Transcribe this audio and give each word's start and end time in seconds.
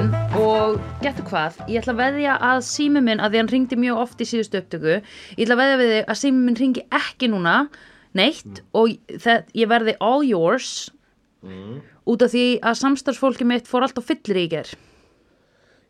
sunnudagsmorgun 0.00 0.40
og 0.40 0.78
getur 1.02 1.26
hvað, 1.28 1.58
ég 1.68 1.82
ætla 1.82 1.92
að 1.92 2.00
veðja 2.00 2.34
að 2.46 2.60
sími 2.64 3.02
minn, 3.04 3.20
að 3.20 3.32
því 3.34 3.40
hann 3.40 3.50
ringdi 3.52 3.78
mjög 3.80 4.00
oft 4.04 4.20
í 4.22 4.26
síðustu 4.28 4.60
upptöku, 4.60 4.96
ég 5.36 5.44
ætla 5.44 5.56
að 5.56 5.60
veðja 5.60 5.78
við 5.80 5.90
þig 5.92 6.12
að 6.12 6.18
sími 6.20 6.44
minn 6.46 6.58
ringi 6.60 6.84
ekki 6.96 7.28
núna 7.30 7.54
neitt. 8.16 8.62
Og 8.76 8.94
það, 9.20 9.50
ég 9.60 9.70
verði 9.70 9.96
all 10.00 10.24
yours. 10.26 10.74
Út 12.08 12.24
af 12.24 12.32
því 12.32 12.44
að 12.64 12.78
samstarfsfólki 12.80 13.48
mitt 13.48 13.68
fór 13.68 13.86
allt 13.86 14.00
á 14.00 14.02
fyllir 14.04 14.40
í 14.40 14.46
ger. 14.52 14.70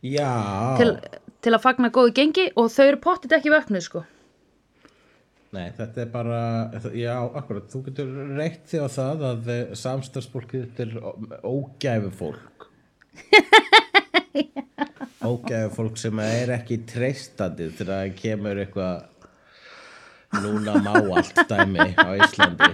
Já, 0.06 0.30
til, 0.80 0.94
til 1.44 1.54
að 1.54 1.64
fagna 1.66 1.90
góðu 1.92 2.14
gengi 2.16 2.48
og 2.56 2.70
þau 2.72 2.86
eru 2.86 3.02
pottit 3.04 3.36
ekki 3.36 3.52
vöknuð 3.52 3.84
sko. 3.84 4.04
Nei, 5.50 5.66
þetta 5.74 6.04
er 6.04 6.10
bara, 6.12 6.40
já, 6.94 7.14
akkurat, 7.18 7.66
þú 7.70 7.82
getur 7.88 8.10
reitt 8.38 8.62
þig 8.70 8.86
á 8.86 8.88
það 8.94 9.24
að 9.32 9.50
samstagsfólkið 9.82 10.82
er 10.86 10.94
ógæfu 11.42 12.14
fólk. 12.22 12.70
ógæfu 15.30 15.70
fólk 15.74 15.98
sem 16.00 16.20
er 16.24 16.54
ekki 16.58 16.82
treystandi 16.88 17.70
þegar 17.74 18.04
það 18.04 18.18
kemur 18.20 18.60
eitthvað 18.64 19.10
núna 20.38 20.76
má 20.84 20.94
allt 20.94 21.42
dæmi 21.50 21.90
á 21.98 22.10
Íslandi. 22.22 22.70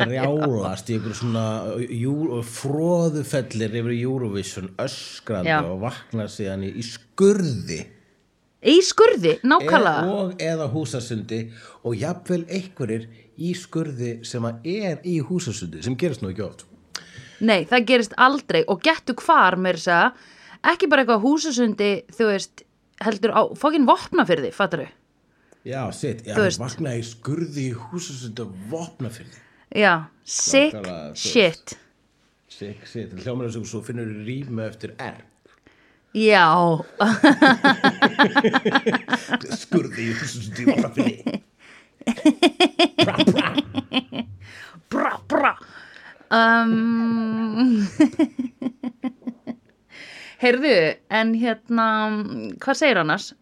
Rjálast 0.00 0.88
í 0.90 0.96
einhverju 0.96 1.16
svona 1.18 1.44
jú, 1.92 2.14
fróðufellir 2.48 3.74
yfir 3.82 3.94
Eurovision 3.98 4.70
öskrandi 4.80 5.52
Já. 5.52 5.60
og 5.60 5.82
vakna 5.84 6.26
síðan 6.32 6.64
í, 6.66 6.72
í 6.80 6.84
skurði. 6.86 7.80
í 8.60 8.76
skurði, 8.84 9.38
nákvæmlega 9.44 10.00
e 10.04 10.16
og 10.16 10.42
eða 10.44 10.66
húsasundi 10.72 11.42
og 11.84 11.94
jafnvel 12.00 12.42
einhverjir 12.48 13.06
í 13.40 13.54
skurði 13.56 14.18
sem 14.26 14.48
er 14.48 15.00
í 15.04 15.20
húsasundi 15.24 15.84
sem 15.84 15.96
gerist 16.00 16.24
nú 16.24 16.32
ekki 16.32 16.44
oft 16.48 16.66
Nei, 17.40 17.64
það 17.64 17.86
gerist 17.88 18.12
aldrei 18.20 18.60
og 18.68 18.82
getur 18.84 19.16
hvar 19.24 19.56
þess 19.56 19.88
að 19.88 20.12
ekki 20.74 20.88
bara 20.92 21.00
eitthvað 21.04 21.22
húsasundi, 21.24 21.92
þú 22.12 22.24
veist, 22.28 22.62
heldur 23.00 23.32
á 23.32 23.48
fokkin 23.56 23.86
vopna 23.88 24.26
fyrir 24.28 24.44
því, 24.44 24.52
fattar 24.56 24.80
þau? 24.84 24.90
já, 25.64 25.90
sitt, 25.92 26.24
já, 26.26 26.34
Þú 26.36 26.42
veist. 26.46 26.58
vakna 26.60 26.94
í 26.96 27.02
skurði 27.04 27.64
í 27.70 27.72
húsasundi 27.76 28.40
og 28.44 28.50
vopna 28.72 29.08
fyrir 29.12 29.30
því 29.32 29.40
Já, 29.80 29.94
sick 30.24 30.72
þú 30.74 30.80
shit. 31.14 31.76
sitt, 32.50 33.12
hljómar 33.24 33.46
þess 33.48 33.56
að 33.60 33.66
svo 33.70 33.80
finnur 33.86 34.06
þú 34.10 34.24
rýmu 34.28 34.62
eftir 34.66 34.90
R 34.98 35.20
Já, 36.10 36.46
skurði 39.60 40.02
í 40.08 40.10
húsasundi 40.16 40.62
og 40.64 40.68
vopna 40.74 40.90
fyrir 40.96 41.16
því 41.20 41.38
bra, 43.04 43.16
bra. 43.28 43.48
bra, 44.90 45.12
bra. 45.30 45.52
Um, 46.30 47.80
heyrðu, 50.44 50.74
en 51.20 51.34
hérna, 51.40 51.86
hvað 52.62 52.80
segir 52.80 53.00
annars? 53.02 53.32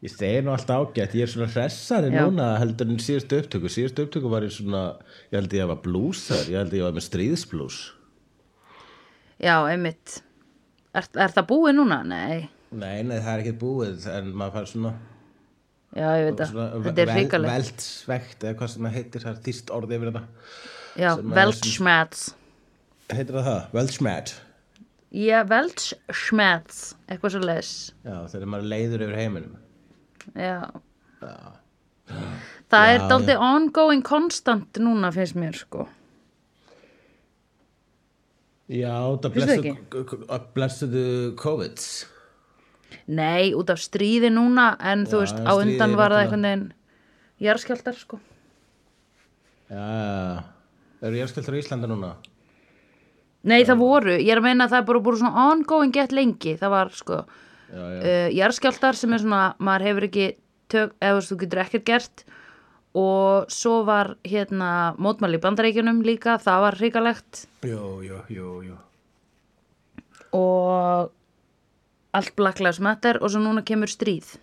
Ég 0.00 0.14
segi 0.14 0.40
nú 0.40 0.54
alltaf 0.54 0.86
ágætt, 0.86 1.12
ég 1.18 1.26
er 1.26 1.32
svona 1.34 1.50
hressari 1.52 2.08
Já. 2.08 2.22
núna 2.24 2.54
heldur 2.62 2.88
en 2.88 3.02
síðustu 3.04 3.42
upptöku. 3.42 3.68
Síðustu 3.68 4.06
upptöku 4.06 4.30
var 4.32 4.46
ég 4.46 4.54
svona, 4.54 4.86
ég 5.28 5.36
held 5.42 5.56
ég 5.58 5.66
að 5.66 5.74
var 5.74 5.82
blúsar, 5.84 6.46
ég 6.48 6.56
held 6.62 6.72
ég 6.78 6.86
var 6.86 6.96
með 6.96 7.04
stríðsblús. 7.10 7.82
Já, 9.40 9.58
einmitt. 9.68 10.22
Er, 10.96 11.04
er 11.20 11.36
það 11.36 11.46
búið 11.52 11.76
núna? 11.76 12.00
Nei, 12.08 12.48
Nei, 12.70 13.02
nei, 13.02 13.16
það 13.18 13.32
er 13.32 13.40
ekkert 13.42 13.60
búið, 13.60 14.04
en 14.14 14.28
maður 14.38 14.52
fær 14.54 14.66
svona, 14.70 14.90
já, 15.90 16.06
ég 16.20 16.28
veit 16.28 16.38
það. 16.38 16.58
Þetta 16.84 17.02
er 17.02 17.10
hrikalegt. 17.16 17.50
veltsvegt, 17.50 18.44
eða 18.44 18.58
hvað 18.60 18.70
sem 18.72 18.86
það 18.86 18.98
heitir, 18.98 19.24
það 19.24 19.32
er 19.32 19.40
þýst 19.48 19.72
orðið 19.74 19.96
yfir 19.96 20.10
þetta. 20.10 20.44
Já, 20.98 21.12
er 21.14 21.24
Weltschmerz. 21.36 22.22
Heitir 23.10 23.36
það 23.36 23.46
það? 23.48 23.62
Weltschmerz. 23.76 24.34
Já, 25.10 25.38
Weltschmerz, 25.50 26.80
eitthvað 27.10 27.34
svo 27.34 27.42
leis. 27.44 27.72
Já, 28.06 28.16
þegar 28.30 28.50
maður 28.52 28.66
er 28.66 28.70
leiður 28.74 29.06
yfir 29.06 29.18
heiminum. 29.18 29.56
Já. 30.34 30.60
Það 32.70 32.92
er 32.92 33.00
Já, 33.00 33.06
daldið 33.10 33.42
ongoing 33.42 34.04
konstant 34.06 34.78
núna 34.82 35.10
finnst 35.14 35.38
mér 35.38 35.58
sko. 35.58 35.88
Já, 38.70 38.94
það 39.18 40.46
blessuðu 40.54 41.04
COVID. 41.40 41.84
Nei, 43.10 43.50
út 43.58 43.70
af 43.74 43.80
stríði 43.82 44.30
núna 44.30 44.72
en 44.78 45.02
þú 45.10 45.18
Já, 45.18 45.22
veist, 45.24 45.40
á 45.42 45.52
undan 45.58 45.96
var 45.98 46.14
það 46.14 46.22
einhvern 46.24 46.46
veginn 46.46 46.64
jarðskjaldar 47.42 47.98
sko. 47.98 48.20
Já, 49.70 49.82
eru 51.08 51.20
járskjöldur 51.20 51.56
í 51.56 51.62
Íslanda 51.62 51.90
núna? 51.90 52.14
Nei, 53.48 53.62
það 53.64 53.80
voru, 53.80 54.16
ég 54.20 54.34
er 54.34 54.40
að 54.42 54.46
meina 54.50 54.66
að 54.66 54.74
það 54.74 54.82
er 54.82 54.88
bara 54.90 55.02
búið 55.06 55.22
svona 55.22 55.44
ongoing 55.50 55.94
gett 55.96 56.12
lengi, 56.12 56.56
það 56.60 56.74
var 56.74 56.90
sko 56.92 57.22
Já, 57.70 57.84
já. 57.96 58.50
uh, 58.50 58.92
sem 58.98 59.14
er 59.14 59.22
svona, 59.22 59.42
maður 59.62 59.86
hefur 59.86 60.06
ekki 60.10 60.26
tök, 60.70 60.92
eða 61.00 61.22
þú 61.24 61.38
getur 61.44 61.62
ekkert 61.64 61.86
gert. 61.88 62.24
Og 62.98 63.46
svo 63.54 63.84
var 63.86 64.16
hérna 64.26 64.96
mótmæli 64.98 65.38
í 65.38 65.42
bandaríkjunum 65.44 66.00
líka, 66.02 66.34
það 66.42 66.64
var 66.64 66.78
hrikalegt. 66.80 67.44
Jú, 67.62 68.02
jú, 68.02 68.18
jú, 68.34 68.54
jú. 68.66 68.76
og 70.34 71.10
allt 72.14 72.34
Black 72.36 72.58
Lives 72.58 72.80
Matter. 72.82 73.18
Og 73.22 73.30
svo 73.30 73.42
núna 73.42 73.62
kemur 73.66 73.90
stríð 73.90 74.34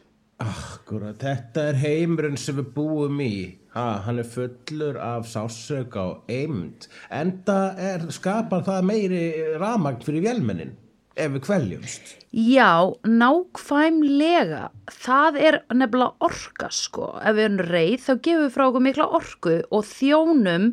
Akkurat, 0.44 1.18
þetta 1.18 1.70
er 1.72 1.80
heimurinn 1.81 2.38
sem 2.38 2.59
við 2.59 2.68
búum 2.75 3.22
í. 3.24 3.58
Ha, 3.74 4.03
hann 4.06 4.22
er 4.22 4.28
fullur 4.30 4.98
af 5.02 5.25
sásöka 5.30 6.03
og 6.12 6.30
eimd. 6.31 6.86
Enda 7.14 7.74
er, 7.78 8.06
skapar 8.14 8.66
það 8.68 8.86
meiri 8.92 9.24
ramagn 9.58 10.06
fyrir 10.06 10.26
vélmennin 10.30 10.76
ef 11.18 11.34
við 11.34 11.44
kveljumst. 11.47 12.14
Já, 12.38 12.94
nákvæmlega 13.02 14.68
það 15.00 15.40
er 15.42 15.59
nefnilega 15.74 16.28
orka 16.30 16.70
sko, 16.74 17.12
ef 17.18 17.38
við 17.38 17.47
erum 17.47 17.62
reið 17.72 18.00
þá 18.06 18.12
gefum 18.14 18.44
við 18.46 18.56
frá 18.56 18.66
okkur 18.68 18.86
mikla 18.88 19.08
orku 19.20 19.56
og 19.74 19.88
þjónum 19.90 20.72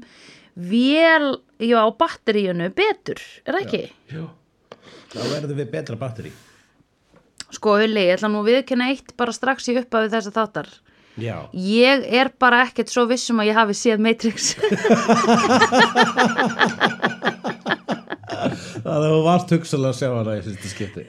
vel, 0.54 1.30
já, 1.58 1.80
batteríunu 1.98 2.70
betur, 2.76 3.22
er 3.44 3.56
það 3.56 3.62
ekki? 3.64 3.84
Já. 4.12 4.26
Þá 5.14 5.22
verðum 5.30 5.62
við 5.62 5.72
betra 5.72 5.98
batteri. 5.98 6.34
Sko, 7.54 7.78
Hulli, 7.80 8.08
ég 8.08 8.18
ætla 8.18 8.28
nú 8.32 8.42
að 8.42 8.50
viðkenna 8.50 8.90
eitt 8.92 9.14
bara 9.18 9.34
strax 9.34 9.70
í 9.70 9.76
upphafi 9.80 10.10
þess 10.12 10.30
að 10.30 10.38
þáttar. 10.40 10.68
Já. 11.20 11.36
Ég 11.54 12.02
er 12.10 12.32
bara 12.42 12.64
ekkert 12.66 12.90
svo 12.90 13.04
vissum 13.06 13.38
að 13.42 13.52
ég 13.52 13.58
hafi 13.60 13.76
séð 13.78 14.02
Matrix. 14.02 14.54
Það 18.84 19.04
þú 19.08 19.18
varst 19.24 19.52
hugsalega 19.54 19.92
að 19.94 19.98
sjá 19.98 20.08
hana 20.12 20.34
í 20.36 20.42
fyrsta 20.44 20.70
skipti. 20.70 21.02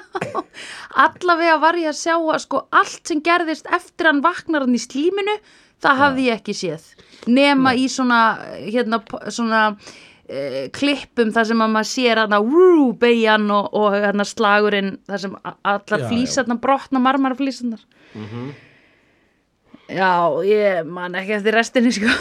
Allavega 1.04 1.56
var 1.62 1.78
ég 1.78 1.92
að 1.92 2.00
sjá 2.00 2.14
að 2.16 2.40
sko 2.42 2.62
allt 2.74 3.04
sem 3.06 3.20
gerðist 3.24 3.68
eftir 3.70 4.08
hann 4.10 4.22
vaknar 4.24 4.64
hann 4.64 4.74
í 4.74 4.80
slíminu 4.82 5.36
það 5.80 6.00
hafði 6.02 6.26
ég 6.26 6.40
ekki 6.40 6.56
séð. 6.56 6.88
Nema 7.30 7.76
í 7.78 7.86
svona 7.92 8.20
hérna 8.58 9.00
svona 9.28 9.62
uh, 10.30 10.62
klippum 10.76 11.34
þar 11.34 11.50
sem 11.50 11.62
að 11.66 11.74
maður 11.76 11.90
sér 11.90 12.22
hann 12.22 12.38
að 12.38 12.48
wú, 12.54 12.90
beigjan 13.02 13.46
og, 13.54 13.70
og 13.76 13.98
hérna 13.98 14.26
slagurinn 14.28 14.96
þar 15.10 15.24
sem 15.26 15.38
allar 15.44 15.84
Já, 15.86 16.04
já. 16.04 16.08
flísarnar 16.08 16.60
brotna 16.62 17.02
marmarflísarnar 17.04 17.86
Já, 19.90 20.12
ég 20.46 20.86
man 20.86 21.18
ekki 21.18 21.34
eftir 21.40 21.56
restinni 21.58 21.90
sko 21.94 22.10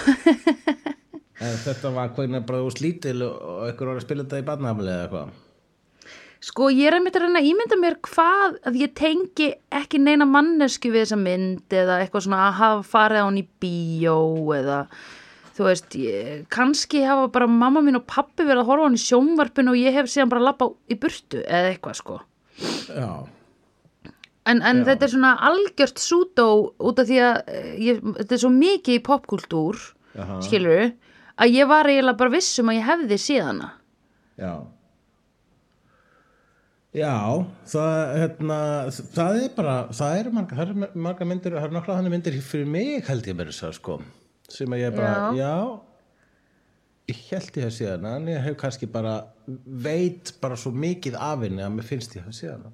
þetta 1.39 1.91
var 1.95 2.09
hvernig 2.15 2.43
bara 2.47 2.63
úr 2.65 2.73
slítil 2.75 3.21
og 3.25 3.67
einhver 3.67 3.93
var 3.93 3.99
að 3.99 4.07
spila 4.07 4.25
þetta 4.25 4.41
í 4.41 4.47
barnafli 4.47 4.89
eða 4.91 5.05
eitthvað. 5.05 5.37
Sko 6.49 6.69
ég 6.71 6.87
er 6.87 6.95
að 6.95 7.17
reyna 7.19 7.41
að 7.41 7.49
ímynda 7.49 7.77
mér 7.79 7.97
hvað 8.05 8.59
að 8.69 8.77
ég 8.79 8.93
tengi 8.95 9.49
ekki 9.75 9.99
neina 9.99 10.27
mannesku 10.27 10.91
við 10.91 11.03
þessa 11.03 11.19
mynd 11.19 11.75
eða 11.75 11.97
eitthvað 11.99 12.25
svona 12.25 12.45
að 12.45 12.59
hafa 12.61 12.85
farið 12.93 13.23
á 13.23 13.27
hann 13.27 13.39
í 13.41 13.45
bíó 13.59 14.19
eða 14.55 14.77
þú 15.59 15.67
veist, 15.67 15.95
ég, 15.99 16.45
kannski 16.53 17.01
hafa 17.03 17.27
bara 17.33 17.49
mamma 17.51 17.81
mín 17.83 17.99
og 17.99 18.05
pappi 18.07 18.45
verið 18.47 18.63
að 18.63 18.69
horfa 18.69 18.87
hann 18.87 18.95
í 18.95 19.01
sjónvarpinu 19.03 19.73
og 19.73 19.81
ég 19.81 19.97
hef 19.97 20.07
síðan 20.07 20.31
bara 20.31 20.45
lappa 20.47 20.69
í 20.87 20.95
burtu 20.99 21.41
eða 21.43 21.73
eitthvað 21.73 21.99
sko. 21.99 22.15
Já. 22.87 23.11
En, 24.49 24.63
en 24.65 24.81
þetta 24.87 25.05
er 25.05 25.11
svona 25.11 25.33
algjört 25.49 25.99
sútó 26.01 26.47
út 26.79 27.01
af 27.03 27.09
því 27.09 27.19
að 27.21 27.51
eh, 27.51 27.69
ég, 27.89 27.99
þetta 28.21 28.37
er 28.37 28.41
svo 28.45 28.51
mikið 28.55 28.95
í 28.95 29.03
popkultúr, 29.05 29.81
skilur 30.47 30.93
að 31.39 31.55
ég 31.59 31.69
var 31.69 31.91
eiginlega 31.91 32.19
bara 32.19 32.33
viss 32.33 32.59
um 32.63 32.71
að 32.71 32.79
ég 32.79 32.87
hefði 32.87 33.19
síðana. 33.21 33.73
Já. 34.39 34.53
Já, 36.95 37.13
það, 37.69 37.97
hérna, 38.17 38.61
það 39.13 39.35
er 39.43 39.51
bara, 39.59 39.75
það 39.93 40.15
eru 40.23 40.31
marga, 40.33 40.55
það 40.57 40.71
eru 40.71 41.03
marga 41.05 41.27
myndir, 41.29 41.53
það 41.53 41.67
eru 41.67 41.75
nokkla 41.75 41.97
þannig 41.99 42.15
myndir 42.15 42.39
fyrir 42.41 42.71
mig 42.73 43.03
held 43.11 43.29
ég 43.29 43.37
verið 43.37 43.57
svo, 43.59 43.69
sko, 43.75 43.97
sem 44.53 44.75
að 44.75 44.83
ég 44.83 44.97
bara, 44.97 45.29
já, 45.37 45.53
ég 47.11 47.23
held 47.29 47.55
ég 47.59 47.67
hef 47.67 47.77
síðan, 47.77 48.09
en 48.15 48.27
ég 48.33 48.43
hef 48.43 48.57
kannski 48.59 48.89
bara, 48.91 49.15
veit 49.47 50.33
bara 50.41 50.57
svo 50.59 50.73
mikið 50.75 51.17
af 51.19 51.45
henni 51.45 51.65
að 51.65 51.73
mér 51.77 51.89
finnst 51.89 52.17
ég 52.17 52.27
hef 52.27 52.37
síðan. 52.37 52.69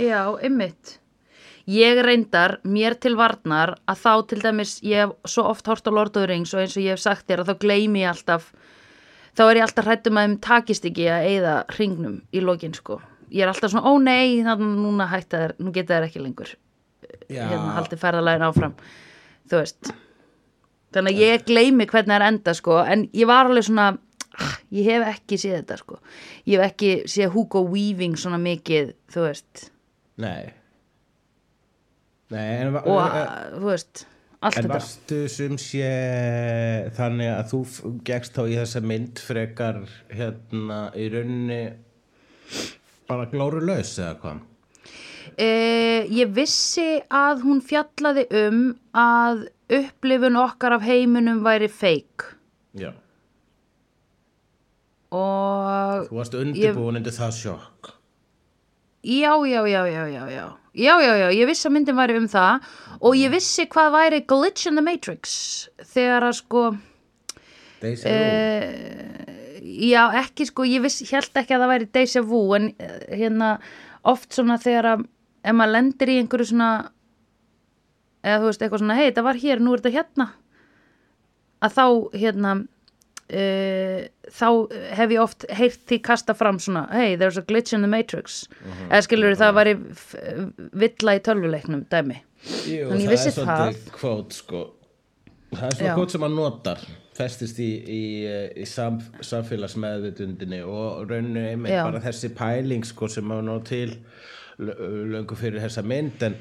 Já, 0.00 0.24
ymmit. 0.46 0.96
Ég 1.70 2.00
reyndar 2.02 2.56
mér 2.66 2.96
til 2.98 3.14
varnar 3.18 3.76
að 3.86 4.00
þá 4.00 4.12
til 4.32 4.40
dæmis 4.42 4.78
ég 4.82 5.04
hef 5.04 5.30
svo 5.30 5.44
oft 5.52 5.68
hort 5.70 5.86
á 5.86 5.92
Lord 5.92 6.16
of 6.16 6.24
the 6.24 6.30
Rings 6.30 6.54
og 6.56 6.64
eins 6.64 6.74
og 6.74 6.82
ég 6.82 6.96
hef 6.96 7.02
sagt 7.04 7.28
þér 7.28 7.44
að 7.44 7.52
þá 7.52 7.62
gleymi 7.62 8.02
ég 8.02 8.10
alltaf 8.10 8.48
þá 9.36 9.44
er 9.44 9.60
ég 9.60 9.66
alltaf 9.66 9.86
hrættum 9.86 10.18
að 10.18 10.26
þeim 10.26 10.36
takist 10.46 10.88
ekki 10.88 11.06
að 11.12 11.28
eyða 11.28 11.54
hringnum 11.76 12.16
í 12.34 12.42
lokin 12.42 12.74
sko 12.74 12.98
ég 13.30 13.44
er 13.44 13.52
alltaf 13.52 13.72
svona, 13.72 13.86
ó 13.86 13.92
nei, 14.02 14.40
þannig 14.42 14.80
núna 14.80 15.06
hætta 15.10 15.44
þær 15.44 15.56
nú 15.60 15.74
geta 15.74 15.98
þær 15.98 16.08
ekki 16.08 16.24
lengur 16.24 16.54
Já. 17.30 17.44
hérna 17.46 17.76
haldið 17.76 18.02
ferðalægin 18.02 18.46
áfram 18.48 18.74
þú 19.50 19.60
veist 19.60 19.92
þannig 20.94 21.16
að 21.16 21.24
ég 21.24 21.44
gleymi 21.48 21.88
hvernig 21.90 22.12
það 22.12 22.20
er 22.20 22.26
enda 22.28 22.54
sko. 22.58 22.78
En 22.84 23.04
ég 23.16 23.30
var 23.30 23.50
alveg 23.50 23.66
svona 23.68 23.88
ah, 23.94 24.54
ég 24.74 24.88
hef 24.90 25.08
ekki 25.14 25.40
séð 25.40 25.58
þetta 25.60 25.80
sko. 25.80 26.00
Ég 26.46 26.60
hef 26.60 26.72
ekki 26.72 26.94
séð 27.10 27.34
Hugo 27.36 27.64
Weaving 27.68 28.16
svona 28.20 28.40
mikið 28.42 28.94
þú 29.12 29.26
veist. 29.26 29.68
Nei. 30.20 30.50
Nei, 32.30 32.46
en, 32.62 32.76
og 32.78 33.00
en, 33.02 33.14
uh, 33.18 33.54
þú 33.58 33.70
veist 33.72 34.04
allt 34.40 34.56
en 34.56 34.64
þetta. 34.64 34.74
varstu 34.76 35.16
sem 35.28 35.56
sé 35.60 35.88
þannig 36.96 37.32
að 37.34 37.50
þú 37.50 37.62
gekkst 38.06 38.36
þá 38.36 38.42
í 38.44 38.58
þessa 38.60 38.82
mynd 38.86 39.22
frekar 39.24 39.80
hérna 40.14 40.78
í 40.96 41.08
rauninni 41.12 41.60
bara 43.10 43.26
glóru 43.32 43.60
laus 43.66 43.96
eða 43.98 44.14
hvað 44.22 44.46
Eh, 45.38 46.08
ég 46.10 46.32
vissi 46.34 47.00
að 47.06 47.44
hún 47.46 47.62
fjallaði 47.64 48.26
um 48.46 48.60
að 48.96 49.46
upplifun 49.70 50.38
okkar 50.40 50.78
af 50.78 50.82
heiminum 50.86 51.44
væri 51.46 51.68
feik 51.70 52.26
Já. 52.78 52.92
Og 55.10 56.06
Þú 56.06 56.18
varst 56.20 56.36
undirbúin 56.38 57.00
undir 57.00 57.14
það 57.14 57.32
sjokk. 57.34 57.88
Já, 59.02 59.32
já, 59.48 59.62
já, 59.66 59.82
já, 59.90 60.04
já, 60.06 60.24
já. 60.30 60.44
Já, 60.70 60.92
já, 61.02 61.14
já, 61.18 61.28
ég 61.34 61.48
vissi 61.50 61.66
að 61.66 61.74
myndin 61.74 61.98
væri 61.98 62.18
um 62.20 62.28
það. 62.30 62.68
Og 63.00 63.16
ég 63.18 63.26
mm. 63.26 63.34
vissi 63.34 63.66
hvað 63.72 63.90
væri 63.96 64.20
glitch 64.28 64.68
in 64.70 64.78
the 64.78 64.84
matrix 64.86 65.32
þegar 65.94 66.28
að 66.28 66.36
sko 66.38 66.64
Deja 67.80 67.96
vu. 67.96 68.10
Eh, 68.12 69.60
já, 69.88 70.02
ekki 70.20 70.46
sko, 70.50 70.66
ég 70.68 70.84
vissi, 70.84 71.08
held 71.10 71.40
ekki 71.40 71.56
að 71.56 71.64
það 71.64 71.72
væri 71.72 71.88
deja 71.96 72.22
vu 72.22 72.42
en 72.58 72.68
eh, 72.76 72.98
hérna 73.22 73.54
oft 74.10 74.36
svona 74.36 74.58
þegar 74.60 74.92
að 74.92 75.06
ef 75.44 75.54
maður 75.56 75.72
lendir 75.76 76.12
í 76.12 76.18
einhverju 76.22 76.50
svona 76.52 76.70
eða 78.24 78.42
þú 78.42 78.50
veist, 78.50 78.62
eitthvað 78.66 78.82
svona, 78.82 78.96
hei, 79.00 79.06
þetta 79.10 79.22
var 79.24 79.38
hér, 79.40 79.62
nú 79.64 79.72
er 79.74 79.80
þetta 79.80 79.94
hérna. 79.96 80.26
Að 81.64 81.76
þá, 81.76 81.84
hérna 82.20 82.50
uh, 82.60 84.00
þá 84.40 84.48
hef 84.98 85.14
ég 85.14 85.22
oft 85.22 85.46
heyrt 85.56 85.82
því 85.88 85.98
kasta 86.10 86.34
fram 86.36 86.58
svona, 86.62 86.86
hey, 86.92 87.16
there's 87.20 87.38
a 87.40 87.44
glitch 87.48 87.72
in 87.76 87.84
the 87.84 87.90
matrix. 87.90 88.42
Eða 88.90 89.02
skilur 89.08 89.36
það 89.40 89.56
væri 89.60 89.74
f- 89.94 90.18
villa 90.84 91.16
í 91.16 91.22
tölvuleiknum 91.26 91.86
dæmi. 91.92 92.20
Jú, 92.68 92.88
Þannig 92.88 93.04
ég 93.04 93.08
það 93.08 93.14
vissi 93.16 93.30
er 93.32 93.36
svolítið 93.38 93.90
kvót 93.96 94.36
sko. 94.36 94.62
Það 95.50 95.66
er 95.66 95.76
svona 95.80 95.94
kvót 95.98 96.12
sem 96.14 96.24
hann 96.24 96.36
notar 96.38 96.84
festist 97.20 97.58
í, 97.60 97.70
í, 97.84 98.02
í 98.62 98.66
sam, 98.70 99.00
samfélagsmeðvitundinni 99.26 100.60
og 100.64 101.08
rauninu 101.10 101.42
einmitt 101.50 101.74
bara 101.82 102.00
þessi 102.04 102.30
pæling 102.38 102.84
sko 102.88 103.08
sem 103.12 103.28
hann 103.32 103.48
ná 103.50 103.56
til 103.68 103.96
löngu 104.60 105.36
fyrir 105.38 105.62
þessa 105.64 105.82
mynd 105.86 106.22
en 106.28 106.36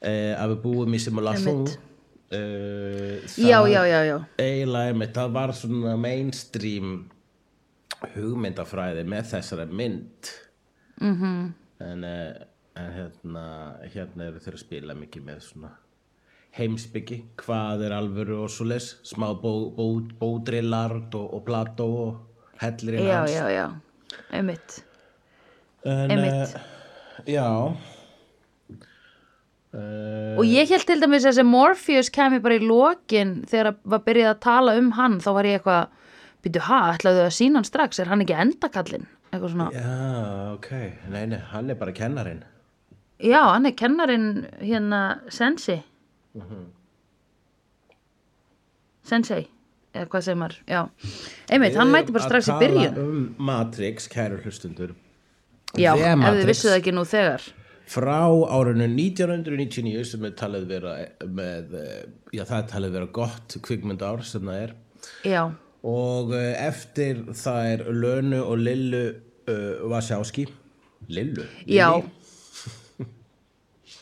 e, 0.00 0.12
að 0.34 0.54
við 0.54 0.60
búum 0.64 0.94
í 0.96 1.00
simulation 1.02 1.64
e, 2.30 2.40
já, 3.36 3.58
já, 3.68 3.82
já, 3.88 4.00
já, 4.08 4.16
eiginlega 4.40 4.92
einmitt, 4.92 5.14
það 5.16 5.32
var 5.36 5.54
svona 5.56 5.96
mainstream 6.00 6.98
hugmyndafræði 8.14 9.04
með 9.08 9.32
þessari 9.34 9.66
mynd 9.72 10.34
Mhm. 10.98 11.14
-hmm. 11.22 11.52
en, 11.86 12.04
eh, 12.04 12.34
en 12.76 12.92
hérna 12.92 13.44
hérna 13.94 14.24
eru 14.24 14.40
þeir 14.42 14.54
að 14.54 14.58
spila 14.64 14.94
mikið 14.94 15.22
með 15.22 15.40
svona 15.40 15.70
heimsbyggi 16.58 17.18
hvað 17.36 17.84
er 17.86 17.92
alvöru 17.92 18.42
og 18.42 18.50
svoleiðs 18.50 18.96
smá 19.04 19.28
bó, 19.40 19.70
bó, 19.70 20.00
bódrillard 20.18 21.14
og, 21.14 21.34
og 21.34 21.44
plató 21.46 21.86
og 21.86 22.16
hellir 22.58 22.98
í 22.98 23.04
já, 23.06 23.20
hans 23.20 23.30
já, 23.30 23.46
já 23.50 23.66
einmitt, 24.32 24.82
en, 25.84 26.10
einmitt. 26.10 26.56
Já. 27.28 27.48
Uh, 29.68 30.32
og 30.40 30.46
ég 30.48 30.70
held 30.72 30.86
til 30.88 30.96
dæmis 31.02 31.26
að 31.26 31.34
þessi 31.34 31.44
Morpheus 31.44 32.08
kemi 32.12 32.38
bara 32.40 32.56
í 32.56 32.62
lokin 32.64 33.42
þegar 33.50 33.74
að 33.74 33.80
var 33.92 34.04
byrjað 34.06 34.30
að 34.32 34.38
tala 34.46 34.76
um 34.80 34.88
hann 34.96 35.18
þá 35.20 35.28
var 35.36 35.48
ég 35.48 35.58
eitthvað, 35.58 35.90
býtu, 36.46 36.62
ha, 36.64 36.78
ætlaðu 36.94 37.26
að 37.26 37.34
sína 37.36 37.60
hann 37.60 37.68
strax? 37.68 38.00
Er 38.00 38.08
hann 38.08 38.24
ekki 38.24 38.38
endakallinn? 38.40 39.04
Eitthvað 39.28 39.52
svona, 39.52 39.66
já, 39.76 39.98
ok, 40.54 40.70
nei, 41.12 41.26
nei, 41.34 41.36
hann 41.50 41.68
er 41.68 41.76
bara 41.76 41.92
kennarin 41.92 42.40
já, 43.20 43.42
hann 43.44 43.68
er 43.68 43.74
kennarinn 43.76 44.30
hérna, 44.62 45.02
Sensi 45.28 45.76
Sensei 49.08 49.42
eða 49.96 50.08
hvað 50.12 50.24
segir 50.24 50.40
maður, 50.40 50.56
já. 50.68 50.80
Einmitt, 51.52 51.76
hann 51.76 51.92
mæti 51.92 52.12
bara 52.14 52.24
strax 52.28 52.48
í 52.52 52.56
byrjun. 52.60 52.98
um 53.02 53.20
Matrix, 53.50 54.08
kæru 54.12 54.40
hlustundur 54.44 54.96
já, 55.76 55.92
The 55.94 56.02
ef 56.02 56.08
þið 56.08 56.18
Matrix. 56.22 56.48
vissu 56.52 56.68
það 56.70 56.78
ekki 56.80 56.94
nú 56.96 57.04
þegar. 57.08 57.46
Frá 57.88 58.18
árinu 58.52 58.84
1999 58.92 60.04
sem 60.04 60.24
er 60.28 60.34
talið 60.36 60.66
vera 60.68 60.94
með, 61.24 61.74
eh, 61.80 62.02
já 62.36 62.44
það 62.44 62.58
er 62.58 62.68
talið 62.72 62.92
vera 62.98 63.06
gott 63.20 63.56
kvikmyndár 63.64 64.24
sem 64.28 64.42
það 64.44 64.62
er. 64.66 64.74
Já, 65.24 65.42
og 65.88 66.34
eh, 66.36 66.52
eftir 66.66 67.22
það 67.32 67.70
er 67.72 67.84
Lönu 67.94 68.40
og 68.44 68.58
Lillu 68.60 69.02
uh, 69.48 69.88
Vasjáski 69.88 70.46
Lillu? 71.08 71.44
já. 71.66 72.02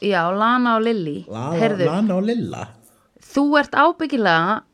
Já, 0.03 0.29
Lana 0.35 0.75
og 0.77 0.83
Lilly 0.85 1.23
Lala, 1.29 1.57
herðu, 1.57 1.87
Lana 1.89 2.17
og 2.19 2.27
Lilla? 2.27 2.65
Þú 3.23 3.45
ert 3.61 3.77
ábyggilega 3.79 4.57
eh, 4.59 4.65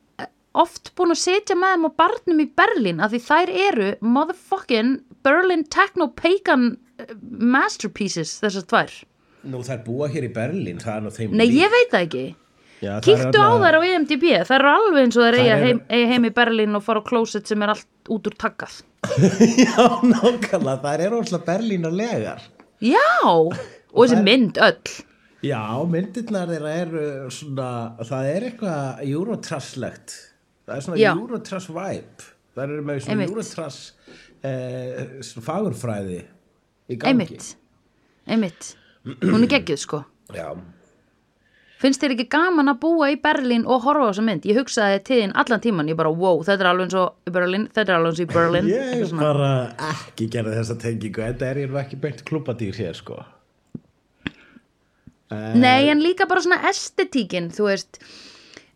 oft 0.59 0.93
búin 0.99 1.15
að 1.15 1.21
setja 1.23 1.57
með 1.57 1.77
þeim 1.77 1.87
á 1.89 1.91
barnum 2.03 2.43
í 2.45 2.49
Berlín 2.61 3.01
af 3.05 3.13
því 3.15 3.21
þær 3.29 3.53
eru 3.69 3.89
motherfucking 4.05 4.93
Berlin 5.25 5.65
Techno 5.73 6.11
Pagan 6.19 6.67
eh, 7.01 7.15
masterpieces 7.57 8.37
þessar 8.43 8.69
tvær 8.73 8.95
Nú 9.43 9.59
er 9.67 9.81
búa 9.87 10.07
hér 10.13 10.29
í 10.29 10.33
er 11.11 11.15
þeim 11.17 11.33
Nei, 11.35 11.49
líkt. 11.49 11.59
ég 11.65 11.73
veit 11.75 11.91
það 11.95 12.07
ekki 12.09 12.25
Já, 12.83 12.97
Kíktu 13.03 13.39
á 13.39 13.51
þær 13.63 13.77
á 13.79 13.81
E 13.87 13.91
IMDb, 13.95 14.25
þær 14.49 14.57
eru 14.59 14.71
alveg 14.73 15.05
eins 15.05 15.17
og 15.19 15.23
þær 15.23 15.37
Þær 15.37 15.43
eiga 15.45 15.55
eru- 15.57 15.67
heim, 15.69 15.81
heim 16.11 16.25
í 16.27 16.33
Berlín 16.35 16.75
og 16.79 16.83
fara 16.83 16.99
á 16.99 17.07
klósett 17.07 17.47
sem 17.47 17.63
er 17.63 17.71
allt 17.77 18.11
út 18.11 18.27
úr 18.27 18.35
takkað. 18.43 18.81
Já, 19.63 19.87
nákvæmlega, 20.03 20.81
það 20.83 21.05
er 21.07 21.15
óslega 21.15 21.47
Berlínarlegar 21.47 22.43
Já, 22.83 23.07
og 23.95 24.03
þessi 24.03 24.19
mynd 24.27 24.59
öll. 24.59 24.97
Já, 25.47 25.63
myndirnar 25.95 26.51
þeirra 26.51 26.73
eru 26.83 27.05
svona, 27.35 27.69
það 28.03 28.29
er 28.35 28.49
eitthvað 28.51 29.07
Eurotrass-legt. 29.13 30.17
Það 30.67 30.77
er 30.77 30.87
svona. 30.87 31.01
Eurotrass 31.15 31.71
vibe. 31.73 32.29
Það 32.53 32.65
eru 32.67 32.85
með 32.91 33.03
svona. 33.07 33.27
Eurotrass 33.31 33.81
eh, 34.45 35.17
svona 35.27 35.47
fagurfræði 35.49 36.21
í 36.23 37.01
gangi. 37.01 37.11
Einmitt, 37.11 37.51
einmitt. 38.29 38.71
Hún 39.25 39.43
er 39.43 39.51
geggjuð 39.57 39.83
sko. 39.83 40.05
Já, 40.33 40.53
Finnst 41.83 41.99
þér 41.99 42.13
ekki 42.15 42.29
gaman 42.31 42.71
að 42.71 42.79
búa 42.85 43.09
í 43.11 43.17
Berlín 43.19 43.65
og 43.67 43.83
horfa 43.83 44.07
á 44.07 44.09
þessa 44.13 44.23
mynd? 44.23 44.45
Ég 44.47 44.59
hugsaði 44.61 45.01
þín 45.09 45.33
allan 45.43 45.63
tíman, 45.65 45.89
ég 45.91 45.97
bara, 45.99 46.13
wow, 46.15 46.39
þetta 46.47 46.63
er 46.63 46.69
alveg 46.71 46.87
eins 46.87 46.99
og 47.01 47.27
í 47.27 47.33
Berlín, 47.35 47.65
þetta 47.75 47.91
er 47.91 47.97
alveg 47.97 48.13
eins 48.13 48.21
og 48.21 48.23
í 48.23 48.35
Berlín. 48.37 48.69
ég 48.71 49.15
bara 49.19 49.49
ekki 49.89 50.29
gerði 50.31 50.53
þessa 50.61 50.77
tengingu, 50.85 51.25
þetta 51.27 51.49
er 51.49 51.61
ég 51.65 51.73
nú 51.73 51.81
ekki 51.83 51.99
beint 52.05 52.23
klúpadýr 52.29 52.79
hér, 52.79 53.01
sko. 53.01 53.19
Nei, 55.59 55.89
en 55.89 56.05
líka 56.05 56.29
bara 56.31 56.45
svona 56.45 56.61
estetíkin, 56.71 57.51
þú 57.57 57.67
veist, 57.73 57.99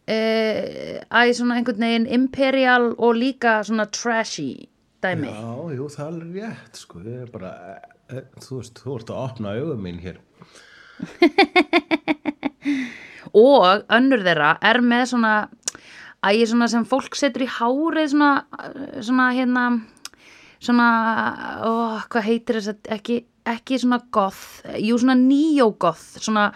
uh, 0.06 1.00
æ, 1.06 1.20
svona 1.36 1.58
einhvern 1.58 1.82
veginn 1.86 2.08
imperial 2.18 2.92
og 2.96 3.18
líka 3.18 3.58
svona 3.66 3.86
trashy 3.90 4.68
dæmi. 5.02 5.30
Já, 5.30 5.76
jú, 5.76 5.88
það 5.92 6.06
er 6.06 6.12
alveg 6.12 6.30
rétt, 6.42 6.80
sko. 6.80 7.02
Ég 7.04 7.26
er 7.26 7.30
bara, 7.32 7.50
eh, 7.72 8.16
eh, 8.16 8.24
þú 8.42 8.60
veist, 8.60 8.80
þú 8.82 8.96
ert 9.00 9.12
að 9.12 9.22
opna 9.24 9.54
augum 9.56 9.82
mín 9.86 10.00
hér. 10.02 10.18
og 13.36 13.84
önnur 13.92 14.24
þeirra 14.24 14.56
er 14.64 14.80
með 14.80 15.04
svona 15.12 15.34
ægir 16.24 16.48
svona 16.50 16.68
sem 16.72 16.86
fólk 16.88 17.18
setur 17.18 17.44
í 17.44 17.50
hárið 17.58 18.14
svona, 18.14 18.32
svona 19.04 19.26
hérna 19.36 19.64
svona, 20.62 20.88
ó, 21.60 21.70
hvað 22.10 22.26
heitir 22.30 22.58
þess 22.58 22.72
að 22.72 22.92
ekki, 22.96 23.18
ekki 23.52 23.78
svona 23.82 24.00
goth, 24.14 24.62
jú 24.80 24.96
svona 25.00 25.16
neo-goth, 25.20 26.16
svona, 26.24 26.48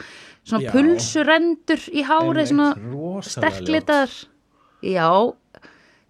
svona 0.47 0.65
Já. 0.67 0.73
pulsurendur 0.75 1.83
í 1.93 2.03
hárið, 2.09 2.51
svona 2.53 3.23
sterklitaðar. 3.27 4.15
já, 4.83 5.09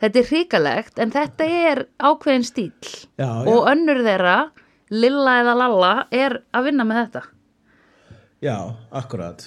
þetta 0.00 0.20
er 0.22 0.28
hrikalegt 0.30 0.98
en 1.02 1.10
þetta 1.14 1.48
er 1.70 1.82
ákveðin 1.98 2.46
stíl 2.46 2.72
Já, 3.18 3.30
og 3.44 3.66
önnur 3.70 4.02
þeirra 4.06 4.36
Lilla 4.90 5.36
eða 5.44 5.54
Lalla 5.54 5.90
er 6.10 6.40
að 6.50 6.64
vinna 6.66 6.82
með 6.88 6.96
þetta. 7.04 7.20
Já, 8.42 8.56
akkurat. 8.90 9.44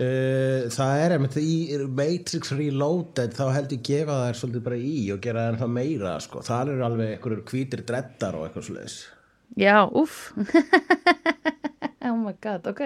Uh, 0.00 0.70
Það 0.72 1.00
er 1.02 1.12
einmitt 1.14 1.34
í 1.36 1.76
Matrix 1.84 2.48
Reloaded 2.56 3.34
þá 3.36 3.42
held 3.52 3.74
ég 3.76 3.82
gefa 3.86 4.16
þær 4.22 4.38
svolítið 4.38 4.62
bara 4.64 4.78
í 4.80 4.94
og 5.12 5.20
gera 5.22 5.42
það 5.44 5.50
ennþá 5.52 5.68
meira 5.74 6.14
sko. 6.24 6.40
það 6.46 6.72
eru 6.72 6.86
alveg 6.86 7.10
einhverjur 7.18 7.42
hvítir 7.50 7.82
dreddar 7.86 8.38
og 8.38 8.46
eitthvað 8.48 8.66
svoleiðis. 8.70 8.96
Já, 9.60 9.76
úff. 9.92 10.32
Oh 12.02 12.16
my 12.18 12.32
god, 12.42 12.64
ok 12.66 12.80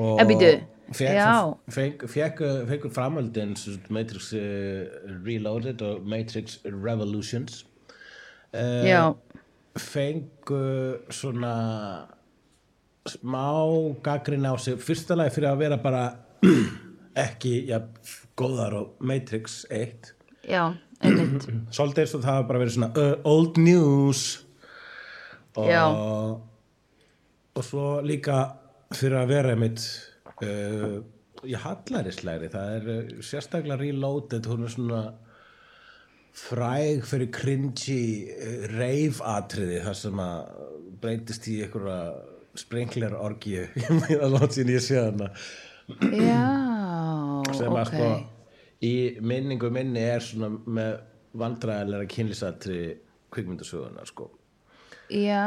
og, 0.00 0.20
En 0.22 0.28
býtu, 0.30 0.50
Já. 0.98 1.32
fekk, 1.70 2.06
fekk, 2.10 2.42
fekk 2.70 2.86
framöldin 2.94 3.54
Matrix 3.94 4.32
uh, 4.34 4.86
Reloaded 5.26 5.82
og 5.86 6.06
Matrix 6.08 6.58
Revolutions. 6.64 7.64
Uh, 8.54 8.82
Já, 8.88 9.02
fengu 9.78 10.62
svona 11.14 11.54
smá 13.08 13.46
gaggrin 14.02 14.46
á 14.46 14.56
sig. 14.58 14.78
Fyrsta 14.82 15.14
lagi 15.18 15.36
fyrir 15.36 15.52
að 15.52 15.62
vera 15.62 15.78
bara 15.80 16.04
ekki 17.26 17.66
ja, 17.70 17.80
góðar 18.38 18.76
og 18.80 19.00
Matrix 19.00 19.64
1 19.70 20.14
já, 20.48 20.72
einmitt. 21.02 21.46
Svolítið 21.74 22.04
eins 22.04 22.14
og 22.18 22.24
það 22.24 22.46
bara 22.48 22.62
verið 22.64 22.76
svona 22.76 22.92
uh, 22.96 23.16
old 23.28 23.60
news. 23.60 24.22
Og, 25.58 25.66
Já. 25.66 25.82
og 27.58 27.64
svo 27.66 27.86
líka 28.06 28.36
fyrir 28.96 29.18
að 29.20 29.32
vera 29.32 29.54
einmitt 29.54 29.84
uh, 30.42 31.00
í 31.46 31.56
hallarislegri 31.56 32.50
það 32.52 32.72
er 32.76 32.88
uh, 32.94 33.12
sérstaklega 33.24 33.78
reloaded 33.80 34.48
hún 34.50 34.66
er 34.66 34.74
svona 34.74 35.02
fræg 36.40 37.06
fyrir 37.08 37.30
cringy 37.34 38.02
uh, 38.34 38.66
rave-atriði 38.74 39.80
þar 39.86 39.98
sem 40.00 40.24
að 40.24 40.58
breytist 41.00 41.48
í 41.50 41.60
einhverja 41.64 42.00
sprinkler 42.58 43.14
orgíu 43.16 43.68
að 43.86 44.26
láta 44.34 44.52
sín 44.56 44.72
ég 44.74 44.82
sé 44.84 44.98
hana. 44.98 45.30
Já, 46.10 46.42
sem 47.58 47.70
að 47.70 47.84
ok. 47.84 47.94
sko 47.94 48.10
í 48.84 48.94
minningu 49.20 49.70
minni 49.72 50.02
er 50.02 50.24
svona 50.24 50.50
með 50.50 50.98
vandræðilega 51.40 52.08
kynlýsatri 52.10 52.82
kvikmyndasögunar 53.30 54.08
sko. 54.08 54.30
Já, 55.10 55.46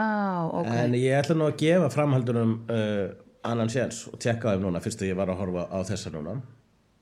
ok. 0.51 0.69
En 0.69 0.95
ég 0.99 1.15
ætla 1.17 1.35
nú 1.39 1.47
að 1.47 1.59
gefa 1.63 1.89
framhaldunum 1.91 2.55
uh, 2.71 3.22
annan 3.43 3.69
séns 3.71 4.03
og 4.11 4.19
tekka 4.23 4.53
þeim 4.53 4.65
núna 4.67 4.81
fyrst 4.83 5.01
að 5.03 5.11
ég 5.11 5.17
var 5.19 5.31
að 5.33 5.39
horfa 5.43 5.65
á 5.71 5.77
þessa 5.87 6.11
núna. 6.13 6.37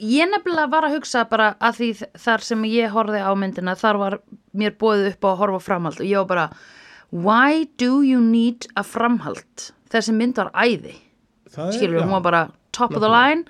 Ég 0.01 0.29
nefnilega 0.31 0.71
var 0.71 0.87
að 0.87 0.95
hugsa 0.97 1.25
bara 1.29 1.51
að 1.61 1.75
því 1.77 1.89
þar 2.23 2.41
sem 2.47 2.63
ég 2.65 2.89
horfði 2.95 3.19
á 3.21 3.31
myndina 3.37 3.75
þar 3.77 3.99
var 4.01 4.15
mér 4.57 4.73
bóðið 4.81 5.11
upp 5.13 5.25
á 5.25 5.29
að 5.31 5.39
horfa 5.43 5.59
framhald 5.67 5.99
og 6.01 6.07
ég 6.09 6.17
var 6.23 6.29
bara 6.31 6.47
Why 7.11 7.65
do 7.77 8.01
you 8.07 8.21
need 8.23 8.65
a 8.79 8.83
framhald? 8.87 9.67
Þessi 9.91 10.13
mynd 10.15 10.37
var 10.39 10.49
æði. 10.55 10.95
Það 11.51 11.67
er- 11.67 11.77
skilur, 11.77 12.01
hún 12.05 12.15
var 12.15 12.21
bara 12.23 12.41
top 12.71 12.95
of 12.95 13.01
the 13.03 13.09
line 13.11 13.43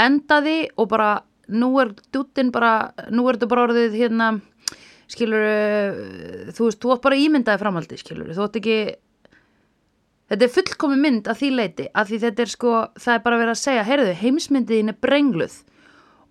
endaði 0.00 0.70
og 0.78 0.88
bara 0.88 1.22
nú 1.52 1.68
er 1.82 1.92
dúttin 2.10 2.50
bara 2.50 2.92
nú 3.12 3.28
er 3.28 3.36
þetta 3.36 3.48
bara 3.52 3.66
orðið 3.68 3.94
hérna 4.00 4.40
skilur, 5.06 5.44
þú 6.56 6.64
veist, 6.70 6.80
þú 6.80 6.94
átt 6.94 7.02
bara 7.04 7.18
ímyndaði 7.20 7.60
framhaldi, 7.60 7.98
skilur, 8.00 8.30
þú 8.34 8.46
átt 8.46 8.56
ekki 8.58 8.76
þetta 10.30 10.46
er 10.46 10.54
fullkomi 10.54 10.96
mynd 11.00 11.28
að 11.28 11.40
því 11.40 11.50
leiti, 11.58 11.88
að 11.92 12.10
því 12.10 12.20
þetta 12.24 12.44
er 12.44 12.52
sko 12.52 12.72
það 13.00 13.16
er 13.16 13.24
bara 13.26 13.40
verið 13.40 13.54
að 13.54 13.60
segja, 13.60 13.84
heyrðu, 13.88 14.14
heimsmyndiðin 14.22 14.92
er 14.92 14.98
brengluð. 15.04 15.58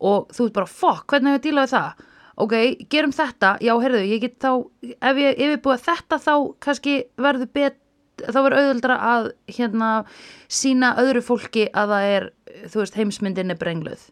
Og 0.04 0.34
þú 0.34 0.48
veist 0.48 0.58
bara 0.58 0.72
fokk, 0.72 1.06
hvernig 1.12 1.36
hefur 1.36 1.46
dílað 1.46 1.68
við 1.68 1.76
það? 1.76 2.10
Ok, 2.44 2.56
gerum 2.90 3.14
þetta, 3.14 3.52
já, 3.62 3.74
heyrðu, 3.84 4.02
ég 4.10 4.24
get 4.24 4.40
þá 4.42 4.52
ef 4.82 5.22
ég 5.22 5.44
yfirbúið 5.46 5.86
þetta 5.86 6.20
þá 6.24 6.34
kannski 6.66 6.96
verður 7.22 7.52
bet 7.54 7.78
þá 8.24 8.40
verður 8.40 8.58
auðvöldra 8.58 8.98
að 9.10 9.30
hérna 9.54 9.92
sína 10.50 10.96
öðru 11.02 11.22
fólki 11.26 11.68
að 11.70 11.94
það 11.94 12.10
er 12.16 12.28
þú 12.74 12.82
veist, 12.82 12.98
heimsmyndin 12.98 13.54
er 13.54 13.62
brengluð. 13.62 14.10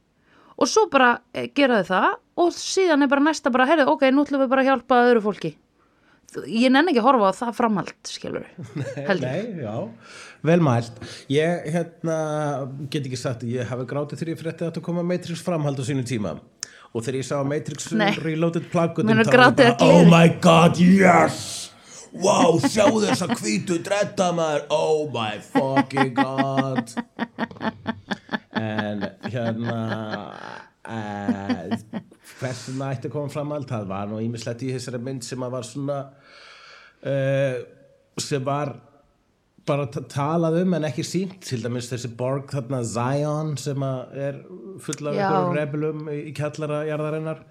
Og 0.62 0.70
svo 0.70 0.86
bara 0.94 1.16
eh, 1.34 1.50
gera 1.58 1.82
þau 1.82 1.90
það 1.90 2.10
og 2.42 2.54
síðan 2.54 3.06
er 3.06 3.10
bara 3.10 3.26
næsta 3.26 3.54
bara, 3.54 3.66
heyrðu, 3.70 3.90
ok, 3.96 4.08
nú 4.14 4.26
ætlum 4.26 4.46
við 4.46 4.54
bara 4.54 4.66
að 4.66 4.70
hjálpa 4.70 5.04
öðru 5.10 5.26
fólki 5.26 5.56
ég 6.48 6.72
nenni 6.72 6.94
ekki 6.94 7.02
að 7.02 7.08
horfa 7.10 7.32
á 7.32 7.40
það 7.42 7.58
framhald, 7.58 7.96
skilur 8.08 8.46
held 9.10 9.26
ég. 9.26 9.26
Nei, 9.26 9.66
já, 9.66 9.76
vel 10.48 10.60
mælt. 10.64 11.02
Ég 11.32 11.68
hérna, 11.74 12.18
get 12.94 13.08
ekki 13.08 13.20
sagt 13.20 13.44
Ég 13.48 13.68
hafi 13.70 13.88
grátið 13.90 14.22
þegar 14.22 14.34
ég 14.34 14.42
frétti 14.44 14.66
að 14.66 14.72
þetta 14.72 14.86
koma 14.86 15.06
Matrix 15.08 15.44
framhald 15.46 15.82
á 15.82 15.86
sínu 15.88 16.06
tíma. 16.08 16.38
Og 16.92 17.04
þegar 17.06 17.20
ég 17.22 17.28
sá 17.28 17.36
Matrix 17.48 17.92
Nei. 17.96 18.12
Reloaded 18.20 18.68
plaggutum 18.72 19.12
þá 19.12 19.22
var 19.24 19.56
gleði? 19.56 19.68
Oh 19.88 20.08
my 20.12 20.28
god, 20.44 20.80
yes! 20.82 21.70
Wow, 22.12 22.58
sjáðu 22.60 23.06
þessa 23.06 23.30
hvítu 23.40 23.78
dredda 23.84 24.34
maður. 24.36 24.66
Oh 24.76 25.08
my 25.14 25.40
fucking 25.52 26.16
god. 26.18 26.92
En 28.62 29.00
hérna 29.32 29.78
Hversuna 32.42 32.92
ætti 32.96 33.10
að 33.10 33.14
koma 33.14 33.30
framhald 33.34 33.68
Það 33.70 33.84
var 33.92 34.08
nú 34.10 34.22
ímislegt 34.24 34.64
í 34.66 34.72
þessari 34.76 35.02
mynd 35.06 35.26
sem 35.28 35.44
að 35.46 35.54
var 35.58 35.68
svona 35.68 35.98
uh, 37.06 37.60
sem 38.22 38.44
var 38.46 38.74
bara 39.68 39.86
ta- 39.94 40.02
talað 40.10 40.58
um 40.64 40.74
en 40.74 40.88
ekki 40.90 41.04
sínt 41.06 41.36
til 41.46 41.62
dæmis 41.62 41.92
þessi 41.92 42.10
borg 42.18 42.50
þarna 42.50 42.80
Zion 42.88 43.54
sem 43.62 43.84
að 43.86 44.18
er 44.30 44.40
full 44.82 45.12
af 45.12 45.20
rebelum 45.56 46.08
í 46.10 46.34
kjallara 46.38 46.82
jarðarinnar. 46.90 47.44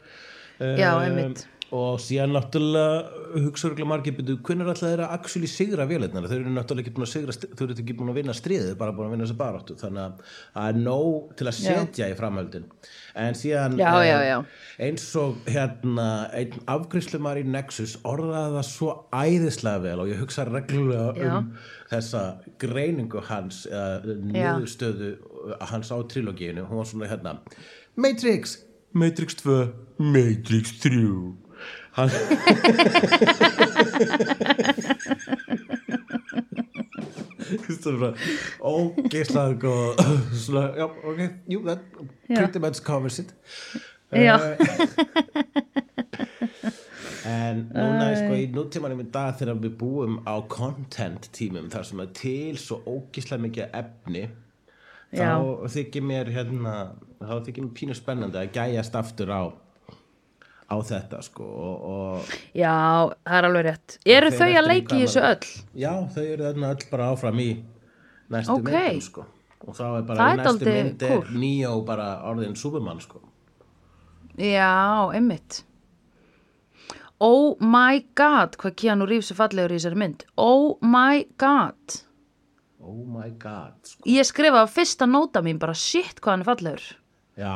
Já, 0.61 0.91
Um, 0.99 1.03
einmitt. 1.07 1.47
Og 1.77 2.00
síðan 2.03 2.33
náttúrulega 2.35 3.45
hugsaðurlega 3.47 3.91
margir 3.91 4.17
byrju, 4.17 4.39
hvernig 4.47 4.67
er 4.67 4.73
alltaf 4.73 4.89
þeirra 4.89 5.11
actually 5.15 5.50
sigra 5.50 5.87
vélarnar? 5.87 6.27
Þau 6.27 6.37
eru 6.41 6.55
náttúrulega 6.55 6.87
ekki 6.87 6.95
búin 6.97 7.07
að 7.07 7.12
sigra 7.12 7.37
þau 7.37 7.67
eru 7.67 7.77
ekki 7.77 7.97
búin 7.99 8.11
að 8.11 8.19
vinna 8.21 8.35
stríðið, 8.35 8.73
bara 8.81 8.95
búin 8.97 9.07
að 9.11 9.15
vinna 9.15 9.29
þessi 9.29 9.39
baráttu. 9.39 9.77
Þannig 9.81 10.03
að 10.07 10.25
það 10.57 10.71
er 10.73 10.81
nóg 10.89 11.37
til 11.39 11.50
að 11.50 11.61
setja 11.61 12.11
í 12.11 12.17
framhaldin 12.19 12.67
en 13.15 13.35
síðan 13.35 13.77
Já, 13.79 13.91
eh, 14.00 14.07
já, 14.09 14.19
já. 14.23 14.45
eins 14.87 15.17
og 15.19 15.37
hérna 15.50 16.07
einn 16.37 16.55
afgriðslumar 16.71 17.41
í 17.41 17.45
Nexus 17.47 17.97
orðaði 18.07 18.55
það 18.57 18.67
svo 18.69 18.93
æðislega 19.15 19.83
vel 19.85 19.97
og 20.05 20.11
ég 20.12 20.23
hugsa 20.23 20.47
reglulega 20.49 21.12
Já. 21.19 21.33
um 21.39 21.53
þessa 21.91 22.23
greiningu 22.62 23.23
hans 23.27 23.65
eða 23.71 24.17
niðurstöðu 24.31 25.12
hans 25.73 25.91
á 25.91 25.99
trilogíinu 26.11 26.67
hún 26.69 26.83
var 26.83 26.91
svona 26.91 27.11
hérna 27.11 27.37
Matrix, 27.97 28.59
Matrix 28.93 29.35
2 29.43 29.59
Matrix 29.99 30.77
3 30.85 31.03
hann 32.00 32.11
ógeislaður 38.61 39.64
og 39.71 40.00
svona, 40.37 40.64
já, 40.78 40.85
ok, 40.87 41.21
jú, 41.50 41.59
that 41.66 41.80
pretty 42.28 42.59
much 42.62 42.78
covers 42.87 43.19
it 43.25 43.30
Já. 44.11 44.37
En 47.30 47.69
núna 47.71 48.09
er 48.11 48.16
sko 48.19 48.35
í 48.35 48.47
nútímanum 48.50 49.04
í 49.04 49.07
dag 49.12 49.37
þegar 49.38 49.59
við 49.62 49.75
búum 49.78 50.16
á 50.26 50.35
content 50.50 51.28
tímum 51.37 51.69
þar 51.71 51.85
sem 51.87 52.00
er 52.02 52.09
til 52.16 52.59
svo 52.59 52.80
ógislega 52.90 53.45
mikið 53.45 53.76
efni 53.83 54.25
Já. 55.14 55.38
þá 55.38 55.71
þykir 55.76 56.02
mér 56.07 56.26
hérna 56.35 56.75
þá 57.21 57.35
þykir 57.47 57.62
mér 57.66 57.75
pínu 57.78 57.95
spennandi 57.99 58.40
að 58.40 58.52
gæjast 58.57 58.95
aftur 58.99 59.30
á 59.30 59.42
á 60.71 60.77
þetta 60.87 61.19
sko 61.27 61.45
og, 61.45 61.89
og 61.91 62.35
Já, 62.55 62.75
það 63.27 63.37
er 63.41 63.49
alveg 63.50 63.67
rétt 63.67 63.97
Eru 64.07 64.31
þau 64.31 64.49
að 64.61 64.69
leiki 64.71 65.00
í 65.00 65.05
þessu 65.07 65.25
öll? 65.27 65.50
já 65.75 65.93
þau 66.15 66.23
eru 66.25 66.45
þarna 66.47 66.71
öll 66.77 66.87
bara 66.93 67.09
áfram 67.15 67.41
í 67.43 67.49
næstu 68.31 68.55
Ok. 68.59 68.69
myndum 68.71 69.00
sko 69.09 69.27
og 69.61 69.75
þá 69.77 69.83
er 69.99 70.05
bara 70.09 70.29
er 70.33 70.39
næstu 70.41 70.65
mynd 70.71 71.03
er 71.05 71.11
kúl. 71.19 71.35
Neo 71.43 71.75
bara 71.85 72.07
orðin 72.31 72.55
Superman 72.57 73.00
sko 73.03 73.21
Já, 74.39 75.11
einmitt 75.12 75.65
Oh 77.21 77.57
my 77.61 77.99
god 78.17 78.55
hvað 78.57 78.77
Keanu 78.81 79.05
Reeves 79.11 79.29
er 79.35 79.37
fallegur 79.43 79.75
í 79.75 79.81
þessari 79.81 79.99
mynd 80.00 80.23
Oh 80.41 80.79
my 80.81 81.27
god 81.37 81.99
oh 82.81 83.03
my 83.05 83.29
god 83.43 83.75
sko. 83.85 84.07
Ég 84.09 84.25
skrifaði 84.25 84.71
fyrsta 84.73 85.05
nóta 85.11 85.43
mín 85.45 85.59
bara 85.61 85.75
shit 85.77 86.23
hvað 86.23 86.31
hann 86.39 86.45
er 86.47 86.49
fallegur 86.49 86.87
já 87.37 87.53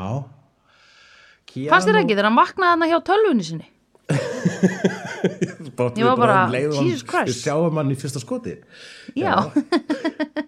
Fannst 1.70 1.88
þér 1.88 2.00
ekki 2.02 2.14
þegar 2.14 2.30
hann 2.30 2.40
vaknaði 2.40 2.75
hann 2.75 2.92
hjá 2.92 2.99
tölvunni 3.11 3.46
sinni? 3.46 3.68
Ég 5.25 6.04
var 6.04 6.18
bara, 6.18 6.40
um 6.46 6.84
Jesus 6.84 7.04
Christ. 7.08 7.30
Við 7.30 7.38
sjáum 7.38 7.78
hann 7.80 7.92
í 7.92 7.96
fyrsta 7.99 8.20
skoti 8.20 8.58
Já, 9.16 9.49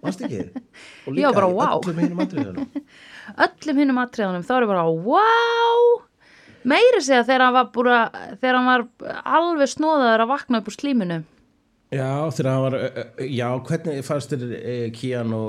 Varst 0.02 0.24
ekki? 0.26 0.42
Og 1.06 1.16
var 1.16 1.36
bara, 1.36 1.48
wow. 1.48 1.78
öllum 1.78 2.02
hinum 2.02 2.20
atriðunum 2.24 2.66
öllum 3.46 3.80
hinnum 3.80 4.02
atriðanum 4.02 4.44
þá 4.46 4.52
er 4.56 4.66
ég 4.66 4.72
bara 4.74 4.84
wow 5.08 5.86
meiri 6.66 7.00
segja 7.04 7.24
þegar 7.24 7.46
hann 7.46 7.56
var 7.56 7.70
búin 7.74 7.92
að 7.94 8.20
þegar 8.42 8.58
hann 8.58 8.68
var 8.68 8.86
alveg 9.38 9.72
snóðaður 9.72 10.26
að 10.26 10.32
vakna 10.34 10.60
upp 10.60 10.70
úr 10.70 10.76
slíminu 10.76 11.20
Já, 11.94 12.10
þegar 12.36 12.50
hann 12.52 12.64
var 12.66 12.78
Já, 13.24 13.48
hvernig 13.70 14.06
fannst 14.06 14.34
þér 14.34 14.56
e, 14.58 14.76
Keanu 14.94 15.42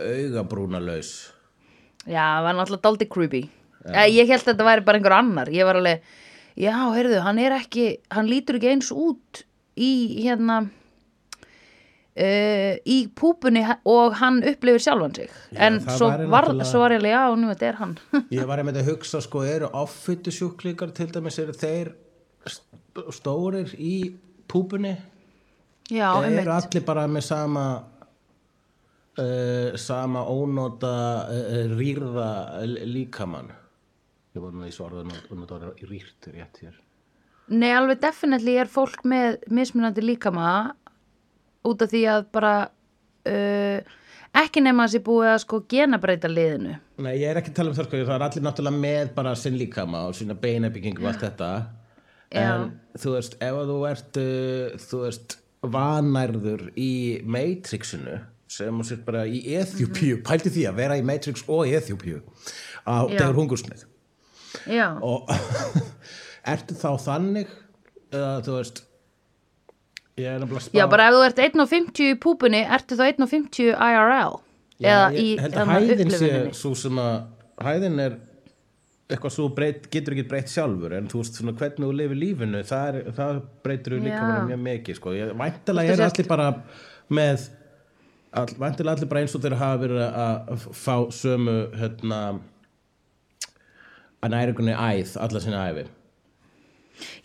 augabrúnalaus? 0.00 1.12
Já, 2.04 2.24
það 2.24 2.48
var 2.48 2.58
náttúrulega 2.58 2.86
daldi 2.88 3.08
creepy 3.14 3.44
ja. 3.84 4.06
Ég 4.08 4.28
held 4.32 4.40
að 4.42 4.52
þetta 4.52 4.68
væri 4.70 4.84
bara 4.86 4.98
einhver 5.00 5.16
annar. 5.18 5.50
Ég 5.52 5.64
var 5.68 5.76
alveg, 5.80 6.00
já, 6.56 6.72
heyrðu, 6.94 7.20
hann 7.26 7.38
er 7.42 7.52
ekki 7.58 7.88
hann 8.14 8.30
lítur 8.30 8.56
ekki 8.60 8.72
eins 8.72 8.90
út 8.94 9.44
í 9.76 9.90
hérna 10.24 10.60
uh, 12.16 12.74
í 12.86 12.98
púpunni 13.18 13.64
og 13.90 14.14
hann 14.20 14.40
upplifir 14.46 14.82
sjálfan 14.86 15.14
sig. 15.16 15.30
Já, 15.52 15.58
en 15.68 15.80
svo 15.84 16.08
var, 16.10 16.20
náttúrulega- 16.24 16.68
svo 16.70 16.82
var 16.84 16.94
ég 16.94 17.00
alveg, 17.02 17.14
já, 17.16 17.24
nú 17.40 17.50
þetta 17.52 17.66
er 17.72 17.80
hann. 17.82 17.96
Ég 18.38 18.46
var 18.46 18.58
einmitt 18.62 18.78
að 18.82 18.90
hugsa, 18.92 19.20
sko, 19.24 19.42
eru 19.48 19.70
offittu 19.72 20.30
sjúklíkar 20.34 20.92
til 20.94 21.10
dæmis, 21.12 21.38
eru 21.42 21.52
þeir 21.58 21.92
st- 22.46 23.10
stórir 23.18 23.74
í 23.78 23.96
púpunni? 24.48 24.94
Já, 25.92 26.12
eru 26.24 26.52
allir 26.54 26.84
bara 26.86 27.04
með 27.10 27.26
sama 27.26 27.64
uh, 29.18 29.74
sama 29.76 30.22
ónóta 30.30 30.94
uh, 31.28 31.74
rýrða 31.76 32.30
líkamann 32.88 33.50
ég 34.34 34.42
voru 34.42 34.58
nú 34.58 34.66
í 34.66 34.74
svarða 34.74 35.04
og 35.06 35.36
nota 35.38 35.58
orðið 35.58 35.84
rýrt 35.90 36.30
rétt 36.34 36.62
hér. 36.64 36.78
Nei, 37.54 37.70
alveg 37.76 38.00
definitely 38.02 38.56
er 38.58 38.70
fólk 38.70 39.04
með 39.06 39.42
mismunandi 39.52 40.02
líkama 40.02 40.48
út 41.68 41.84
af 41.84 41.92
því 41.92 42.02
að 42.10 42.26
bara 42.34 42.54
uh, 43.28 43.94
ekki 44.40 44.64
nema 44.64 44.86
að 44.86 44.94
sé 44.94 45.02
búið 45.04 45.30
að 45.34 45.38
sko 45.44 45.60
genabreita 45.70 46.30
liðinu. 46.30 46.74
Nei, 47.04 47.12
ég 47.20 47.30
er 47.30 47.40
ekki 47.40 47.52
að 47.52 47.60
tala 47.60 47.72
um 47.72 47.78
það 47.78 47.88
sko, 47.90 48.02
það 48.08 48.16
er 48.16 48.26
allir 48.28 48.46
náttúrulega 48.48 48.82
með 48.86 49.14
bara 49.20 49.36
sinn 49.38 49.60
líkama 49.60 50.02
og 50.08 50.18
sína 50.18 50.38
beinabyggingu 50.40 51.04
og 51.04 51.12
allt 51.12 51.26
þetta. 51.28 51.52
En 52.34 52.68
þú 52.98 53.14
veist, 53.14 53.38
ef 53.44 53.60
að 53.60 53.70
þú 53.70 53.80
ert 53.92 54.22
uh, 54.24 54.84
þú 54.88 55.02
veist, 55.04 55.38
vanærður 55.64 56.68
í 56.80 56.92
Matrixinu 57.24 58.18
sem 58.54 58.76
þú 58.80 58.86
sér 58.86 59.00
bara 59.06 59.24
í 59.26 59.40
Eþjúpíu 59.56 60.20
pælti 60.26 60.52
því 60.52 60.68
að 60.68 60.78
vera 60.82 60.98
í 61.00 61.04
Matrix 61.06 61.44
og 61.48 61.68
Eþjúpíu 61.70 62.20
á 62.84 63.08
Já. 63.08 63.16
degur 63.16 63.38
hungursnið 63.40 63.86
Já, 64.70 64.88
og 65.02 65.30
ertu 66.54 66.76
þá 66.78 66.90
þannig 67.06 67.48
eða 68.14 68.32
þú 68.46 68.56
veist 68.58 68.82
ég 70.20 70.28
er 70.30 70.38
nefnilega 70.42 70.60
að 70.60 70.66
spá 70.68 70.78
Já 70.78 70.84
bara 70.92 71.08
ef 71.10 71.16
þú 71.16 71.22
ert 71.28 71.40
1.50 71.48 72.04
í 72.12 72.18
púpunni, 72.22 72.60
ertu 72.76 72.98
þá 73.00 73.04
1.50 73.12 73.72
IRL? 73.74 74.36
Já, 74.78 74.90
Eða 74.90 75.08
ég 75.14 75.18
í 75.22 75.26
held 75.40 75.56
að 75.58 75.72
hæðin 75.72 75.98
sé 75.98 76.04
upplifuninni? 76.04 76.54
svo 76.58 76.72
sem 76.78 77.00
að 77.02 77.16
hæðin 77.64 77.98
er 78.04 78.14
eitthvað 79.14 79.34
svo 79.34 79.48
breyt, 79.54 79.84
getur 79.92 80.14
ekki 80.16 80.24
breytt 80.30 80.48
sjálfur 80.50 80.94
en 80.96 81.06
þú 81.12 81.20
veist 81.20 81.36
svona 81.38 81.52
hvernig 81.58 81.84
þú 81.84 81.90
lifir 81.98 82.18
lífinu 82.18 82.62
það, 82.66 82.86
er, 83.02 83.10
það 83.18 83.42
breytir 83.66 83.94
þú 83.94 83.98
líka 84.06 84.16
Já. 84.16 84.22
bara 84.30 84.46
mjög 84.48 84.62
mikið 84.64 84.98
sko. 84.98 85.12
ég, 85.14 85.34
væntalega 85.42 85.90
Þú 85.90 85.94
er 85.94 86.00
sért- 86.00 86.14
allir 86.18 86.30
bara 86.30 86.46
með 87.18 87.44
all, 88.34 88.54
væntalega 88.64 88.94
allir 88.96 89.10
bara 89.12 89.22
eins 89.26 89.36
og 89.38 89.44
þeir 89.44 89.56
hafa 89.60 89.82
verið 89.84 90.00
að 90.24 90.64
fá 90.80 90.96
sömu 91.18 91.56
hérna 91.78 92.20
að 94.24 94.32
næringunni 94.34 94.74
æð 94.74 95.14
alla 95.20 95.42
sinna 95.44 95.62
æfi 95.70 95.86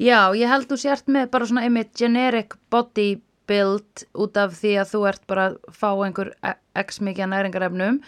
Já, 0.02 0.34
ég 0.34 0.50
held 0.50 0.66
þú 0.70 0.78
sért 0.82 1.10
með 1.14 1.28
bara 1.34 1.46
svona 1.50 1.64
einmitt 1.68 1.92
generic 1.98 2.56
body 2.74 3.20
build 3.50 4.04
út 4.18 4.38
af 4.38 4.56
því 4.58 4.72
að 4.82 4.92
þú 4.94 5.02
ert 5.10 5.24
bara 5.30 5.46
að 5.52 5.58
fá 5.74 5.90
einhver 6.06 6.32
x 6.78 7.00
mikið 7.06 7.30
næringarefnum 7.32 8.00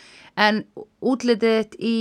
en 0.42 0.64
útlitið 1.02 1.78
í 1.82 1.98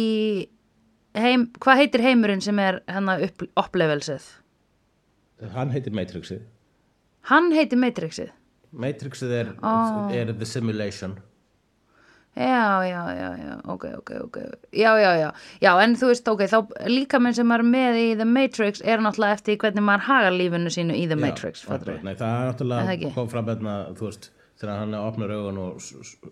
heim, 1.17 1.49
hvað 1.61 1.83
heitir 1.83 2.05
heimurinn 2.05 2.43
sem 2.45 2.59
er 2.63 2.81
hennar 2.89 3.23
upp, 3.27 3.45
upplevelsið? 3.59 4.23
hann 5.57 5.73
heitir 5.73 5.95
Matrixið 5.97 6.43
Hann 7.29 7.51
heitir 7.53 7.77
Matrixið. 7.77 8.31
Matrixið 8.73 9.33
er, 9.35 9.49
Ó. 9.61 10.09
er 10.15 10.31
the 10.33 10.47
simulation 10.47 11.19
Já, 12.37 12.87
já, 12.87 13.03
já, 13.15 13.37
já, 13.37 13.61
ok, 13.65 13.85
ok, 13.99 14.11
ok, 14.21 14.43
já, 14.73 14.99
já, 15.01 15.17
já, 15.19 15.33
já, 15.61 15.73
en 15.83 15.97
þú 15.99 16.11
veist, 16.13 16.29
ok, 16.31 16.45
þá 16.47 16.87
líka 16.87 17.19
minn 17.19 17.35
sem 17.35 17.51
er 17.53 17.65
með 17.67 17.99
í 17.99 18.05
The 18.21 18.27
Matrix 18.29 18.85
er 18.87 19.03
náttúrulega 19.03 19.35
eftir 19.35 19.59
hvernig 19.59 19.85
maður 19.85 20.05
hagar 20.07 20.37
lífinu 20.39 20.71
sínu 20.71 20.95
í 20.95 21.09
The 21.11 21.19
Matrix, 21.19 21.65
Já, 21.65 21.73
fattur 21.73 21.97
akkurat. 21.97 22.07
Nei, 22.07 22.15
það 22.21 22.37
er 22.37 22.53
náttúrulega 22.53 23.11
kom 23.17 23.33
fram 23.35 23.51
hérna, 23.51 23.75
þú 23.99 24.07
veist, 24.07 24.31
þegar 24.63 24.81
hann 24.85 24.97
opnar 25.01 25.35
augun 25.35 25.61
og 25.65 25.83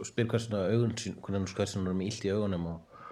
spyr 0.06 0.30
hversuna 0.30 0.62
augun 0.70 0.94
sín, 1.02 1.18
hvernig 1.18 1.58
hversuna 1.58 1.82
hann 1.82 1.90
er 1.90 1.98
með 1.98 2.12
illt 2.12 2.30
í 2.30 2.32
augunum 2.36 2.70
og, 2.76 3.04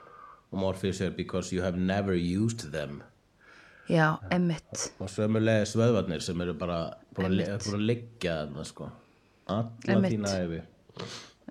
og 0.55 0.63
Morpheus 0.63 1.03
er 1.03 1.13
because 1.19 1.53
you 1.53 1.67
have 1.67 1.77
never 1.77 2.15
used 2.15 2.71
them. 2.71 3.03
Já, 3.91 4.17
emmitt, 4.31 4.89
og 5.03 5.11
sömulegis 5.11 5.75
vöðvarnir 5.79 6.23
sem 6.23 6.41
eru 6.43 6.55
bara 6.59 6.81
búin 7.15 7.35
að, 7.35 7.77
liggja 7.83 8.41
þarna 8.47 8.67
sko. 8.67 8.91
Alla 9.51 10.11
þína 10.11 10.39
æfi 10.39 10.65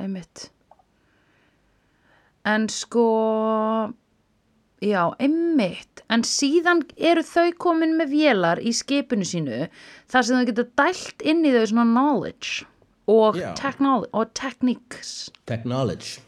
emmitt. 0.03 0.49
En 2.45 2.67
sko, 2.69 3.05
já, 4.85 5.01
emmitt, 5.17 6.03
en 6.13 6.25
síðan 6.27 6.83
eru 6.97 7.23
þau 7.25 7.49
komin 7.57 7.97
með 7.97 8.13
vélar 8.13 8.61
í 8.61 8.75
skipinu 8.75 9.25
sínu 9.25 9.65
þar 10.11 10.27
sem 10.27 10.37
þau 10.37 10.51
geta 10.51 10.67
dælt 10.83 11.25
inn 11.25 11.41
í 11.41 11.55
þau 11.55 11.65
svona 11.71 11.87
knowledge 11.89 12.67
og, 13.09 13.41
og 13.41 14.31
techniques. 14.37 15.31
technology 15.49 16.21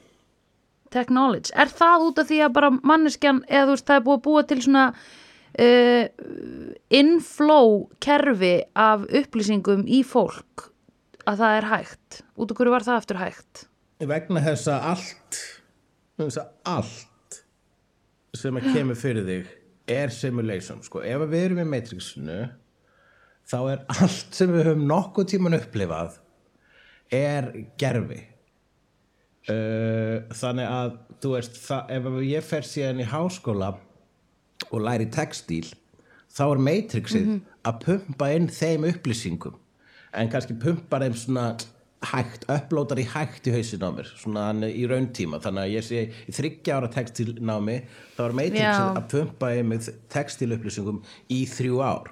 technology, 0.94 1.52
er 1.56 1.72
það 1.72 2.06
út 2.08 2.22
af 2.22 2.30
því 2.30 2.42
að 2.46 2.56
bara 2.58 2.72
manneskjan, 2.76 3.44
eða 3.48 3.66
þú 3.68 3.76
veist, 3.76 3.88
það 3.88 4.00
er 4.00 4.06
búið 4.06 4.18
að 4.18 4.26
búa 4.28 4.44
til 4.48 4.60
svona 4.66 4.86
uh, 5.66 6.04
inflow 7.02 7.76
kerfi 8.04 8.56
af 8.78 9.06
upplýsingum 9.22 9.86
í 9.88 10.04
fólk 10.08 10.70
að 11.28 11.44
það 11.44 11.60
er 11.60 11.70
hægt? 11.74 12.22
Út 12.40 12.54
af 12.54 12.60
hverju 12.60 12.76
var 12.76 12.88
það 12.88 13.02
aftur 13.02 13.22
hægt? 13.22 13.68
Vegna 14.08 14.44
þess 14.46 14.70
að 14.72 14.90
allt 14.94 15.40
þess 16.26 16.42
að 16.42 16.54
allt 16.74 17.40
sem 18.38 18.58
að 18.60 18.70
kemur 18.74 19.00
fyrir 19.00 19.28
þig 19.28 19.52
er 19.98 20.12
simulation, 20.12 20.82
sko, 20.84 21.02
ef 21.06 21.26
við 21.32 21.44
erum 21.46 21.62
í 21.64 21.68
Matrixinu 21.70 22.40
þá 23.48 23.60
er 23.72 23.84
allt 23.96 24.36
sem 24.36 24.52
við 24.52 24.72
höfum 24.72 24.88
nokkuð 24.90 25.30
tíman 25.34 25.58
upplifað 25.58 26.18
er 27.14 27.52
gerfi 27.80 28.20
uh, 29.48 30.28
þannig 30.36 30.68
að 30.68 30.96
þú 31.24 31.34
veist, 31.34 31.60
ef 31.72 32.10
ég 32.28 32.46
fer 32.46 32.68
síðan 32.68 33.04
í 33.04 33.08
háskóla 33.08 33.74
og 34.68 34.82
læri 34.84 35.08
textíl 35.14 35.66
þá 36.38 36.44
er 36.48 36.62
Matrixið 36.68 37.32
að 37.68 37.80
pumpa 37.86 38.30
inn 38.36 38.48
þeim 38.52 38.86
upplýsingum. 38.92 39.56
En 40.18 40.30
kannski 40.32 40.56
pumpar 40.60 41.04
þeim 41.06 41.18
svona 41.18 41.48
hægt, 42.06 42.46
upplótar 42.52 43.00
í 43.02 43.06
hægt 43.10 43.48
í 43.50 43.54
hausin 43.56 43.86
á 43.86 43.90
mér 43.94 44.12
svona 44.14 44.48
hann 44.50 44.66
í 44.68 44.86
rauntíma. 44.90 45.40
Þannig 45.42 45.64
að 45.64 45.74
ég 45.74 45.88
sé 45.88 46.04
í 46.30 46.36
þryggja 46.36 46.78
ára 46.78 46.92
textilnámi 46.94 47.80
þá 48.18 48.22
er 48.28 48.38
Matrixið 48.38 48.68
Já. 48.68 48.92
að 48.92 49.10
pumpa 49.14 49.52
inn 49.58 49.72
með 49.72 49.90
textilupplýsingum 50.14 51.02
í 51.34 51.42
þrjú 51.50 51.82
ár. 51.82 52.12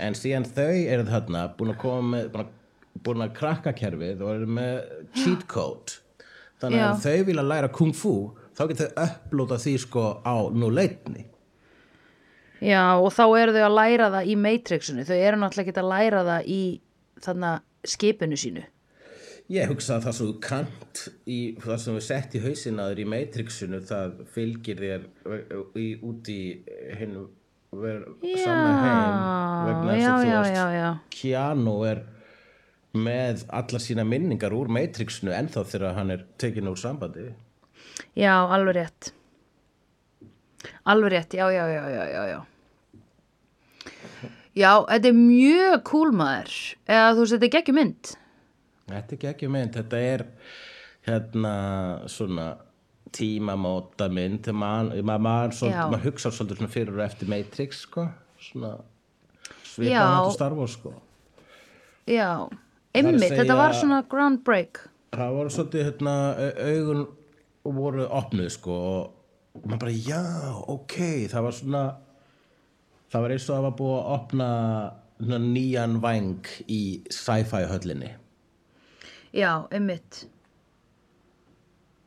En 0.00 0.16
síðan 0.16 0.48
þau 0.48 0.72
eru 0.72 1.08
þarna 1.10 1.46
búin 1.58 1.74
að 1.74 1.80
koma 1.82 2.14
með 2.14 2.30
búin 2.32 2.46
að, 2.46 2.54
búin 3.04 3.24
að 3.26 3.34
krakka 3.36 3.74
kerfið 3.76 4.22
og 4.24 4.36
eru 4.38 4.52
með 4.60 4.76
cheat 5.18 5.44
code. 5.50 6.00
Þannig 6.60 6.80
að 6.80 6.86
Já. 6.86 6.92
ef 6.94 7.04
þau 7.04 7.28
vilja 7.28 7.48
læra 7.50 7.72
kung 7.72 7.96
fu 7.96 8.14
þá 8.60 8.66
getur 8.68 8.90
þau 8.90 9.04
upplóta 9.06 9.58
því 9.60 9.74
sko 9.80 10.06
á 10.20 10.36
nú 10.52 10.68
leitni 10.72 11.24
já, 12.60 12.82
og 13.00 13.08
þá 13.16 13.24
eru 13.40 13.54
þau 13.56 13.64
að 13.64 13.76
læra 13.78 14.10
það 14.12 14.28
í 14.28 14.36
Matrixinu, 14.36 15.06
þau 15.08 15.16
eru 15.16 15.40
náttúrulega 15.40 15.72
ekki 15.72 15.80
að 15.80 15.90
læra 15.94 16.24
það 16.28 16.50
í 16.52 16.60
þannig 17.24 17.94
skipinu 17.94 18.40
sínu 18.40 18.66
Ég 19.50 19.66
hugsa 19.66 19.96
að 19.96 20.04
það 20.04 20.14
sem 20.14 20.28
þú 20.28 20.34
kant 20.46 21.00
í 21.26 21.36
það 21.58 21.78
sem 21.82 21.96
við 21.96 22.04
sett 22.06 22.34
í 22.38 22.40
hausinn 22.44 22.76
að 22.78 22.92
þér 22.92 23.00
í 23.02 23.06
Matrixinu 23.10 23.80
það 23.88 24.20
fylgir 24.30 24.82
þér 24.84 25.06
í, 25.74 25.86
út 26.06 26.30
í 26.30 26.42
ver, 27.74 28.04
sanna 28.38 28.76
heim 28.84 29.16
vegna 29.66 29.96
þess 29.96 30.04
já, 30.04 30.12
já, 30.28 30.42
já, 30.54 30.66
já. 30.76 30.90
Keanu 31.16 31.74
er 31.88 32.04
með 32.94 33.42
alla 33.58 33.82
sína 33.82 34.04
minningar 34.06 34.54
úr 34.54 34.70
Matrixinu 34.70 35.34
ennþá 35.34 35.66
þegar 35.72 35.98
hann 35.98 36.14
er 36.14 36.22
tekin 36.38 36.70
úr 36.70 36.78
sambandi. 36.78 37.26
Já, 38.14 38.36
alveg 38.46 38.78
rétt. 38.78 39.10
Alveg 40.86 41.16
rétt, 41.16 41.34
já, 41.34 41.48
já, 41.50 41.66
já, 41.74 41.82
já, 41.90 42.06
já, 42.14 42.22
já. 42.36 42.40
Já, 44.54 44.72
þetta 44.86 45.10
er 45.10 45.18
mjög 45.18 45.84
cool 45.90 46.14
maður. 46.14 46.56
Eða 46.86 47.14
þú 47.14 47.22
veist, 47.24 47.34
þetta 47.34 47.50
er 47.50 47.56
geggjum 47.58 47.80
mynd 47.82 48.16
Þetta 48.94 49.16
er 49.18 49.32
ekki 49.34 49.50
mynd, 49.52 49.76
þetta 49.78 50.00
er 50.14 50.24
hérna 51.08 51.54
svona 52.10 52.48
tímamóta 53.16 54.08
mynd. 54.12 54.50
Man, 54.54 54.92
man, 55.04 55.22
man, 55.22 55.54
maður 55.90 56.04
hugsa 56.10 56.32
svolítið 56.34 56.60
svona 56.62 56.72
fyrir 56.74 56.98
og 56.98 57.04
eftir 57.06 57.30
Matrix 57.30 57.84
sko. 57.86 58.06
Svona 58.40 58.74
Já. 58.78 59.54
svipað 59.74 60.12
hættu 60.16 60.34
Star 60.36 60.56
Wars 60.58 60.76
sko. 60.78 60.94
Já, 62.10 62.28
að 62.96 63.22
þetta 63.22 63.56
var 63.58 63.74
svona 63.76 64.02
groundbreak. 64.10 64.84
Það 65.14 65.34
voru 65.36 65.50
svolítið 65.54 65.88
hérna 65.88 66.14
au- 66.38 66.54
augun 66.70 67.06
voru 67.80 68.06
opnuð 68.08 68.50
sko 68.54 68.76
og 69.54 69.66
maður 69.66 69.80
bara 69.82 69.92
já, 69.92 70.22
ok. 70.70 70.96
Það 71.30 71.42
var 71.42 71.52
svona 71.52 71.82
það 73.10 73.24
var 73.24 73.34
eins 73.34 73.48
og 73.48 73.56
það 73.56 73.66
var 73.66 73.76
búið 73.80 73.96
að 73.98 74.10
opna 74.16 74.50
nýjan 75.20 75.98
væng 76.00 76.46
í 76.70 76.80
sci-fi 77.12 77.66
höllinni 77.68 78.14
Já, 79.32 79.66
einmitt. 79.70 80.26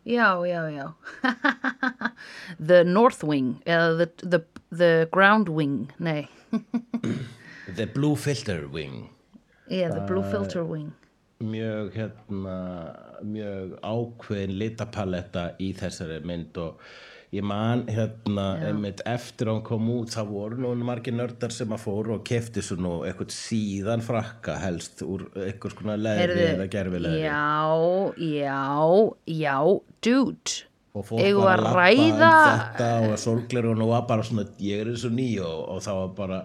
Já, 0.06 0.36
já, 0.46 0.70
já. 0.70 0.94
The 2.68 2.84
North 2.84 3.24
Wing 3.24 3.62
eða 3.66 3.98
the, 3.98 4.28
the, 4.30 4.40
the 4.78 5.08
Ground 5.12 5.48
Wing 5.50 5.94
Nei, 6.00 6.28
The 7.76 7.86
Blue 7.86 8.16
Filter 8.16 8.68
Wing. 8.68 9.10
Yeah, 9.70 9.94
the 9.94 10.02
Blue 10.02 10.24
Filter 10.24 10.64
Wing. 10.64 10.92
mjög 11.44 11.90
hérna 11.96 12.58
mjög 13.28 13.74
ákveðin 13.84 14.54
litapaletta 14.60 15.42
í 15.60 15.74
þessari 15.76 16.22
mynd 16.24 16.56
og 16.62 16.80
ég 17.34 17.42
man 17.50 17.86
hérna 17.90 18.44
einmitt 18.68 19.00
eftir 19.10 19.50
að 19.50 19.56
hann 19.58 19.64
kom 19.66 19.88
út 19.96 20.12
þá 20.14 20.22
voru 20.30 20.60
nú 20.62 20.74
margir 20.86 21.16
nördar 21.18 21.54
sem 21.56 21.72
að 21.74 21.82
fóru 21.88 22.14
og 22.18 22.26
kefti 22.28 22.62
svo 22.62 22.78
nú 22.78 22.92
eitthvað 23.08 23.34
síðan 23.34 24.04
frakka 24.06 24.60
helst 24.62 25.02
úr 25.06 25.24
eitthvað 25.48 25.74
skona 25.74 25.96
leðri 25.98 26.44
eða 26.52 26.68
gerfilegri 26.76 27.24
Já, 27.24 28.14
já, 28.22 28.60
já, 29.26 29.56
dude. 30.06 30.60
Og 30.94 31.08
fólk 31.10 31.24
Eigum 31.26 31.42
var 31.48 31.58
við 31.58 31.66
að 31.66 31.74
lappa 31.74 31.80
ræða- 31.82 32.36
um 32.54 32.60
þetta 32.60 32.90
og 33.10 33.18
sólgleru 33.24 33.72
og 33.74 33.80
nú 33.82 33.88
var 33.90 34.06
bara 34.12 34.22
svona 34.28 34.46
ég 34.62 34.84
er 34.84 34.92
eins 34.94 35.06
og 35.10 35.16
nýjó 35.18 35.50
og 35.74 35.82
þá 35.82 35.92
var 36.04 36.12
bara 36.20 36.40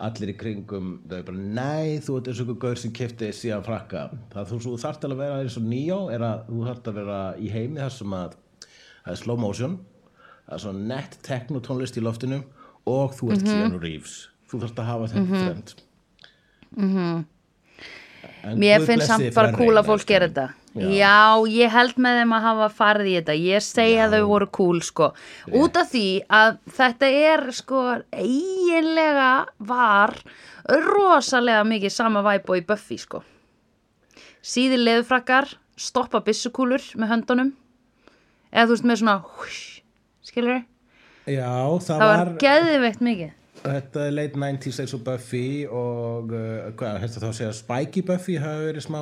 allir 0.00 0.30
í 0.32 0.36
kringum 0.38 0.92
þau 1.10 1.22
bara 1.26 1.36
nei 1.58 1.98
þú 1.98 2.20
ert 2.20 2.28
eins 2.30 2.38
og 2.40 2.46
einhver 2.46 2.60
gaur 2.68 2.78
sem 2.78 2.92
kefti 2.94 3.32
síðan 3.34 3.66
frakka. 3.66 4.04
Það 4.32 4.52
þú, 4.54 4.76
þarft 4.78 5.04
alveg 5.08 5.18
að 5.18 5.24
vera 5.26 5.40
eins 5.42 5.56
og 5.58 5.66
nýjó 5.66 5.98
er 6.14 6.22
að 6.28 6.46
þú 6.52 6.62
þarft 6.70 6.86
að 6.92 7.00
vera 7.02 7.18
í 7.36 7.50
heimi 7.50 7.80
þar 7.82 7.96
sem 7.98 8.14
að 8.22 8.36
það 8.70 9.10
er 9.16 9.20
slow 9.24 9.36
motion 9.42 9.74
það 10.50 10.56
er 10.58 10.64
svona 10.66 10.86
nett 10.94 11.18
teknotónlist 11.26 11.96
í 11.96 12.04
loftinu 12.04 12.42
og 12.90 13.14
þú 13.16 13.34
ert 13.34 13.46
Keanu 13.46 13.78
Reeves. 13.78 14.16
Þú 14.50 14.64
þarft 14.64 14.80
að 14.82 14.90
hafa 14.90 15.12
þetta 15.12 15.44
trend 15.44 15.76
en 18.44 18.58
Mér 18.60 18.80
Guð 18.80 18.88
finnst 18.88 19.04
blessi 19.04 19.10
samt 19.10 19.24
þig 19.26 19.36
bara 19.36 19.52
cool 19.56 19.78
að 19.80 19.88
fólk 19.90 20.06
gera 20.08 20.28
þetta. 20.28 20.46
Já. 20.70 21.42
ég 21.50 21.72
held 21.74 21.96
með 21.98 22.20
þeim 22.20 22.34
að 22.36 22.44
hafa 22.46 22.68
farið 22.78 23.08
í 23.10 23.14
þetta. 23.18 23.36
Ég 23.42 23.64
segi 23.66 23.96
að 24.00 24.14
þau 24.16 24.28
voru 24.30 24.48
cool 24.58 24.82
sko. 24.86 25.08
Út 25.60 25.80
af 25.80 25.90
því 25.90 26.06
að 26.40 26.60
þetta 26.76 27.10
er 27.30 27.44
sko 27.56 27.82
eiginlega 28.14 29.32
var 29.58 30.14
rosalega 30.86 31.64
mikið 31.66 31.94
sama 31.94 32.22
væp 32.26 32.52
og 32.52 32.60
í 32.60 32.66
Buffy 32.68 33.00
sko. 33.02 33.24
Síði 34.40 34.78
leðufrakkar 34.80 35.50
stoppa 35.80 36.22
byssukúlur 36.24 36.84
með 37.00 37.14
höndunum. 37.16 37.52
Eða 38.50 38.70
þú 38.70 38.76
veist 38.76 38.88
með 38.88 39.02
svona 39.02 39.18
skilur 40.30 40.62
já 41.28 41.50
það, 41.50 41.90
það 41.90 42.08
var 42.10 42.32
geðveikt 42.40 43.04
mikið. 43.06 43.36
Þetta 43.60 44.04
er 44.06 44.14
late 44.16 44.40
90s 44.40 44.78
eins 44.80 44.94
og 44.96 45.02
Buffy 45.04 45.46
og 45.68 46.30
uh, 46.32 46.70
hvað, 46.80 47.02
hérna 47.02 47.20
þá 47.20 47.28
að 47.28 47.36
segja 47.36 47.56
Spikey 47.58 48.04
Buffy 48.08 48.38
hafa 48.40 48.62
verið 48.70 48.86
smá 48.86 49.00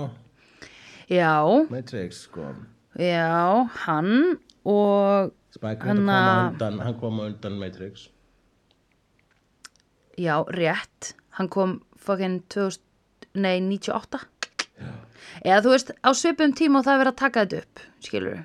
Já, 1.08 1.40
Matrix 1.72 2.24
sko. 2.26 2.50
Já, 2.98 3.68
hann 3.86 4.38
og 4.68 5.30
Spike 5.54 5.86
Hann 5.86 6.02
undan, 6.04 6.82
hann 6.84 6.98
kom 7.00 7.22
undan 7.24 7.56
Matrix. 7.60 8.10
Já, 10.18 10.42
rétt. 10.52 11.14
Hann 11.38 11.48
kom 11.48 11.78
fucking 11.96 12.42
2000, 12.50 12.82
nei, 13.38 13.56
98. 13.64 14.20
Eða 15.46 15.62
þú 15.64 15.72
veist, 15.72 15.94
á 16.02 16.10
svipum 16.18 16.52
tíma 16.58 16.80
og 16.80 16.88
það 16.88 16.94
er 16.94 17.02
verið 17.04 17.14
að 17.14 17.20
taka 17.22 17.44
þetta 17.46 17.62
upp, 17.62 17.82
skilur 18.04 18.38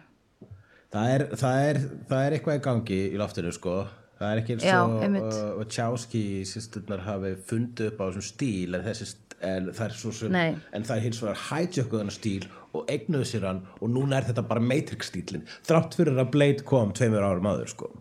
það 0.94 1.12
er, 1.16 1.26
það, 1.42 1.60
er, 1.72 1.82
það 2.10 2.24
er 2.28 2.38
eitthvað 2.38 2.60
í 2.60 2.64
gangi 2.70 3.02
í 3.10 3.20
loftinu 3.22 3.54
sko 3.56 3.76
það 4.20 4.30
er 4.30 4.42
ekki 4.44 4.56
eins 4.58 4.66
og 4.70 4.96
uh, 5.04 5.44
Wachowski 5.60 6.24
sýsturnar 6.48 7.04
hafi 7.08 7.34
fundið 7.50 7.92
upp 7.92 8.02
á 8.02 8.06
þessum 8.08 8.28
stíl 8.28 8.78
en, 8.78 8.86
þessi, 8.86 9.10
en 9.44 9.72
það 9.74 9.86
er 9.88 9.98
svo 10.00 10.14
sem 10.16 10.34
Nei. 10.36 10.54
en 10.72 10.86
það 10.88 10.96
er 11.00 11.06
hins 11.08 11.24
vegar 11.24 11.42
hætjökuð 11.50 12.04
þennan 12.04 12.18
stíl 12.20 12.48
og 12.74 12.90
eignuðu 12.94 13.28
sér 13.30 13.50
hann 13.50 13.64
og 13.80 13.92
núna 13.94 14.20
er 14.20 14.30
þetta 14.30 14.46
bara 14.50 14.64
Matrix 14.64 15.12
stílin 15.12 15.46
þrátt 15.68 15.98
fyrir 15.98 16.22
að 16.22 16.32
Blade 16.38 16.66
kom 16.70 16.94
tveimur 16.96 17.26
árum 17.26 17.52
áður 17.52 17.74
sko 17.74 17.92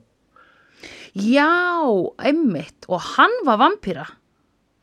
Já, 1.12 1.44
einmitt. 2.24 2.86
Og 2.88 2.96
hann 3.18 3.34
var 3.44 3.58
vampíra. 3.60 4.06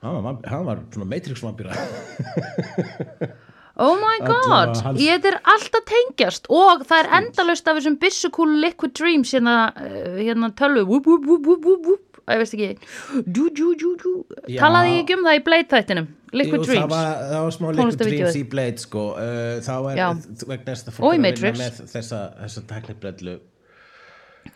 hann 0.04 0.24
var, 0.24 0.36
hann 0.45 0.65
var 0.67 0.84
svona 0.93 1.08
Matrix 1.10 1.41
vampíra 1.41 1.74
Oh 3.80 3.96
my 3.96 4.18
god, 4.28 4.76
hans- 4.84 5.00
ég 5.00 5.24
er 5.30 5.38
alltaf 5.48 5.86
tengjast 5.88 6.50
og 6.52 6.84
það 6.89 7.00
er 7.06 7.10
endalaust 7.22 7.68
af 7.72 7.78
þessum 7.80 7.96
byssukúlu 8.02 8.60
liquid 8.65 8.94
dreams 9.00 9.32
hérna, 9.32 9.58
uh, 9.80 10.18
hérna 10.20 10.52
tölvu. 10.60 10.84
Whoop, 10.89 11.08
whoop. 11.26 12.06
Æ, 12.30 12.36
ég 12.36 12.42
veist 12.44 12.54
ekki 12.54 13.24
dú, 13.26 13.48
dú, 13.58 13.72
dú, 13.98 14.12
talaði 14.60 14.92
ég 14.92 15.00
ekki 15.06 15.15
um 15.18 15.24
það 15.26 15.38
í 15.39 15.44
Blade 15.48 15.70
þættinum 15.72 16.10
liquid 16.38 16.60
Jú, 16.60 16.65
dreams. 16.68 16.84
það 16.84 16.92
var, 16.92 17.08
það 17.32 17.46
var 17.48 17.56
smá 17.56 17.68
Liquid. 17.74 18.04
Dreams 18.04 18.36
í 18.38 18.44
Blade 18.52 18.84
sko. 18.84 19.06
Uh, 19.18 19.56
þá 19.65 19.72
er 19.80 19.96
Já. 19.98 20.08
vegna 20.52 20.68
þess 20.76 20.84
að 20.84 20.92
Og 20.92 20.98
fólk 21.00 21.08
að 21.10 21.24
vinna 21.26 21.54
með 21.63 21.80
þessa, 21.96 22.20
þessa 22.44 22.63
teknibrellu 22.70 23.34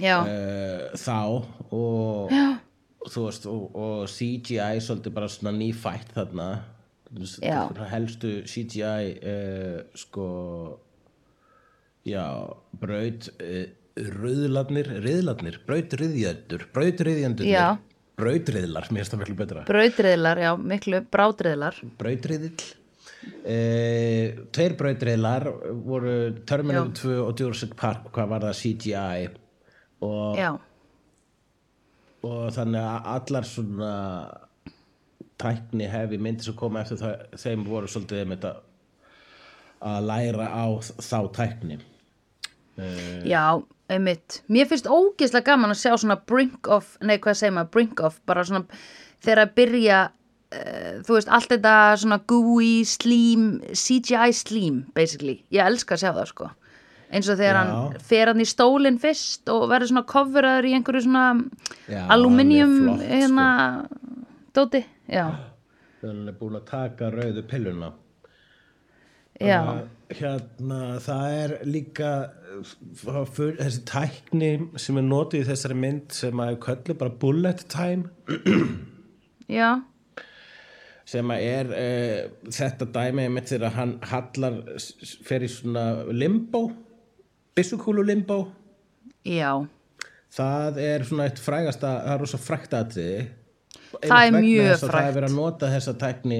uh, 0.03 0.83
þá 0.99 1.17
og, 1.71 2.33
og 3.01 3.09
þú 3.13 3.25
veist 3.27 3.47
og, 3.49 3.63
og 3.75 4.05
CGI 4.11 4.77
svolítið 4.83 5.15
bara 5.17 5.31
svona 5.31 5.55
nýfætt 5.57 6.13
þarna 6.15 6.47
helstu 7.91 8.33
CGI 8.49 9.13
uh, 9.19 9.79
sko 9.97 10.27
já, 12.07 12.25
braut 12.81 13.31
uh, 13.37 13.65
rauðlarnir, 13.93 14.89
riðlarnir 15.03 15.59
brautriðjöndur, 15.67 16.67
brautriðjöndur 16.73 17.45
Já. 17.45 17.77
brautriðlar, 18.17 18.87
mér 18.89 19.03
finnst 19.03 19.13
það 19.13 19.21
miklu 19.21 19.35
betra. 19.43 19.65
Braudriðlar, 19.69 20.41
já, 20.41 20.53
miklu 20.57 21.03
brádriðlar 21.13 21.83
brautriðill 22.01 22.73
Uh, 23.23 24.43
tveir 24.51 24.73
brautriðlar 24.79 25.45
voru 25.83 26.13
Terminator 26.47 26.91
Já. 26.91 26.95
2 27.03 27.13
og 27.23 27.39
Jurassic 27.39 27.73
Park 27.79 28.09
hvað 28.15 28.29
var 28.31 28.45
það 28.49 28.57
CGI 28.59 29.27
og, 30.03 30.41
og 32.27 32.41
þannig 32.55 32.83
að 32.83 33.07
allar 33.13 33.47
svona 33.47 33.93
tækni 35.43 35.89
hefi 35.91 36.19
myndir 36.21 36.49
sem 36.49 36.57
koma 36.57 36.81
eftir 36.81 37.01
það, 37.01 37.25
þeim 37.43 37.67
voru 37.67 37.91
svolítið 37.91 38.23
einmitt 38.23 38.47
að 38.47 38.61
að 39.83 40.07
læra 40.07 40.47
á 40.47 40.65
þá 40.79 41.19
tækni. 41.35 41.77
Já, 43.27 43.61
einmitt. 43.91 44.41
Mér 44.49 44.69
finnst 44.69 44.87
ógeðslega 44.89 45.51
gaman 45.51 45.73
að 45.73 45.81
sjá 45.83 45.93
svona 45.99 46.17
brink 46.17 46.69
of, 46.71 46.95
nei 47.03 47.17
hvað 47.21 47.39
segir 47.39 47.55
maður, 47.57 47.71
brink 47.75 48.03
of 48.07 48.17
bara 48.27 48.45
svona 48.47 48.65
þegar 49.23 49.43
að 49.43 49.53
byrja 49.59 49.99
uh, 50.07 51.03
þú 51.05 51.17
veist, 51.17 51.29
allt 51.29 51.53
þetta 51.53 51.75
svona 52.01 52.19
gooey, 52.31 52.81
slím, 52.87 53.47
CGI 53.69 54.33
slím 54.35 54.83
basically, 54.97 55.41
ég 55.53 55.67
elska 55.67 55.97
að 55.97 56.05
sjá 56.05 56.11
það 56.13 56.29
sko. 56.31 56.49
Eins 57.13 57.29
og 57.29 57.37
þegar 57.37 57.53
Já. 57.53 57.59
hann 57.61 58.05
fer 58.09 58.31
hann 58.31 58.41
í 58.41 58.47
stólinn 58.49 58.95
fyrst 59.01 59.51
og 59.53 59.67
verður 59.69 59.91
svona 59.91 60.07
coverraður 60.09 60.69
í 60.71 60.73
einhverju 60.79 61.03
svona 61.05 61.25
Já, 61.91 61.99
aluminium 62.15 62.73
flott, 62.79 63.03
sko. 63.03 63.11
hérna 63.11 63.47
dóti, 64.57 64.81
já, 65.07 65.25
að 66.03 66.07
hann 66.07 66.31
er 66.31 66.37
búin 66.39 66.59
að 66.59 66.65
taka 66.71 67.11
rauðu 67.13 67.43
pilluna. 67.49 67.93
Já. 69.41 69.59
Uh, 69.63 69.79
hérna, 70.13 70.79
það 71.01 71.37
er 71.39 71.53
líka 71.65 72.11
uh, 72.61 73.23
fyr, 73.33 73.55
þessi 73.57 73.81
tækni 73.89 74.51
sem 74.79 74.99
er 75.01 75.07
notið 75.07 75.41
í 75.41 75.47
þessari 75.49 75.79
mynd 75.79 76.13
sem 76.13 76.43
að 76.43 76.59
köllu 76.67 76.97
bara 76.99 77.17
bullet 77.23 77.65
time. 77.71 78.11
Já, 79.49 79.81
sem 81.09 81.33
að 81.33 81.45
er 81.49 81.75
uh, 81.75 82.49
þetta 82.53 82.89
dæmi 82.95 83.27
mitt 83.33 83.49
þegar 83.51 83.77
hann 83.77 83.97
hallar 84.11 84.61
fer 85.27 85.43
í 85.43 85.51
svona 85.51 85.87
limbo 86.13 86.67
byssukúlu 87.57 88.03
limbo. 88.05 88.47
Já. 89.27 89.63
Það 90.33 90.79
er 90.81 91.05
svona 91.05 91.27
eitt 91.29 91.41
frægasta 91.41 91.89
það 91.99 92.13
er 92.13 92.21
rosa 92.23 92.39
frægt 92.41 92.73
atriði 92.77 93.17
Það 94.01 94.27
er 94.27 94.37
mjög 94.37 94.69
að 94.69 94.77
það 94.77 94.93
frægt. 94.93 95.07
er 95.07 95.17
verið 95.17 95.29
að 95.29 95.39
nota 95.39 95.71
þessa 95.73 95.93
tækni 96.03 96.39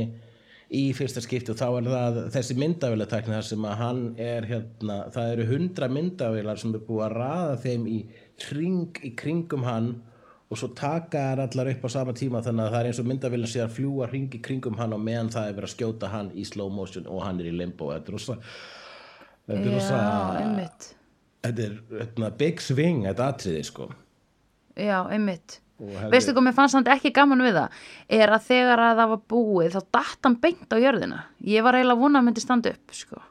í 0.73 0.83
fyrsta 0.97 1.21
skipti 1.21 1.53
og 1.53 1.59
þá 1.59 1.67
er 1.69 1.89
það 1.91 2.21
þessi 2.33 2.55
myndavélatækni 2.57 3.35
þar 3.35 3.47
sem 3.49 3.67
að 3.69 3.75
hann 3.83 4.01
er 4.17 4.47
hérna, 4.49 4.95
það 5.13 5.33
eru 5.35 5.45
hundra 5.51 5.89
myndavélar 5.91 6.61
sem 6.61 6.73
er 6.73 6.85
búið 6.87 7.05
að 7.07 7.17
raða 7.19 7.59
þeim 7.65 7.85
í 7.91 7.99
kring 8.41 9.03
í 9.05 9.13
kringum 9.19 9.67
hann 9.67 9.91
og 10.53 10.59
svo 10.59 10.69
taka 10.77 11.21
þær 11.31 11.43
allar 11.47 11.71
upp 11.71 11.85
á 11.85 11.89
sama 11.93 12.13
tíma 12.17 12.41
þannig 12.45 12.67
að 12.67 12.73
það 12.73 12.79
er 12.79 12.89
eins 12.89 13.01
og 13.01 13.07
myndavélin 13.09 13.49
sé 13.49 13.61
að 13.63 13.75
fljúa 13.77 14.09
hring 14.11 14.35
í 14.37 14.41
kringum 14.45 14.77
hann 14.77 14.93
og 14.93 15.01
meðan 15.01 15.31
það 15.33 15.49
er 15.49 15.57
verið 15.57 15.69
að 15.69 15.75
skjóta 15.75 16.09
hann 16.13 16.29
í 16.37 16.45
slow 16.45 16.69
motion 16.73 17.07
og 17.09 17.23
hann 17.25 17.41
er 17.41 17.49
í 17.49 17.55
limbo 17.57 17.89
þetta 17.93 18.11
er 18.11 18.17
rosa 18.17 18.37
þetta 19.47 19.73
er 19.73 20.87
þetta 21.43 21.65
er 21.67 21.75
hérna, 21.99 22.31
big 22.39 22.61
swing 22.61 23.05
þetta 23.07 23.29
atriði 23.33 23.65
sko 23.69 23.89
Já, 24.73 25.03
einmitt. 25.13 25.59
Hefði- 25.81 26.09
Veistu 26.13 26.33
hvað 26.36 26.43
mér 26.47 26.53
fannst 26.55 26.75
hann 26.77 26.86
ekki 26.93 27.12
gaman 27.13 27.41
við 27.43 27.55
það? 27.57 27.69
Er 28.09 28.29
að 28.29 28.45
þegar 28.47 28.79
að 28.79 28.97
það 29.01 29.09
var 29.13 29.21
búið 29.33 29.71
þá 29.73 29.81
datt 29.97 30.19
hann 30.23 30.36
beint 30.43 30.69
á 30.73 30.77
jörðina. 30.77 31.23
Ég 31.43 31.63
var 31.65 31.73
eiginlega 31.79 31.99
vona 31.99 32.19
að 32.21 32.27
myndi 32.29 32.41
standa 32.45 32.69
upp, 32.75 32.93
sko. 32.93 33.21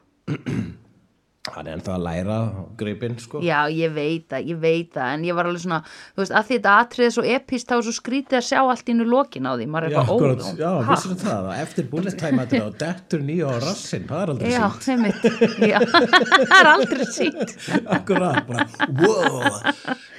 Hann 1.51 1.67
er 1.67 1.73
ennþá 1.75 1.97
að 1.97 2.03
læra 2.05 2.35
gripinn 2.79 3.17
sko 3.19 3.41
Já, 3.43 3.65
ég 3.67 3.91
veit 3.91 4.29
það, 4.31 4.45
ég 4.47 4.55
veit 4.63 4.93
það, 4.95 5.09
en 5.17 5.25
ég 5.27 5.35
var 5.35 5.43
alveg 5.49 5.59
svona, 5.65 5.79
þú 6.15 6.21
veist, 6.21 6.31
að 6.39 6.45
því 6.47 6.55
þetta 6.55 6.71
atriði 6.83 7.09
svo 7.17 7.23
epist 7.33 7.67
þá 7.67 7.73
er 7.75 7.83
svo 7.83 7.93
skrítið 7.97 8.37
að 8.39 8.45
sjá 8.47 8.59
allt 8.61 8.87
innu 8.93 9.05
lokin 9.11 9.43
á 9.43 9.51
því. 9.59 9.65
Maður 9.73 9.83
er 9.83 9.89
eitthvað 9.91 10.11
akkurat, 10.13 10.39
ó, 10.39 10.41
já, 10.61 10.71
ha? 10.71 10.79
vissir 10.93 11.11
það 11.19 11.43
að 11.49 11.59
eftir 11.65 11.83
þetta 11.91 12.63
og 12.63 12.73
dettur 12.83 13.21
nýja 13.27 13.45
á 13.51 13.55
rassinn, 13.65 14.05
það 14.07 14.19
er 14.23 14.29
aldrei 14.33 14.47
Já, 14.53 14.65
sínt 14.87 15.19
já, 15.67 15.79
það 16.47 16.59
er 16.61 16.67
aldrei 16.71 17.05
sínt. 17.11 17.51
Akkurat, 17.97 18.39
bara, 18.47 18.63
wow 19.03 19.43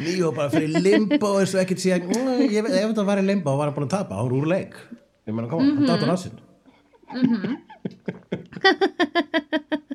Nýja 0.04 0.28
bara 0.36 0.52
fyrir 0.52 0.76
limbo 0.84 1.40
eins 1.40 1.56
og 1.56 1.64
ekkert 1.64 1.80
síðan, 1.80 2.04
"Mm, 2.10 2.52
ég 2.52 2.60
veit, 2.66 2.76
ef 2.82 2.88
þetta 2.92 3.06
var 3.08 3.16
í 3.22 3.24
limbo 3.24 3.56
var 3.56 3.66
hann 3.70 3.76
búin 3.78 3.88
að 3.88 3.96
tapa, 3.96 4.12
hann 4.20 4.28
var 4.28 4.36
úr 4.42 4.48
leik 4.52 4.74
ég 5.24 5.32
meina, 5.32 5.48
koma, 5.48 5.64
hann 5.64 5.88
dátur 5.88 6.12
rassinn 6.12 6.36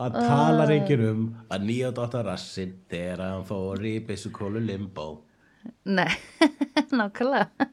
hann 0.00 0.16
talar 0.16 0.72
enginn 0.74 1.06
um 1.08 1.24
að 1.52 1.66
nýja 1.68 1.92
dóttar 1.96 2.28
rassin 2.28 2.76
þegar 2.90 3.24
hann 3.26 3.46
fór 3.48 3.84
í 3.84 3.96
byssukólu 4.06 4.62
limbo. 4.64 5.08
Nei, 5.84 6.08
nákvæmlega. 6.96 7.70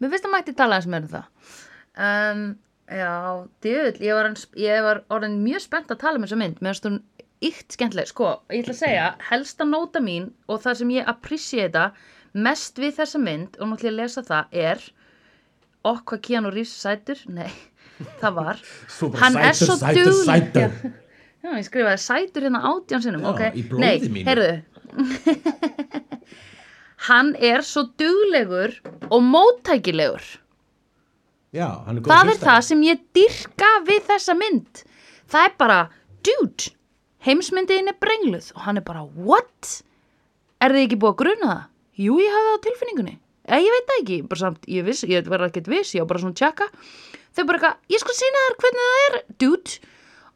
Mér 0.00 0.10
finnst 0.10 0.28
að 0.28 0.32
mætti 0.32 0.56
tala 0.56 0.80
eins 0.80 0.88
með 0.90 1.08
um 1.08 1.16
það. 1.16 1.56
Um, 1.94 2.46
Já, 2.84 3.48
djöðl 3.64 4.02
ég 4.04 4.16
var, 4.16 4.26
ég 4.60 4.82
var 4.84 4.98
orðin 5.14 5.38
mjög 5.40 5.62
spennt 5.64 5.92
að 5.92 6.02
tala 6.02 6.20
um 6.20 6.26
þessa 6.26 6.36
mynd. 6.36 6.58
Mér 6.60 6.74
finnst 6.76 6.88
hún 6.88 6.98
ykt 7.44 7.76
skemmtileg. 7.76 8.10
Sko, 8.10 8.32
ég 8.52 8.64
ætla 8.64 8.74
að 8.74 8.80
segja, 8.82 9.06
helsta 9.30 9.66
nóta 9.68 10.02
mín 10.04 10.28
og 10.48 10.60
það 10.64 10.80
sem 10.80 10.92
ég 10.92 11.08
appreciata 11.08 11.86
mest 12.34 12.80
við 12.82 12.98
þessa 12.98 13.20
mynd 13.22 13.56
og 13.56 13.70
náttúrulega 13.70 14.02
lesa 14.02 14.24
það 14.26 14.58
er 14.66 14.84
okk 15.84 16.12
hvað 16.12 16.22
Keanu 16.28 16.52
Reeves 16.52 16.74
sætur? 16.84 17.24
Nei, 17.32 17.48
það 18.22 18.36
var. 18.40 18.60
Bara 19.00 19.22
Hann 19.22 19.36
er 19.40 19.52
sætur, 19.52 19.66
svo 19.66 19.76
sætur, 19.80 20.10
dugleg- 20.10 20.52
sætur. 20.52 20.92
Já. 21.44 21.50
Ég 21.60 21.66
skrifaði 21.68 22.00
sætur 22.00 22.46
hérna 22.46 22.60
átján 22.70 23.02
sinnum 23.04 23.24
Já, 23.26 23.30
ok, 23.34 23.42
í 23.52 23.62
blóði 23.68 23.80
nei, 23.84 24.24
heyrðu. 24.24 24.54
Hann 27.08 27.34
er 27.36 27.60
svo 27.66 27.82
duglegur 28.00 28.78
og 29.12 29.20
móttækilegur. 29.28 30.24
Já, 31.54 31.68
hann 31.86 31.98
er 31.98 32.02
góð 32.02 32.10
Það 32.10 32.30
er 32.32 32.38
það 32.40 32.60
sem 32.66 32.80
ég 32.86 33.02
dyrka 33.14 33.68
við 33.86 34.00
þessa 34.08 34.34
mynd. 34.38 34.80
Það 35.30 35.44
er 35.48 35.52
bara, 35.60 35.76
dude 36.26 36.70
heimsmyndiðin 37.24 37.92
er 37.92 37.98
brengluð 38.00 38.50
og 38.56 38.64
hann 38.66 38.80
er 38.80 38.84
bara, 38.86 39.04
what? 39.04 39.70
Er 40.64 40.74
þið 40.74 40.86
ekki 40.88 40.98
búið 41.00 41.12
að 41.14 41.20
gruna 41.22 41.50
það? 41.52 41.62
Jú, 42.04 42.16
ég 42.24 42.34
hafði 42.34 42.48
það 42.48 42.56
á 42.58 42.64
tilfinningunni. 42.66 43.14
Eða 43.44 43.60
ég 43.64 43.74
veit 43.76 43.86
það 43.90 44.00
ekki, 44.02 44.18
bara 44.32 44.40
samt, 44.40 44.66
ég, 44.72 44.84
viss, 44.88 45.04
ég 45.08 45.28
var 45.30 45.44
ekkert 45.46 45.68
viss, 45.70 45.92
ég 45.94 46.02
var 46.04 46.10
bara 46.14 46.22
svona 46.24 46.38
tjekka 46.40 46.70
Þau 47.34 47.44
bara 47.48 47.58
eitthvað, 47.58 47.78
ég 47.90 48.02
skal 48.02 48.18
sína 48.18 48.42
þér 48.44 48.58
hvernig 48.62 48.88
það 48.88 49.04
er, 49.04 49.16
dude. 49.42 49.78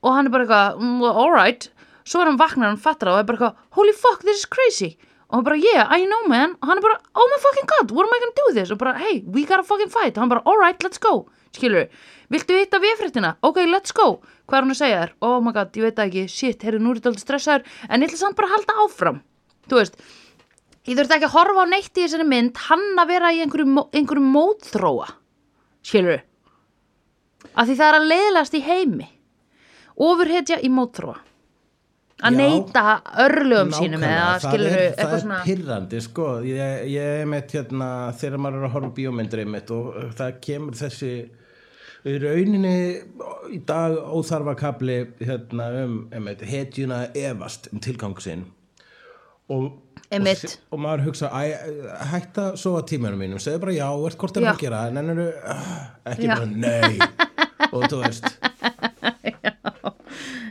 Og 0.03 0.15
hann 0.15 0.29
er 0.29 0.35
bara 0.35 0.47
eitthvað, 0.47 0.81
mm, 0.83 1.05
alright 1.11 1.69
Svo 2.09 2.23
er 2.23 2.31
hann 2.31 2.41
vaknar, 2.41 2.71
hann 2.73 2.81
fattar 2.81 3.11
það 3.11 3.17
og 3.17 3.21
er 3.21 3.27
bara 3.29 3.39
eitthvað 3.39 3.77
Holy 3.77 3.93
fuck, 3.93 4.23
this 4.25 4.41
is 4.41 4.49
crazy. 4.49 4.95
Og 5.29 5.37
hann 5.37 5.45
bara, 5.45 5.59
yeah, 5.61 5.91
I 5.93 6.07
know 6.09 6.23
man. 6.31 6.55
Og 6.63 6.71
hann 6.71 6.81
er 6.81 6.85
bara, 6.87 6.97
oh 7.21 7.27
my 7.29 7.39
fucking 7.43 7.69
god, 7.69 7.91
what 7.93 8.09
am 8.09 8.15
I 8.17 8.21
gonna 8.23 8.37
do 8.39 8.47
with 8.49 8.57
this? 8.57 8.71
Og 8.73 8.79
bara, 8.81 8.95
hey, 8.97 9.21
we 9.27 9.45
gotta 9.45 9.67
fucking 9.67 9.91
fight. 9.93 10.17
Og 10.17 10.25
hann 10.25 10.33
bara, 10.33 10.41
alright, 10.49 10.81
let's 10.87 11.01
go. 11.03 11.27
Skilur, 11.53 11.91
viltu 12.33 12.57
hitta 12.57 12.81
viðfréttina? 12.81 13.35
Ok, 13.45 13.61
let's 13.69 13.93
go. 13.97 14.23
Hvað 14.49 14.57
er 14.57 14.67
hann 14.67 14.73
að 14.73 14.81
segja 14.81 15.03
þér? 15.03 15.13
Oh 15.29 15.37
my 15.45 15.53
god, 15.57 15.77
ég 15.77 15.85
veit 15.85 16.01
ekki, 16.07 16.25
shit, 16.33 16.65
heyrðu, 16.65 16.81
nú 16.85 16.95
er 16.95 17.03
þetta 17.03 17.13
aldrei 17.13 17.27
stressaður. 17.27 17.69
En 17.89 18.01
ég 18.01 18.09
ætla 18.09 18.23
samt 18.23 18.39
bara 18.41 18.49
að 18.49 18.57
halda 18.57 18.79
áfram. 18.87 19.21
Þú 19.69 19.83
veist, 19.83 20.01
ég 20.89 20.97
þurfti 20.97 21.19
ekki 21.19 21.29
að 21.29 21.37
horfa 21.37 21.69
á 21.69 21.73
neitt 21.75 21.93
í 21.93 22.07
þessari 22.07 22.29
mynd 22.29 22.65
Hann 22.71 22.89
að 22.97 23.13
vera 23.13 23.35
í 23.37 23.45
einhverju, 23.45 23.85
einhverju 24.01 24.33
mótþróa. 24.33 25.13
Skilur 25.85 26.23
Af 27.55 27.69
því 27.69 27.79
það 27.79 27.89
er 27.89 27.99
að 28.01 28.11
leiðlast 28.13 28.55
í 28.59 28.65
heimi. 28.67 29.09
Ofurhetja 29.99 30.61
í 30.63 30.69
mótþróa 30.71 31.17
Að 32.19 32.35
Já. 32.35 32.39
neyta 32.41 32.83
örlögum 33.23 33.75
sínum 33.77 34.03
eða 34.03 34.23
það 34.27 34.41
skilur 34.43 34.67
er, 34.67 34.73
það 34.73 34.87
eitthvað 34.89 35.13
er 35.15 35.21
svona 35.23 35.43
pirrandi 35.47 35.99
sko. 36.03 36.25
Ég, 36.43 36.81
ég 36.91 37.19
er 37.21 37.29
með 37.31 37.53
hérna 37.55 37.91
þegar 38.19 38.43
maður 38.43 38.59
er 38.59 38.67
að 38.67 38.73
horfa 38.75 38.91
bíómyndir 38.97 39.43
og 39.77 39.91
uh, 39.93 40.09
það 40.19 40.41
kemur 40.49 40.79
þessi 40.81 41.11
í 42.09 42.17
rauninni 42.25 42.75
í 43.55 43.61
dag 43.69 43.95
óþarfa 44.19 44.57
kapli 44.59 44.99
hérna 45.23 45.69
um 45.85 46.29
hetjuna 46.43 47.05
efast 47.15 47.71
um 47.71 47.79
tilgang 47.87 48.19
sinn. 48.23 48.49
Og, 49.49 49.71
og, 50.11 50.29
og 50.75 50.83
maður 50.83 51.07
hugsa 51.07 51.31
hætta 52.11 52.51
svo 52.59 52.81
að 52.81 52.89
tímanum 52.97 53.23
mínum 53.23 53.41
segðu 53.41 53.63
bara 53.63 53.79
já, 53.79 53.87
ert 54.11 54.19
hvort 54.19 54.37
er 54.43 54.49
Já. 54.49 54.51
að 54.57 54.65
gera? 54.67 54.83
En 54.91 55.01
ennur 55.05 55.23
ekki 56.03 56.27
Já. 56.27 56.35
bara 56.35 56.51
nei 56.51 56.99
og 57.73 57.87
þú 57.91 58.03
veist. 58.03 58.27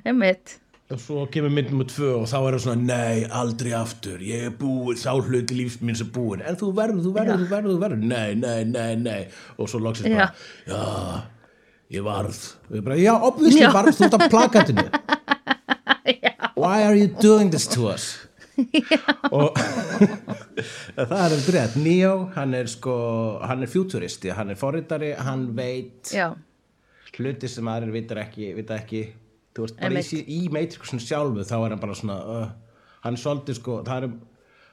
Einmitt. 0.08 0.58
Og 0.88 1.00
svo 1.04 1.26
kemur 1.28 1.52
mynd 1.52 1.74
nummer 1.74 1.88
tvö 1.92 2.14
og 2.22 2.28
þá 2.32 2.36
er 2.38 2.56
það 2.56 2.62
svona 2.64 2.86
nei, 2.88 3.16
aldrei 3.36 3.74
aftur, 3.76 4.22
ég 4.24 4.46
er 4.48 4.54
búinn 4.56 4.96
sá 5.00 5.10
hluti 5.18 5.58
lífs 5.58 5.82
mín 5.84 5.98
sem 6.00 6.08
búinn. 6.16 6.46
En 6.48 6.56
þú 6.60 6.70
verður, 6.78 7.02
þú 7.04 7.12
verður, 7.18 7.42
þú 7.42 7.50
verður, 7.52 7.74
þú 7.74 7.82
verður. 7.82 8.06
Nei, 8.08 8.30
nei, 8.40 8.62
nei, 8.70 8.94
nei. 9.02 9.18
Og 9.60 9.68
svo 9.68 9.82
loksist 9.84 10.08
bara, 10.08 10.30
já. 10.70 11.26
Ég 11.98 12.04
varð, 12.04 12.40
og 12.68 12.80
ég 12.80 12.84
bara, 12.84 12.96
já, 13.00 13.14
obviously 13.24 13.62
Já. 13.64 13.70
varð 13.76 13.96
þú 13.96 14.08
ert 14.08 14.16
á 14.16 14.20
plakatinu. 14.32 14.88
Why 16.62 16.84
are 16.88 16.96
you 16.96 17.08
doing 17.20 17.52
this 17.52 17.68
to 17.76 17.88
us? 17.92 18.08
Og 19.32 19.56
það 20.98 21.20
er 21.20 21.36
um 21.36 21.44
rétt. 21.54 21.76
Neo, 21.84 22.14
hann 22.36 22.56
er 22.58 22.68
sko 22.72 22.96
hann 23.44 23.64
er 23.64 23.72
futuristi, 23.72 24.32
hann 24.36 24.52
er 24.56 24.58
forritari 24.60 25.14
hann 25.20 25.50
veit 25.56 26.12
Já, 26.16 26.32
hluti 27.18 27.50
sem 27.52 27.68
aðrir 27.72 27.96
vitar 27.96 28.22
ekki, 28.24 28.52
vita 28.58 28.78
ekki. 28.78 29.04
Þú 29.58 29.66
veist, 29.66 29.80
bara 29.82 30.04
í, 30.04 30.22
í 30.38 30.40
Matrixun 30.54 31.02
sjálfu 31.02 31.46
þá 31.48 31.56
er 31.58 31.74
hann 31.74 31.82
bara 31.82 31.98
svona 31.98 32.18
uh, 32.30 32.48
hann 33.06 33.18
er 33.18 33.22
svolítið 33.22 33.58
sko, 33.58 33.80
er 33.82 34.08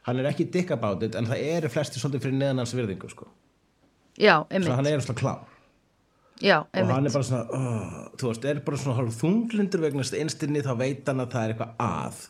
hann 0.05 0.21
er 0.21 0.29
ekki 0.29 0.51
dick 0.53 0.75
about 0.75 1.03
it, 1.07 1.17
en 1.17 1.29
það 1.31 1.47
eru 1.55 1.73
flesti 1.73 2.03
svolítið 2.03 2.27
fyrir 2.27 2.39
neðan 2.43 2.61
hans 2.61 2.75
virðingu 2.77 3.09
sko, 3.09 3.31
já, 4.19 4.43
svo 4.43 4.51
einmitt. 4.51 4.77
hann 4.77 4.91
er 4.91 5.05
svona 5.07 5.21
klár. 5.23 5.51
Já, 6.43 6.59
og 6.67 6.89
hann 6.91 7.07
er 7.07 7.15
bara 7.15 7.25
svona, 7.25 7.45
uh, 7.55 7.99
þú 8.21 8.31
veist, 8.33 8.47
er 8.51 8.61
bara 8.67 8.79
svona 8.83 9.05
þunglindur 9.23 9.85
vegna 9.87 10.05
einstinni 10.19 10.65
þá 10.67 10.73
veit 10.81 11.09
hann 11.09 11.23
að 11.23 11.37
það 11.37 11.45
er 11.45 11.55
eitthvað 11.55 11.85
að. 11.87 12.25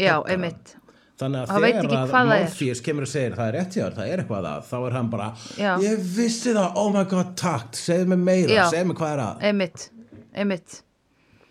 Já, 0.00 0.14
einmitt 0.32 0.74
Þannig 1.22 1.40
að 1.42 1.52
þegar 1.52 1.96
að. 2.02 2.30
Morpheus 2.32 2.84
kemur 2.84 3.06
og 3.06 3.12
segir 3.12 3.38
það 3.38 3.48
er 3.48 3.56
rétt 3.58 3.76
hjá 3.78 3.82
þér, 3.84 3.96
það 3.98 4.12
er 4.12 4.22
eitthvað 4.24 4.50
að, 4.52 4.68
þá 4.68 4.76
er 4.82 4.96
hann 4.98 5.10
bara, 5.12 5.30
Já. 5.60 5.72
ég 5.86 6.04
vissi 6.18 6.54
það, 6.56 6.78
oh 6.82 6.92
my 6.94 7.04
god, 7.12 7.32
takt, 7.38 7.80
segðu 7.80 8.12
mig 8.12 8.22
meira, 8.26 8.52
Já. 8.58 8.62
segðu 8.72 8.90
mig 8.90 9.00
hvað 9.00 9.16
er 9.16 9.24
að. 9.26 9.44
Einmitt, 9.50 9.88
einmitt 10.34 10.78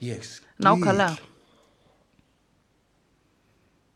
Ég 0.02 0.24
skil. 0.26 0.48
Nákvæmlega 0.66 1.30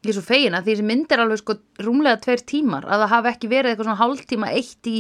Ég 0.05 0.11
er 0.11 0.17
svo 0.19 0.21
fegin 0.25 0.53
að 0.53 0.67
því 0.67 0.73
þessi 0.75 0.85
mynd 0.85 1.13
er 1.15 1.21
alveg 1.23 1.39
sko 1.41 1.55
rúmlega 1.81 2.19
tveir 2.21 2.43
tímar 2.45 2.85
að 2.85 3.01
það 3.03 3.13
hafi 3.15 3.29
ekki 3.31 3.47
verið 3.49 3.71
eitthvað 3.71 3.87
svona 3.87 4.01
hálftíma 4.03 4.49
eitt 4.53 4.89
í 4.91 4.99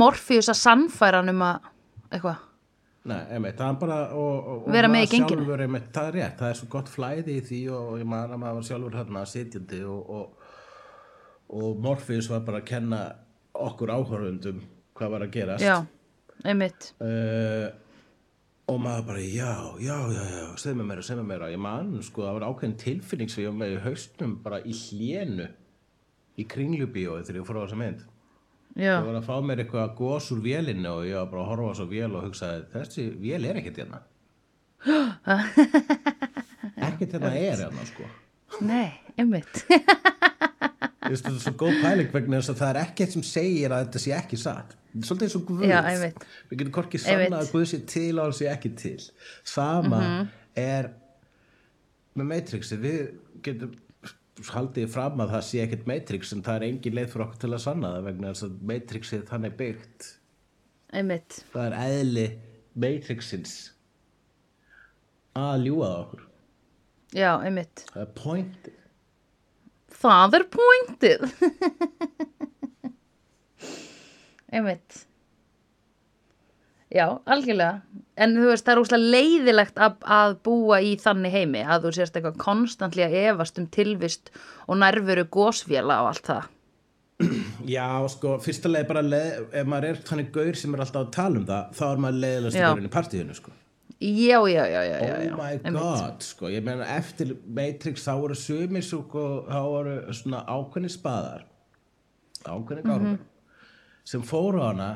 Morpheus 0.00 0.48
að 0.48 0.56
sannfæra 0.62 1.20
hann 1.20 1.32
um 1.34 1.42
að 1.44 1.66
eitthvað 2.08 2.38
Nei, 3.08 3.20
einmitt, 3.32 3.56
það 3.56 3.70
er 3.72 3.76
bara 3.80 3.98
og, 4.12 4.34
og, 4.36 4.64
og 4.66 4.74
Vera 4.74 4.88
með 4.92 5.14
í 5.16 5.20
einmitt, 5.64 5.86
það 5.94 6.08
er 6.10 6.16
rétt, 6.18 6.34
það 6.36 6.50
er 6.50 6.58
svo 6.58 6.66
gott 6.74 6.90
flæði 6.92 7.36
í 7.38 7.44
því 7.48 7.60
og, 7.72 7.94
ég 8.02 8.10
man 8.12 8.34
að 8.34 8.42
maður 8.42 8.58
var 8.58 8.66
sjálfur 8.68 8.98
hérna 8.98 9.22
sitjandi 9.30 9.78
og, 9.88 10.10
og, 10.18 10.50
og 11.56 11.80
Morpheus 11.80 12.28
var 12.28 12.44
bara 12.44 12.60
að 12.60 12.68
kenna 12.68 12.98
okkur 13.56 13.94
áhörfundum 13.94 14.60
hvað 15.00 15.14
var 15.14 15.24
að 15.24 15.32
gerast. 15.38 15.64
Já, 15.64 15.78
einmitt. 16.44 16.90
Uh, 17.00 17.70
og 18.68 18.82
maður 18.84 19.08
bara, 19.08 19.24
já, 19.24 19.54
já, 19.80 19.96
já, 20.12 20.22
já 20.36 20.44
segð 20.60 20.78
mér 20.82 20.90
meira, 20.92 21.06
segð 21.08 21.22
mér 21.22 21.30
meira, 21.32 21.50
ég 21.54 21.64
man 21.64 21.90
sko, 22.04 22.26
það 22.26 22.36
var 22.36 22.48
ákveðin 22.50 22.78
tilfinning 22.84 23.32
sem 23.32 23.46
ég 23.46 23.50
var 23.54 23.60
með 23.62 23.78
í 23.78 23.82
haustnum 23.86 24.36
bara 24.44 24.60
í 24.60 24.76
hlénu 24.76 25.48
í 26.36 26.46
kringlubíói 26.52 27.24
þegar 27.24 27.40
ég 27.40 27.48
fór 27.48 27.58
á 27.58 27.64
þessa 27.64 27.80
mynd 27.80 28.04
Já, 28.78 28.94
Ég 29.00 29.06
var 29.08 29.16
að 29.18 29.26
fá 29.26 29.36
mér 29.42 29.58
eitthvað 29.64 29.94
gos 29.98 30.30
úr 30.32 30.40
vélinu 30.44 30.88
og 30.92 31.04
ég 31.08 31.16
var 31.18 31.26
bara 31.32 31.42
að 31.42 31.48
horfa 31.50 31.74
svo 31.80 31.86
vél 31.90 32.14
og 32.14 32.22
hugsaði 32.28 32.60
þessi 32.74 33.06
vél 33.20 33.48
er 33.50 33.58
ekkert 33.60 33.80
hérna. 33.82 34.00
Ekkert 36.80 37.12
hérna 37.16 37.32
er 37.36 37.56
hérna 37.64 37.84
sko. 37.88 38.06
Nei, 38.66 38.90
einmitt. 39.18 39.62
Ég 39.70 41.14
veist, 41.14 41.24
þetta 41.24 41.32
er 41.34 41.42
svo 41.42 41.52
góð 41.60 41.78
pæling 41.82 42.10
vegna 42.14 42.38
þess 42.40 42.52
að 42.54 42.60
það 42.60 42.70
er 42.74 42.78
ekkert 42.84 43.14
sem 43.16 43.24
segir 43.26 43.72
að 43.74 43.84
þetta 43.86 44.02
sé 44.04 44.14
ekki 44.16 44.38
satt. 44.40 44.76
Svolítið 44.90 45.26
eins 45.26 45.36
og 45.38 45.44
Guð. 45.48 45.60
Já, 45.70 45.78
einmitt. 45.86 46.24
við 46.50 46.60
getum 46.62 46.74
hvorki 46.76 46.98
sanna 47.00 47.40
að 47.42 47.52
Guð 47.54 47.66
sé 47.70 47.78
til 47.90 48.12
og 48.18 48.24
hann 48.26 48.36
sé 48.40 48.48
ekki 48.50 48.72
til. 48.78 48.98
Sama 49.46 50.00
Mhm. 50.00 50.28
er 50.56 50.90
með 52.18 52.26
Matrixi. 52.32 52.76
Við 52.82 53.00
getum 53.46 53.74
haldið 54.54 54.88
fram 54.92 55.16
að 55.22 55.32
það 55.34 55.44
sé 55.48 55.58
ekkert 55.64 55.88
Matrix 55.90 56.32
en 56.34 56.44
það 56.46 56.56
er 56.56 56.64
engin 56.68 56.96
leið 56.96 57.10
fyrir 57.12 57.24
okkur 57.26 57.40
til 57.42 57.52
að 57.52 57.64
sanna 57.64 57.88
það 57.94 58.06
vegna 58.08 58.32
þess 58.32 58.46
að 58.46 58.54
Matrixið 58.70 59.22
þannig 59.30 59.52
byggt. 59.60 60.00
Einmitt, 61.00 61.32
það 61.52 61.64
er 61.68 61.74
eðli 61.84 62.26
Matrixins 62.84 63.54
að 65.38 65.56
ljúga 65.66 65.86
það 65.90 66.00
okkur. 66.04 66.22
Já, 67.10 67.30
einmitt. 67.42 67.76
Það 67.90 68.02
er 68.02 68.10
pointið. 68.20 68.76
Það 70.00 70.30
er 70.38 70.44
pointið. 70.56 71.20
Einmitt. 74.56 74.90
Já, 76.90 77.06
algjörlega 77.30 77.74
En 78.20 78.34
þú 78.36 78.50
veist, 78.50 78.66
það 78.66 78.74
er 78.74 78.80
úslega 78.82 79.10
leiðilegt 79.16 79.78
að, 79.80 79.94
að 80.04 80.34
búa 80.44 80.80
í 80.84 80.90
þannig 81.00 81.32
heimi 81.32 81.62
að 81.64 81.86
þú 81.86 81.92
sérst 81.96 82.16
eitthvað 82.18 82.36
konstantli 82.42 83.04
að 83.06 83.14
efast 83.22 83.60
um 83.62 83.68
tilvist 83.72 84.28
og 84.68 84.76
nærveru 84.82 85.24
gósvéla 85.32 86.02
og 86.04 86.10
allt 86.12 86.26
það 86.28 86.48
Já, 87.68 87.86
sko, 88.08 88.34
fyrsta 88.40 88.70
leið 88.72 88.86
bara 88.88 89.02
leið, 89.04 89.40
ef 89.60 89.66
maður 89.68 89.86
er 89.90 89.98
þannig 90.08 90.30
gaur 90.32 90.56
sem 90.56 90.72
er 90.76 90.80
alltaf 90.86 91.02
að 91.04 91.10
tala 91.16 91.40
um 91.40 91.48
það, 91.48 91.66
þá 91.76 91.82
er 91.90 91.98
maður 92.04 92.20
leiðilegast 92.22 92.56
Já. 92.60 92.64
gaurinn 92.70 92.88
í 92.88 92.92
partíinu, 92.94 93.34
sko. 93.36 93.52
Já, 94.00 94.38
já, 94.48 94.62
já, 94.64 94.80
já, 94.88 94.94
já, 95.04 95.16
já. 95.26 95.32
oh 95.34 95.36
my 95.42 95.50
einmitt. 95.58 95.74
god, 95.76 96.22
sko, 96.24 96.48
ég 96.48 96.64
meina 96.64 96.86
eftir 96.96 97.34
Matrix 97.58 98.06
þá 98.06 98.12
voru 98.22 98.36
sumir 98.40 98.86
sko, 98.86 99.24
þá 99.50 99.58
voru 99.68 99.96
svona 100.16 100.40
ákveðni 100.48 100.92
spaðar, 100.94 101.44
ákveðni 102.48 102.86
gárumar, 102.88 103.18
Mhm. 103.18 103.18
sem 104.14 104.22
fóru 104.24 104.64
á 104.64 104.72
hana 104.72 104.88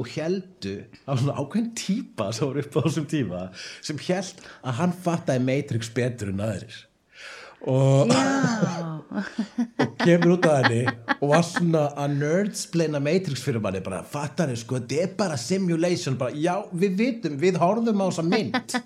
og 0.00 0.08
heldu 0.14 0.76
á 1.04 1.12
svona 1.12 1.36
ákveðin 1.36 1.72
típa 1.76 2.30
sem 2.32 2.48
voru 2.48 2.62
upp 2.64 2.78
á 2.78 2.80
þessum 2.86 3.08
tíma 3.10 3.40
sem 3.84 3.98
held 4.06 4.46
að 4.64 4.78
hann 4.78 4.94
fattaði 5.04 5.44
Matrix 5.44 5.90
betur 5.96 6.32
en 6.32 6.40
aðrir. 6.44 6.78
Og, 7.68 8.08
og 9.84 9.90
kemur 10.00 10.38
út 10.38 10.46
af 10.48 10.62
henni 10.64 10.86
og 11.18 11.26
var 11.34 11.44
svona 11.44 11.82
að 12.00 12.14
nerdsplaina 12.22 13.02
Matrix 13.04 13.44
fyrir 13.44 13.60
manni 13.60 13.82
bara 13.84 14.00
fattar 14.00 14.48
henni 14.48 14.62
sko, 14.62 14.80
þetta 14.80 15.02
er 15.04 15.12
bara 15.18 15.36
simulation 15.40 16.16
bara, 16.20 16.32
já, 16.32 16.54
við 16.72 16.96
vitum, 17.02 17.36
við 17.42 17.60
horfum 17.60 18.00
á 18.00 18.06
þessa 18.08 18.24
mynd. 18.30 18.78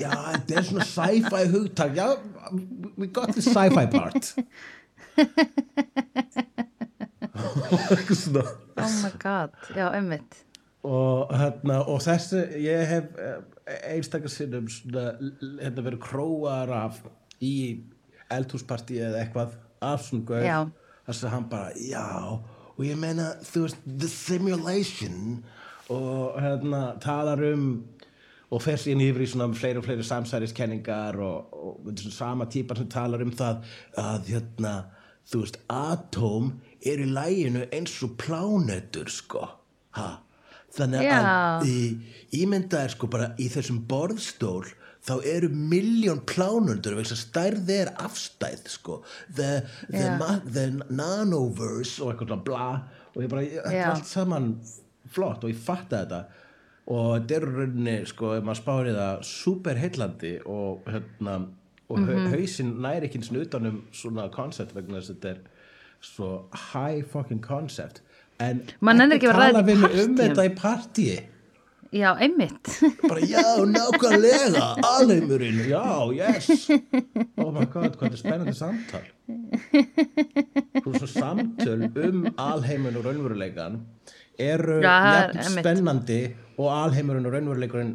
Já, 0.00 0.10
þetta 0.10 0.58
er 0.58 0.66
svona 0.66 0.88
sci-fi 0.88 1.46
hugtak 1.54 1.94
já, 1.94 2.08
we 2.98 3.06
got 3.06 3.36
the 3.36 3.44
sci-fi 3.44 3.86
part. 3.94 4.34
Eitthvað 7.90 8.18
svona 8.18 8.44
oh 8.86 8.96
my 9.04 9.12
god, 9.22 9.56
já, 9.76 9.86
einmitt. 9.90 10.40
Og, 10.86 11.32
hérna, 11.36 11.82
og 11.92 12.00
þessi 12.04 12.40
ég 12.64 12.86
hef 12.88 13.18
einstakar 13.90 14.32
sinnum 14.32 14.68
svona, 14.72 15.12
hérna 15.60 15.84
verið 15.84 16.04
króar 16.06 16.72
af 16.72 17.02
í 17.44 17.54
eldhúsparti 18.32 19.00
eða 19.02 19.20
eitthvað 19.24 19.58
af 19.84 20.06
svona 20.06 20.26
gauð 20.30 20.72
þess 21.06 21.26
að 21.26 21.34
hann 21.34 21.48
bara, 21.50 21.74
já 21.76 22.06
og 22.80 22.84
ég 22.86 22.96
meina, 22.96 23.34
þú 23.44 23.66
veist, 23.66 23.80
the 23.84 24.08
simulation 24.08 25.42
og 25.92 26.38
hérna 26.40 26.84
talar 27.02 27.42
um 27.50 27.66
og 28.50 28.62
fer 28.64 28.80
síðan 28.80 29.04
yfir 29.04 29.24
í 29.24 29.28
svona 29.30 29.50
fleiri 29.54 29.78
og 29.78 29.86
fleiri 29.86 30.06
samsæriskenningar 30.06 31.18
og, 31.22 31.52
og, 31.54 31.90
og 31.90 32.00
sama 32.10 32.48
típar 32.50 32.80
sem 32.80 32.88
talar 32.90 33.22
um 33.22 33.30
það 33.36 33.60
að 34.00 34.32
hérna, 34.32 34.72
þú 35.30 35.44
veist, 35.44 35.60
atóm 35.70 36.50
er 36.86 37.02
í 37.04 37.06
læginu 37.12 37.66
eins 37.76 37.96
og 38.06 38.16
plánetur 38.20 39.10
sko, 39.12 39.46
ha 39.98 40.10
þannig 40.70 41.02
Já. 41.02 41.16
að 41.18 41.64
í, 41.66 41.80
ímynda 42.44 42.84
er 42.86 42.92
sko 42.94 43.08
bara 43.10 43.32
í 43.42 43.48
þessum 43.50 43.80
borðstól 43.90 44.68
þá 45.02 45.14
eru 45.26 45.48
miljón 45.50 46.20
plánundur 46.28 46.94
vegna 46.98 47.16
stærð 47.18 47.70
er 47.74 47.90
afstæð 48.04 48.68
sko 48.70 49.00
the, 49.34 49.64
the, 49.90 50.04
ma- 50.20 50.38
the 50.44 50.68
nanoverse 50.92 51.98
og 52.04 52.12
eitthvað 52.14 52.44
bla 52.46 52.68
og 53.14 53.24
ég 53.24 53.32
bara, 53.32 53.42
þetta 53.48 53.72
er 53.72 53.80
Já. 53.80 53.88
allt 53.96 54.06
saman 54.06 54.50
flott 55.10 55.42
og 55.42 55.50
ég 55.50 55.58
fatta 55.58 56.04
þetta 56.04 56.20
og 56.90 57.08
þetta 57.16 57.36
er 57.40 57.46
í 57.48 57.54
rauninni 57.56 57.96
sko 58.10 58.34
ef 58.36 58.44
maður 58.46 58.60
spáir 58.62 58.90
í 58.92 58.96
það 59.00 59.24
super 59.30 59.80
heillandi 59.82 60.34
og 60.46 60.86
hérna 60.86 61.38
og 61.90 61.98
mm 61.98 62.06
Mhm. 62.06 62.28
hausinn 62.30 62.76
næri 62.84 63.08
ekki 63.08 63.18
utanum 63.42 63.80
svona 63.90 64.28
koncept 64.30 64.70
vegna 64.76 65.00
þess 65.00 65.10
að 65.10 65.16
þetta 65.16 65.30
er 65.34 65.40
svo 66.00 66.48
high 66.72 67.02
fucking 67.02 67.42
concept. 67.44 68.02
En 68.40 68.62
ekki 69.16 69.28
tala 69.28 69.60
við 69.66 69.84
mig 69.84 70.00
um 70.04 70.16
þetta 70.16 70.48
í 70.48 70.54
partíi 70.56 71.18
já, 71.92 72.14
einmitt. 72.16 72.80
Bara 73.08 73.20
já, 73.20 73.42
nákvæmlega 73.66 74.76
alheimurinn, 74.82 75.58
já, 75.68 76.12
yes. 76.14 76.70
Oh 77.36 77.50
my 77.52 77.66
god, 77.66 77.96
hvað 77.98 78.14
er 78.14 78.20
spennandi 78.20 78.54
samtal. 78.54 79.06
Þú 80.80 80.94
svo 80.94 81.08
samtöl 81.10 81.88
um 81.90 82.28
alheimurinn 82.36 83.00
og 83.00 83.08
raunveruleikan 83.08 83.80
eru 84.40 84.78
er 84.80 85.34
einmitt. 85.34 85.58
spennandi 85.58 86.20
og 86.58 86.70
alheimurinn 86.70 87.26
og 87.26 87.36
raunveruleikurinn 87.36 87.94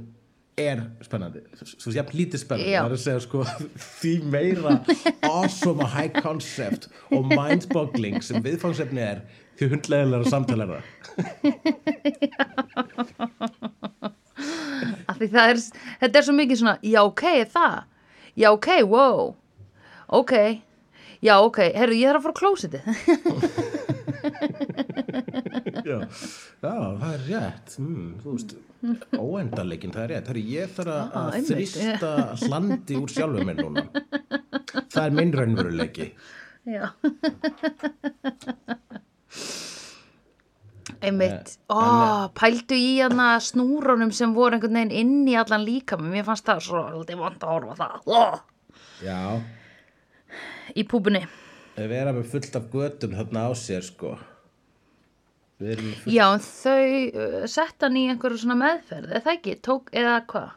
er 0.57 0.81
spennandi. 1.03 1.41
Svo 1.65 1.91
jafn 1.91 2.15
lítið 2.15 2.39
spennandi 2.45 2.71
það 2.71 2.85
er 2.87 2.93
að 2.95 3.01
segja 3.03 3.21
sko 3.25 3.39
því 3.99 4.13
meira 4.31 4.73
awesome 5.27 5.83
og 5.83 5.89
high 5.91 6.13
concept 6.15 6.87
og 7.11 7.27
mind-boggling 7.31 8.23
sem 8.23 8.43
viðfangsefni 8.45 9.01
er 9.03 9.19
því 9.59 9.65
hundlegilega 9.73 10.25
samtalara 10.31 10.79
af 15.09 15.15
því 15.19 15.27
það 15.31 15.45
er, 15.49 15.57
þetta 16.03 16.19
er 16.19 16.25
svo 16.27 16.35
mikið 16.35 16.57
svona 16.61 16.77
já 16.83 17.01
ok, 17.03 17.23
er 17.31 17.49
það? 17.51 17.75
Já 18.35 18.49
ok, 18.51 18.67
wow. 18.91 19.35
Ok, 20.11 20.33
já 21.23 21.35
ok, 21.39 21.59
herru 21.75 21.95
ég 21.95 22.11
þarf 22.11 22.19
að 22.19 22.25
fara 22.25 22.35
á 22.35 22.39
klósiti 22.41 22.79
já, 25.85 25.97
já, 26.61 26.75
það 26.99 27.11
er 27.13 27.21
rétt. 27.29 27.75
Mm, 27.79 28.09
þú 28.23 28.33
veist, 28.35 28.55
óendarleikin 29.25 29.93
það 29.95 30.03
er 30.05 30.11
rétt, 30.15 30.29
er 30.33 30.39
ég 30.53 30.73
þarf 30.77 31.17
að- 31.21 31.37
þrýsta 31.49 32.11
hlandi 32.45 32.97
úr 33.01 33.09
sjálfum 33.15 33.45
mér 33.49 33.57
núna. 33.63 33.83
Það 34.93 35.03
er 35.05 35.15
minn 35.19 35.33
raunveruleiki. 35.39 36.07
Já. 36.65 36.85
Einmitt, 41.05 41.57
Eh, 41.69 41.75
ó, 41.75 42.29
pældu 42.37 42.75
í 42.77 42.99
hana 43.01 43.35
snúrunum 43.43 44.11
sem 44.13 44.31
voru 44.33 44.55
einhvern 44.55 44.77
veginn 44.77 44.93
inn 44.95 45.27
í 45.29 45.35
allan 45.37 45.63
líka 45.65 45.97
mér 46.13 46.23
fannst 46.25 46.45
það 46.47 46.61
svo 46.65 46.81
aldrei 46.87 47.17
vant 47.19 47.41
að 47.43 47.51
horfa 47.51 47.75
það. 47.81 47.95
Ó, 48.05 48.39
já, 49.03 49.17
í 50.77 50.85
púbunni 50.89 51.23
erum 51.75 52.15
með 52.21 52.29
fullt 52.31 52.55
af 52.55 52.69
götum 52.71 53.15
þarna 53.17 53.41
á 53.49 53.51
sér 53.59 53.83
sko 53.83 54.13
við 54.15 54.15
erum 54.15 54.21
með 54.21 54.23
fullt 54.23 54.33
já, 55.59 56.25
en 56.33 56.41
þau 56.43 56.83
uh, 57.15 57.47
sett 57.47 57.83
hann 57.85 57.95
í 57.95 58.05
einhverju 58.11 58.41
svona 58.41 58.57
meðferð, 58.59 59.11
eða 59.13 59.23
það 59.23 59.35
ekki, 59.37 59.55
tók, 59.63 59.91
eða 59.95 60.17
hvað? 60.27 60.49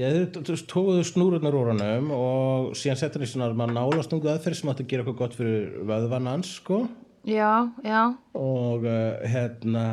Já, 0.00 0.06
þau 0.08 0.54
tókuðu 0.72 1.02
snúrurnar 1.04 1.56
úr 1.58 1.72
honum 1.74 2.08
og 2.16 2.70
síðan 2.78 3.00
settur 3.02 3.20
hann 3.20 3.28
í 3.28 3.32
svona 3.34 3.50
maður 3.52 3.76
nálastungu 3.76 4.30
aðferð 4.32 4.58
sem 4.62 4.70
átti 4.72 4.86
að 4.86 4.92
gera 4.92 5.04
eitthvað 5.04 5.18
gott 5.18 5.36
fyrir 5.36 5.74
vöðvan 5.90 6.30
hans, 6.30 6.54
sko. 6.62 6.86
Já, 7.28 7.68
já, 7.84 8.00
og 8.34 8.86
uh, 8.88 9.20
hérna 9.28 9.84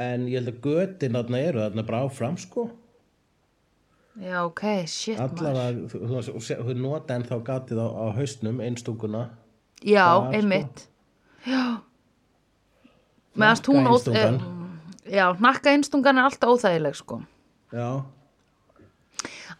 en 0.00 0.28
ég 0.30 0.38
held 0.38 0.52
að 0.54 0.60
götin 0.64 1.18
þarna 1.18 1.40
eru 1.48 1.62
þarna 1.64 1.84
bara 1.88 2.02
áfram, 2.06 2.36
sko. 2.40 2.68
Já, 4.22 4.36
ok, 4.44 4.62
shit 4.86 5.18
maður. 5.18 5.42
allavega, 5.50 5.88
þú, 5.90 6.22
þú, 6.22 6.36
þú, 6.68 6.78
nota 6.78 7.18
en 7.18 7.26
þá 7.26 7.34
gatið 7.50 7.82
á, 7.82 7.88
á 7.90 8.06
hausnum, 8.14 8.62
einstunguna. 8.62 9.24
Já, 9.82 10.06
sko. 10.06 10.30
einmitt. 10.38 10.86
Já 11.44 11.82
Meðast 13.34 13.70
hún 13.70 13.88
óþ... 13.90 14.10
Eh, 14.14 14.36
Já, 15.14 15.26
hnakka 15.36 15.74
einstungan 15.74 16.16
er 16.16 16.30
alltaf 16.30 16.54
óþægileg 16.54 16.94
sko. 16.96 17.18
Já, 17.74 18.04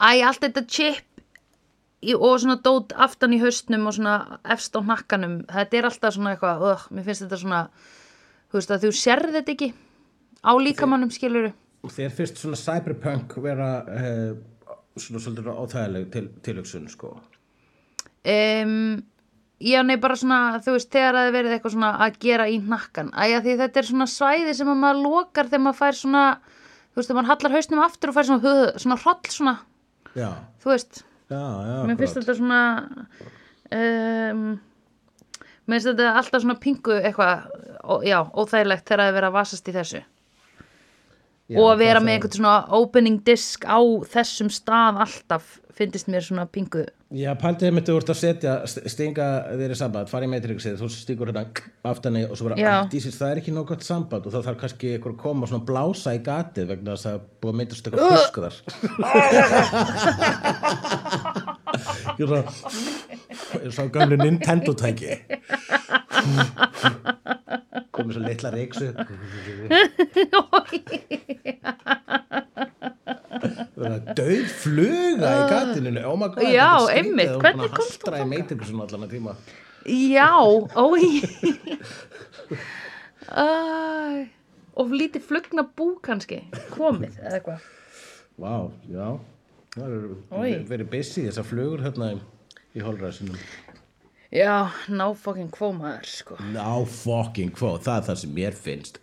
Æ, 0.01 0.25
allt 0.27 0.43
þetta 0.43 0.65
chip 0.67 2.15
og 2.15 2.41
svona 2.43 2.57
dót 2.61 2.93
aftan 3.01 3.33
í 3.33 3.41
haustnum 3.41 3.87
og 3.89 3.95
svona 3.97 4.39
efst 4.53 4.75
á 4.77 4.81
hnakkanum 4.85 5.39
þetta 5.49 5.79
er 5.79 5.89
alltaf 5.89 6.17
svona 6.17 6.35
eitthvað, 6.35 6.65
ögh, 6.73 6.89
mér 6.93 7.07
finnst 7.07 7.25
þetta 7.25 7.39
svona 7.41 7.61
þú 8.51 8.59
veist 8.59 8.75
að 8.75 8.85
þú 8.85 8.91
sérð 8.99 9.39
þetta 9.39 9.55
ekki 9.55 9.69
á 10.45 10.53
líkamannum 10.61 11.13
skiluru 11.15 11.53
og 11.85 11.95
þér 11.95 12.13
fyrst 12.19 12.43
svona 12.43 12.61
cyberpunk 12.61 13.39
vera 13.45 13.71
uh, 13.87 14.35
svona 14.99 15.23
svolítið 15.23 15.49
óþægileg 15.55 16.11
til, 16.13 16.29
tilhugsun, 16.45 16.91
sko? 16.93 17.15
Um, 18.25 19.01
Já, 19.65 19.81
nei, 19.87 19.97
bara 19.97 20.17
svona, 20.21 20.39
þú 20.61 20.75
veist, 20.75 20.91
þegar 20.93 21.17
það 21.17 21.27
er 21.29 21.35
verið 21.39 21.55
eitthvað 21.55 21.73
svona 21.73 21.91
að 22.05 22.19
gera 22.21 22.49
í 22.53 22.59
hnakkan. 22.61 23.07
Æja, 23.17 23.39
því 23.45 23.55
þetta 23.63 23.81
er 23.81 23.89
svona 23.89 24.07
svæði 24.13 24.55
sem 24.59 24.69
að 24.69 24.83
maður 24.83 25.01
lokar 25.07 25.49
þegar 25.49 25.63
maður 25.65 25.79
fær 25.79 25.97
svona, 25.97 26.25
þú 26.93 27.01
veist, 27.01 27.09
þegar 27.09 27.19
maður 27.21 27.31
hallar 27.31 27.55
hausnum 27.55 27.85
aftur 27.85 28.13
og 28.13 28.17
fær 28.19 28.29
svona, 28.29 28.45
höð, 28.45 28.61
svona 28.85 28.99
hroll 29.01 29.33
svona, 29.33 29.55
Já, 30.15 30.29
þú 30.63 30.71
veist, 30.71 31.01
já, 31.33 31.41
já 31.41 31.79
mér 31.89 31.97
finnst 31.99 32.19
þetta 32.21 32.35
svona, 32.39 32.59
um, 33.75 34.43
mér 35.65 35.81
finnst 35.81 35.89
þetta 35.91 36.11
alltaf 36.21 36.45
svona 36.45 36.61
pingu 36.63 36.99
eitthvað, 37.01 37.49
já, 38.07 38.19
óþægilegt 38.31 38.85
þegar 38.85 39.03
það 39.03 39.09
er 39.11 39.17
verið 39.19 39.31
að 39.31 39.39
vasast 39.41 39.73
í 39.73 39.75
þessu. 39.75 40.03
Já, 41.49 41.59
og 41.61 41.67
að 41.75 41.79
vera 41.83 42.01
það- 42.01 42.05
með 42.09 42.15
einhvern 42.17 42.37
svona 42.39 42.57
opening 42.73 43.19
disk 43.25 43.65
á 43.69 43.79
þessum 44.15 44.49
stað 44.49 44.97
alltaf, 45.05 45.45
finnst 45.77 46.09
mér 46.09 46.23
svona 46.25 46.47
pingu. 46.49 46.87
Já, 47.15 47.31
paldið 47.39 47.73
mitt 47.77 47.87
þú 47.87 47.97
ert 48.01 48.09
að 48.11 48.17
setja, 48.19 48.53
st- 48.67 48.89
stinga 48.91 49.27
í 49.71 49.77
samband, 49.79 50.09
fara 50.09 50.25
í 50.25 50.29
Matrixið, 50.33 50.79
þú 50.81 50.89
stingur 50.91 51.27
hérna 51.31 51.45
aftan 51.85 52.17
og 52.25 52.37
svo 52.39 52.45
bara, 52.49 52.57
að 52.81 52.89
dísins, 52.91 53.19
það 53.21 53.31
er 53.31 53.37
ekki 53.43 53.53
gott 53.69 53.83
samband. 53.87 54.27
Og 54.27 54.33
þá 54.33 54.41
þarf 54.49 54.59
kannski 54.65 54.87
einhver 54.97 55.13
að 55.13 55.21
koma 55.21 55.43
og 55.45 55.49
svona 55.53 55.67
blása 55.69 56.11
í 56.17 56.19
gatið 56.27 56.67
vegna 56.73 56.91
þess 56.97 57.07
að 57.13 57.19
búið 57.43 57.53
að 57.53 57.59
myndast 57.61 57.85
eitthvað 57.87 58.15
er 62.25 62.31
svo, 62.31 62.41
ég 63.61 63.69
er 63.69 63.75
svo 63.75 63.87
gamlu 63.95 64.17
Nintendo 64.21 64.73
tæki. 64.79 65.13
Komið 67.95 68.17
svo 68.17 68.23
litla 68.25 68.51
reyksu. 68.55 68.91
Dauð 74.15 74.49
fluga 74.63 75.31
í 75.35 75.45
gatinu, 75.51 75.93
oh 76.09 76.17
my 76.19 76.31
god. 76.35 76.47
Já, 76.49 76.71
einmitt. 76.95 77.35
Hvernig 77.43 77.75
komst 77.75 77.99
þú 78.01 78.11
haltra 78.11 78.23
í 78.23 78.29
Matrixinu 78.31 78.85
allan 78.87 79.07
að 79.07 79.15
tíma. 79.17 79.37
Já, 79.85 80.31
ói 80.81 81.21
Æ, 83.29 84.29
Og 84.81 84.93
lítið 84.97 85.27
flugna 85.29 85.65
bú 85.77 85.91
kannski 86.05 86.39
Komið, 86.73 87.19
eða 87.21 87.37
eitthvað 87.39 87.67
Vá, 88.41 88.55
já. 88.91 89.11
Það 89.75 89.93
eru 89.95 90.17
verið 90.71 90.89
busy 90.91 91.27
þessar 91.29 91.47
flugur 91.47 91.83
hérna 91.85 92.09
í, 92.15 92.19
í 92.75 92.83
holræðsinum. 92.83 93.37
Já, 94.35 94.67
ná 94.91 95.05
fucking 95.15 95.51
kvómaður 95.55 96.09
sko. 96.11 96.37
Ná 96.51 96.83
fucking 96.91 97.55
hvað, 97.55 97.85
það 97.87 97.99
er 98.01 98.07
það 98.09 98.17
sem 98.19 98.33
mér 98.35 98.57
finnst. 98.59 98.97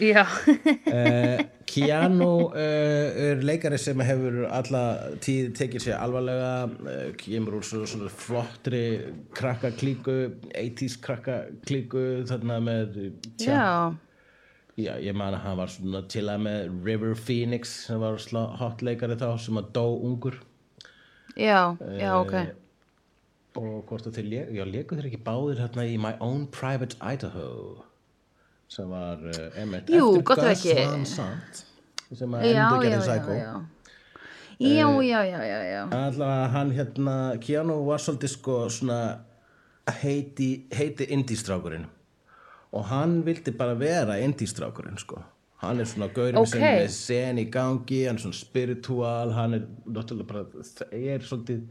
Já, 0.00 0.22
uh, 0.22 1.40
Keanu 1.70 2.28
uh, 2.48 3.08
er 3.24 3.42
leikari 3.44 3.80
sem 3.82 3.98
hefur 4.06 4.44
alla 4.46 4.82
tíð 5.20 5.50
tekið 5.58 5.84
sér 5.84 5.98
alvarlega 5.98 6.52
uh, 6.70 7.02
kemur 7.18 7.58
úr 7.58 7.66
svona, 7.66 7.88
svona 7.90 8.12
flottri 8.14 8.84
krakkaklíku 9.36 10.16
80s 10.54 10.96
krakkaklíku 11.02 12.06
þarna 12.30 12.60
með 12.64 12.96
tja, 13.42 13.50
já, 13.50 13.66
já, 14.86 14.94
ég 15.02 15.18
man 15.18 15.34
að 15.34 15.44
hann 15.48 15.60
var 15.64 15.74
svona 15.74 16.06
til 16.14 16.24
að 16.30 16.46
með 16.46 16.72
River 16.86 17.18
Phoenix 17.18 17.74
sem 17.90 18.00
var 18.00 18.22
hot 18.62 18.86
leikari 18.86 19.18
þá 19.18 19.34
sem 19.42 19.60
að 19.60 19.74
dó 19.76 19.84
ungur. 19.98 20.40
Já, 21.34 21.74
já, 21.98 22.14
ok 22.22 22.59
og 23.58 23.84
hvort 23.88 24.06
að 24.06 24.18
þeir 24.20 24.28
já, 24.54 24.64
léku 24.68 24.94
þeir 24.98 25.08
ekki 25.10 25.22
báðir 25.26 25.62
hérna 25.64 25.86
í 25.90 25.96
My 25.98 26.12
Own 26.22 26.46
Private 26.54 26.98
Idaho 27.02 27.82
sem 28.70 28.86
var 28.90 29.18
uh, 29.26 29.48
emitt 29.58 29.90
Jú, 29.90 30.12
eftir 30.20 30.54
Gus. 30.54 30.64
Van 30.78 31.06
Sant 31.08 31.64
sem 32.14 32.34
að 32.38 32.46
endur 32.52 32.84
gerði 32.84 33.02
Psycho 33.06 33.38
já 33.38 33.52
Já, 34.60 34.84
já, 35.00 35.20
já, 35.24 35.82
allavega 35.88 36.48
hann 36.52 36.70
hérna 36.76 37.14
Keanu 37.40 37.78
var 37.86 38.02
svolítið 38.04 38.32
sko 38.34 38.56
svona 38.68 38.98
heiti, 40.02 40.66
heiti 40.76 41.06
indístrákurinn 41.16 41.86
og 42.76 42.84
hann 42.90 43.22
vildi 43.24 43.54
bara 43.56 43.72
vera 43.80 44.18
indístrákurinn 44.20 45.00
sko 45.00 45.22
hann 45.64 45.80
er 45.80 45.88
svona 45.88 46.10
gaurinn 46.12 46.44
sem 46.46 46.60
Ókei. 46.60 46.84
er 46.84 46.92
sen 46.92 47.40
í 47.40 47.46
gangi 47.52 48.02
hann 48.06 48.20
er 48.20 48.24
svona 48.26 48.36
spiritual 48.36 49.32
hann 49.36 49.56
er 49.58 49.64
náttúrulega 49.88 50.28
bara 50.28 50.44
er 50.92 51.24
svolítið 51.24 51.64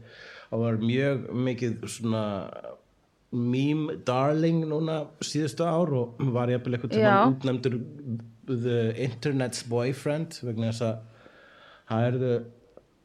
og 0.50 0.62
var 0.64 0.78
mjög 0.82 1.26
mikið 1.46 1.76
svona 1.86 2.22
meme 3.30 3.94
darling 4.06 4.64
núna 4.66 5.04
síðustu 5.22 5.62
ár 5.62 5.92
og 5.94 6.22
var 6.34 6.50
jafnvel 6.50 6.74
eitthvað 6.78 6.96
Já. 6.98 7.10
tíma 7.12 7.28
útnefndur 7.36 7.76
the 8.50 8.78
internet's 9.06 9.62
boyfriend 9.70 10.40
vegna 10.42 10.72
þess 10.72 10.82
að 10.88 10.96
það 11.90 12.06
erðu 12.08 12.32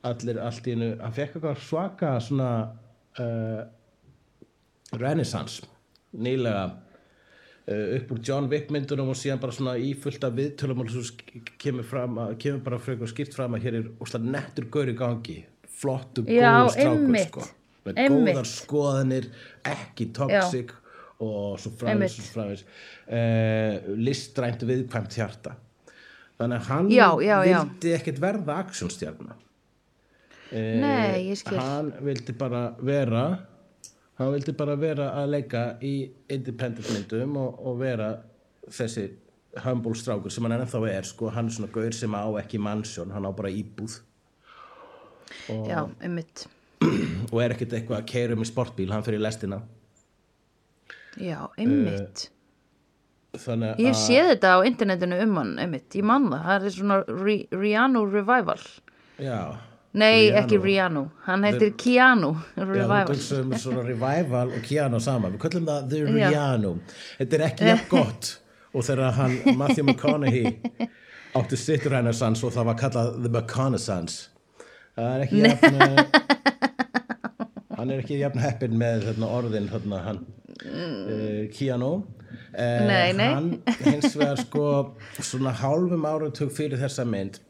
allir 0.10 0.40
allt 0.42 0.68
í 0.70 0.74
einu 0.74 0.88
hann 1.04 1.14
fekk 1.14 1.36
eitthvað 1.38 1.62
svaka 1.68 2.16
svona 2.26 2.50
uh, 3.22 3.62
renaissance 4.98 5.62
nýlega 6.16 6.64
uh, 6.72 7.96
upp 8.00 8.12
úr 8.16 8.22
John 8.26 8.50
Wick 8.52 8.70
myndunum 8.74 9.10
og 9.14 9.18
síðan 9.20 9.42
bara 9.44 9.56
svona 9.56 9.76
í 9.82 9.94
fullt 10.00 10.26
af 10.26 10.36
viðtölum 10.38 10.82
og 10.86 10.92
svo 10.94 11.06
kemur, 11.62 11.86
fram, 11.90 12.18
að- 12.26 12.38
kemur 12.42 12.64
bara 12.66 12.80
frekar 12.82 13.10
skýrt 13.12 13.38
fram 13.38 13.58
að 13.58 13.66
hér 13.68 13.80
er 13.82 13.90
úslega 14.02 14.34
nettur 14.38 14.70
gaur 14.74 14.90
í 14.94 14.98
gangi 14.98 15.40
flottu, 15.76 16.24
Já, 16.32 16.54
góður 16.64 16.74
strákur 16.76 17.28
sko, 17.30 17.46
með 17.86 18.02
Einmitt. 18.06 18.34
góðar 18.36 18.50
skoðanir 18.52 19.28
ekki 19.72 20.08
toxic 20.16 20.72
og 21.20 21.60
svo 21.62 21.72
Einmitt. 21.88 22.12
svo 22.16 22.26
framvis 22.34 22.64
uh, 22.66 23.96
listrænt 24.00 24.64
viðkvæmt 24.68 25.16
hjarta. 25.20 25.56
Þannig 26.40 26.58
að 26.62 26.70
hann 26.72 26.90
Já, 26.92 27.08
já, 27.24 27.36
já. 27.48 27.60
vildi 27.64 27.94
ekkert 27.96 28.18
verða 28.20 28.58
aksjónstjarna 28.66 29.36
Nei, 30.52 31.30
ég 31.32 31.38
skil. 31.40 31.58
hann 31.58 31.92
vildi 32.06 32.34
bara 32.38 32.66
vera 32.86 33.22
hann 34.20 34.34
vildi 34.36 34.54
bara 34.56 34.76
vera 34.80 35.08
að 35.20 35.32
leika 35.34 35.64
í 35.84 35.94
independent 36.32 36.88
myndum 36.94 37.34
og, 37.42 37.58
og 37.66 37.80
vera 37.82 38.10
þessi 38.72 39.08
humble 39.66 39.96
strákur 39.98 40.32
sem 40.32 40.46
hann 40.46 40.58
ennþá 40.60 40.82
er 40.92 41.08
sko, 41.08 41.32
hann 41.34 41.50
er 41.50 41.56
svona 41.56 41.72
gaur 41.74 41.96
sem 41.96 42.14
á 42.16 42.24
ekki 42.44 42.60
mannsjón 42.62 43.12
hann 43.16 43.26
á 43.28 43.32
bara 43.36 43.50
íbúð 43.52 43.98
Já, 45.50 45.82
einmitt. 46.04 46.46
Og 47.34 47.40
er 47.44 47.56
ekkert 47.56 47.74
eitthvað 47.78 48.00
að 48.02 48.08
keira 48.12 48.36
um 48.38 48.44
í 48.46 48.48
sportbíl 48.50 48.92
hann 48.94 49.04
fyrir 49.06 49.22
lestina? 49.24 49.62
Já, 51.22 51.46
einmitt. 51.58 52.28
Þannig 53.36 53.80
Ég 53.84 53.92
að 53.92 54.00
sé 54.00 54.18
þetta 54.30 54.52
á 54.56 54.60
internetinu 54.68 55.18
um 55.26 55.38
hann, 55.42 55.54
einmitt, 55.60 55.90
ég 56.00 56.06
man 56.08 56.30
það, 56.32 56.44
það 56.48 56.66
er 56.70 56.76
svona 56.78 57.00
Ri 57.10 57.34
Rihanna 57.52 58.04
Revival. 58.08 58.62
já, 59.20 59.40
Nei, 59.96 60.26
Rihanna. 60.28 60.40
ekki 60.42 60.58
Rihanna, 60.64 61.02
hann 61.26 61.44
heitir 61.48 61.74
Keanu 61.80 62.30
Já, 62.36 62.62
þú 62.62 62.66
Revival. 62.70 63.12
kallum 63.12 63.54
svona 63.60 63.84
revival 63.88 64.54
og 64.56 64.64
Keanu 64.68 65.00
saman, 65.04 65.36
við 65.36 65.44
kallum 65.46 65.68
það 65.68 65.90
The 65.92 66.00
Já. 66.00 66.30
Rihanna. 66.30 66.72
Þetta 67.20 67.38
er 67.40 67.46
ekki 67.50 67.70
jafn 67.74 67.90
gott. 67.96 68.32
Og 68.76 68.84
þegar 68.84 69.14
hann, 69.20 69.36
Matthew 69.60 69.86
McConaughey 69.88 70.90
átti 71.36 71.60
sitt 71.60 71.86
renaissance 71.92 72.44
og 72.48 72.52
það 72.56 72.66
var 72.72 72.80
kallað 72.80 73.12
The 73.24 73.32
McConaissance 73.32 74.30
það 74.96 75.14
er 75.16 75.24
ekki 75.26 75.42
jafn 75.46 75.80
hann 77.78 77.92
er 77.92 78.02
ekki 78.04 78.20
jafn 78.22 78.40
heppin 78.44 78.78
með 78.80 79.08
þarna, 79.10 79.32
orðin 79.40 79.68
þarna, 79.72 79.98
hann, 80.06 80.22
uh, 80.66 81.42
Keanu 81.56 81.92
uh, 81.96 82.86
Nei, 82.88 83.12
nei. 83.18 83.28
hann 83.34 83.50
hins 83.84 84.16
vegar 84.16 84.40
sko 84.42 84.68
svona 85.20 85.52
hálfum 85.60 86.08
áratug 86.08 86.54
fyrir 86.56 86.80
þessa 86.82 87.06
mynd 87.08 87.42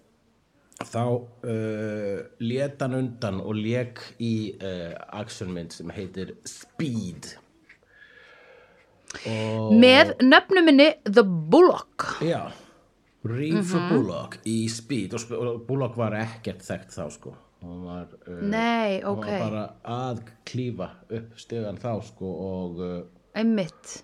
þá 0.82 1.04
uh, 1.06 2.18
lét 2.44 2.82
hann 2.84 2.98
undan 2.98 3.38
og 3.46 3.56
lék 3.56 4.02
í 4.20 4.34
uh, 4.58 4.92
actionmynd 5.22 5.72
sem 5.78 5.94
heitir 5.96 6.34
Speed 6.50 7.36
og 9.30 9.70
Með 9.80 10.10
nöfnum 10.26 10.66
minni 10.68 10.90
The 11.08 11.24
Bullock. 11.24 12.18
já 12.26 12.42
Reefer 13.26 13.80
Mhm. 13.82 13.90
Bullock 13.90 14.38
í 14.46 14.70
Speed 14.70 15.14
og, 15.18 15.32
og 15.34 15.62
Bullock 15.68 15.96
var 15.98 16.14
ekkert 16.20 16.62
þekkt 16.62 16.94
þá 16.94 17.06
sko. 17.12 17.36
Hann 17.66 17.84
var, 17.88 18.08
uh, 18.28 18.42
Nei, 18.46 19.00
hann 19.02 19.10
ok, 19.18 19.26
var 19.26 19.40
bara 19.50 19.64
að 19.90 20.20
klífa 20.46 20.90
upp 21.10 21.32
stegan 21.42 21.80
þá 21.82 21.94
sko 22.06 22.34
og 22.46 22.82
uh, 22.86 23.00
einmitt. 23.34 24.04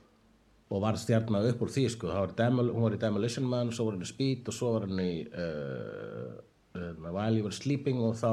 og 0.71 0.81
var 0.81 0.95
stjarnar 0.97 1.45
upp 1.51 1.61
úr 1.61 1.69
því 1.69 1.83
sko. 1.93 2.07
Var 2.07 2.33
demol, 2.37 2.71
hún 2.73 2.81
var 2.87 2.95
í 2.95 3.01
Demolition 3.01 3.45
Man 3.45 3.69
svo 3.75 3.85
var 3.89 3.97
hann 3.97 4.05
í 4.07 4.09
Speed 4.09 4.47
og 4.49 4.55
svo 4.57 4.71
var 4.77 4.87
hann 4.87 5.03
í 5.03 5.11
uh, 5.27 6.39
uh, 6.79 7.11
While 7.11 7.35
You 7.37 7.43
Were 7.45 7.53
Sleeping 7.53 7.99
og 8.01 8.15
þá 8.15 8.31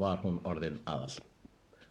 var 0.00 0.22
hún 0.24 0.38
orðin 0.48 0.78
aðal. 0.86 1.18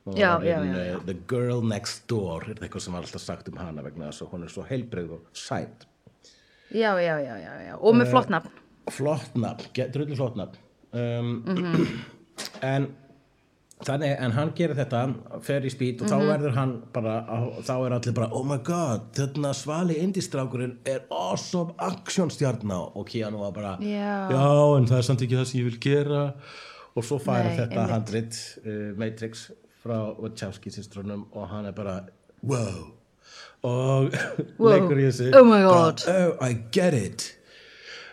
Hún 0.07 0.15
Já, 0.17 0.39
já, 0.41 0.57
já, 0.63 0.95
uh, 0.95 1.03
The 1.05 1.17
Girl 1.29 1.61
Next 1.67 2.07
Door 2.09 2.47
er 2.49 2.63
eitthvað 2.63 2.85
sem 2.87 2.95
var 2.95 3.03
alltaf 3.05 3.21
sagt 3.21 3.49
um 3.51 3.59
hana 3.61 3.83
vegna 3.85 4.07
þess 4.09 4.23
að 4.25 4.31
hún 4.33 4.47
er 4.47 4.53
svo 4.55 4.63
heilbrigð 4.65 5.17
og 5.19 5.27
sæt 5.37 5.85
Já, 6.71 6.93
já, 7.01 7.15
já, 7.19 7.35
já, 7.41 7.53
já, 7.67 7.75
og 7.81 7.95
með 7.95 8.09
flott 8.11 8.29
nafn. 8.29 8.49
flott 8.91 9.35
nafn, 9.35 9.91
drullu 9.93 10.15
flott 10.15 10.35
nafn 10.35 10.57
um, 10.93 11.43
Mhm. 11.45 11.87
en 12.61 12.87
þannig, 13.85 14.15
en 14.19 14.31
hann 14.31 14.51
gerir 14.57 14.75
þetta 14.75 15.01
fer 15.41 15.61
í 15.61 15.69
spýt 15.71 16.01
og 16.01 16.07
Mhm. 16.07 16.13
þá 16.13 16.27
verður 16.37 16.53
hann 16.55 16.73
bara, 16.93 17.13
þá 17.61 17.85
er 17.85 17.91
allir 17.97 18.13
bara 18.13 18.29
oh 18.31 18.43
my 18.43 18.57
god, 18.57 19.11
þarna 19.13 19.53
svali 19.53 19.95
indistrákurinn 20.03 20.77
er 20.85 21.01
awesome 21.11 21.73
actionstjarna 21.79 22.79
og 22.95 23.05
Keanu 23.07 23.37
var 23.39 23.51
bara 23.51 23.77
Já. 23.81 24.29
en 24.77 24.85
það 24.85 24.97
er 24.97 25.01
samt 25.01 25.21
ekki 25.21 25.37
það 25.37 25.45
sem 25.47 25.61
ég 25.61 25.69
vil 25.71 25.79
gera 25.79 26.33
og 26.95 27.03
svo 27.03 27.19
fær 27.19 27.43
Nei, 27.45 27.57
þetta 27.57 27.87
handrit 27.87 28.59
uh, 28.65 28.93
Matrix 28.97 29.51
frá 29.83 30.15
Wachowski 30.19 30.69
sýstrunum 30.69 31.25
og 31.33 31.47
hann 31.49 31.65
er 31.65 31.71
bara 31.71 32.01
wow 32.43 32.91
og 33.63 34.13
Wow. 34.59 34.69
leikur 34.71 34.99
í 35.01 35.05
þessu 35.09 35.29
Oh 35.35 35.43
my 35.47 35.61
God. 35.65 36.01
bara, 36.05 36.27
oh 36.27 36.45
I 36.49 36.53
get 36.71 36.93
it 36.93 37.35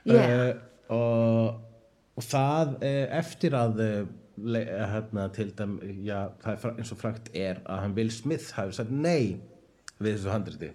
Yeah. 0.07 0.55
uh, 0.89 0.95
og, 0.95 1.61
og 2.17 2.23
það 2.23 2.77
uh, 2.79 3.19
eftir 3.19 3.55
að 3.59 3.81
uh, 3.83 4.07
le, 4.39 4.61
hérna, 4.65 5.29
til 5.35 5.51
dæm 5.59 5.79
já, 6.07 6.29
það 6.45 6.53
er 6.67 6.75
eins 6.79 6.93
og 6.95 6.99
frækt 7.01 7.31
er 7.35 7.59
að 7.67 7.81
hann 7.83 7.95
Will 7.97 8.11
Smith 8.15 8.53
hafi 8.55 8.73
sagt 8.77 8.91
nei 8.93 9.41
við 9.99 10.13
þessu 10.19 10.31
handriti 10.31 10.69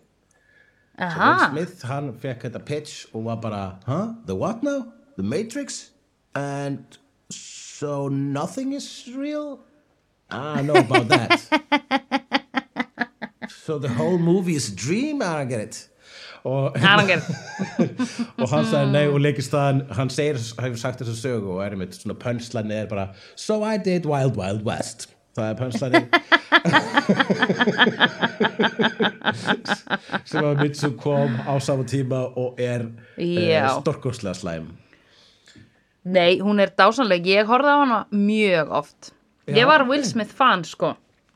Will 0.99 1.07
Aha, 1.07 1.49
Smith 1.51 1.86
hann 1.88 2.11
fekk 2.19 2.43
þetta 2.49 2.59
pitch 2.67 3.05
og 3.15 3.24
var 3.30 3.39
bara 3.41 3.61
huh? 3.88 4.09
the 4.28 4.36
what 4.36 4.63
now? 4.63 4.91
the 5.17 5.24
Matrix? 5.24 5.91
and 6.36 6.97
so 7.30 8.07
nothing 8.09 8.74
is 8.74 9.07
real? 9.15 9.59
I 10.30 10.57
don't 10.61 10.67
know 10.67 10.76
about 10.80 11.07
that 11.09 12.20
so 13.66 13.78
the 13.80 13.89
whole 13.89 14.18
movie 14.18 14.56
is 14.56 14.70
a 14.72 14.76
dream? 14.76 15.22
I 15.22 15.34
don't 15.36 15.49
get 15.49 15.62
it 15.62 15.88
og 16.43 16.74
og 18.41 18.49
hann 18.49 18.66
sagði 18.66 18.91
nei 18.95 19.06
og 19.08 19.20
leikist 19.22 19.54
það 19.54 19.82
hann 19.93 20.10
segir, 20.10 20.39
hefur 20.58 20.80
sagt 20.82 21.02
þessu 21.04 21.14
sögu 21.20 21.49
og 21.58 21.64
er 21.66 21.76
einmitt 21.76 21.93
svona 21.99 22.18
pönslæni 22.18 22.74
er 22.82 22.88
bara 22.89 23.06
so 23.36 23.62
I 23.62 23.78
did 23.78 24.08
Wild 24.10 24.36
Wild 24.39 24.66
West 24.66 25.10
það 25.38 25.45
er 25.52 25.56
pönslæni 25.62 26.02
sem 30.32 30.43
að 30.45 30.64
Mitsu 30.64 30.89
kom 30.99 31.38
á 31.45 31.54
sama 31.62 31.86
tíma 31.88 32.24
og 32.36 32.60
er 32.62 32.82
uh, 32.89 33.82
storkoslega 33.82 34.36
slæm 34.41 34.66
Nei, 36.02 36.39
hún 36.41 36.58
er 36.58 36.72
dásanleg, 36.74 37.28
ég 37.30 37.45
horfði 37.45 37.70
á 37.70 37.78
hana 37.78 37.97
mjög 38.10 38.72
oft. 38.74 39.12
Já, 39.45 39.54
Ég 39.60 39.68
var. 39.70 39.84
Will 39.86 40.02
Smith 40.02 40.34
fan, 40.34 40.64
sko. 40.66 40.95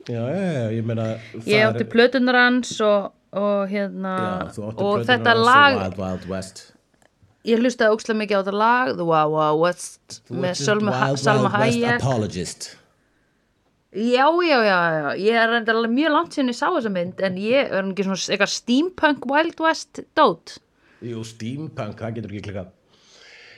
Já, 0.09 0.21
já, 0.21 0.69
ég 0.75 0.85
meina 0.85 1.09
Ég 1.45 1.65
átti 1.65 1.87
plötunar 1.89 2.37
hans 2.45 2.75
og, 2.85 3.11
og 3.35 3.67
hérna, 3.71 4.15
já, 4.53 4.69
og 4.75 5.05
þetta 5.07 5.35
lag, 5.39 5.81
Wild 5.81 6.01
Wild 6.01 6.31
West 6.31 6.65
ég 7.45 7.61
hlustaði 7.61 7.93
ókslega 7.93 8.21
mikið 8.21 8.37
á 8.37 8.41
þetta 8.41 8.57
lag, 8.57 8.91
The 8.95 9.05
Wow 9.05 9.35
Wow 9.35 9.61
West, 9.61 10.19
Þú 10.25 10.41
með 10.41 10.57
Salma, 10.61 10.95
Wild 11.03 11.21
Wild 11.29 11.53
Hayek. 11.53 12.71
Já, 13.95 14.27
já, 14.43 14.57
já, 14.59 14.79
já, 14.91 15.05
ég 15.23 15.37
er 15.39 15.53
alveg 15.55 15.91
mjög 15.93 16.11
langt 16.11 16.35
sinni 16.35 16.55
sá 16.55 16.65
þessa 16.67 16.91
mynd, 16.91 17.21
en 17.23 17.37
ég 17.39 17.69
er 17.69 17.85
ekki 17.85 18.03
svona 18.03 18.19
eitthvað 18.19 18.51
steampunk 18.51 19.27
Wild 19.31 19.61
West 19.63 20.01
dót. 20.17 20.57
Jú, 21.05 21.21
steampunk, 21.27 22.01
það 22.01 22.17
getur 22.17 22.33
ekki 22.33 22.43
klikkað. 22.49 22.73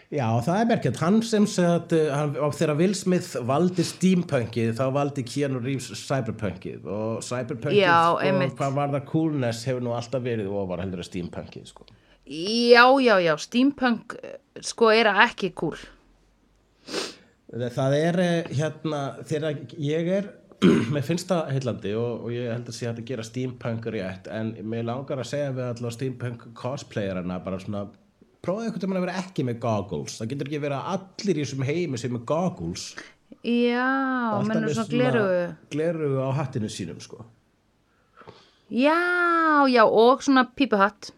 Já, 0.08 0.28
það 0.39 0.62
er 0.62 0.68
merkjað. 0.70 0.99
Hann 1.03 1.18
sem 1.28 1.45
sagt, 1.51 1.91
og 1.91 2.53
þegar 2.55 2.78
Will 2.80 2.95
Smith 2.95 3.41
valdi 3.43 3.84
steampunkið, 3.84 4.70
þá 4.78 4.86
valdi 4.95 5.26
Keanu 5.28 5.60
Reeves 5.60 5.91
cyberpunkið 6.08 6.88
og 6.88 7.26
cyberpunkið, 7.28 7.82
Já, 7.82 8.16
sko, 8.16 8.53
hvað 8.62 8.78
var 8.80 8.93
það 8.95 9.08
coolness 9.12 9.68
hefur 9.68 9.84
nú 9.84 9.97
alltaf 9.97 10.24
verið 10.24 10.47
ofar 10.47 10.86
heldur 10.86 11.03
að 11.03 11.10
steampunkið, 11.10 11.68
sko. 11.74 11.89
Já, 12.28 12.99
já, 12.99 13.20
já, 13.24 13.38
steampunk 13.39 14.18
eh, 14.20 14.39
sko 14.60 14.89
er 14.91 15.08
ekki 15.08 15.53
cool 15.55 15.78
Það 17.47 17.93
er 17.95 18.20
eh, 18.20 18.49
hérna, 18.58 18.99
þegar 19.28 19.62
ég 19.80 20.10
er, 20.12 20.28
mér 20.91 21.05
finnst 21.08 21.30
það 21.32 21.53
heillandi 21.55 21.93
og, 21.95 22.26
og 22.28 22.34
ég 22.36 22.51
held 22.51 22.68
að 22.68 22.76
sé 22.76 22.89
að 22.89 22.99
gera 23.08 23.24
steampunk 23.24 23.88
rétt, 23.95 24.28
en 24.28 24.51
mér 24.60 24.89
langar 24.89 25.24
að 25.24 25.30
segja 25.32 25.53
við 25.55 25.70
allavega 25.70 25.95
steampunk 25.95 26.43
cosplayerana 26.58 27.39
bara 27.45 27.62
svona, 27.64 27.86
prófaðu 28.45 28.67
einhvern 28.67 28.83
veginn 28.83 28.99
að 29.01 29.05
vera 29.07 29.21
ekki 29.23 29.45
með 29.47 29.59
goggles, 29.63 30.17
það 30.19 30.31
getur 30.33 30.49
ekki 30.51 30.61
að 30.67 30.75
allir 30.95 31.38
í 31.39 31.43
þessum 31.45 31.65
heimi 31.67 32.01
sem 32.01 32.13
með 32.15 32.25
goggles, 32.31 32.88
Já, 33.43 33.88
með 34.47 34.69
svona 34.71 34.88
glerugu 34.91 35.41
glerugu 35.73 36.23
á 36.23 36.29
hattinu 36.38 36.69
sínum, 36.71 36.99
sko. 37.03 37.25
Já, 38.67 39.67
já, 39.71 39.83
og 39.85 40.23
svona 40.23 40.43
pípuhatt. 40.55 41.11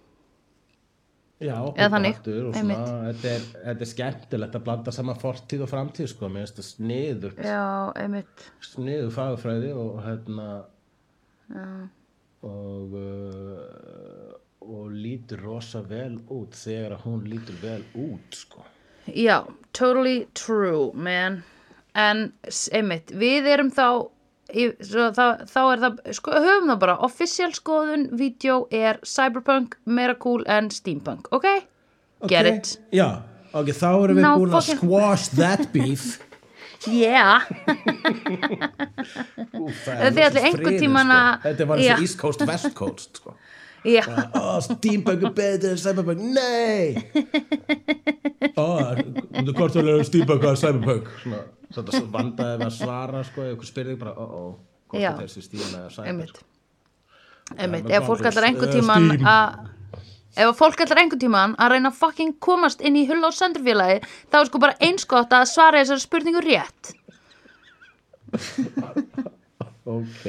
Já, 1.39 1.55
Eða 1.71 1.87
þannig, 1.93 2.17
hattur 2.17 2.49
og 2.49 2.55
svona, 2.57 2.77
þetta 3.07 3.29
er, 3.31 3.43
þetta 3.63 3.85
er 3.85 3.89
skemmtilegt 3.93 4.57
að 4.59 4.65
blanda 4.65 4.91
saman 4.91 5.19
fortíð 5.21 5.61
og 5.63 5.69
framtíð, 5.71 6.09
sko, 6.11 6.27
mér 6.27 6.43
finnst 6.43 6.59
það 6.59 6.67
sniður, 6.67 7.37
Já, 7.47 7.61
einmitt. 8.01 8.43
Sniður 8.65 9.13
fagfræði 9.15 9.69
og 9.79 10.01
hérna, 10.03 10.47
Já, 11.47 11.69
og 12.49 12.97
uh, 12.99 14.35
og 14.61 14.91
lítur 14.91 15.39
rosa 15.45 15.81
vel 15.87 16.17
út 16.29 16.55
þegar 16.59 16.97
að 16.97 17.03
hún 17.07 17.21
lítur 17.29 17.55
vel 17.61 17.83
út 17.95 18.35
sko. 18.35 18.63
já 19.07 19.43
totally 19.73 20.27
true, 20.33 20.91
man 20.93 21.43
En, 21.95 22.31
einmitt, 22.71 23.09
við 23.11 23.47
erum 23.49 23.71
þá 23.73 23.85
í, 24.53 24.67
svo, 24.85 25.07
þá, 25.11 25.41
þá 25.49 25.59
er 25.73 25.79
það, 25.81 25.95
sko, 26.15 26.31
höfum 26.45 26.69
það 26.69 26.77
bara 26.83 26.95
official 27.07 27.49
skoðun, 27.57 28.03
vídeo 28.15 28.59
er 28.71 28.99
cyberpunk 29.03 29.75
meira 29.85 30.13
cool 30.21 30.43
en 30.47 30.69
steampunk, 30.71 31.27
ok? 31.33 31.47
Get 32.29 32.45
Ok, 32.45 32.53
it 32.53 32.79
Já, 32.93 33.07
ok, 33.53 33.73
þá 33.73 33.87
erum 34.03 34.19
við 34.19 34.21
Now 34.27 34.37
búin 34.37 34.53
að 34.59 34.69
squash 34.77 35.29
that 35.39 35.65
beef 35.73 36.19
Yeah 36.87 37.41
Úf, 39.59 39.75
það 39.83 40.05
er 40.05 40.13
friður, 40.55 40.79
tímann 40.79 41.09
sko. 41.09 41.17
að- 41.17 41.47
Þetta 41.49 41.67
var 41.71 41.81
eins 41.81 41.91
og 41.97 42.03
East 42.05 42.17
Coast, 42.21 42.45
West 42.47 42.73
Coast 42.77 43.19
sko. 43.19 43.33
Ó, 43.85 44.59
steampunk 44.63 45.23
er 45.23 45.33
betur 45.35 45.71
en 45.71 45.79
cyberpunk. 45.79 46.19
Nei. 46.35 46.95
Hvort 48.55 49.75
þú 49.75 49.83
er 49.85 50.03
steampunk 50.07 50.43
og 50.49 50.59
cyberpunk? 50.59 51.09
Svona, 51.69 52.01
vandaði 52.11 52.59
við 52.59 52.65
að 52.65 52.75
svara 52.75 53.23
sko, 53.27 53.45
ef 53.45 53.55
ykkur 53.55 53.69
spyrði 53.69 53.95
bara, 54.01 54.13
ó, 54.17 54.25
ó 54.25 54.41
hvort 54.89 55.03
þetta 55.03 55.23
er 55.23 55.27
þessi 55.27 55.43
stíma 55.45 55.67
eða 55.69 55.91
cyber 55.93 56.09
einmitt. 56.11 56.39
Einmitt, 57.55 57.85
með 57.85 57.93
ef 57.97 58.07
fólk 58.07 58.23
goggles, 58.23 58.31
ætlar 58.33 58.47
einhvern 58.49 58.69
eða 58.69 58.79
tíman 58.79 59.03
að 59.33 59.47
ef 60.39 60.59
fólk 60.59 60.83
ætlar 60.85 61.01
einhvern 61.03 61.23
tíman 61.23 61.55
að 61.61 61.71
reyna 61.75 61.91
að 61.93 61.99
fucking 62.01 62.35
komast 62.41 62.81
inn 62.85 62.97
í 62.97 63.05
hull 63.09 63.21
á 63.25 63.29
sendurfélagi 63.33 64.01
þá 64.29 64.39
er 64.41 64.49
sko 64.49 64.63
bara 64.65 64.77
eins 64.85 65.07
gott 65.09 65.33
að 65.33 65.47
svara 65.53 65.83
þessari 65.83 66.05
spurningu 66.05 66.41
rétt. 66.45 66.93
Ok 69.89 70.25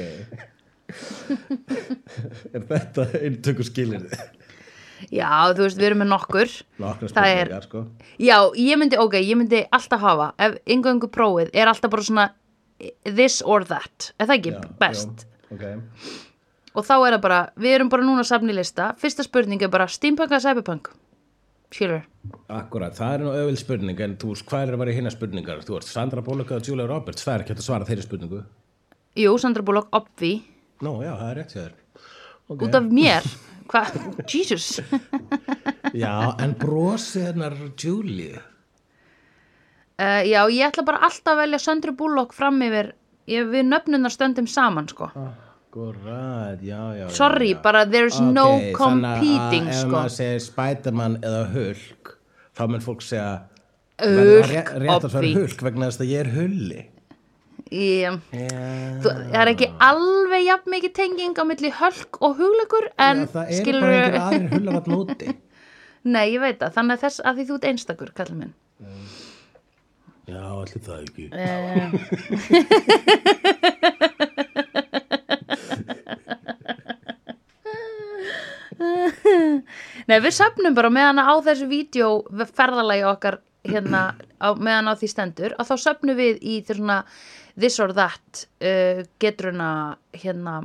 Er 2.54 2.64
þetta 2.70 3.06
eintöku 3.20 3.66
skilir 3.66 4.06
Já, 5.08 5.30
þú 5.56 5.64
veist, 5.64 5.78
við 5.80 5.86
erum 5.88 6.02
með 6.02 6.08
nokkur. 6.12 6.50
Nokkra 6.82 7.08
Það 7.08 7.28
er- 7.30 7.38
spurningar 7.48 7.64
sko. 7.64 7.80
Já, 8.20 8.34
ég 8.60 8.76
myndi, 8.76 8.98
ok, 9.00 9.14
ég 9.24 9.38
myndi 9.40 9.62
alltaf 9.72 10.02
hafa 10.04 10.26
ef 10.44 10.58
yngöngu 10.68 11.08
prófið 11.14 11.48
er 11.56 11.70
alltaf 11.72 11.90
bara 11.94 12.04
svona 12.04 12.26
this 13.08 13.38
or 13.42 13.64
that, 13.64 14.10
er 14.20 14.28
það 14.28 14.36
ekki 14.36 14.52
Já, 14.52 14.60
best? 14.82 15.24
já, 15.24 15.56
Ok. 15.56 15.64
Og 16.78 16.84
þá 16.86 16.92
er 17.08 17.14
það 17.16 17.22
bara, 17.24 17.38
við 17.58 17.72
erum 17.78 17.88
bara 17.90 18.04
núna 18.06 18.22
að 18.22 18.28
safna 18.28 18.52
í 18.52 18.58
lista. 18.60 18.90
Fyrsta 19.00 19.24
spurning 19.26 19.62
er 19.64 19.72
bara 19.72 19.88
steampunk 19.90 20.30
eða 20.30 20.44
cyberpunk? 20.44 20.92
Skilur 21.72 22.04
Akkurat, 22.50 22.92
það 22.94 23.12
er 23.16 23.24
nú 23.24 23.32
öðvild 23.32 23.58
spurning 23.64 24.00
en 24.04 24.14
þú 24.20 24.34
veist, 24.34 24.44
hvað 24.46 24.68
er 24.68 24.76
að 24.76 24.80
vera 24.84 24.92
í 24.92 24.96
hinna 25.00 25.10
spurningar? 25.14 25.64
Þú 25.66 25.76
ert 25.80 25.88
Sandra 25.88 26.22
Bullock 26.22 26.52
eða 26.52 26.66
Julia 26.68 26.86
Roberts, 26.90 27.24
það 27.24 27.34
er 27.38 27.44
ekki 27.46 27.54
hægt 27.56 27.62
að 27.64 27.68
svara 27.70 27.88
þeirri 27.88 28.04
spurningu. 28.06 28.40
Jú, 29.18 29.32
Sandra 29.42 29.64
Bullock, 29.66 29.88
obvi 29.96 30.32
Nú, 30.80 30.96
já, 31.04 31.12
það 31.14 31.30
er 31.30 31.40
rétt 31.40 31.56
þér 31.56 31.72
okay. 32.48 32.62
út 32.66 32.78
af 32.80 32.92
mér 33.00 33.32
Hvað, 33.70 33.98
Jesus 34.26 34.80
Já, 36.02 36.14
en 36.42 36.56
brosið 36.58 37.28
hennar 37.30 37.58
Julie 37.78 38.40
Uh, 40.00 40.22
já, 40.24 40.46
ég 40.48 40.64
ætla 40.64 40.80
bara 40.86 41.02
alltaf 41.04 41.34
að 41.34 41.42
velja 41.42 41.58
Söndru 41.60 41.92
Bullock 41.92 42.30
fram 42.32 42.56
yfir 42.64 42.94
ég, 43.28 43.44
við 43.52 43.66
nöfnunar 43.68 44.12
stöndum 44.14 44.46
saman 44.48 44.86
sko. 44.88 45.10
Akkurat, 45.12 46.62
já, 46.64 46.78
já 46.96 47.10
sorry, 47.12 47.50
já. 47.52 47.58
bara 47.60 47.82
there's 47.84 48.16
Ok, 48.16 48.30
no 48.32 48.46
þannig 48.54 48.78
competing 48.78 49.68
að 49.68 49.74
ef 49.74 49.82
sko. 49.82 49.90
maður 49.92 50.14
segir 50.14 50.40
Spiderman 50.46 51.18
eða 51.20 51.42
Hulk 51.52 52.14
þá 52.56 52.62
mun 52.72 52.86
fólk 52.86 53.04
segja 53.04 53.28
Hulk, 54.00 54.72
obvi. 54.96 55.34
Hulk 55.36 55.66
vegna 55.68 55.90
þess 55.90 56.00
að 56.00 56.14
ég 56.14 56.24
er 56.24 56.32
hulli 56.38 56.80
Já, 57.70 58.10
þú, 58.30 59.08
það 59.30 59.36
er 59.38 59.48
ekki 59.52 59.68
alveg 59.86 60.42
jafn 60.42 60.72
mikið 60.74 60.92
tenging 60.96 61.38
á 61.38 61.44
milli 61.46 61.70
hölk 61.78 62.12
og 62.18 62.34
hugleikur 62.40 62.86
en 62.98 63.22
Já, 63.22 63.30
það 63.30 63.44
eru 63.44 63.60
skilur 63.60 63.82
bara 63.84 63.94
einhver 63.94 64.20
aðrir 64.24 64.50
hullar 64.56 64.74
að 64.80 64.86
núti 64.90 65.28
nei, 66.14 66.26
ég 66.32 66.40
veit 66.42 66.58
það, 66.58 66.74
þannig 66.78 66.94
að 66.96 67.02
þess 67.04 67.18
að 67.22 67.34
því 67.36 67.44
þú 67.46 67.54
ert 67.58 67.68
einstakur 67.70 68.10
kallið 68.16 68.38
minn. 68.40 68.54
Já, 70.30 70.42
allir 70.46 70.82
það 70.86 70.98
ekki. 71.04 71.24
Uh, 71.30 71.38
Nei, 80.10 80.18
við 80.18 80.32
söfnum 80.34 80.74
bara 80.74 80.90
meðan 80.92 81.20
á 81.22 81.34
þessu 81.44 81.66
vídeo 81.70 82.08
ferðalagi 82.56 83.04
okkar 83.06 83.36
hérna 83.68 84.14
á, 84.40 84.48
meðan 84.56 84.88
á 84.90 84.94
því 84.96 85.08
stendur 85.12 85.54
og 85.58 85.68
þá 85.68 85.74
söfnum 85.84 86.16
við 86.18 86.40
í 86.40 86.60
því 86.64 86.78
svona 86.78 86.96
this 87.60 87.78
or 87.80 87.92
that 87.96 88.44
uh, 88.64 89.02
geturuna 89.22 89.70
hérna 90.16 90.60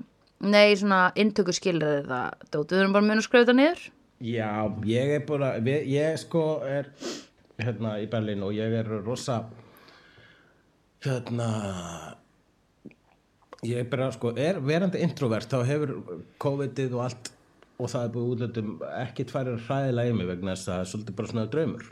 nei, 0.46 0.76
svona 0.78 1.10
inntöku 1.16 1.54
skilur 1.56 2.02
eða 2.04 2.22
dót, 2.52 2.72
við 2.72 2.82
erum 2.82 2.96
bara 2.96 3.08
mun 3.08 3.22
að 3.22 3.28
skrifa 3.28 3.46
þetta 3.46 3.58
niður. 3.60 3.86
Já, 4.26 4.52
ég 4.88 5.14
er 5.18 5.24
bara 5.28 5.54
við, 5.64 5.88
ég 5.92 6.20
sko 6.20 6.44
er 6.64 6.92
hérna 7.60 7.96
í 8.04 8.08
Berlín 8.12 8.44
og 8.46 8.54
ég 8.56 8.74
er 8.80 8.90
rosa 9.04 9.42
hérna 11.06 11.50
ég 13.66 13.82
er 13.84 13.90
bara 13.92 14.10
sko 14.16 14.34
er 14.40 14.60
verandi 14.64 15.02
introvert 15.04 15.52
þá 15.52 15.60
hefur 15.68 15.94
COVID-ið 16.42 16.96
og 16.96 17.04
allt 17.06 17.32
og 17.76 17.92
það 17.92 18.06
er 18.06 18.14
búið 18.14 18.32
útlöndum 18.36 18.74
ekki 19.02 19.28
tværir 19.28 19.62
hræðilega 19.68 20.12
í 20.12 20.18
mig 20.18 20.30
vegna 20.30 20.56
þess 20.56 20.68
að 20.68 20.74
það 20.74 20.82
er 20.82 20.92
svolítið 20.92 21.18
bara 21.18 21.32
svona 21.32 21.46
draumur. 21.52 21.86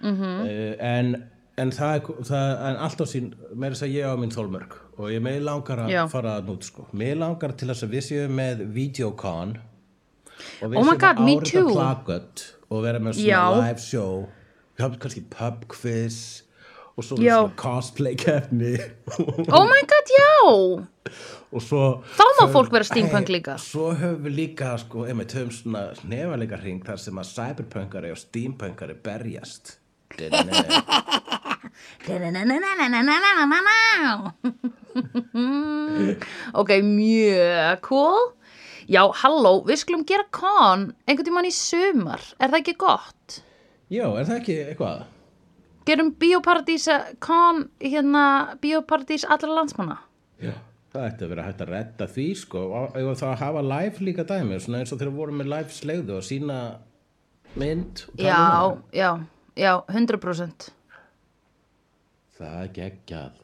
Mm 0.00 0.16
-hmm. 0.16 0.76
en, 0.78 1.14
en 1.56 1.70
það 1.72 1.94
er 1.96 2.24
það, 2.28 2.50
en 2.68 2.78
allt 2.86 3.00
á 3.00 3.06
sín, 3.08 3.28
meira 3.54 3.74
þess 3.76 3.86
að 3.86 3.94
ég 3.96 4.10
á 4.12 4.14
minn 4.20 4.34
þólmörk 4.34 4.74
og 5.00 5.12
ég 5.12 5.22
með 5.24 5.38
langar 5.46 5.82
að 5.86 5.92
Já. 5.94 6.02
fara 6.12 6.34
að 6.40 6.50
nút 6.50 6.66
sko, 6.68 6.86
mér 6.96 7.16
langar 7.22 7.54
til 7.56 7.68
þess 7.70 7.86
að 7.86 7.94
við 7.96 8.04
séum 8.10 8.34
með 8.36 8.64
Videocon 8.76 9.54
og 9.56 10.72
við 10.72 10.80
Oh 10.80 10.84
séum 10.84 10.98
God, 11.00 11.06
að 11.06 11.22
árita 11.26 11.62
plakött 11.72 12.44
og 12.68 12.82
vera 12.84 13.00
með 13.00 13.16
svona 13.20 13.30
Já. 13.30 13.44
live 13.62 13.84
show 13.86 14.26
kannski 14.76 15.22
pub 15.32 15.64
quiz 15.72 16.18
og 16.96 17.04
svo 17.04 17.16
Já. 17.20 17.38
svona 17.40 17.56
cosplay 17.60 18.16
keppni 18.20 18.74
Oh 19.48 19.64
my 19.68 19.80
god, 19.88 20.12
já! 20.12 20.30
og 21.56 21.62
svo 21.62 21.80
Þá 22.18 22.24
má 22.40 22.44
fólk 22.52 22.72
vera 22.74 22.84
steampunk 22.88 23.28
líka. 23.32 23.56
svo 23.62 23.92
höfum 23.96 24.24
við 24.26 24.36
líka 24.42 24.74
sko, 24.82 25.06
einmitt 25.08 25.32
höfum 25.36 25.52
svona 25.54 25.86
nefalega 26.04 26.60
hring 26.60 26.84
þar 26.84 27.00
sem 27.00 27.16
að 27.22 27.32
cyberpunkari 27.32 28.12
og 28.12 28.20
steampunkari 28.20 28.96
berjast 29.00 29.78
Dinni. 30.16 30.52
ok, 36.60 36.70
mjög 36.86 37.82
cool 37.86 38.32
já, 38.86 39.02
halló, 39.22 39.58
við 39.66 39.82
skulum 39.82 40.06
gera 40.06 40.26
kon 40.34 40.90
einhvern 41.06 41.26
tímann 41.26 41.48
í 41.48 41.54
sumar 41.54 42.22
er 42.38 42.52
það 42.52 42.60
ekki 42.62 42.76
gott? 42.80 43.40
já, 43.90 44.06
er 44.06 44.24
það 44.28 44.38
ekki 44.40 44.58
eitthvað? 44.70 45.04
gerum 45.86 46.12
bioparadís 46.18 46.88
kon, 47.22 47.66
hérna 47.82 48.24
bioparadís 48.62 49.26
allra 49.28 49.60
landsmanna 49.60 49.98
Já. 50.42 50.52
það 50.92 51.06
ætti 51.08 51.26
að 51.26 51.30
vera 51.32 51.44
hægt 51.46 51.62
að 51.64 51.70
redda 51.74 52.08
því 52.10 52.26
sko, 52.40 52.64
og 52.74 52.96
það 53.20 53.28
að 53.30 53.42
hafa 53.44 53.62
live 53.66 54.08
líka 54.08 54.26
dæmi 54.26 54.58
svona 54.62 54.82
eins 54.82 54.92
og 54.92 55.00
þegar 55.00 55.12
við 55.12 55.20
vorum 55.20 55.40
með 55.42 55.52
live 55.52 55.76
slegðu 55.76 56.16
og 56.18 56.26
sína 56.26 56.58
mynd 57.56 58.06
um 58.12 58.24
já, 58.24 58.40
já, 58.92 59.10
já, 59.56 59.72
100% 59.88 60.70
það 62.38 62.62
er 62.62 62.70
geggjað. 62.76 63.42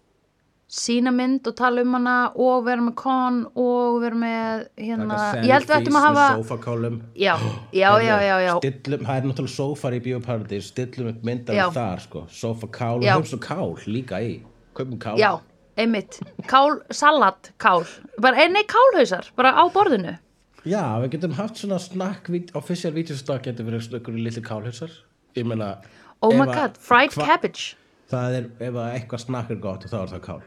Sína 0.73 1.11
mynd 1.13 1.45
og 1.51 1.55
tala 1.59 1.83
um 1.85 1.93
hana 1.99 2.13
og 2.41 2.63
vera 2.65 2.81
með 2.81 2.95
kon 2.97 3.43
og 3.61 3.99
vera 4.01 4.17
með 4.17 4.63
hérna, 4.81 5.19
ég 5.45 5.51
held 5.53 5.67
við 5.69 5.75
ættum 5.77 5.99
að 5.99 6.07
selfies 6.07 6.07
hafa 6.07 6.23
með 6.23 6.39
sófakálum. 6.47 6.95
Já, 7.21 7.35
já, 7.77 7.91
já, 8.01 8.15
já, 8.25 8.37
já. 8.47 8.53
Stillum, 8.63 9.03
það 9.05 9.19
er 9.19 9.27
náttúrulega 9.29 9.53
sófar 9.59 9.97
í 9.99 10.01
bioparadís 10.07 10.71
stillum 10.73 11.11
upp 11.13 11.27
myndar 11.29 11.59
Já. 11.59 11.67
þar 11.77 12.01
sko. 12.07 12.23
Sófakál, 12.33 13.03
Já. 13.05 13.13
höfum 13.19 13.29
svo 13.35 13.41
kál 13.45 13.75
líka 13.85 14.23
í. 14.25 14.33
Kaupum 14.73 14.97
kál. 14.99 15.19
Já, 15.21 15.31
einmitt, 15.77 16.17
kál, 16.49 16.81
salat 16.89 17.53
kál, 17.61 17.85
bara, 18.19 18.41
eh, 18.41 18.49
nei, 18.49 18.65
kálhausar 18.65 19.29
bara 19.37 19.53
á 19.53 19.69
borðinu. 19.69 20.17
Já, 20.65 20.87
við 21.05 21.19
getum 21.19 21.33
haft 21.37 21.61
svona 21.61 21.77
snakk 21.83 22.33
official 22.57 22.93
videostak 22.97 23.43
getur 23.45 23.69
verið 23.69 23.85
svona 23.91 24.01
ykkur 24.01 24.17
litli 24.25 24.41
kálhausar. 24.41 24.91
Ég 25.37 25.45
meina 25.45 25.83
oh 26.23 26.33
my 26.33 26.47
að- 26.47 26.55
god, 26.55 26.77
fried 26.79 27.11
hva- 27.11 27.27
cabbage 27.27 27.75
það 28.13 28.37
er, 28.39 28.51
ef 28.69 28.77
að 28.77 28.97
eitthvað 28.97 29.25
snakk 29.27 29.55
er 29.55 29.63
gott 29.63 29.89
þá 29.91 29.97
er 30.03 30.13
það 30.13 30.27
kál. 30.29 30.43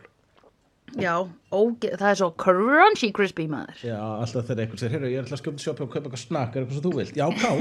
Já, 0.95 1.13
óge, 1.51 1.89
það 1.97 2.09
er 2.11 2.19
svo 2.21 2.29
crunchy 2.39 3.09
crispy 3.15 3.47
maður. 3.51 3.79
Já, 3.83 3.97
alltaf 3.99 4.45
þegar 4.47 4.61
eitthvað 4.63 4.83
sér, 4.83 4.93
heyrðu, 4.95 5.09
ég 5.11 5.19
er 5.19 5.25
alltaf 5.25 5.39
að 5.39 5.41
skjóta 5.41 5.63
sjoppi 5.65 5.83
og 5.83 5.89
kaupa 5.91 6.05
eitthvað 6.05 6.21
snakk, 6.21 6.55
er 6.55 6.63
eitthvað 6.63 6.77
sem 6.77 6.85
þú 6.85 6.93
vilt? 6.99 7.17
Já, 7.19 7.25
kál, 7.41 7.59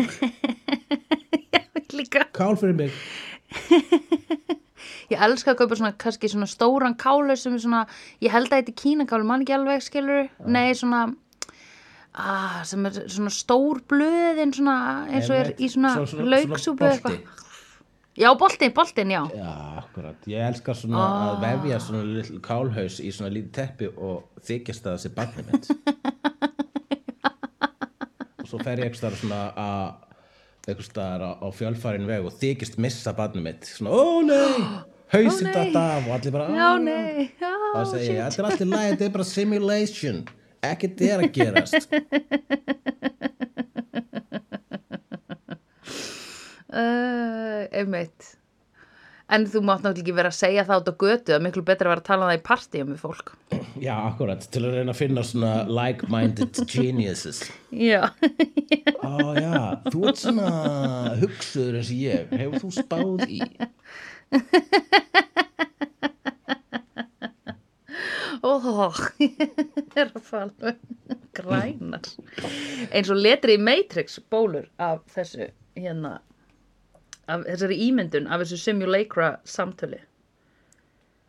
líka. 1.98 2.26
Kál 2.36 2.54
fyrir 2.60 2.76
mig. 2.78 3.00
Ég 5.12 5.20
elska 5.26 5.52
að 5.52 5.58
kaupa 5.62 5.78
svona, 5.78 5.92
kannski 6.00 6.30
svona 6.32 6.48
stóran 6.48 6.96
kálu 7.00 7.34
sem 7.38 7.56
er 7.56 7.62
svona, 7.64 7.82
ég 8.24 8.32
held 8.32 8.48
að 8.50 8.60
þetta 8.60 8.72
er 8.72 8.78
kínakálu, 8.80 9.26
mann 9.28 9.44
ekki 9.44 9.56
alveg, 9.56 9.82
skilur, 9.84 10.30
nei, 10.48 10.68
svona, 10.78 11.02
ah, 12.14 12.60
sem 12.68 12.86
er 12.88 13.02
svona 13.02 13.32
stór 13.34 13.82
blöðin, 13.90 14.54
svona, 14.56 14.76
eins 15.10 15.28
og 15.28 15.40
er 15.42 15.52
í 15.58 15.68
svona, 15.72 15.96
lauksúpu 16.22 16.88
eitthvað. 16.88 17.18
Já, 18.14 18.30
boltin, 18.38 18.70
boltin, 18.74 19.10
já. 19.10 19.24
Já, 19.34 19.52
akkurat, 19.80 20.26
ég 20.30 20.38
elskar 20.46 20.76
svona 20.78 21.00
að 21.32 21.40
vefja 21.42 21.78
svona 21.82 22.04
litl 22.06 22.36
kálhaus 22.44 23.00
í 23.02 23.10
svona 23.10 23.30
lítið 23.34 23.50
teppi 23.56 23.88
og 23.96 24.22
þykjast 24.46 24.86
að 24.86 24.92
það 24.94 25.00
sé 25.02 25.08
barnið 25.16 25.44
mitt 25.50 25.66
og 28.38 28.46
svo 28.50 28.58
fer 28.62 28.78
ég 28.78 28.84
eitthvað 28.86 29.00
staðar 29.00 29.18
svona 29.18 29.40
að 29.58 29.86
eitthvað 30.64 30.86
staðar 30.88 31.22
á, 31.42 31.46
fjölfærin 31.58 32.06
veg 32.08 32.22
og 32.30 32.36
þykjast 32.40 32.78
missa 32.86 33.10
barnið 33.18 33.42
mitt 33.48 33.62
svona, 33.68 33.90
ó 33.90 33.92
nei, 34.22 34.62
hausinn 35.14 35.50
Ó, 35.50 35.52
nei. 35.52 35.56
datt 35.58 35.74
af 35.82 36.06
og 36.08 36.12
allir 36.20 36.32
bara, 36.38 36.46
Já, 36.54 36.68
"Ah." 36.70 36.78
nei, 36.78 37.26
og 37.42 37.82
það 37.82 37.98
shit. 37.98 38.22
þetta 38.22 38.38
er 38.38 38.46
allir 38.52 38.68
læg, 38.70 38.86
þetta 38.94 39.04
er 39.10 39.14
bara 39.18 39.26
simulation 39.34 40.18
ekkert 40.64 40.96
er 41.10 41.18
að 41.26 41.34
gerast 41.34 41.90
Uh, 46.74 47.66
einmitt. 47.70 48.32
En 49.32 49.46
þú 49.48 49.62
mátt 49.64 49.80
náttúrulega 49.80 50.02
ekki 50.04 50.14
vera 50.18 50.30
að 50.32 50.36
segja 50.36 50.64
það 50.68 50.80
út 50.82 50.88
á 50.90 50.94
götu, 51.00 51.28
það 51.30 51.36
er 51.38 51.44
miklu 51.46 51.62
betra 51.64 51.88
að 51.88 51.92
vera 51.94 52.02
að 52.02 52.08
tala 52.10 52.24
um 52.26 52.30
það 52.32 52.36
í 52.36 52.42
partíum 52.48 52.90
með 52.92 52.98
fólk. 53.00 53.30
Já, 53.80 53.94
akkurat, 54.10 54.44
til 54.52 54.62
að 54.66 54.74
reyna 54.76 54.92
að 54.92 54.98
finna 55.00 55.22
svona 55.26 55.52
like-minded 55.66 56.60
geniuses 56.70 57.40
Já, 57.74 58.04
Ó 59.02 59.32
já, 59.34 59.54
þú 59.88 60.02
ert 60.10 60.20
svona 60.20 60.50
hugsuður 61.22 61.80
eins 61.80 61.90
og 61.90 62.02
ég, 62.04 62.36
hefur 62.38 62.62
þú 62.62 62.70
spáð 62.76 63.24
í? 63.26 63.40
óh, 68.44 69.00
ég 69.24 69.96
er 69.96 70.12
að 70.12 70.22
fara 70.28 70.74
grænar. 71.34 72.06
Eins 72.92 73.10
og 73.10 73.18
letri 73.24 73.56
í 73.56 73.62
Matrix 73.62 74.20
bólur 74.30 74.68
af 74.82 75.02
þessu, 75.14 75.48
hérna, 75.78 76.18
af 77.28 77.44
þessari 77.48 77.80
ímyndun, 77.88 78.26
af 78.28 78.44
þessu 78.44 78.60
simulacra 78.60 79.34
samtöli. 79.48 80.00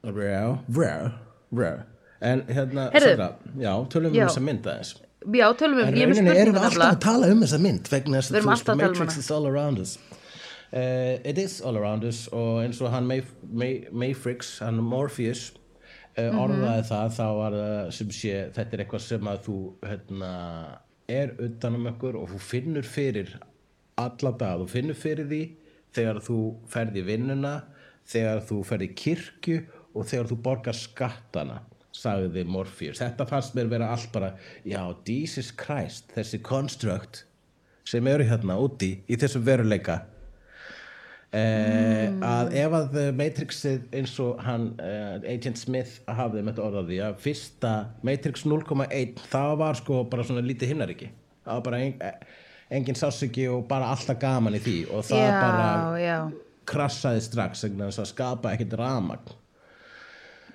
Rá, 0.06 0.60
rá, 0.76 0.96
rá 1.56 1.74
En 2.22 2.43
hérna. 2.48 2.89
Sandra, 2.91 3.34
já, 3.60 3.72
tölum 3.91 4.14
við 4.14 4.22
um 4.24 4.30
þessa 4.30 4.43
mynd 4.43 4.70
aðeins. 4.70 4.93
Já, 5.26 5.46
tölum 5.58 5.80
við, 5.80 5.88
En 5.89 5.98
ég 5.98 6.06
er 6.06 6.12
með 6.12 6.20
rauninni 6.20 6.41
erum 6.41 6.56
við 6.58 6.68
alltaf 6.70 6.91
að 6.93 7.02
tala 7.04 7.32
um 7.34 7.41
þessa 7.43 7.60
mynd 7.66 7.89
vegna 7.91 8.22
þess 8.22 8.32
að 8.32 8.38
þú 8.46 8.74
um 8.74 8.80
Matrix 8.82 9.18
is 9.22 9.32
all 9.36 9.50
around 9.50 9.82
us. 9.84 9.98
Uh, 10.72 11.18
It 11.24 11.38
is 11.41 11.60
all 11.62 11.78
around 11.78 12.06
us 12.08 12.26
og 12.34 12.64
eins 12.64 12.82
og 12.82 12.91
hann 12.93 13.08
Mayf 13.10 13.30
May, 13.43 13.86
Mayfrix, 13.91 14.58
hann 14.64 14.82
Morpheus 14.84 15.52
uh, 16.18 16.32
orðaði 16.41 16.88
það 16.89 17.14
þá 17.18 17.28
var 17.39 17.58
það 17.60 17.91
sem 18.00 18.16
sé, 18.16 18.39
þetta 18.56 18.78
er 18.78 18.86
eitthvað 18.86 19.06
sem 19.06 19.30
að 19.32 19.43
þú 19.50 19.60
hérna, 19.86 20.32
er 21.12 21.36
utan 21.46 21.78
um 21.80 21.91
okkur 21.93 22.18
og 22.22 22.32
þú 22.34 22.41
finnur 22.41 22.89
fyrir 22.89 23.36
alla 24.02 24.34
dag, 24.36 24.64
þú 24.64 24.72
finnur 24.72 25.00
fyrir 25.00 25.30
því 25.30 25.43
þegar 25.96 26.22
þú 26.26 26.39
ferð 26.72 27.00
í 27.02 27.06
vinnuna 27.08 27.56
þegar 28.06 28.43
þú 28.46 28.60
ferð 28.68 28.88
í 28.88 28.91
kirkju 29.02 29.62
og 29.96 30.10
þegar 30.10 30.30
þú 30.32 30.41
borgar 30.46 30.78
skattana 30.78 31.62
sagði 31.96 32.43
Morpheus, 32.48 33.00
þetta 33.00 33.28
fannst 33.30 33.56
mér 33.56 33.70
vera 33.72 33.88
allt 33.93 34.12
bara, 34.14 34.34
já, 34.68 34.82
Jesus 35.08 35.54
Christ 35.56 36.12
þessi 36.16 36.41
construct 36.43 37.24
sem 37.88 38.06
eru 38.10 38.26
hérna 38.28 38.58
úti 38.60 38.98
í 39.08 39.18
þessum 39.20 39.46
veruleika. 39.46 40.02
Eh, 41.36 42.14
að 42.24 42.54
ef 42.56 42.76
að 42.78 42.93
Matrixið 43.18 43.89
eins 43.98 44.14
og 44.24 44.39
hann 44.46 44.70
eh, 44.80 45.34
Agent 45.34 45.60
Smith 45.60 45.98
hafði 46.08 46.43
með 46.46 46.54
þetta 46.54 46.68
orðaði 46.70 47.00
að 47.04 47.18
fyrsta 47.26 47.72
Matrix 48.08 48.46
0.1 48.48 49.20
það 49.34 49.56
var 49.60 49.80
sko 49.82 50.04
bara 50.12 50.28
svona 50.28 50.46
lítið 50.46 50.72
himnaríki. 50.72 51.10
Það 51.43 51.60
var 51.60 51.66
bara 51.66 51.82
en, 51.84 51.98
engin 52.72 52.97
sásiki 52.97 53.47
og 53.51 53.68
bara 53.70 53.91
alltaf 53.93 54.18
gaman 54.20 54.57
í 54.57 54.61
því. 54.63 54.78
Og 54.91 55.05
það 55.05 55.24
Já, 55.24 55.32
bara 55.41 55.99
já, 56.01 56.20
krassaði 56.66 57.22
strax 57.22 57.66
þess 57.68 57.99
að 58.01 58.11
skapa 58.11 58.53
ekkert 58.55 58.74
ramagn 58.80 59.36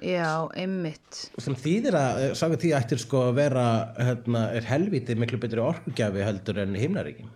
já, 0.00 0.48
einmitt. 0.56 1.30
sem 1.38 1.54
þýðir 1.54 1.94
að, 1.98 2.20
eh, 2.24 2.32
sagði 2.34 2.56
því 2.62 2.70
ættir 2.78 2.98
sko 3.02 3.20
að 3.28 3.34
vera 3.36 3.66
hérna, 3.98 4.46
er 4.56 4.66
helviti 4.66 5.14
miklu 5.14 5.38
betri 5.38 5.60
orkugjafi 5.60 6.24
heldur 6.24 6.58
en 6.64 6.74
himnaríki 6.74 7.26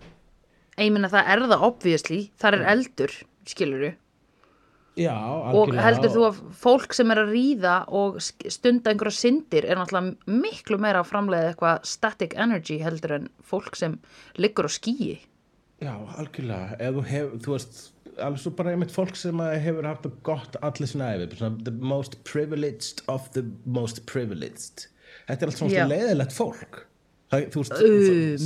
Ég 0.79 0.91
meina 0.91 1.07
það 1.13 1.29
er 1.31 1.43
það 1.53 1.67
obviously, 1.69 2.31
þar 2.41 2.57
er 2.59 2.65
eldur, 2.73 3.13
skilur 3.47 3.85
Já, 4.95 5.15
og 5.51 5.73
heldur 5.75 6.13
þú 6.13 6.25
að 6.29 6.37
fólk 6.55 6.95
sem 6.95 7.11
er 7.11 7.21
að 7.25 7.33
ríða 7.35 7.75
og 7.99 8.21
stunda 8.23 8.93
einhverja 8.93 9.17
syndir 9.19 9.67
er 9.67 9.81
náttúrulega 9.81 10.39
miklu 10.43 10.79
meira 10.79 11.01
að 11.03 11.09
framleiða 11.11 11.49
eitthvað 11.51 11.89
static 11.91 12.37
energy 12.39 12.77
heldur 12.83 13.17
en 13.17 13.27
fólk 13.43 13.75
sem 13.79 13.97
liggur 14.39 14.69
á 14.69 14.71
skýi? 14.71 15.17
Já, 15.83 15.95
algjörlega, 16.15 16.79
ef 16.79 16.95
þú 16.95 17.05
hefur, 17.09 17.43
þú 17.43 17.57
veist, 17.57 17.81
alveg 18.15 18.45
svo 18.45 18.53
bara 18.61 18.77
einmitt 18.77 18.95
fólk 18.95 19.19
sem 19.19 19.43
hefur 19.65 19.91
haft 19.91 20.07
það 20.07 20.15
gott 20.31 20.61
allir 20.63 20.93
sinna 20.93 21.11
svona 21.35 21.67
the 21.67 21.75
most 21.75 22.21
privileged 22.29 23.03
of 23.11 23.27
the 23.35 23.43
most 23.67 24.05
privileged. 24.07 24.87
Þetta 25.27 25.41
er 25.41 25.51
allt 25.51 25.63
svona 25.65 25.89
leiðilegt 25.91 26.39
fólk. 26.39 26.85
Það, 27.35 27.49
þú 27.51 27.65
veist, 27.65 27.75
uh, 27.75 27.91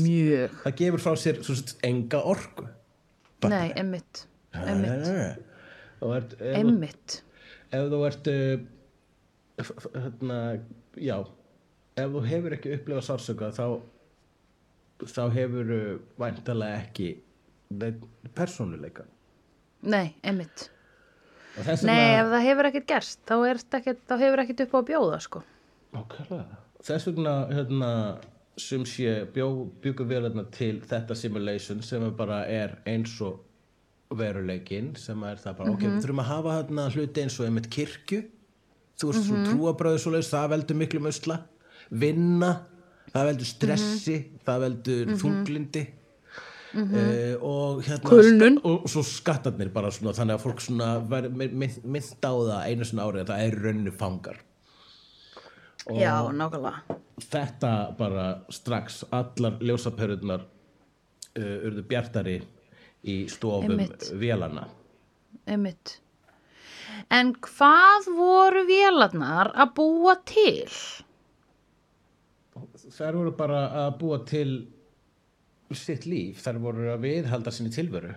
það, 0.01 0.59
það 0.65 0.81
gefur 0.81 1.05
frá 1.05 1.21
sér 1.21 1.45
sett 1.45 1.77
enga 1.85 2.25
orku. 2.25 2.71
nei, 3.45 3.69
emmitt 3.77 4.25
emmitt, 4.53 5.39
emmitt 6.01 7.21
ef 7.73 7.89
þú 7.93 8.01
ert, 8.09 8.29
f- 9.61 9.89
hérna, 9.95 10.39
já, 10.97 11.17
ef 11.99 12.13
þú 12.15 12.23
hefur 12.31 12.57
ekki 12.57 12.75
upplifað 12.79 13.07
sársöka 13.09 13.51
þá, 13.57 13.67
þá 15.05 15.23
hefur 15.35 15.73
væntalega 16.19 16.81
ekki 16.85 17.11
persónuleika. 18.35 19.05
nei, 19.83 20.15
emmitt 20.23 20.71
nei, 21.83 22.15
ef 22.21 22.31
það 22.33 22.45
hefur 22.47 22.69
ekkert 22.71 22.89
gerst 22.89 23.21
þá, 23.27 23.35
er 23.51 23.61
ekkert, 23.81 24.01
þá 24.09 24.15
hefur 24.23 24.43
ekkert 24.45 24.65
upp 24.65 24.75
á 24.75 24.79
að 24.79 24.89
bjóða 24.93 25.21
sko. 25.25 25.41
Nákvæmlega. 25.97 26.59
Þess 26.87 27.07
vegna 27.09 27.33
hérna, 27.51 27.89
sem 28.61 28.85
sé 28.87 29.13
bjó, 29.35 29.49
bjúku 29.83 30.07
vélarna 30.07 30.45
til 30.55 30.79
þetta 30.87 31.17
simulation 31.19 31.83
sem 31.83 32.05
bara 32.17 32.45
er 32.47 32.77
eins 32.87 33.17
og 33.27 33.41
veruleikin 34.17 34.95
sem 34.97 35.23
er 35.29 35.37
það 35.43 35.59
bara, 35.61 35.75
ok, 35.75 35.85
við 35.85 36.01
þurfum 36.05 36.23
að 36.25 36.31
hafa 36.33 36.57
hérna 36.57 36.89
hluti 36.95 37.23
eins 37.25 37.37
og 37.41 37.49
einmitt 37.49 37.69
kirkju. 37.73 38.23
Þú 38.99 39.13
veist, 39.13 39.27
svona 39.29 39.47
trúabröðu 39.47 40.01
svo 40.03 40.21
það 40.27 40.51
veldur 40.55 40.79
miklu 40.81 41.01
musla, 41.05 41.37
vinna 41.91 42.53
það 43.13 43.31
veldur 43.31 43.49
stressi 43.49 44.17
það 44.47 44.65
veldur 44.65 45.13
þunglindi 45.21 45.85
uh, 46.75 47.47
og 47.47 47.81
hérna 47.87 48.11
Kulnun. 48.11 48.59
ska- 48.59 48.67
og, 48.69 48.83
og 48.85 48.93
svo 48.93 49.05
skattarnir 49.07 49.71
bara 49.73 49.93
svona 49.95 50.15
þannig 50.17 50.37
að 50.37 50.45
fólk 50.45 50.65
svona 50.65 50.91
verður 51.09 51.39
mynd, 51.39 51.79
mynd 51.85 52.13
á 52.27 52.33
það 52.33 52.67
einu 52.67 52.89
svona 52.91 53.09
árið 53.09 53.23
að 53.25 53.33
það 53.33 53.47
er 53.47 53.59
rauninu 53.65 53.95
fangar. 53.97 54.45
Já, 55.89 56.15
nákvæmlega. 56.37 56.99
þetta 57.31 57.73
bara 57.97 58.25
strax 58.53 59.03
allar 59.15 59.57
ljósaperurnar 59.65 60.43
uh, 60.45 61.57
urðu 61.69 61.87
bjartari 61.89 62.41
í 63.05 63.21
stofum 63.31 63.81
vélana 64.21 64.67
emmitt 65.47 65.99
en 67.15 67.35
hvað 67.45 68.09
voru 68.17 68.65
vélarnar 68.69 69.53
að 69.55 69.75
búa 69.79 70.17
til? 70.29 70.67
Þær 72.89 73.21
voru 73.21 73.35
bara 73.39 73.61
að 73.85 73.91
búa 74.01 74.19
til 74.27 74.51
sitt 75.77 76.07
líf. 76.09 76.41
Þær 76.43 76.61
voru 76.63 76.89
að 76.93 77.05
viðhalda 77.05 77.53
sinni 77.55 77.73
tilveru 77.75 78.15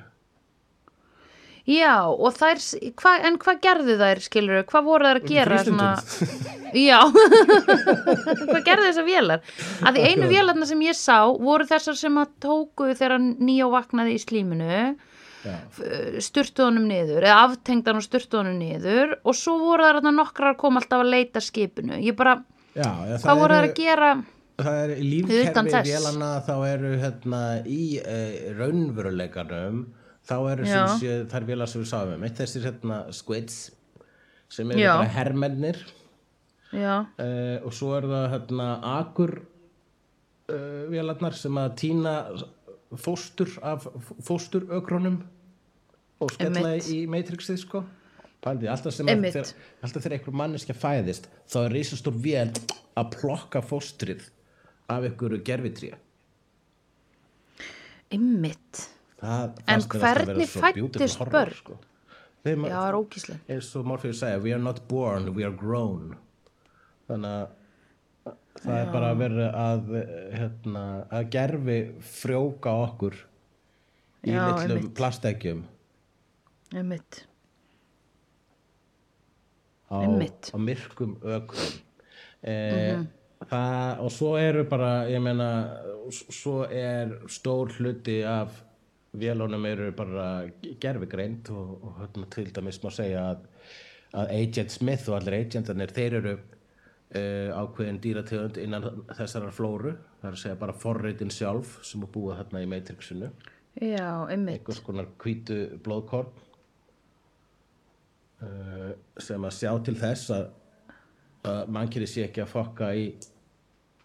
Já, 1.69 2.09
og 2.09 2.33
þær, 2.33 2.61
hva, 2.97 3.11
en 3.27 3.37
hvað 3.41 3.59
gerðu 3.61 3.97
þær, 3.99 4.21
skilur 4.25 4.63
hvað 4.69 4.87
voru 4.87 5.09
þær 5.09 5.19
að 5.19 5.27
gera 5.29 5.59
svona, 5.61 5.89
já. 6.89 6.97
Hvað 7.11 8.65
gerðu 8.65 8.87
þessar 8.87 9.07
vélar? 9.07 9.45
Að 9.85 9.99
því 9.99 10.07
einu 10.09 10.31
vélarna 10.31 10.67
sem 10.69 10.81
ég 10.87 10.97
sá 10.97 11.19
voru 11.29 11.69
þessar 11.69 11.99
sem 11.99 12.17
að 12.21 12.33
tóku 12.47 12.89
þegar 12.95 13.17
nýjó 13.21 13.69
vaknaði 13.75 14.17
í 14.17 14.23
slíminu 14.25 14.81
styrtuðunum 16.21 16.83
niður 16.85 17.25
eða 17.25 17.47
aftengdan 17.47 17.97
og 17.97 18.05
styrtuðunum 18.05 18.59
niður 18.61 19.15
og 19.25 19.37
svo 19.37 19.55
voru 19.61 19.87
þær 19.87 20.11
nokkrar 20.13 20.53
að 20.53 20.59
koma 20.61 20.81
alltaf 20.81 21.01
að 21.01 21.13
leita 21.15 21.41
skipinu. 21.41 21.97
Ég 22.01 22.17
bara, 22.17 22.39
Já, 22.77 22.89
hvað 23.23 23.41
voru 23.41 23.57
þær 23.57 23.69
að 23.71 23.79
gera 23.79 24.11
það 24.61 24.77
er 24.83 24.91
í 24.93 25.07
lífkerfi 25.07 25.81
vélana 25.87 26.29
þá 26.45 26.53
eru 26.69 26.91
hérna 27.01 27.41
í 27.65 27.81
uh, 28.01 28.53
raunveruleikanum 28.59 29.81
þá 30.27 30.35
sé 30.99 31.15
þær 31.31 31.47
vélar 31.47 31.69
sem 31.69 31.81
við 31.81 31.89
sáum 31.91 32.13
um. 32.15 32.25
Eitt 32.27 32.39
þessir 32.39 32.67
hérna 32.69 32.99
squids 33.15 33.59
sem 34.51 34.71
eru 34.73 34.83
bara 34.85 35.09
hermennir. 35.15 35.79
Já, 36.71 37.03
uh, 37.03 37.57
og 37.67 37.73
svo 37.75 37.93
eru 37.97 38.11
það 38.11 38.27
hérna 38.35 38.67
akur 38.93 39.33
uh, 39.41 40.83
vélarnar 40.91 41.35
sem 41.35 41.57
að 41.59 41.73
týna 41.81 42.13
fóstur 42.99 43.51
af 43.63 43.87
fósturökronum 44.23 45.21
og 46.21 46.31
skella 46.31 46.77
í 46.79 47.01
Matrixið 47.11 47.59
sko. 47.65 47.83
Paldi, 48.41 48.65
alltaf 48.71 48.95
sem 48.95 49.05
að 49.05 49.19
Einmitt. 49.19 49.35
þegar, 49.35 50.15
einhver 50.15 50.37
manneskja 50.39 50.73
fæðist 50.73 51.27
þá 51.51 51.57
er 51.65 51.75
risastór 51.75 52.15
vél 52.23 52.47
að 52.97 53.11
plokka 53.19 53.61
fóstrið 53.61 54.23
af 54.89 55.05
einhverju 55.05 55.43
gerfitríu 55.45 55.99
ymmit 58.11 58.87
En 59.21 59.83
hvernig 59.85 60.49
horror, 60.57 61.29
börn? 61.29 61.55
Sko. 61.55 61.77
Þeim, 62.41 62.63
já, 62.65 62.73
það 62.73 62.87
er 62.87 62.95
ógíslega 62.97 63.53
eins 63.53 63.67
og 63.77 63.83
Morpheus 63.85 64.21
segja 64.23 64.39
we 64.41 64.53
are 64.55 64.61
not 64.61 64.79
born, 64.89 65.27
we 65.35 65.45
are 65.45 65.53
grown. 65.53 66.15
Þannig 67.09 67.35
að 67.35 68.37
það 68.61 68.77
er 68.79 68.89
bara 68.93 69.11
að 69.11 69.19
vera 69.21 69.49
að 69.61 69.91
hérna, 70.37 70.85
að 71.13 71.27
gerfi 71.35 71.77
frjóka 72.17 72.73
okkur 72.87 73.19
í 74.25 74.33
Já, 74.33 74.41
litlum 74.47 74.77
einmitt. 74.79 74.95
plastekjum 74.97 75.61
ymmit, 76.81 77.21
á, 79.91 79.97
á 80.01 80.57
myrkum 80.61 81.17
ökrum. 81.21 81.71
Eh, 82.41 83.01
það, 83.45 84.01
og 84.01 84.11
svo 84.17 84.33
eru 84.39 84.65
bara 84.69 84.91
ég 85.11 85.21
meina 85.21 85.49
svo 86.09 86.63
er 86.65 87.19
stór 87.29 87.73
hluti 87.77 88.21
af 88.25 88.63
vélunum 89.11 89.65
eru 89.67 89.91
bara 89.95 90.27
gerfigreind 90.81 91.49
og, 91.51 91.71
og 91.83 91.97
hérna, 91.99 92.27
til 92.31 92.51
dæmis 92.55 92.79
má 92.83 92.91
segja 92.95 93.25
að, 93.33 93.45
að 94.21 94.33
Agent 94.37 94.71
Smith 94.71 95.09
og 95.09 95.17
allir 95.17 95.39
agentarnir 95.41 95.91
þeir 95.95 96.17
eru 96.21 96.35
uh, 96.37 97.49
ákveðin 97.59 97.99
dýrategund 98.03 98.59
innan 98.61 99.03
þessarar 99.11 99.55
flóru 99.55 99.95
það 100.21 100.29
er 100.29 100.37
að 100.37 100.43
segja 100.43 100.61
bara 100.61 100.77
forritin 100.77 101.33
sjálf 101.33 101.79
sem 101.87 102.05
er 102.05 102.13
búið 102.13 102.39
hérna 102.39 102.63
í 102.63 102.69
Matrixinu. 102.71 103.31
Já, 103.81 104.07
ymmit 104.31 104.61
einhvers 104.61 104.81
konar 104.83 105.11
hvítu 105.23 105.59
blóðkorn 105.83 106.31
uh, 108.45 108.89
sem 109.19 109.47
að 109.47 109.57
sjá 109.59 109.71
til 109.85 109.97
þess 109.99 110.33
að, 110.35 110.49
að 111.51 111.75
mannkynni 111.75 112.09
sé 112.09 112.27
ekki 112.27 112.43
að 112.45 112.51
fokka 112.55 112.91
í, 112.95 113.07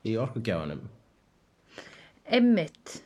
í 0.07 0.19
orkugjafanum. 0.23 0.87
Einmitt. 2.27 3.03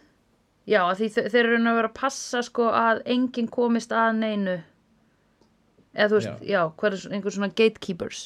Já, 0.71 0.83
því 0.95 1.09
þe- 1.17 1.29
þeir 1.33 1.45
eru 1.49 1.57
að 1.67 1.79
vera 1.81 1.89
að 1.91 1.97
passa 1.99 2.43
sko 2.47 2.69
að 2.71 3.01
enginn 3.11 3.49
komist 3.51 3.91
að 3.97 4.13
neinu. 4.21 4.59
Eða 5.97 6.11
þú 6.13 6.19
veist, 6.21 6.45
já, 6.47 6.61
hvað 6.79 6.93
er 6.95 7.15
einhver 7.17 7.35
svona 7.35 7.49
gatekeepers. 7.59 8.21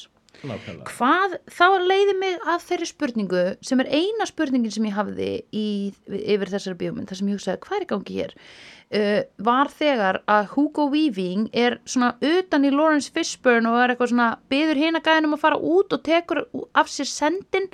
nákvæmlega 0.45 0.91
Hvað, 0.91 1.33
þá 1.47 1.65
leiði 1.87 2.13
mig 2.19 2.35
að 2.45 2.63
þeirri 2.67 2.87
spurningu 2.89 3.43
sem 3.65 3.79
er 3.81 3.87
eina 3.95 4.25
spurningin 4.29 4.71
sem 4.75 4.85
ég 4.85 4.93
hafði 4.97 5.29
í, 5.55 5.65
yfir 6.11 6.51
þessari 6.51 6.77
bíómynd, 6.81 7.07
þar 7.09 7.17
sem 7.21 7.29
ég 7.31 7.37
hugsaði, 7.39 7.61
hvað 7.63 7.77
er 7.79 7.85
í 7.85 7.89
gangi 7.93 8.17
hér? 8.19 8.33
Uh, 8.95 9.21
var 9.47 9.71
þegar 9.73 10.19
að 10.29 10.51
Hugo 10.53 10.85
Weaving 10.91 11.47
er 11.57 11.79
svona 11.89 12.11
utan 12.21 12.67
í 12.67 12.69
Lawrence 12.75 13.09
Fishburne 13.15 13.65
og 13.71 13.79
er 13.81 13.95
eitthvað 13.95 14.11
svona 14.11 14.27
byður 14.53 14.81
hina 14.83 15.01
gæðinum 15.01 15.33
að 15.39 15.41
fara 15.47 15.57
út 15.57 15.95
og 15.97 16.03
tekur 16.05 16.43
af 16.77 16.91
sér 16.93 17.09
sendin 17.09 17.65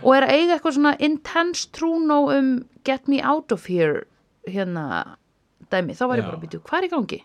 og 0.00 0.14
er 0.16 0.24
að 0.24 0.32
eiga 0.38 0.56
eitthvað 0.56 0.78
svona 0.78 0.94
intense 1.04 1.68
trúnó 1.76 2.22
um 2.38 2.54
get 2.88 3.06
me 3.12 3.20
out 3.20 3.52
of 3.52 3.66
here 3.68 4.06
hérna 4.48 4.84
dæmi, 5.72 5.94
þá 5.96 6.04
var 6.08 6.18
ég 6.20 6.26
bara 6.28 6.36
að 6.38 6.44
býta, 6.44 6.60
hvað 6.66 6.78
er 6.82 6.86
í 6.88 6.92
gangi? 6.94 7.20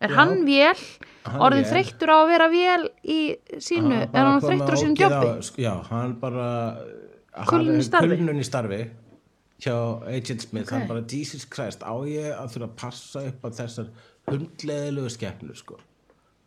Er 0.00 0.08
Já. 0.08 0.16
hann 0.16 0.44
vél, 0.46 0.80
Hann 1.26 1.40
orðin 1.44 1.64
vél. 1.66 1.70
þreyttur 1.74 2.08
á 2.08 2.16
að 2.22 2.28
vera 2.30 2.48
vél 2.48 2.84
í 3.04 3.18
sínu, 3.60 3.96
er 4.00 4.06
bara 4.14 4.30
hann 4.30 4.40
komið 4.40 4.62
þreyttur 4.62 4.76
á 4.76 4.80
sínum 4.80 4.96
ógeð 4.96 5.16
jobbi? 5.16 5.62
já, 5.64 5.74
hann 5.90 6.14
bara 6.20 6.46
Kulnun 7.46 7.78
í 7.80 7.84
starfi? 7.84 8.08
kulnun 8.16 8.40
í 8.40 8.46
starfi 8.46 8.80
hjá 9.60 9.74
Agent 10.08 10.40
Smith, 10.46 10.70
hann 10.72 10.86
bara 10.88 11.02
Jesus 11.04 11.44
Christ, 11.44 11.82
á 11.84 11.92
ég 12.08 12.32
að 12.32 12.54
þurfa 12.54 12.68
að 12.70 12.76
passa 12.80 13.26
upp 13.28 13.44
á 13.44 13.48
þessar 13.60 13.90
hundleðilegu 14.30 15.10
skepnur 15.12 15.56
sko, 15.58 15.76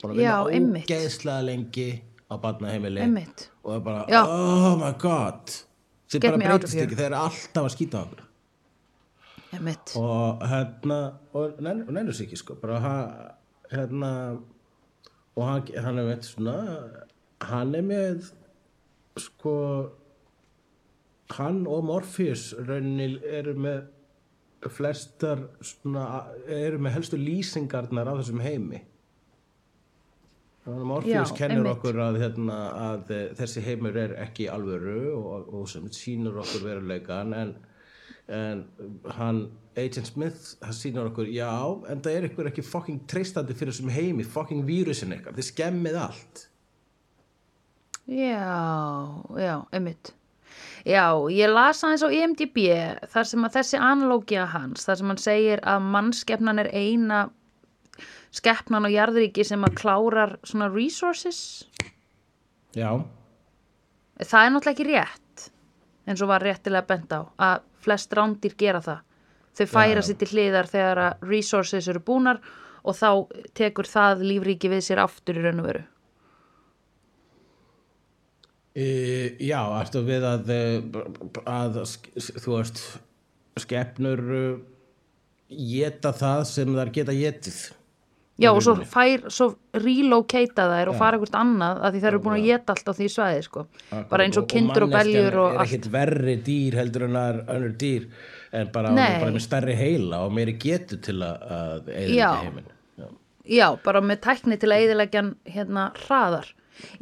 bara 0.02 0.14
Já, 0.18 0.34
vinna 0.48 0.58
einmitt. 0.58 0.90
ógeðslega 0.90 1.46
lengi 1.46 1.88
á 2.32 2.36
barnaheimili 2.42 3.02
Einmitt. 3.06 3.50
og 3.64 3.76
er 3.76 3.80
bara, 3.86 4.06
Já. 4.10 4.24
oh 4.26 4.76
my 4.82 4.92
god 4.98 5.50
sem 6.08 6.20
Get 6.22 6.32
bara 6.32 6.38
me 6.38 6.46
out 6.46 6.64
of 6.64 6.72
breytist 6.72 6.74
here. 6.74 6.88
ekki, 6.88 6.96
þeir 6.98 7.06
eru 7.12 7.22
alltaf 7.22 7.64
að 7.70 7.74
skýta 7.78 8.02
á 8.02 8.04
okkur 8.08 8.24
Einmitt. 9.54 9.96
og 9.96 10.44
hérna 10.50 11.00
og 11.34 11.60
nennur 11.62 12.14
sig 12.14 12.28
ekki 12.28 12.40
sko 12.42 12.56
bara 12.62 12.80
hérna 13.72 14.12
og 15.36 15.44
hann, 15.48 15.68
hann 15.86 16.00
er 16.00 16.08
veit 16.10 16.26
svona 16.26 16.56
hann 17.42 17.76
er 17.76 17.86
með 17.86 18.32
sko 19.18 19.58
hann 21.34 21.68
og 21.68 21.84
Morpheus 21.86 22.54
rauninni 22.68 23.20
eru 23.24 23.54
með 23.58 23.84
flestar 24.72 25.48
svona 25.62 26.08
eru 26.48 26.80
með 26.80 26.98
helstu 26.98 27.20
lýsingarnar 27.20 28.10
á 28.10 28.14
þessum 28.22 28.42
heimi 28.44 28.84
Morpheus 30.66 31.34
Já, 31.34 31.36
kennir 31.36 31.60
einmitt. 31.60 31.74
okkur 31.76 31.98
að, 32.00 32.18
hérna, 32.22 32.58
að 32.80 33.10
eh, 33.12 33.24
þessi 33.36 33.64
heimur 33.66 33.98
er 34.00 34.14
ekki 34.24 34.46
alvöru 34.48 35.12
og, 35.18 35.50
og 35.60 35.66
sem 35.68 35.90
sýnur 35.92 36.40
okkur 36.40 36.64
veruleikan 36.70 37.34
en, 37.36 37.52
en 38.32 38.64
hann 39.18 39.44
Agent 39.76 40.08
Smith, 40.08 40.54
hann 40.62 40.76
sýnur 40.78 41.10
okkur 41.10 41.28
já, 41.34 41.50
en 41.90 42.02
það 42.06 42.16
er 42.18 42.28
ykkur 42.30 42.50
ekki 42.52 42.64
fucking 42.66 43.04
treystandi 43.10 43.56
fyrir 43.58 43.74
þessum 43.74 43.92
heimi, 43.94 44.24
fucking 44.24 44.64
vírusin 44.68 45.16
ykkar 45.18 45.36
þið 45.36 45.50
skemmið 45.50 46.02
allt 46.06 46.48
Já, 48.04 49.24
já, 49.40 49.64
einmitt. 49.72 50.12
Já, 50.84 51.16
ég 51.32 51.48
las 51.48 51.80
aðeins 51.86 52.04
á 52.04 52.12
IMDb 52.12 52.58
þar 53.14 53.28
sem 53.30 53.46
að 53.48 53.54
þessi 53.56 53.80
analógia 53.80 54.48
hans, 54.52 54.84
þar 54.84 55.00
sem 55.00 55.14
hann 55.14 55.22
segir 55.24 55.62
að 55.64 55.86
mannskeppnan 55.94 56.60
er 56.60 56.70
eina 56.76 57.22
skeppnan 58.36 58.84
á 58.84 58.90
jarðríki 58.92 59.46
sem 59.48 59.64
að 59.64 59.78
klárar 59.80 60.36
svona 60.44 60.68
resources. 60.74 61.64
já, 62.76 63.00
Það 64.20 64.46
er 64.46 64.52
náttúrulega 64.52 64.74
ekki 64.76 64.90
rétt, 64.92 65.48
eins 66.06 66.22
og 66.22 66.30
var 66.30 66.44
réttilega 66.44 66.88
bent 66.88 67.16
á, 67.16 67.22
að 67.40 67.64
flest 67.84 68.14
rándir 68.16 68.56
gera 68.60 68.82
það. 68.84 69.02
Þau 69.54 69.66
færa 69.70 70.02
sér 70.02 70.18
til 70.18 70.30
hliðar 70.34 70.70
þegar 70.70 71.02
að 71.04 71.26
resources 71.30 71.88
eru 71.92 72.02
búnar 72.02 72.40
og 72.84 72.96
þá 72.98 73.10
tekur 73.56 73.88
það 73.88 74.24
lífríki 74.26 74.72
við 74.72 74.86
sér 74.88 75.04
aftur 75.04 75.38
í 75.40 75.44
raun 75.44 75.62
og 75.62 75.68
veru. 75.70 75.84
e, 78.74 78.86
já, 79.46 79.60
ertu 79.78 80.02
við 80.06 80.24
að 80.26 80.52
eh, 80.54 81.02
að 81.46 81.84
þú 82.18 82.56
veist 82.56 82.82
skepnur 83.62 84.24
geta 85.54 86.14
það 86.18 86.44
sem 86.50 86.74
þær 86.74 86.92
geta 86.96 87.14
getið 87.14 87.60
Já, 88.42 88.50
og 88.50 88.64
svo 88.66 88.74
fær, 88.90 89.28
svo 89.30 89.46
relocata 89.78 90.64
þær 90.72 90.90
og 90.90 90.96
fara 90.98 91.20
eitthvað 91.20 91.36
annað 91.38 91.84
að 91.86 91.94
því 91.94 92.00
þær 92.02 92.10
eru 92.10 92.22
búin 92.24 92.36
að 92.40 92.48
geta 92.48 92.74
allt 92.74 92.88
á 92.90 92.94
því 92.98 93.10
svæði, 93.14 93.44
sko. 93.46 93.64
Bara 94.10 94.26
eins 94.26 94.40
og 94.42 94.48
kindur 94.50 94.88
og 94.88 94.90
manneskjan 94.90 95.14
beljur 95.14 95.38
og 95.38 95.50
er 95.52 95.60
allt. 95.62 95.68
ekkit 95.68 95.90
verri 95.94 96.34
dýr 96.48 96.78
heldur 96.80 97.06
en 97.06 97.20
að 97.20 97.42
önnur 97.54 97.76
dýr 97.84 98.08
en 98.58 98.72
bara, 98.74 98.96
er 98.98 99.20
bara 99.22 99.36
með 99.36 99.46
stærri 99.46 99.78
heila 99.78 100.24
og 100.26 100.34
meiri 100.34 100.58
getu 100.66 100.98
til 101.06 101.20
að, 101.22 101.94
eða 101.94 102.34
heiminn 102.42 102.74
já. 102.98 103.08
Já, 103.44 103.68
bara 103.86 104.02
með 104.02 104.24
tækni 104.26 104.58
til 104.58 104.72
að 104.72 104.88
eðilegja 104.88 105.22
hann 105.22 105.32
hérna 105.54 105.88
hraðar. 106.02 106.50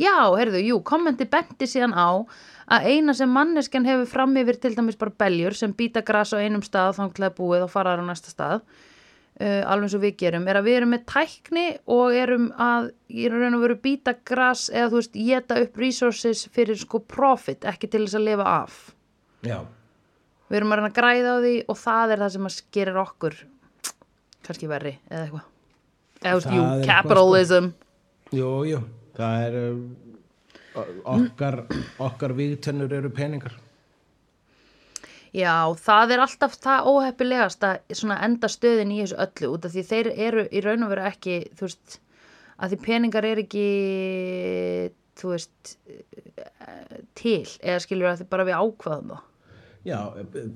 Já, 0.01 0.15
heyrðu, 0.35 0.65
jú, 0.67 0.81
kommenti 0.83 1.29
benti 1.31 1.63
síðan 1.69 1.95
á 1.95 2.27
að 2.71 2.91
eina 2.91 3.15
sem 3.15 3.31
manneskjan 3.31 3.87
hefur 3.87 4.09
fram 4.19 4.35
yfir 4.39 4.59
til 4.59 4.75
dæmis 4.75 4.99
bara 4.99 5.15
beljur 5.23 5.55
sem 5.55 5.71
býta 5.71 6.03
gras 6.03 6.35
á 6.35 6.43
einum 6.43 6.63
stað 6.65 6.97
þá 6.99 7.05
til 7.15 7.27
að 7.27 7.37
búið 7.39 7.67
og 7.67 7.71
fara 7.71 7.95
þar 7.95 8.03
á 8.03 8.09
næsta 8.11 8.33
stað 8.33 8.63
uh, 9.39 9.61
alveg 9.71 9.87
eins 9.87 9.95
og 9.97 10.01
við 10.03 10.15
gerum, 10.21 10.47
er 10.51 10.59
að 10.59 10.67
við 10.67 10.77
erum 10.81 10.91
með 10.95 11.05
tækni 11.13 11.65
og 11.95 12.15
erum 12.17 12.49
að 12.61 12.89
ég 13.09 13.29
er 13.31 13.37
raun 13.39 13.55
og 13.57 13.63
veru 13.65 13.77
býta 13.85 14.15
gras 14.27 14.65
eða 14.73 14.89
þú 14.91 14.99
veist, 14.99 15.13
geta 15.29 15.59
upp 15.63 15.77
resources 15.81 16.43
fyrir 16.51 16.77
sko 16.81 16.99
profit, 16.99 17.63
ekki 17.71 17.87
til 17.91 18.03
þess 18.05 18.19
að 18.19 18.27
lifa 18.27 18.49
af. 18.63 18.81
já, 19.47 19.59
Við 20.51 20.57
erum 20.59 20.73
að 20.75 20.81
reyna 20.81 20.89
að 20.91 20.97
græða 20.99 21.31
á 21.31 21.37
því 21.45 21.53
og 21.71 21.77
það 21.79 22.11
er 22.11 22.19
það 22.25 22.31
sem 22.35 22.47
að 22.49 22.55
gerir 22.75 22.97
okkur 23.05 23.35
kannski 24.43 24.67
verri 24.67 24.91
eða 25.09 25.21
eitthvað. 25.23 25.45
eða, 26.21 26.31
þú 26.31 26.35
veist, 26.35 26.51
jú, 26.51 26.61
eitthvað, 26.61 26.81
sko. 26.81 26.91
capitalism 26.91 27.69
jú, 28.35 28.49
jú, 28.67 28.79
það 29.15 29.45
er 29.47 29.55
o- 30.81 30.87
okkar 31.15 31.57
okkar 31.99 32.33
vígtennur 32.35 32.91
eru 32.99 33.09
peningar 33.15 33.55
Já, 35.31 35.71
það 35.79 36.13
er 36.15 36.23
alltaf 36.25 36.55
það 36.59 36.87
óheppilegast 36.91 37.63
að 37.63 38.15
enda 38.17 38.49
stöðin 38.51 38.91
í 38.91 39.01
þessu 39.03 39.19
öllu 39.23 39.51
út 39.55 39.67
af 39.67 39.75
því 39.75 39.83
þeir 39.87 40.09
eru 40.27 40.47
í 40.51 40.63
raun 40.65 40.83
og 40.83 40.91
veru 40.91 41.05
ekki, 41.07 41.37
þú 41.55 41.67
veist, 41.69 41.99
að 42.59 42.73
því 42.73 42.79
peningar 42.87 43.27
er 43.29 43.41
ekki, 43.45 43.67
þú 45.21 45.31
veist, 45.31 45.75
til 47.15 47.45
eða 47.63 47.79
skilur 47.85 48.11
að 48.11 48.23
því 48.23 48.27
bara 48.33 48.47
við 48.49 48.59
ákvaðum 48.59 49.13
það. 49.15 49.27
Já, 49.81 49.97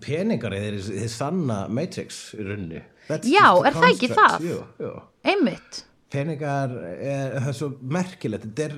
peningar 0.04 0.54
er 0.54 0.76
þið 0.86 1.08
sanna 1.10 1.64
Matrix 1.74 2.20
í 2.38 2.44
runni 2.46 2.84
That's 3.08 3.30
Já, 3.30 3.48
er 3.66 3.74
það 3.74 3.88
ekki 3.92 4.10
það? 4.12 4.36
Jú, 4.46 4.58
jú. 4.82 4.92
Einmitt. 5.26 5.80
Peningar, 6.14 6.74
er, 6.94 7.36
það 7.40 7.50
er 7.50 7.58
svo 7.58 7.70
merkilegt 7.96 8.46
þetta 8.46 8.68
er 8.68 8.76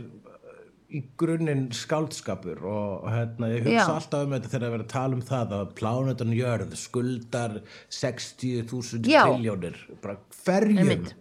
í 0.94 1.02
grunninn 1.20 1.66
skáldskapur 1.76 2.62
og 2.64 3.08
hérna, 3.12 3.50
ég 3.52 3.66
hugsa 3.66 3.84
Já. 3.84 3.96
alltaf 3.98 4.24
um 4.24 4.32
þetta 4.38 4.52
þegar 4.54 4.68
að 4.68 4.72
vera 4.78 4.84
að 4.86 4.92
tala 4.94 5.18
um 5.18 5.22
það 5.28 5.56
að 5.58 5.74
plánutan 5.76 6.32
jörð 6.38 6.76
skuldar 6.80 7.58
60.000 7.92 9.10
Já. 9.12 9.24
triljónir 9.28 9.76
bara 10.02 10.16
hverjum 10.46 10.80
Einmitt. 10.86 11.14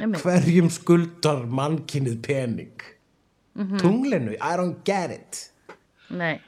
Einmitt. 0.00 0.22
hverjum 0.24 0.70
skuldar 0.72 1.44
mannkinnið 1.46 2.22
pening 2.24 2.72
Mhm. 3.54 3.76
tunglinu, 3.82 4.32
I 4.40 4.56
don't 4.56 4.82
get 4.84 5.10
it 5.10 5.50
Nei. 6.08 6.40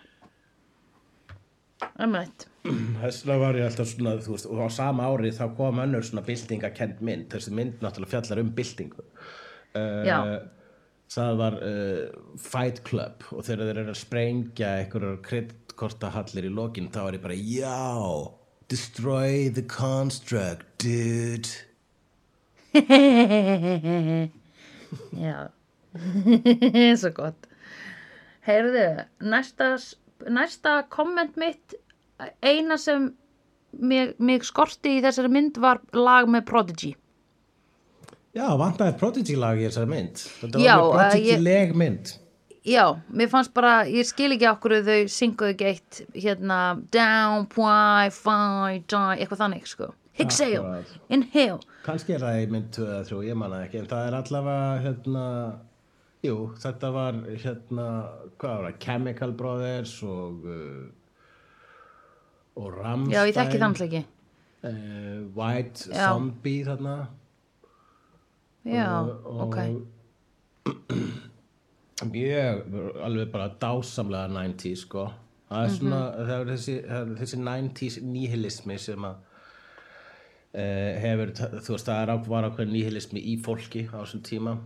Einmitt. 2.00 2.46
Þess 2.64 3.24
vegna 3.26 3.38
var 3.42 3.54
ég 3.58 3.66
alltaf 3.68 3.90
svona, 3.90 4.14
veist, 4.24 4.46
og 4.48 4.62
á 4.64 4.68
sama 4.72 5.04
ári 5.12 5.30
þá 5.36 5.50
kom 5.58 5.76
önnur 5.82 6.00
svona 6.06 6.24
byltingakend 6.24 7.02
mynd, 7.04 7.26
þessi 7.28 7.52
mynd 7.52 7.82
náttúrulega 7.84 8.14
fjallar 8.14 8.40
um 8.40 8.50
byltingu. 8.56 9.04
Uh. 9.74 10.48
Það 11.14 11.36
var 11.38 11.54
uh, 11.62 12.06
Fight 12.42 12.80
Club 12.86 13.22
og 13.30 13.44
þegar 13.46 13.68
þeir 13.68 13.80
eru 13.84 13.92
að 13.92 14.00
sprengja 14.00 14.70
einhverjar 14.80 15.20
kreddkortahallir 15.28 16.48
í 16.48 16.54
lokin 16.54 16.90
þá 16.94 17.00
er 17.04 17.16
ég 17.18 17.22
bara, 17.22 17.36
já, 17.38 17.82
destroy 18.72 19.50
the 19.54 19.62
construct, 19.70 20.66
dude. 20.82 21.48
Já. 25.14 25.50
Svo 27.00 27.10
gott. 27.14 27.46
Heyrðu, 28.44 29.04
næsta, 29.24 29.76
næsta 30.26 30.72
komment 30.92 31.38
mitt, 31.40 31.76
eina 32.42 32.76
sem 32.80 33.12
mig, 33.78 34.14
mig 34.18 34.44
skorti 34.46 34.98
í 34.98 35.02
þessari 35.04 35.30
mynd 35.32 35.58
var 35.62 35.80
lag 35.96 36.28
með 36.30 36.46
Prodigy. 36.50 36.92
Já, 38.34 38.48
vantaði 38.58 38.96
Prodigy 38.98 39.36
lag 39.38 39.60
í 39.60 39.66
þessari 39.68 39.90
mynd. 39.92 40.22
Þetta 40.40 40.62
Já, 40.62 40.74
var 40.80 40.86
uh, 40.88 40.94
Prodigy 40.98 41.30
ég- 41.30 41.42
leg 41.44 41.74
mynd. 41.78 42.14
Já, 42.64 42.84
mér 43.12 43.28
fannst 43.28 43.52
bara, 43.54 43.74
ég 43.84 44.06
skil 44.08 44.32
ekki 44.32 44.46
okkur 44.48 44.78
þau 44.86 45.02
synguðu 45.12 45.52
ekki 45.52 45.66
eitt 45.68 45.98
hérna 46.16 46.58
down, 46.94 47.44
pwy, 47.52 48.08
fæ, 48.14 48.36
die, 48.88 49.02
eitthvað 49.20 49.42
þannig 49.42 49.68
sko. 49.68 49.90
Akkurat. 50.14 50.90
inhale. 51.10 51.60
Kannski 51.84 52.14
er 52.14 52.22
það 52.22 52.38
í 52.40 52.50
mynd 52.54 52.68
2 52.72 52.84
eða 52.86 53.04
3, 53.10 53.20
ég 53.28 53.36
manna 53.36 53.58
ekki, 53.66 53.80
en 53.82 53.88
það 53.90 54.06
er 54.08 54.16
allavega, 54.20 54.68
hérna, 54.84 55.24
jú, 56.24 56.36
þetta 56.62 56.90
var, 56.94 57.18
hérna, 57.42 57.86
hvað 58.38 58.54
var 58.54 58.68
það, 58.70 58.78
Chemical 58.86 59.34
Brothers 59.42 59.94
og, 60.06 60.46
uh, 60.46 60.86
og 62.62 62.70
Rammstein. 62.78 63.12
Já, 63.12 63.26
ég 63.28 63.36
þekki 63.36 63.60
þannig 63.64 63.84
ekki. 63.88 64.02
Uh, 64.64 65.18
White 65.36 65.90
Já. 65.90 66.06
Zombie 66.14 66.64
þarna. 66.64 66.96
Já, 67.04 67.23
og, 68.64 69.26
ok. 69.44 69.56
Mjög, 72.04 72.62
alveg 73.04 73.30
bara 73.32 73.48
dásamlega 73.60 74.28
90s, 74.32 74.76
sko. 74.86 75.04
Það 75.48 75.64
er 75.64 75.68
svona, 75.76 75.98
Mhm. 76.10 76.26
það 76.26 76.40
er 76.40 76.48
þessi, 76.50 76.74
er 76.88 77.10
þessi 77.20 77.38
90s 77.38 77.98
nihilismi 78.02 78.78
sem 78.78 79.04
að 79.04 79.14
uh, 80.54 81.00
hefur, 81.02 81.30
þú 81.34 81.74
veist, 81.74 81.86
það 81.88 82.00
er 82.02 82.10
á, 82.10 82.16
var 82.28 82.44
ákveðin 82.48 82.72
nihilismi 82.72 83.20
í 83.20 83.36
fólki 83.42 83.84
á 83.92 83.98
þessum 84.02 84.22
tíma 84.26 84.56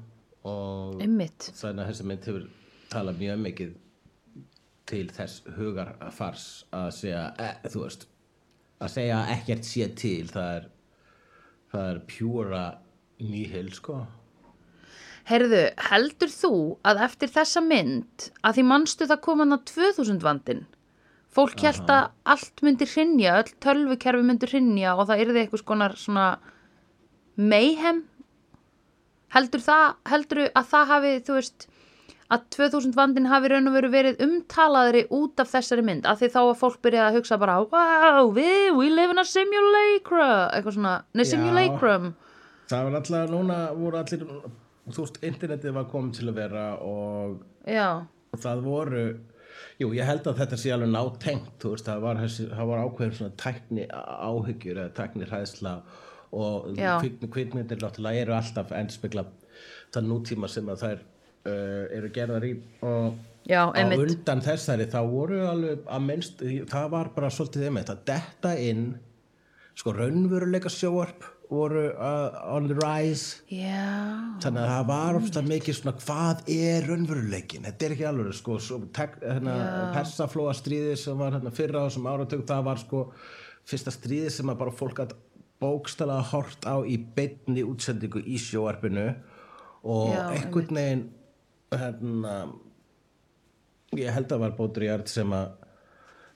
og 0.44 1.00
Einmitt. 1.02 1.50
þannig 1.58 1.82
að 1.84 1.90
þessi 1.90 2.04
mynd 2.08 2.24
hefur 2.28 2.48
talað 2.92 3.18
mjög 3.20 3.38
mikið 3.44 3.74
til 4.88 5.06
þess 5.12 5.42
hugarfars 5.58 6.46
að 6.72 6.90
segja, 6.96 7.22
e, 7.38 7.68
þú 7.68 7.82
veist 7.84 8.06
að 8.80 8.88
segja 8.94 9.18
ekkert 9.34 9.64
sé 9.68 9.88
til 9.96 10.28
það 10.28 10.52
er 10.56 10.68
það 11.72 11.90
er 11.94 11.98
pjúra 12.08 12.62
nihil 13.20 13.72
sko 13.74 14.02
Heyrðu, 15.28 15.62
heldur 15.90 16.30
þú 16.32 16.50
að 16.88 17.02
eftir 17.04 17.28
þessa 17.34 17.60
mynd, 17.60 18.28
að 18.40 18.54
því 18.56 18.62
manstu 18.64 19.08
það 19.10 19.18
kom 19.26 19.42
hann 19.42 19.52
á 19.52 19.58
2000 19.68 20.22
vandin, 20.24 20.62
fólk 21.28 21.64
held 21.66 21.90
að 21.92 22.06
allt 22.32 22.62
myndi 22.64 22.86
hrinja, 22.88 23.34
öll 23.42 23.50
tölvukerfi 23.60 24.24
myndi 24.24 24.48
hrinja 24.48 24.94
og 24.96 25.10
það 25.10 25.24
yrði 25.26 25.42
eitthvað 25.42 25.60
skonar 25.60 25.96
svona 26.00 26.28
mayhem? 27.36 28.06
Heldur 29.34 29.60
það, 29.60 29.84
heldur 30.08 30.40
að 30.46 30.70
það 30.70 30.94
hafi, 30.94 31.10
þú 31.26 31.36
veist, 31.36 31.66
að 32.32 32.46
2000 32.56 32.96
vandin 32.96 33.28
hafi 33.28 33.50
raun 33.52 33.68
og 33.68 33.76
veru 33.76 33.90
verið 33.92 34.24
umtalaðri 34.24 35.02
út 35.12 35.44
af 35.44 35.52
þessari 35.52 35.84
mynd, 35.84 36.08
að 36.08 36.22
því 36.22 36.30
þá 36.38 36.40
að 36.46 36.54
fólk 36.62 36.80
byrjaði 36.88 37.10
að 37.10 37.20
hugsa 37.20 37.40
bara, 37.44 37.58
wow, 37.68 38.32
we, 38.32 38.48
we 38.72 38.88
live 38.88 39.12
in 39.12 39.20
a 39.20 39.26
simulacra, 39.28 40.30
eitthvað 40.56 40.78
svona, 40.78 40.96
nei, 41.12 41.28
Já. 41.28 42.27
Það 42.68 42.84
var 42.88 42.98
alltaf, 43.00 43.32
núna 43.32 43.58
voru 43.76 44.00
allir 44.00 44.26
þú 44.88 45.04
veist, 45.04 45.18
internetið 45.24 45.74
var 45.76 45.88
komið 45.92 46.20
til 46.20 46.28
að 46.30 46.38
vera 46.38 46.66
og 46.84 47.42
og 48.32 48.42
það 48.42 48.62
voru 48.64 49.04
jú, 49.78 49.90
ég 49.96 50.08
held 50.08 50.26
að 50.28 50.42
þetta 50.42 50.58
sé 50.60 50.72
alveg 50.74 50.92
nátengt 50.92 51.56
þú 51.62 51.72
veist, 51.74 51.88
það 51.88 52.04
var, 52.04 52.22
var 52.72 52.84
ákveðin 52.84 53.16
svona 53.18 53.38
tækni 53.40 53.88
áhyggjur 53.92 54.82
eða 54.82 54.94
tækni 54.98 55.28
hræðsla 55.28 55.74
og 56.36 56.74
Já. 56.76 56.98
kvikmyndir 57.00 57.80
náttúrulega 57.80 58.24
eru 58.24 58.36
alltaf 58.36 58.72
endspegla 58.76 59.24
það 59.94 60.10
nútíma 60.10 60.50
sem 60.52 60.68
að 60.68 60.82
þær 60.84 60.98
uh, 61.00 61.84
eru 61.98 62.10
gerðar 62.12 62.44
í 62.44 62.52
og 62.84 63.16
já, 63.48 63.62
á 63.64 63.80
undan 63.96 64.44
þessari 64.44 64.88
þá 64.92 65.00
voru 65.08 65.40
alveg 65.48 65.86
að 65.88 66.04
minnst 66.04 66.44
það 66.68 66.90
var 66.92 67.12
bara 67.16 67.32
svolítið 67.32 67.70
einmitt 67.70 67.92
að 67.94 68.04
detta 68.12 68.52
inn 68.60 68.90
sko 69.78 69.94
raunveruleika 69.96 70.72
sjóarp 70.72 71.24
voru 71.48 71.84
uh, 71.90 72.54
on 72.54 72.68
the 72.68 72.76
rise. 72.76 73.40
Já, 73.52 73.88
þannig 74.42 74.62
að 74.62 74.72
það 74.72 74.88
var 74.90 75.18
ofslega 75.18 75.50
mikið 75.52 75.78
svona 75.78 75.94
hvað 76.02 76.42
er 76.54 76.88
raunveruleikin 76.88 77.68
þetta 77.68 77.86
er 77.86 77.94
ekki 77.96 78.08
alveg 78.08 78.36
sko 78.36 78.58
hérna, 78.98 79.54
persaflóa 79.96 80.54
stríði 80.56 80.96
sem 81.00 81.18
var 81.18 81.38
hérna, 81.38 81.54
fyrra 81.54 81.84
á 81.84 81.86
þessum 81.88 82.10
áratug 82.12 82.44
það 82.48 82.66
var 82.68 82.82
sko 82.82 83.04
fyrsta 83.68 83.94
stríði 83.94 84.32
sem 84.34 84.52
að 84.52 84.60
bara 84.62 84.76
fólk 84.76 85.02
að 85.04 85.16
bókstala 85.58 86.20
hort 86.30 86.68
á 86.68 86.76
í 86.86 86.98
beinni 87.16 87.64
útsendingu 87.66 88.22
í 88.22 88.38
sjóarpinu 88.40 89.08
og 89.88 90.12
Já, 90.12 90.22
einhvern 90.36 90.78
veginn 90.78 91.06
hérna 91.72 92.34
ég 93.96 94.12
held 94.12 94.32
að 94.32 94.44
var 94.44 94.54
Baudrillard 94.58 95.10
sem 95.10 95.32
að 95.34 95.67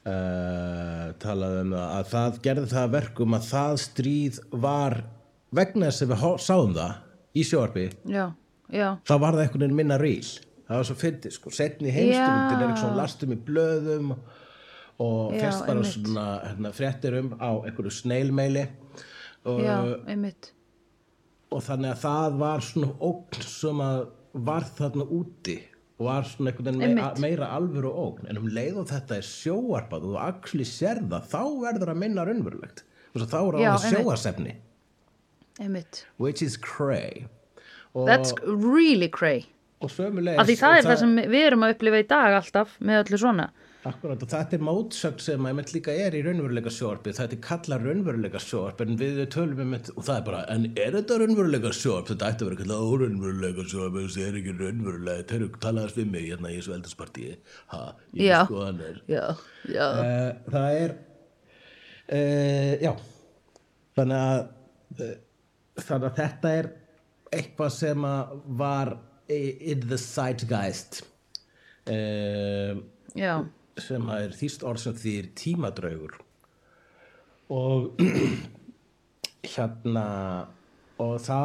uh, 0.09 1.09
talaði 1.23 1.65
um 1.65 1.75
það 1.77 1.97
að 1.97 2.13
það 2.13 2.39
gerði 2.47 2.69
það 2.73 2.85
að 2.85 2.95
verkum 2.97 3.37
að 3.37 3.49
það 3.49 3.75
stríð 3.87 4.41
var 4.65 4.99
vegna 5.53 5.91
þess 5.91 6.07
að 6.07 6.15
við 6.15 6.25
sáum 6.47 6.77
það 6.77 6.95
í 7.33 7.45
já, 8.73 8.89
þá 9.05 9.15
var 9.17 9.37
það 9.37 9.43
einhvern 9.45 9.65
veginn 9.65 9.79
minna 9.79 9.99
ríl 10.01 10.25
það 10.73 10.79
var 10.79 10.89
svo 10.89 10.97
fyndið 11.01 11.37
sko, 11.37 11.53
setni 11.53 11.93
heimstundin 11.93 12.63
er 12.63 12.71
eitthvað 12.71 12.99
lastum 12.99 13.35
í 13.35 13.39
blöðum 13.49 14.15
og 15.03 15.35
fyrst 15.35 15.67
bara 15.67 15.85
svona 15.89 16.27
hérna, 16.47 16.73
fréttir 16.77 17.19
um 17.19 17.33
á 17.41 17.51
einhverju 17.63 17.93
snailmeili 17.97 18.67
og, 19.49 19.61
já, 19.65 19.77
einmitt. 20.07 20.53
og 21.53 21.65
þannig 21.67 21.95
að 21.95 22.03
það 22.05 22.39
var 22.43 22.67
svona 22.69 22.93
ógn 23.03 23.47
sem 23.49 23.85
að 23.85 24.03
var 24.33 24.67
þarna 24.79 25.07
úti 25.13 25.59
var 26.07 26.27
svona 26.29 26.53
einhvern 26.53 26.83
veginn 26.83 27.23
meira, 27.23 27.49
alvöru 27.57 27.93
ógn. 27.93 28.29
En 28.31 28.41
um 28.43 28.51
leið 28.51 28.83
og 28.83 28.91
þetta 28.91 29.19
er 29.19 29.29
sjóarpað 29.29 30.09
og 30.09 30.15
þú 30.15 30.21
actually 30.27 30.69
sér 30.69 31.03
það 31.07 31.31
þá 31.33 31.43
verður 31.63 31.95
að 31.95 32.03
minna 32.03 32.27
raunverulegt. 32.29 32.85
Og 33.13 33.27
þá 33.29 33.41
er 33.41 33.59
það 33.63 33.89
sjóasefni 33.93 34.59
which 36.17 36.43
is 36.43 36.57
cray. 36.57 37.27
Og, 37.95 38.09
That's 38.09 38.33
really 38.47 39.09
cray. 39.09 39.45
og 39.81 39.91
Af 39.91 40.47
því 40.47 40.57
það 40.57 40.71
og 40.71 40.79
er 40.79 40.87
það 40.87 40.99
sem 41.01 41.17
við 41.17 41.47
erum 41.47 41.65
að 41.67 41.75
upplifa 41.75 42.01
í 42.01 42.07
dag 42.09 42.37
alltaf 42.39 42.77
með 42.81 43.03
öllu 43.03 43.19
svona. 43.19 43.49
Akkurat 43.83 44.21
og 44.23 44.29
þetta 44.31 44.55
er 44.55 44.63
mótsögn 44.63 45.23
sem 45.25 45.47
að 45.49 45.57
líka 45.75 45.95
er 45.99 46.15
í 46.15 46.21
raunveruleika 46.23 46.71
sjóarpi 46.71 47.15
þetta 47.17 47.35
er 47.35 47.41
kallað 47.43 47.87
raunveruleika 47.89 48.39
sjóarp 48.43 48.83
en 48.85 48.99
við 49.01 49.17
tölum 49.35 49.63
um 49.65 49.73
þetta 49.75 49.95
og 49.97 50.05
það 50.07 50.19
er 50.21 50.27
bara 50.29 50.43
en 50.55 50.67
er 50.71 50.97
þetta 50.99 51.17
raunveruleika 51.23 51.73
sjóarp 51.75 52.11
þetta 52.13 52.29
ætti 52.31 52.45
að 52.45 52.51
vera 52.51 52.61
kallað 52.61 52.93
óraunveruleika 52.93 53.65
sjóarp 53.73 53.97
þetta 53.99 54.27
er 54.29 54.39
ekki 54.39 54.55
raunverulega 54.61 55.25
þetta 55.25 55.39
er 55.41 55.59
talaðast 55.67 55.99
við 55.99 56.13
mig 56.13 56.29
hérna 56.29 56.53
í 56.53 56.59
þessu 56.61 56.77
ég 58.21 58.29
Já. 58.31 58.39
skoðanir 58.47 59.01
Já, 59.11 59.25
já. 59.67 59.87
uh, 59.89 60.53
það 60.55 60.79
er 60.85 60.95
uh, 62.13 62.75
já. 62.87 62.93
Þannig 63.99 64.23
að 64.23 65.03
uh, 65.03 65.17
þannig 65.83 66.07
að 66.13 66.21
þetta 66.21 66.53
er 66.61 66.71
eitthvað 67.33 67.75
sem 67.81 68.07
að 68.07 68.37
var 68.61 68.95
in 69.33 69.83
the 69.89 69.97
zeitgeist. 69.99 71.03
Uh, 71.89 72.79
já, 73.17 73.43
sem 73.81 74.09
er 74.15 74.35
þýst 74.37 74.65
orð 74.67 74.85
sem 74.87 74.99
því 74.99 75.15
tímadraugur. 75.39 76.19
Og 77.53 78.01
hérna 79.55 80.09
og 81.03 81.17
þá 81.23 81.39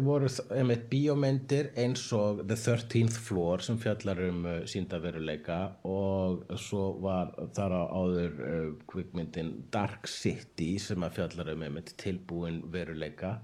voru 0.00 0.28
einmitt 0.56 0.86
bíómyndir 0.88 1.68
eins 1.76 2.06
og 2.16 2.40
The 2.46 2.56
13th 2.56 3.18
Floor 3.26 3.60
sem 3.64 3.76
fjallar 3.80 4.22
um 4.24 4.46
uh, 4.48 4.54
síndaveruleika 4.64 5.58
og 5.84 6.46
svo 6.60 6.86
var 7.02 7.34
þar 7.52 7.74
á 7.76 7.82
áður 7.92 8.38
uh, 8.46 8.70
kvikmyndin 8.88 9.52
Dark 9.72 10.08
City 10.08 10.78
sem 10.80 11.04
fjallar 11.12 11.52
um 11.52 11.66
einmitt 11.66 11.92
tilbúin 12.00 12.62
veruleika 12.72 13.36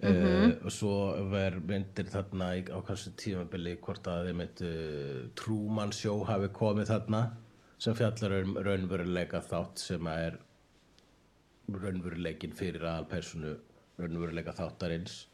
Uh, 0.00 0.54
og 0.64 0.72
svo 0.72 0.92
ver 1.28 1.58
myndir 1.60 2.06
þarna 2.08 2.54
í, 2.56 2.62
á 2.72 2.80
kannski 2.80 3.10
tímabili 3.20 3.74
hvort 3.84 4.06
að 4.08 4.30
einmitt 4.30 4.62
uh, 4.64 5.26
Truman 5.36 5.90
Show 5.92 6.22
hafi 6.24 6.48
komið 6.56 6.88
þarna 6.88 7.20
sem 7.80 7.96
fjallar 7.98 8.38
um 8.38 8.54
raunveruleika 8.64 9.42
þátt 9.44 9.82
sem 9.82 10.08
er 10.08 10.38
raunveruleikin 11.68 12.56
fyrir 12.56 12.86
aðalpersonu 12.86 13.52
raunveruleika 14.00 14.54
þáttarins. 14.56 15.26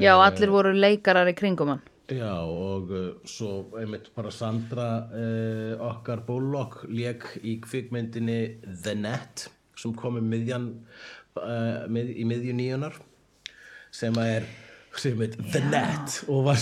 Já, 0.00 0.12
allir 0.18 0.52
voru 0.52 0.74
leikarar 0.76 1.28
í 1.28 1.34
kringum 1.36 1.72
hann. 1.72 1.82
Já, 2.12 2.44
og 2.44 2.92
uh, 2.92 3.06
svo 3.28 3.70
einmitt 3.80 4.10
bara 4.12 4.32
Sandra 4.34 4.88
uh, 5.08 5.80
okkar 5.88 6.24
Bullock 6.28 6.82
lék 6.92 7.24
í 7.40 7.56
kvikmyndinni 7.64 8.40
The 8.68 8.94
Net 9.00 9.46
sem 9.80 9.96
kom 9.96 10.18
í 10.20 10.24
miðjan 10.26 10.68
uh, 11.40 11.88
mið, 11.88 12.12
í 12.20 12.28
miðju 12.28 12.56
nýjunar 12.58 13.00
sem 13.92 14.18
er 14.22 14.48
sem 14.98 15.20
heit 15.20 15.38
The 15.52 15.62
Net 15.70 16.18
og 16.28 16.46
var 16.50 16.60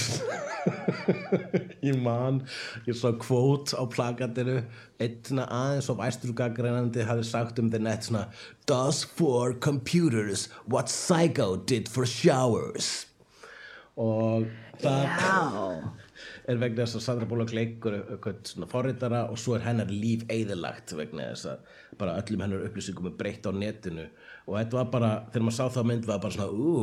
ég 1.89 1.97
man 2.03 2.43
ég 2.87 2.97
sá 2.99 3.11
kvót 3.19 3.73
á 3.75 3.83
plakatinu 3.91 4.59
einn 5.01 5.17
svona 5.27 5.47
aðeins 5.57 5.91
of 5.93 6.03
æsturgagreinandi 6.05 7.07
hafði 7.09 7.27
sagt 7.27 7.63
um 7.63 7.71
The 7.73 7.81
Net 7.83 8.07
svona 8.07 8.27
Does 8.71 9.03
for 9.05 9.55
computers 9.55 10.49
what 10.67 10.93
Psycho 10.93 11.57
did 11.57 11.89
for 11.89 12.07
showers. 12.07 13.07
Og 14.01 14.47
það 14.81 15.03
já, 15.07 15.41
er 16.49 16.61
vegna 16.61 16.85
þess 16.85 16.99
að 16.99 17.05
Sandra 17.07 17.29
Bullock 17.31 17.55
leikur 17.57 17.97
forritara 18.71 19.25
og 19.31 19.39
svo 19.41 19.57
er 19.57 19.65
hennar 19.67 19.93
líf 19.93 20.27
eðilagt 20.33 20.95
vegna 20.99 21.31
þess 21.33 21.51
að 21.53 21.79
bara 22.01 22.17
öllum 22.21 22.45
hennar 22.45 22.67
upplýsingum 22.69 23.11
er 23.11 23.17
breytt 23.19 23.49
á 23.49 23.53
netinu 23.55 24.07
og 24.47 24.57
þetta 24.57 24.79
var 24.79 24.93
bara, 24.93 25.11
þegar 25.31 25.47
maður 25.47 25.57
sá 25.59 25.75
það 25.77 25.89
mynd 25.91 26.07
var 26.09 26.23
bara 26.23 26.37
svona, 26.37 26.51
ú, 26.51 26.77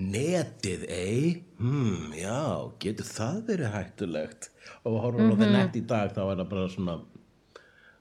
netið 0.00 0.84
ei, 0.88 1.32
hmm, 1.60 2.12
já, 2.16 2.42
getur 2.82 3.08
það 3.08 3.40
verið 3.50 3.74
hættulegt 3.76 4.50
og 4.82 5.00
horfum 5.02 5.26
mm 5.26 5.32
-hmm. 5.32 5.40
á 5.40 5.42
það 5.42 5.56
net 5.58 5.76
í 5.76 5.86
dag 5.86 6.12
þá 6.12 6.22
er 6.24 6.36
það 6.36 6.48
bara 6.54 6.68
svona 6.68 7.00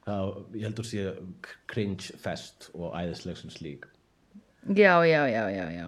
þá, 0.05 0.15
ég 0.55 0.67
heldur 0.67 0.85
sé 0.87 1.07
cringe 1.67 2.19
fest 2.21 2.69
og 2.73 2.93
æðisleg 2.95 3.37
sem 3.37 3.49
slík 3.49 3.87
já, 4.67 5.05
já, 5.05 5.27
já, 5.27 5.49
já, 5.49 5.65
já. 5.71 5.87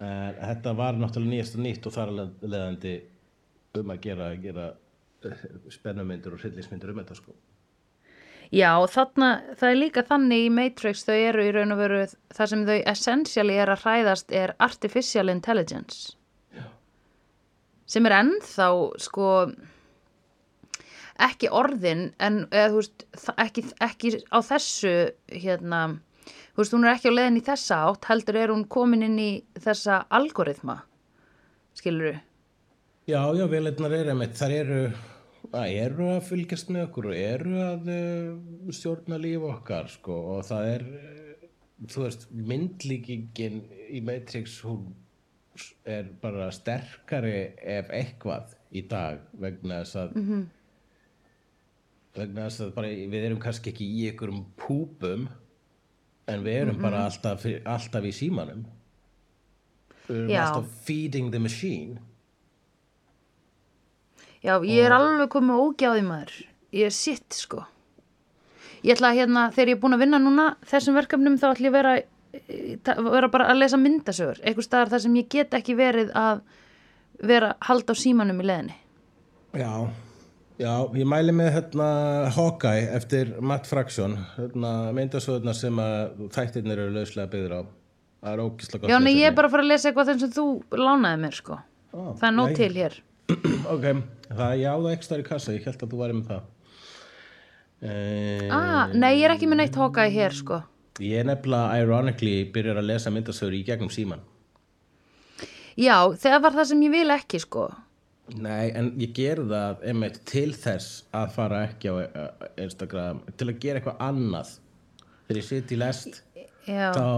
en 0.00 0.34
þetta 0.40 0.72
var 0.76 0.94
náttúrulega 0.94 1.30
nýjast 1.30 1.58
og 1.58 1.64
nýtt 1.64 1.86
og 1.86 1.92
þar 1.92 2.08
að 2.08 2.30
leðandi 2.42 2.94
um 3.80 3.90
að 3.94 4.00
gera, 4.06 4.30
gera 4.38 4.68
spennumyndir 5.72 6.34
og 6.34 6.42
hryllingsmyndir 6.42 6.92
um 6.92 7.02
þetta 7.02 7.18
sko. 7.18 7.34
Já, 8.54 8.70
þarna, 8.92 9.28
það 9.58 9.70
er 9.70 9.78
líka 9.80 10.02
þannig 10.06 10.44
í 10.44 10.50
Matrix 10.52 11.06
þau 11.08 11.14
eru 11.16 11.46
í 11.46 11.52
raun 11.54 11.74
og 11.74 11.80
veru 11.80 12.00
það 12.36 12.50
sem 12.50 12.64
þau 12.68 12.76
essentially 12.92 13.56
er 13.58 13.72
að 13.72 13.86
hræðast 13.86 14.34
er 14.36 14.52
artificial 14.62 15.32
intelligence. 15.32 16.14
Já. 16.54 16.66
sem 17.86 18.06
er 18.06 18.16
ennþá 18.20 18.68
sko 19.02 19.30
ekki 21.24 21.50
orðin 21.50 22.08
en 22.18 22.44
eða, 22.50 22.68
þú 22.74 22.80
veist, 22.82 23.06
ekki, 23.38 23.64
ekki 23.82 24.12
á 24.34 24.38
þessu 24.44 24.94
hérna, 25.32 25.80
þú 26.54 26.62
veist, 26.62 26.76
hún 26.76 26.86
er 26.86 26.94
ekki 26.94 27.10
á 27.10 27.16
leiðin 27.16 27.40
í 27.40 27.44
þessa 27.48 27.80
átt 27.88 28.10
heldur 28.10 28.38
er 28.38 28.54
hún 28.54 28.66
komin 28.68 29.06
inn 29.06 29.18
í 29.18 29.30
þessa 29.56 30.04
algoritma 30.14 30.82
skilur 31.78 32.20
Já, 33.04 33.20
já, 33.36 33.44
veleinar 33.44 33.92
eru 33.92 34.12
einmitt, 34.14 34.36
þar 34.38 34.52
eru 34.56 34.76
að 35.52 35.74
eru 35.76 36.06
að 36.14 36.22
fylgjast 36.24 36.70
með 36.72 36.86
okkur 36.86 37.08
og 37.10 37.18
eru 37.20 37.58
að 37.60 37.90
uh, 37.92 38.70
stjórna 38.72 39.18
líf 39.20 39.44
okkar 39.44 39.90
sko 39.92 40.14
og 40.34 40.46
það 40.48 40.68
er 40.70 40.84
uh, 40.88 41.42
þú 41.92 42.04
veist, 42.06 42.24
myndlíkingin 42.32 43.58
í 43.92 44.00
Matrix 44.06 44.54
hún 44.64 44.86
er 45.84 46.08
bara 46.22 46.48
sterkari 46.54 47.34
ef 47.60 47.92
eitthvað 47.92 48.56
í 48.72 48.86
dag 48.88 49.20
vegna 49.36 49.82
þess 49.82 50.00
að 50.00 50.16
-hmm. 50.16 50.46
vegna 52.16 52.48
þess 52.48 52.64
að 52.64 52.72
bara, 52.78 52.94
við 53.12 53.28
erum 53.28 53.44
kannski 53.44 53.74
ekki 53.74 53.90
í 53.98 54.08
einhverjum 54.08 54.46
púpum 54.56 55.28
en 56.24 56.48
við 56.48 56.62
erum 56.62 56.80
bara 56.80 57.04
alltaf, 57.04 57.44
alltaf 57.44 58.04
í 58.04 58.16
símanum 58.16 58.64
við 60.08 60.16
erum 60.16 60.30
Já. 60.30 60.42
alltaf 60.48 60.82
feeding 60.88 61.30
the 61.30 61.38
machine 61.38 62.00
Já, 64.44 64.58
ég 64.68 64.84
er 64.84 64.92
alveg 64.92 65.30
komið 65.32 65.60
ógjáði 65.62 66.02
maður. 66.04 66.34
Ég 66.74 66.90
er 66.90 66.94
sitt, 66.94 67.32
sko. 67.32 67.62
Ég 68.84 68.92
ætla 68.92 69.14
að 69.14 69.20
hérna, 69.22 69.44
þegar 69.54 69.70
ég 69.70 69.78
er 69.78 69.80
búin 69.80 69.96
að 69.96 70.02
vinna 70.04 70.20
núna 70.20 70.48
þessum 70.68 70.98
verkefnum, 70.98 71.38
þá 71.40 71.46
ætla 71.54 71.64
ég 71.64 71.72
að 71.72 71.78
vera, 71.78 71.92
eh, 72.36 73.02
vera 73.08 73.30
bara 73.32 73.48
að 73.48 73.62
lesa 73.62 73.80
myndasögur. 73.80 74.42
Eitthvað 74.44 74.66
staðar 74.68 74.92
þar 74.92 75.04
sem 75.06 75.14
ég 75.16 75.28
get 75.32 75.56
ekki 75.56 75.76
verið 75.78 76.12
að 76.12 76.42
vera 77.22 77.54
halda 77.62 77.94
á 77.94 77.96
símanum 77.96 78.42
í 78.42 78.44
leðinni. 78.44 78.76
Já, 79.54 79.88
já, 80.58 80.74
ég 80.92 81.08
mæli 81.08 81.32
með 81.32 81.50
hérna 81.54 81.88
Hawkeye 82.34 82.90
eftir 82.98 83.40
Matt 83.40 83.66
Fraction 83.70 84.18
hérna 84.36 84.92
myndasöðuna 84.92 85.54
sem 85.54 85.78
að 85.78 86.28
þættirnir 86.34 86.84
eru 86.84 86.90
lauslega 86.98 87.30
byggður 87.30 87.56
á 87.56 87.62
það 88.24 88.32
er 88.32 88.44
ógislega 88.44 88.82
gott 88.82 88.90
Já, 88.90 88.98
nei, 89.00 89.14
ég 89.14 89.30
er 89.30 89.36
bara 89.36 89.48
að 89.48 89.56
fara 89.56 89.64
að 89.64 89.72
lesa 89.72 89.90
eitthvað 89.90 90.10
þeim 90.10 90.22
sem 90.22 90.32
þú 90.34 90.46
lánaði 90.80 91.20
mér, 91.24 91.36
sko. 91.38 91.58
Ó, 91.94 92.00
það 92.18 92.28
er 92.28 92.36
nóg 92.36 92.56
til 92.58 92.72
hér. 92.74 92.96
Ok, 93.74 93.86
það 94.28 94.58
ég 94.60 94.68
á 94.68 94.76
það 94.76 94.90
ekstra 94.92 95.20
í 95.22 95.24
kassa, 95.26 95.54
ég 95.56 95.64
held 95.64 95.80
að 95.80 95.94
þú 95.94 96.00
væri 96.02 96.16
með 96.18 96.26
það 96.32 96.42
uh, 97.88 98.50
Ah, 98.52 98.92
nei, 98.92 99.12
ég 99.18 99.24
er 99.28 99.34
ekki 99.36 99.48
með 99.48 99.62
neitt 99.62 99.78
hókaði 99.80 100.14
hér, 100.18 100.36
sko. 100.36 100.60
Ég 101.02 101.22
er 101.22 101.26
nefnilega 101.26 101.80
ironically 101.82 102.44
byrjar 102.54 102.78
að 102.82 102.90
lesa 102.92 103.12
myndasögur 103.14 103.56
í 103.56 103.64
gegnum 103.66 103.90
síman 103.92 104.22
Já, 105.74 105.96
það 106.20 106.36
var 106.44 106.54
það 106.54 106.68
sem 106.70 106.84
ég 106.86 106.92
vil 106.94 107.08
ekki, 107.16 107.40
sko. 107.42 107.64
Nei, 108.40 108.70
en 108.72 108.92
ég 109.00 109.10
ger 109.16 109.42
það 109.44 109.82
einmitt 109.90 110.20
til 110.28 110.50
þess 110.56 111.02
að 111.12 111.32
fara 111.34 111.64
ekki 111.66 111.90
á 111.92 111.94
eh, 112.04 112.46
Instagram 112.64 113.18
til 113.36 113.48
að 113.50 113.58
gera 113.60 113.80
eitthvað 113.80 114.04
annað 114.06 114.54
þegar 115.26 115.40
ég 115.40 115.48
sit 115.48 115.74
í 115.74 115.80
lest 115.80 116.22
Já, 116.64 116.86
þá 116.96 117.08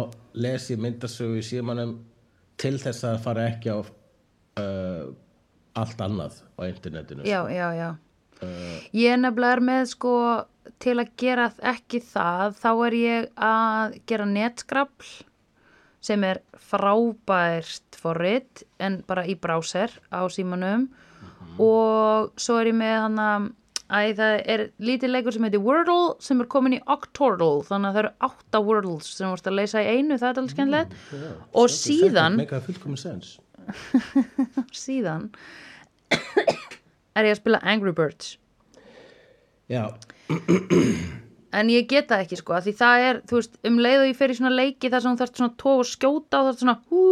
les 0.43 0.67
ég 0.73 0.81
myndasögu 0.83 1.39
í 1.39 1.45
símanum 1.47 1.93
til 2.59 2.75
þess 2.83 3.07
að 3.07 3.21
fara 3.23 3.45
ekki 3.53 3.71
á 3.71 3.79
uh, 3.79 5.13
allt 5.77 6.03
annað 6.05 6.43
á 6.57 6.63
internetinu 6.67 7.27
já, 7.29 7.41
já, 7.53 7.69
já. 7.77 7.89
Ég 8.93 9.15
er 9.15 9.21
nefnilega 9.23 9.57
er 9.57 9.65
með 9.65 9.85
sko 9.95 10.13
til 10.83 10.97
að 11.01 11.13
gera 11.21 11.47
ekki 11.73 12.03
það 12.05 12.59
þá 12.61 12.71
er 12.89 12.97
ég 12.99 13.29
að 13.49 13.97
gera 14.11 14.27
netskrafl 14.29 15.13
sem 16.07 16.25
er 16.27 16.43
frábært 16.69 17.99
forrit 17.99 18.67
en 18.83 19.01
bara 19.09 19.25
í 19.27 19.37
browser 19.41 19.95
á 20.13 20.23
símanum. 20.31 20.89
Og 21.63 22.35
svo 22.41 22.59
er 22.61 22.71
ég 22.73 22.77
með 22.77 22.99
hann 23.07 23.23
að 23.23 23.49
Æ, 23.87 24.19
það 24.19 24.33
er 24.51 24.63
lítið 24.83 25.13
leikur 25.13 25.35
sem 25.37 25.45
heitir 25.47 25.61
Wordle 25.63 26.17
sem 26.19 26.41
er 26.43 26.49
komin 26.51 26.75
í 26.75 26.81
Octordle 26.91 27.61
þannig 27.69 27.93
að 27.93 27.95
það 27.95 28.01
eru 28.01 28.11
átta 28.27 28.61
Wordles 28.67 29.11
sem 29.15 29.31
vorst 29.31 29.47
að 29.47 29.55
leysa 29.61 29.85
í 29.85 29.93
einu, 29.95 30.17
það 30.19 30.27
er 30.27 30.41
alveg 30.41 30.55
skemmtilegt. 30.57 30.97
Og 31.63 31.71
síðan 31.71 32.41
Mega 32.41 32.59
fullkomin 32.65 32.99
sens 32.99 33.37
síðan 34.85 35.31
er 36.11 37.29
ég 37.29 37.35
að 37.35 37.41
spila 37.41 37.63
Angry 37.67 37.95
Birds. 37.97 38.37
Já, 39.67 39.89
en 41.57 41.71
ég 41.73 41.89
get 41.91 42.11
það 42.11 42.23
ekki 42.23 42.39
sko 42.39 42.61
því 42.63 42.75
það 42.79 43.07
er, 43.09 43.19
þú 43.27 43.41
veist, 43.41 43.57
um 43.67 43.81
leið 43.83 44.03
og 44.03 44.11
ég 44.11 44.19
fer 44.19 44.33
í 44.33 44.37
svona 44.39 44.55
leiki 44.55 44.91
þar 44.93 45.03
sem 45.03 45.17
þú 45.17 45.23
þarft 45.23 45.41
svona 45.41 45.57
tóð 45.63 45.81
og 45.81 45.89
skjóta 45.91 46.41
og 46.41 46.49
þarft 46.51 46.63
svona 46.63 46.77
hú, 46.91 47.05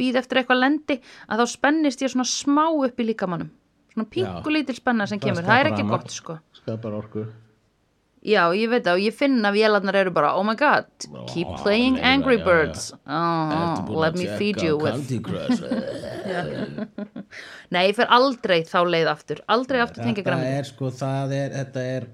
býð 0.00 0.18
eftir 0.22 0.40
eitthvað 0.40 0.62
lendi 0.64 0.96
að 1.28 1.42
þá 1.42 1.54
spennist 1.54 2.02
ég 2.02 2.12
svona 2.14 2.26
smá 2.26 2.64
upp 2.70 2.98
í 2.98 3.06
líkamannum 3.12 3.52
svona 3.94 4.10
pingu 4.10 4.54
lítil 4.54 4.76
spenna 4.78 5.06
sem 5.10 5.20
kemur 5.22 5.46
það 5.46 5.62
er 5.62 5.70
ekki 5.72 5.86
gott 5.90 6.10
sko. 6.14 6.38
skapar 6.56 6.96
orku 6.98 7.26
já, 8.22 8.42
ég 8.52 8.68
veit 8.68 8.84
það 8.84 8.98
og 8.98 9.02
ég 9.06 9.14
finn 9.16 9.38
að 9.48 9.54
vélarnar 9.56 9.96
eru 9.96 10.10
bara 10.12 10.34
oh 10.36 10.42
my 10.44 10.54
god, 10.60 10.84
keep 11.32 11.48
Ó, 11.48 11.56
playing 11.62 11.94
nei, 11.96 12.02
Angry 12.14 12.36
já, 12.36 12.40
já. 12.40 12.44
Birds. 12.44 12.90
Oh, 13.06 13.84
búin 13.88 14.00
let 14.04 14.14
me 14.18 14.26
feed 14.36 14.60
you 14.62 14.76
with 14.76 15.08
Crush? 15.24 15.60
Nei, 17.70 17.84
ég 17.90 17.94
fer 17.96 18.08
aldrei 18.12 18.62
þá 18.66 18.80
leið 18.88 19.08
aftur 19.12 19.40
aldrei 19.50 19.80
aftur 19.84 20.02
tengja 20.04 20.22
Þetta 20.22 20.30
græmið 20.30 20.56
er 20.58 20.64
sko, 20.68 20.90
það 21.00 21.34
er 21.36 21.50
Þetta 21.54 21.80
er 21.94 22.06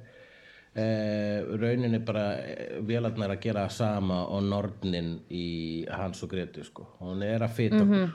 uh, 0.77 1.39
rauninni 1.63 2.01
bara 2.07 2.25
uh, 2.37 2.41
vélarnar 2.87 3.31
að 3.37 3.43
gera 3.47 3.65
sama 3.73 4.19
og 4.31 4.41
nornin 4.47 5.11
í 5.33 5.47
Hans 5.91 6.23
og 6.27 6.31
Gretu 6.35 6.65
sko. 6.67 6.83
hún 7.01 7.23
er 7.27 7.41
að 7.47 7.55
fita 7.57 7.83
Mhm. 7.83 8.05
okkur 8.05 8.11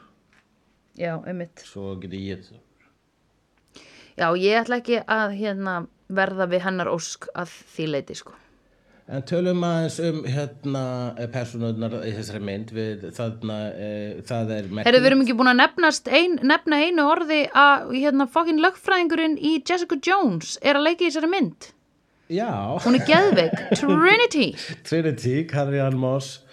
já, 1.01 1.13
einmitt. 1.25 1.57
Svo 1.65 1.95
geti 2.01 2.19
ég 2.29 2.39
Já, 4.19 4.27
ég 4.35 4.59
ætla 4.61 4.75
ekki 4.81 4.97
að 5.07 5.29
hérna 5.39 5.73
verða 6.15 6.47
við 6.51 6.65
hennar 6.67 6.91
ósk 6.91 7.27
að 7.37 7.53
því 7.75 7.87
leiti 7.95 8.17
sko. 8.19 8.35
En 9.11 9.23
tölum 9.27 9.63
aðeins 9.67 9.97
um 10.07 10.21
hérna 10.29 10.81
personurnar 11.33 11.97
í 12.07 12.13
þessari 12.15 12.39
mynd 12.47 12.69
við 12.71 13.09
þarna, 13.17 13.57
e, 13.73 13.89
það 14.27 14.53
er 14.55 14.69
Herru, 14.85 15.01
við 15.01 15.09
erum 15.09 15.23
ekki 15.25 15.35
búin 15.39 15.51
að 15.51 15.57
nefnast 15.59 16.07
ein, 16.07 16.37
nefna 16.47 16.79
einu 16.85 17.07
orði 17.11 17.41
að 17.51 17.91
hérna 17.97 18.29
fokkin 18.31 18.61
lögfræðingurinn 18.63 19.35
í 19.35 19.57
Jessica 19.67 19.97
Jones 19.99 20.55
er 20.61 20.79
að 20.79 20.87
leika 20.87 21.03
í 21.03 21.09
þessari 21.09 21.31
mynd. 21.33 21.71
Já, 22.31 22.47
Hún 22.85 22.95
er 22.95 23.03
geðveik, 23.09 23.57
Trinity. 23.81 24.47
Trinity, 24.87 25.35
Carrie 25.49 25.83
Ann 25.83 25.99
Moss 25.99 26.37
Eh, 26.39 26.50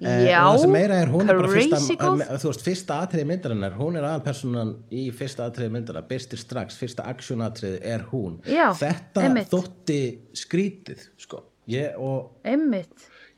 Já, 0.00 0.38
og 0.46 0.54
það 0.54 0.62
sem 0.62 0.72
meira 0.72 0.96
er 1.02 1.10
hún 1.12 1.26
bara 1.28 1.48
crazy 1.50 1.96
góð. 2.00 2.20
eh, 2.24 2.36
þú 2.40 2.48
veist, 2.50 2.62
fyrsta 2.64 2.98
atriði 3.04 3.26
myndarinnar 3.28 3.74
hún 3.76 3.98
er 4.00 4.06
aðalpersonan 4.08 4.70
í 4.96 5.02
fyrsta 5.12 5.48
atriði 5.50 5.74
myndarinnar 5.74 6.06
byrstir 6.08 6.40
strax, 6.40 6.78
fyrsta 6.80 7.04
aksjónatriði 7.10 7.80
er 7.84 8.06
hún 8.12 8.38
Já, 8.48 8.70
þetta 8.80 9.24
einmitt. 9.26 9.50
þótti 9.52 9.98
skrítið 10.40 11.04
sko. 11.20 11.42
ég, 11.68 11.98
og 12.00 12.32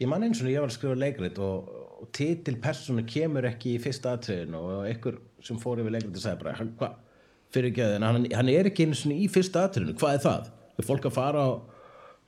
ég 0.00 0.08
man 0.08 0.22
eins 0.26 0.40
og 0.42 0.48
ég 0.52 0.60
var 0.62 0.70
að 0.70 0.76
skrifa 0.76 0.98
leikrit 1.02 1.38
og, 1.42 1.68
og 2.02 2.08
titil 2.14 2.56
personu 2.62 3.04
kemur 3.06 3.46
ekki 3.50 3.76
í 3.76 3.82
fyrsta 3.82 4.14
atriðinu 4.16 4.62
og 4.62 4.86
einhver 4.86 5.18
sem 5.42 5.58
fór 5.58 5.82
yfir 5.82 5.96
leikrit 5.96 6.14
og 6.16 6.22
sagði 6.22 6.44
bara, 6.44 6.56
hann, 6.60 6.72
að 6.78 8.02
hann, 8.06 8.26
hann 8.32 8.48
er 8.48 8.70
ekki 8.70 8.86
einu 8.86 8.94
svona 8.98 9.18
í 9.18 9.28
fyrsta 9.30 9.66
atriðinu, 9.66 9.98
hvað 9.98 10.14
er 10.16 10.24
það? 10.26 10.50
Er 10.78 10.86
fólk 10.88 11.06
að 11.10 11.16
fara 11.18 11.42
á, 11.42 11.50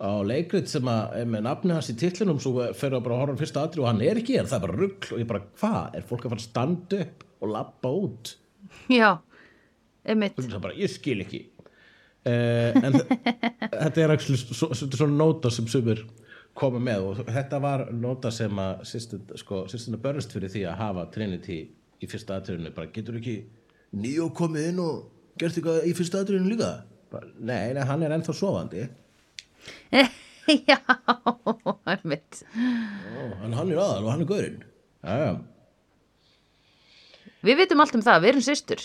á 0.04 0.12
leikrit 0.26 0.68
sem 0.70 0.88
að 0.90 1.14
er 1.20 1.28
með 1.32 1.44
nafni 1.46 1.74
hans 1.74 1.88
í 1.92 1.96
titlinum 1.98 2.40
svo 2.42 2.66
fer 2.76 2.96
að 2.96 3.04
bara 3.06 3.20
horfa 3.22 3.36
á 3.38 3.40
fyrsta 3.40 3.64
atrið 3.64 3.84
og 3.84 3.88
hann 3.90 4.02
er 4.04 4.20
ekki 4.20 4.36
hér, 4.36 4.48
það 4.50 4.58
er 4.58 4.64
bara 4.66 4.78
rugl 4.80 5.14
og 5.14 5.22
ég 5.22 5.30
bara, 5.30 5.44
hvað? 5.60 5.96
Er 5.96 6.06
fólk 6.08 6.26
að 6.26 6.34
fara 6.34 6.42
að 6.42 6.48
standa 6.48 7.00
upp 7.04 7.24
og 7.40 7.52
labba 7.54 7.92
út? 8.04 8.34
Já, 8.92 9.10
einmitt. 10.04 10.36
það 10.40 10.64
bara, 10.66 10.76
ég 10.78 10.92
skil 10.92 11.16
ekki 11.24 11.40
uh, 12.28 12.84
en 12.84 13.00
þetta 13.84 14.04
er 14.04 14.14
actually 14.14 14.40
svo, 14.40 14.70
svo, 14.72 14.90
svona 14.92 15.16
nóta 15.16 15.52
sem 15.54 15.68
sumir 15.70 16.04
koma 16.54 16.82
með 16.82 17.08
og 17.08 17.22
þetta 17.34 17.60
var 17.62 17.86
nóta 17.94 18.30
sem 18.34 18.60
að 18.62 18.84
sýstuna 18.90 19.38
sko, 19.40 19.64
börnst 20.02 20.34
fyrir 20.34 20.52
því 20.52 20.66
að 20.70 20.80
hafa 20.82 21.06
Trinity 21.14 21.60
í 22.02 22.10
fyrsta 22.10 22.38
atriðinu 22.38 22.74
bara 22.76 22.92
getur 22.94 23.18
ekki 23.18 23.38
nýjó 23.98 24.28
komið 24.36 24.68
inn 24.72 24.82
og 24.82 25.38
gert 25.40 25.56
eitthvað 25.56 25.88
í 25.88 25.94
fyrsta 25.96 26.22
atriðinu 26.22 26.52
líka 26.52 26.70
bara, 27.10 27.30
nei, 27.38 27.72
nei, 27.74 27.82
hann 27.86 28.04
er 28.04 28.14
ennþá 28.14 28.36
sofandi 28.36 28.86
Já, 30.68 30.76
einmitt. 31.88 32.42
Ó, 32.52 33.20
en 33.46 33.54
hann 33.56 33.70
er 33.72 33.78
aðal 33.80 34.04
og 34.04 34.10
hann 34.12 34.24
er 34.24 34.28
gaurinn 34.28 34.58
já, 34.60 35.14
já 35.22 35.32
Við 37.44 37.58
vitum 37.60 37.80
allt 37.84 37.96
um 37.96 38.02
það, 38.04 38.22
við 38.24 38.30
erum 38.30 38.44
systur. 38.44 38.82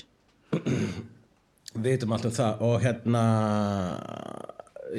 Við 0.52 1.86
veitum 1.86 2.16
allt 2.16 2.26
um 2.28 2.34
það 2.36 2.64
og 2.68 2.74
hérna 2.84 3.24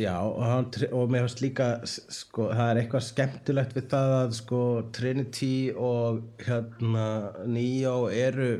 já 0.00 0.14
og, 0.22 0.38
hann, 0.46 0.68
og 0.96 1.10
mér 1.12 1.26
finnst 1.26 1.42
líka 1.44 1.68
sko, 1.90 2.46
það 2.54 2.70
er 2.70 2.80
eitthvað 2.80 3.06
skemmtilegt 3.08 3.76
við 3.76 3.88
það 3.92 4.14
að 4.20 4.34
sko 4.38 4.60
Trinity 4.96 5.54
og 5.76 6.44
hérna 6.46 7.06
Neo 7.50 7.96
eru 8.08 8.50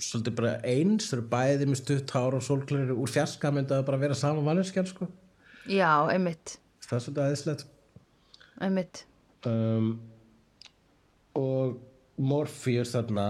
svolítið 0.00 0.36
bara 0.40 0.54
eins, 0.66 1.08
þau 1.08 1.18
eru 1.18 1.26
bæði 1.32 1.68
með 1.70 1.80
stutt 1.82 2.14
hár 2.16 2.36
og 2.36 2.44
sólklöru 2.44 2.96
úr 3.00 3.12
fjarska 3.12 3.52
myndi 3.54 3.76
að 3.76 3.86
bara 3.88 4.00
vera 4.02 4.16
saman 4.18 4.44
manneskjar 4.44 4.88
sko 4.90 5.08
Já, 5.70 6.08
einmitt. 6.10 6.56
Það 6.90 6.96
er 6.98 7.04
svolítið 7.06 7.24
aðeinslegt 7.24 7.64
Einmitt. 8.60 9.04
um, 9.48 9.90
og 11.38 11.78
Morpheus 12.20 12.92
þarna 12.92 13.26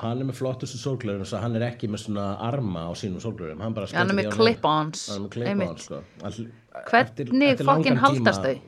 hann 0.00 0.20
er 0.22 0.28
með 0.28 0.38
flottustu 0.38 0.78
sólglöðum 0.80 1.26
svo 1.28 1.40
hann 1.42 1.56
er 1.58 1.64
ekki 1.70 1.88
með 1.90 2.04
svona 2.04 2.26
arma 2.46 2.86
á 2.88 2.92
sínum 2.98 3.22
sólglöðum 3.22 3.62
hann, 3.64 3.74
Já, 3.74 3.96
hann 4.00 4.12
er 4.12 4.18
með 4.20 4.28
clip-ons. 4.34 5.06
er 5.10 5.80
sko. 5.82 6.02
Hvernig 6.90 7.62
fokkin 7.66 7.98
haldast 8.00 8.44
þau? 8.44 8.60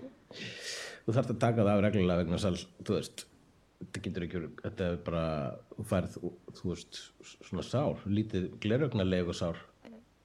þú 1.02 1.14
þarft 1.16 1.34
að 1.34 1.38
taka 1.42 1.62
það 1.66 1.72
af 1.74 1.84
reglulega 1.86 2.22
vegna 2.22 2.38
sal, 2.42 2.54
þú 2.86 2.96
veist 2.96 3.24
þetta 3.82 4.02
getur 4.06 4.26
ekki, 4.26 4.40
verið- 4.40 4.60
þetta 4.66 4.88
er 4.88 4.98
bara 5.06 5.24
þú 5.76 5.86
færð, 5.90 6.18
þú 6.58 6.68
veist, 6.72 7.00
svona 7.48 7.64
sár 7.66 8.02
lítið 8.06 8.48
glerögnarlegu 8.62 9.34
sár 9.34 9.58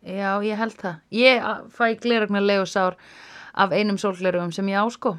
Já, 0.08 0.38
ég 0.46 0.56
held 0.56 0.76
það. 0.78 1.00
Ég 1.12 1.42
fæ 1.74 1.98
glerögnar 2.00 2.44
legusár 2.46 2.96
af 3.58 3.74
einum 3.76 3.98
sólglerugum 3.98 4.54
sem 4.54 4.70
ég 4.70 4.78
á 4.78 4.86
sko. 4.94 5.18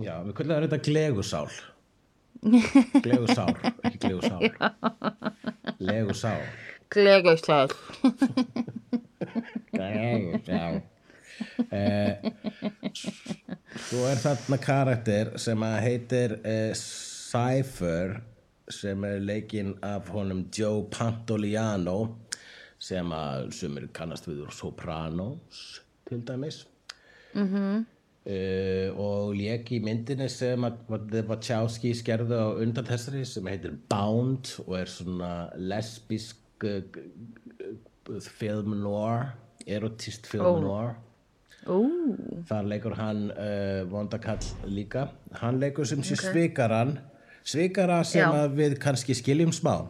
já, 0.00 0.14
við 0.24 0.34
kvöldum 0.38 0.66
þetta 0.66 0.82
glegusál 0.86 1.50
glegusár 3.04 3.56
ekki 3.84 3.98
glegusár 4.06 4.44
legusár 5.78 6.44
Glegusár. 6.90 7.70
Já. 9.72 10.82
Eh, 11.70 12.16
svo 13.78 14.02
er 14.10 14.18
þarna 14.18 14.58
karakter 14.58 15.30
sem 15.38 15.62
að 15.62 15.76
heitir 15.84 16.34
eh, 16.42 16.72
Cypher 16.74 18.18
sem 18.70 19.06
er 19.06 19.22
leikinn 19.22 19.76
af 19.86 20.10
honum 20.10 20.42
Joe 20.50 20.82
Pantoliano 20.90 22.16
sem 22.82 23.14
að 23.14 23.52
sumir 23.54 23.86
kannast 23.94 24.26
við 24.26 24.42
úr 24.48 24.52
Sopranos 24.56 25.80
til 26.10 26.20
dæmis 26.26 26.64
mm 27.34 27.46
-hmm. 27.46 27.84
og 28.96 29.34
lék 29.34 29.72
í 29.72 29.80
myndinni 29.82 30.28
sem 30.28 30.64
að 30.64 30.74
að 30.90 31.28
Wachowski 31.28 31.94
skerðu 31.94 32.36
á 32.36 32.48
undan 32.62 32.84
þessari 32.84 33.24
sem 33.24 33.46
heitir 33.46 33.72
Bound 33.88 34.60
og 34.66 34.78
er 34.78 34.86
svona 34.86 35.50
lesbísk 35.56 36.36
uh, 36.64 36.82
film 38.20 38.82
noir 38.82 39.32
erotist 39.66 40.26
film 40.26 40.60
noir 40.60 40.94
Ú, 41.66 42.16
þar 42.48 42.64
leikur 42.64 42.94
hann 42.96 43.30
uh, 43.30 43.84
vondakall 43.90 44.44
líka 44.64 45.08
hann 45.32 45.60
leikur 45.60 45.84
sem 45.86 46.02
sé 46.02 46.14
okay. 46.14 46.32
svikaran 46.32 46.98
svikara 47.44 48.04
sem 48.04 48.20
Já. 48.20 48.44
að 48.44 48.54
við 48.54 48.78
kannski 48.78 49.14
skiljum 49.14 49.52
smá 49.52 49.86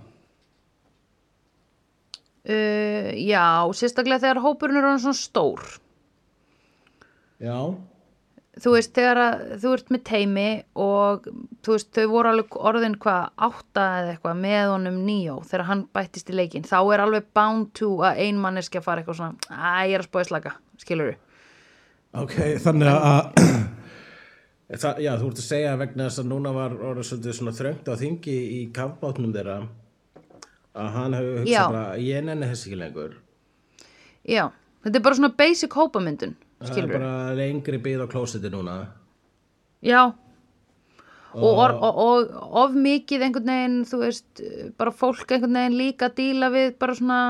uh, 2.48 3.10
já, 3.14 3.46
sérstaklega 3.76 4.24
þegar 4.24 4.42
hópurinn 4.44 4.80
er 4.80 4.98
svona 5.02 5.18
stór. 5.18 5.64
Já, 7.40 7.56
Þú 8.60 8.72
veist, 8.74 8.90
þegar 8.98 9.18
að, 9.22 9.42
þú 9.62 9.70
ert 9.76 9.90
með 9.94 10.00
teimi 10.08 10.46
og 10.82 11.26
þú 11.64 11.74
veist, 11.76 11.90
þau 11.94 12.08
voru 12.10 12.30
alveg 12.32 12.56
orðin 12.58 12.96
hvað 13.00 13.28
átta 13.46 13.84
eða 14.00 14.10
eitthvað 14.16 14.40
með 14.42 14.72
honum 14.72 14.98
nýjó 15.06 15.36
þegar 15.46 15.64
hann 15.68 15.84
bættist 15.94 16.32
í 16.32 16.34
leikinn. 16.34 16.66
Þá 16.66 16.80
er 16.82 17.04
alveg 17.04 17.28
bound 17.38 17.70
to 17.78 17.92
að 18.04 18.20
ein 18.26 18.40
manneski 18.42 18.80
að 18.82 18.88
fara 18.88 19.04
eitthvað 19.04 19.20
svona, 19.20 19.54
að 19.54 19.92
ég 19.92 19.96
er 19.96 20.04
að 20.04 20.08
spóið 20.10 20.28
slaka, 20.32 20.52
skilur 20.82 21.12
þú? 21.12 21.20
ok, 22.18 22.36
þannig 22.64 22.90
að 22.90 23.20
það, 24.82 25.00
já, 25.04 25.12
þú 25.20 25.28
ert 25.30 25.42
að 25.42 25.46
segja 25.46 25.76
vegna 25.80 26.08
þess 26.08 26.22
að 26.22 26.30
núna 26.32 26.54
var 26.54 26.74
orðið 26.74 27.08
svolítið 27.10 27.36
svona 27.38 27.56
þröngt 27.58 27.90
á 27.90 27.94
þingi 28.00 28.36
í 28.56 28.60
kafbátnum 28.74 29.34
þeirra 29.34 29.58
að 30.80 30.92
hann 30.96 31.16
hefur 31.18 31.40
hugsað 31.42 31.74
bara 31.74 31.84
ég 32.02 32.26
nenni 32.26 32.50
þess 32.50 32.66
ekki 32.66 32.80
lengur 32.80 33.16
Já, 34.26 34.50
þetta 34.84 34.98
er 34.98 35.04
bara 35.06 35.18
svona 35.18 35.32
basic 35.38 35.74
hópamyndun, 35.78 36.34
það 36.60 36.82
er 36.82 36.90
bara 36.90 37.12
lengri 37.38 37.80
byggð 37.80 38.04
á 38.04 38.12
klósetti 38.12 38.50
núna. 38.52 38.74
Já. 39.84 40.12
Og, 41.30 41.46
og, 41.46 41.74
og, 41.86 41.98
og 42.02 42.54
of 42.58 42.72
mikið 42.74 43.24
einhvern 43.26 43.50
veginn, 43.52 43.76
þú 43.86 44.00
veist, 44.02 44.40
bara 44.80 44.90
fólk 44.90 45.30
einhvern 45.30 45.54
veginn 45.60 45.78
líka 45.78 46.08
að 46.08 46.16
díla 46.18 46.48
við 46.50 46.72
bara 46.82 46.96
svona 46.98 47.20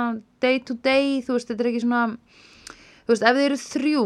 day 0.40 0.62
to 0.64 0.76
day, 0.80 1.18
þú 1.26 1.36
veist, 1.36 1.50
þetta 1.50 1.66
er 1.66 1.70
ekki 1.70 1.82
svona, 1.84 2.04
þú 3.04 3.12
veist, 3.12 3.26
ef 3.28 3.36
þið 3.36 3.44
eru 3.44 3.58
þrjú, 3.60 4.04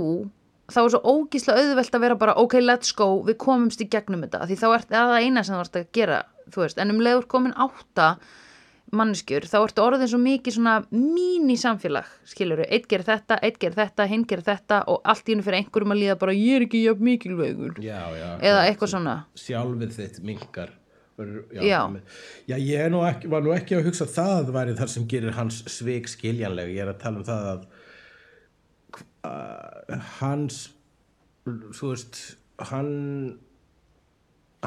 þá 0.74 0.80
er 0.82 0.90
svo 0.96 1.02
ógísla 1.14 1.58
auðvelt 1.60 1.98
að 1.98 2.06
vera 2.08 2.18
bara, 2.24 2.34
ok, 2.42 2.56
let's 2.64 2.96
go, 2.98 3.08
við 3.28 3.38
komumst 3.46 3.84
í 3.84 3.88
gegnum 3.92 4.26
þetta, 4.26 4.48
því 4.50 4.58
þá 4.64 4.66
er 4.72 4.88
það 4.90 5.14
eina 5.20 5.46
sem 5.46 5.54
þú 5.54 5.62
ert 5.62 5.78
að 5.78 5.86
gera, 6.00 6.18
þú 6.50 6.64
veist, 6.64 6.82
en 6.82 6.94
um 6.96 7.02
leiður 7.06 7.28
komin 7.30 7.54
átta 7.54 8.08
manneskjur, 9.00 9.48
þá 9.50 9.56
ertu 9.60 9.84
orðin 9.84 10.10
svo 10.10 10.20
mikið 10.22 10.56
svona 10.58 10.76
mín 10.92 11.50
samfélag, 11.60 12.08
skilur 12.28 12.62
við, 12.62 12.70
eitt 12.76 12.88
gerir 12.90 13.08
þetta, 13.08 13.40
eitt 13.44 13.58
gerir 13.62 13.78
þetta, 13.78 14.06
hinn 14.10 14.24
gerir 14.30 14.46
þetta 14.46 14.80
og 14.92 15.02
allt 15.04 15.28
í 15.28 15.34
hennu 15.34 15.46
fyrir 15.46 15.62
einhverjum 15.62 15.94
að 15.96 16.00
líða 16.02 16.16
bara, 16.22 16.36
ég 16.38 16.60
er 16.60 16.68
ekki 16.68 16.84
jafn 16.84 17.10
mikilvægur. 17.10 17.82
Já, 17.84 18.00
já, 18.18 18.30
eða 18.40 18.64
eitthvað 18.68 18.94
svona. 18.96 19.18
Sjálfið 19.44 19.94
þitt 19.98 20.24
minkar 20.24 20.74
já, 21.54 21.62
Já. 22.46 22.56
ég 22.58 22.90
nú 22.90 23.04
ekki, 23.06 23.28
var 23.30 23.42
nú 23.44 23.54
ekki 23.54 23.78
að 23.78 23.88
hugsa 23.88 24.06
að 24.06 24.14
það 24.16 24.52
væri 24.56 24.76
þar 24.78 24.90
sem 24.90 25.08
gerir 25.08 25.36
hans 25.36 25.60
svik 25.70 26.08
skiljanleg. 26.10 26.72
Ég 26.74 26.82
er 26.82 26.90
að 26.90 27.02
tala 27.02 27.20
um 27.20 27.26
það 27.28 27.50
að 27.52 27.66
uh, 29.28 30.08
hans 30.18 30.60
þú 31.44 31.92
veist 31.92 32.20
hann 32.70 32.92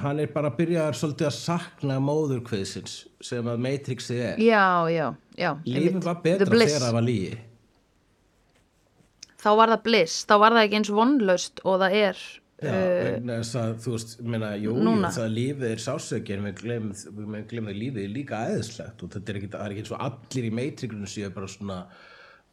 hann 0.04 0.22
er 0.24 0.32
bara 0.34 0.52
að 0.52 0.58
byrja 0.62 0.88
svolítið 0.98 1.30
að 1.30 1.36
sakna 1.38 2.00
móðurkviðsins 2.04 2.98
sem 3.24 3.52
að 3.52 3.62
Matrixið 3.66 4.24
er. 4.32 4.42
Já, 4.42 4.66
já, 4.94 5.06
já 5.38 5.52
lífið 5.66 6.02
var 6.06 6.20
betra 6.24 6.50
þegar 6.52 6.88
það 6.88 6.98
var 6.98 7.08
lígi 7.08 7.38
þá 9.38 9.54
var 9.60 9.72
það 9.76 9.86
bliss, 9.86 10.18
þá 10.28 10.36
var 10.42 10.58
það 10.58 10.68
ekki 10.68 10.80
eins 10.82 10.92
vonlaust 10.98 11.64
og 11.64 11.82
það 11.84 11.98
er 12.02 12.28
Já, 12.58 12.74
vegna 12.74 13.36
þess 13.38 13.58
að 13.62 13.72
þú 13.84 13.92
veist, 13.94 14.14
meina, 14.34 14.48
jú, 14.58 14.72
Núna. 14.82 15.12
það 15.14 15.28
lífið 15.36 15.66
er 15.70 15.82
sásöki 15.84 16.34
en 16.34 16.48
við 16.48 16.62
glemum, 16.64 17.36
að 17.70 17.82
lífið 17.84 18.00
er 18.02 18.14
líka 18.16 18.40
eðislegt 18.50 19.04
og 19.06 19.12
þetta 19.14 19.30
er 19.30 19.38
ekki, 19.38 19.50
það 19.54 19.66
er 19.66 19.76
ekki 19.76 19.84
eins 19.84 19.92
og 19.94 20.06
allir 20.08 20.48
í 20.48 20.54
meitriklunum 20.58 21.12
séu 21.12 21.30
bara 21.36 21.50
svona 21.54 21.78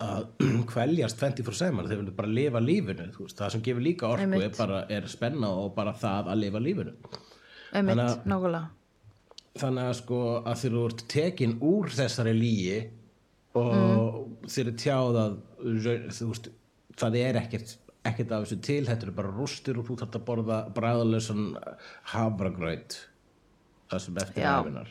að 0.04 0.26
kveljast 0.74 1.24
24-7 1.24 1.88
þeir 1.88 2.02
vilja 2.02 2.16
bara 2.18 2.34
lifa 2.36 2.60
lífinu, 2.60 3.08
veist, 3.16 3.38
það 3.40 3.54
sem 3.54 3.64
gefur 3.64 3.86
líka 3.86 4.10
orku 4.10 4.42
er 4.44 4.52
bara, 4.58 4.82
er 4.92 5.08
spenna 5.08 5.54
og 5.62 5.72
bara 5.78 5.96
það 5.96 6.28
að 6.34 6.42
lifa 6.42 6.62
lífinu 6.66 6.94
einmitt, 7.74 8.24
nákvæmlega. 8.24 8.64
Þannig 9.60 9.84
að 9.90 9.96
sko 10.01 10.18
að 10.42 10.60
þeir 10.62 10.72
eru 10.74 11.06
tekin 11.14 11.56
úr 11.62 11.92
þessari 11.94 12.32
lígi 12.38 12.78
og 13.55 13.72
Mm. 13.74 14.36
þeir 14.51 14.64
eru 14.66 14.76
tjáð 14.82 15.18
að 15.20 15.34
veist, 16.28 16.48
það 16.98 17.16
er 17.20 17.34
ekkert 17.38 17.76
ekkert 18.05 18.32
af 18.36 18.42
þessu 18.44 18.59
til, 18.60 18.84
þetta 18.84 19.06
eru 19.06 19.12
bara 19.16 19.30
rústir 19.32 19.78
og 19.80 19.86
þú 19.86 19.94
þarft 20.01 20.16
að 20.18 20.24
borða 20.26 20.56
bræðalösan 20.76 21.44
hafragraut 22.12 22.96
það 23.88 24.01
sem 24.05 24.18
eftir 24.20 24.42
Já. 24.44 24.51
æfinar 24.60 24.90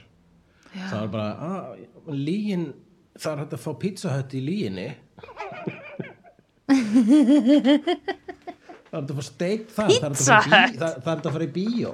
það 0.73 1.03
er 1.03 1.11
bara, 1.13 1.27
að, 1.45 1.83
lígin 2.17 2.63
það 3.19 3.31
er 3.35 3.41
hægt 3.43 3.53
að 3.53 3.61
fá 3.67 3.71
pizzahött 3.83 4.33
í 4.33 4.41
líginni 4.47 4.87
það 8.89 8.97
er 8.97 9.03
hægt 9.03 9.11
að 9.11 9.17
fá 9.19 9.25
steik 9.27 9.69
það 9.75 9.93
það 9.99 10.49
er 10.63 11.07
hægt 11.11 11.27
að 11.27 11.35
fara 11.35 11.47
í 11.47 11.53
bíó 11.59 11.93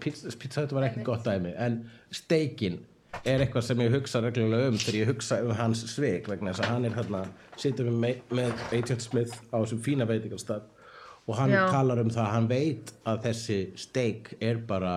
pizza, 0.00 0.62
Hut 0.62 0.72
var 0.76 0.86
ekki 0.88 1.04
gott 1.06 1.26
dæmi. 1.26 1.52
En 1.56 1.82
steikin 2.14 2.80
er 3.24 3.42
eitthvað 3.42 3.66
sem 3.66 3.80
ég 3.82 3.94
hugsa 3.94 4.20
reglulega 4.22 4.70
um 4.70 4.78
þegar 4.78 4.98
ég 5.00 5.10
hugsa 5.10 5.40
um 5.44 5.54
hans 5.58 5.82
svik 5.90 6.28
vegna 6.30 6.52
þess 6.52 6.64
að 6.64 6.70
hann 6.74 6.86
er 6.88 6.94
hérna 6.96 7.22
situr 7.58 7.90
með, 7.90 8.20
með 8.30 8.52
Agent 8.76 9.04
Smith 9.04 9.40
á 9.50 9.58
þessum 9.58 9.82
fína 9.84 10.06
veitingarstað 10.08 10.68
og 11.26 11.36
hann 11.38 11.52
Já. 11.52 11.64
talar 11.70 12.00
um 12.02 12.10
það 12.10 12.22
að 12.24 12.34
hann 12.34 12.48
veit 12.50 12.92
að 13.10 13.24
þessi 13.26 13.58
steik 13.78 14.32
er 14.40 14.62
bara 14.66 14.94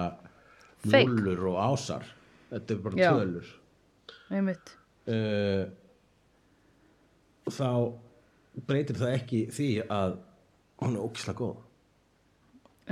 nullur 0.85 1.47
og 1.51 1.59
ásar. 1.71 2.07
Þetta 2.53 2.75
er 2.75 2.81
bara 2.85 3.01
Já. 3.01 3.11
tölur. 3.17 3.51
Uh, 5.03 5.65
þá 7.51 7.69
breytir 8.69 8.99
það 9.01 9.15
ekki 9.17 9.45
því 9.51 9.69
að 9.91 10.17
hún 10.83 10.97
er 10.97 11.05
ókislega 11.05 11.39
góð. 11.41 11.63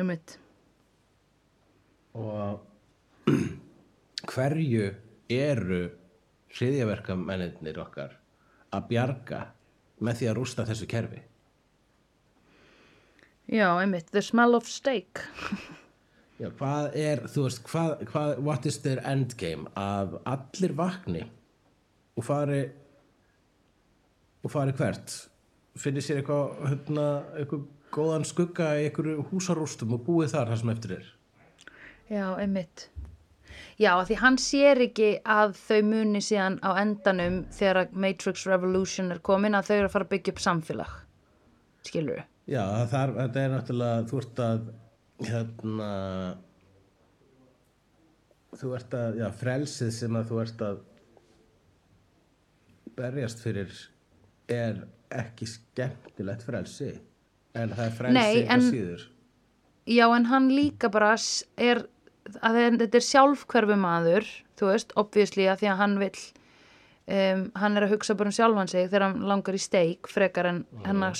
Einmitt 0.02 0.38
og 2.18 2.62
hverju 4.32 4.88
eru 5.32 5.82
hriðjaverkamennir 6.52 7.80
okkar 7.82 8.18
að 8.76 8.88
bjarga 8.90 9.42
með 10.02 10.20
því 10.20 10.32
að 10.32 10.38
rústa 10.40 10.66
þessu 10.68 10.88
kerfi? 10.92 11.22
Já, 13.52 13.68
einmitt, 13.82 14.12
the 14.12 14.22
smell 14.24 14.56
of 14.56 14.68
steak. 14.70 15.24
Já, 16.40 16.50
hvað 16.58 16.96
er, 16.98 17.24
þú 17.30 17.46
veist, 17.46 17.64
hvað, 17.68 18.06
hvað, 18.10 18.32
what 18.42 18.68
is 18.70 18.80
their 18.82 19.02
endgame 19.08 19.70
að 19.78 20.16
allir 20.30 20.76
vakni 20.78 21.26
og 22.18 22.26
fari 22.26 22.62
og 24.42 24.54
fari 24.54 24.76
hvert? 24.78 25.18
Finnir 25.78 26.04
sér 26.04 26.22
eitthvað, 26.22 26.56
hérna, 26.72 27.08
eitthvað 27.38 27.68
góðan 27.92 28.26
skugga 28.28 28.72
í 28.80 28.88
einhverju 28.88 29.28
húsarústum 29.30 29.98
og 29.98 30.06
búið 30.08 30.34
þar 30.34 30.54
það 30.54 30.62
sem 30.64 30.74
eftir 30.74 30.96
er 30.98 31.12
Já, 32.12 32.26
einmitt. 32.42 32.90
Já, 33.82 33.94
því 34.06 34.18
hann 34.22 34.38
sér 34.42 34.82
ekki 34.86 35.10
að 35.26 35.54
þau 35.58 35.80
muni 35.88 36.20
síðan 36.22 36.60
á 36.62 36.70
endanum 36.82 37.38
þegar 37.56 37.90
Matrix 37.96 38.44
Revolution 38.50 39.14
er 39.16 39.22
komin 39.26 39.56
að 39.58 39.70
þau 39.70 39.76
eru 39.78 39.88
að 39.88 39.94
fara 39.96 40.08
að 40.08 40.12
byggja 40.14 40.34
upp 40.36 40.42
samfélag. 40.44 40.94
Skilur 41.88 42.20
þú? 42.20 42.26
Já, 42.52 42.64
þar, 42.92 43.14
þetta 43.16 43.42
er 43.46 43.52
náttúrulega, 43.56 44.06
þú 44.12 44.20
ert 44.22 44.42
að, 44.44 44.64
hérna, 45.30 45.90
þú 48.60 48.74
ert 48.78 48.96
að, 48.98 49.20
já, 49.22 49.28
frelsið 49.42 49.92
sem 49.96 50.18
að 50.20 50.32
þú 50.32 50.40
ert 50.44 50.64
að 50.68 50.82
berjast 52.98 53.42
fyrir 53.42 53.72
er 54.52 54.84
ekki 55.22 55.48
skemmtilegt 55.48 56.44
frelsi, 56.46 56.92
en 57.58 57.72
það 57.76 57.86
er 57.88 57.96
frelsi 57.98 58.20
Nei, 58.20 58.44
en- 58.52 58.68
síður. 58.68 59.08
Já, 59.90 60.06
en 60.16 60.28
hann 60.30 60.50
líka 60.54 60.92
bara 60.94 61.16
er, 61.58 61.86
að 62.40 62.58
þe- 62.58 62.80
þetta 62.82 63.00
er 63.00 63.08
sjálfhverfu 63.08 63.78
maður, 63.82 64.30
þú 64.60 64.70
veist, 64.72 64.94
obviously 64.96 65.48
að 65.52 65.60
því 65.62 65.70
að 65.72 65.78
hann 65.82 65.96
vill, 66.00 66.22
um, 67.08 67.44
hann 67.56 67.78
er 67.78 67.86
að 67.88 67.94
hugsa 67.96 68.16
bara 68.16 68.32
um 68.32 68.38
sjálfan 68.38 68.72
sig 68.72 68.90
þegar 68.90 69.08
hann 69.10 69.22
langar 69.28 69.58
í 69.58 69.62
steik, 69.62 70.08
frekar 70.08 70.46
en 70.52 70.66
hennar 70.86 71.16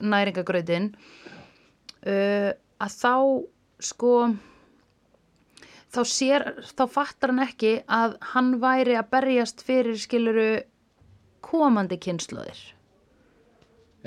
næringagrautin, 0.00 0.90
uh, 2.06 2.52
að 2.80 2.96
þá, 3.00 3.14
sko, 3.80 4.12
þá 5.92 6.00
sér, 6.04 6.46
þá 6.76 6.84
fattar 6.92 7.32
hann 7.32 7.44
ekki 7.46 7.74
að 7.88 8.16
hann 8.34 8.56
væri 8.60 8.96
að 9.00 9.10
berjast 9.10 9.62
fyrir 9.64 9.96
skiluru 9.96 10.48
komandi 11.46 11.96
kynnslóðir 12.02 12.58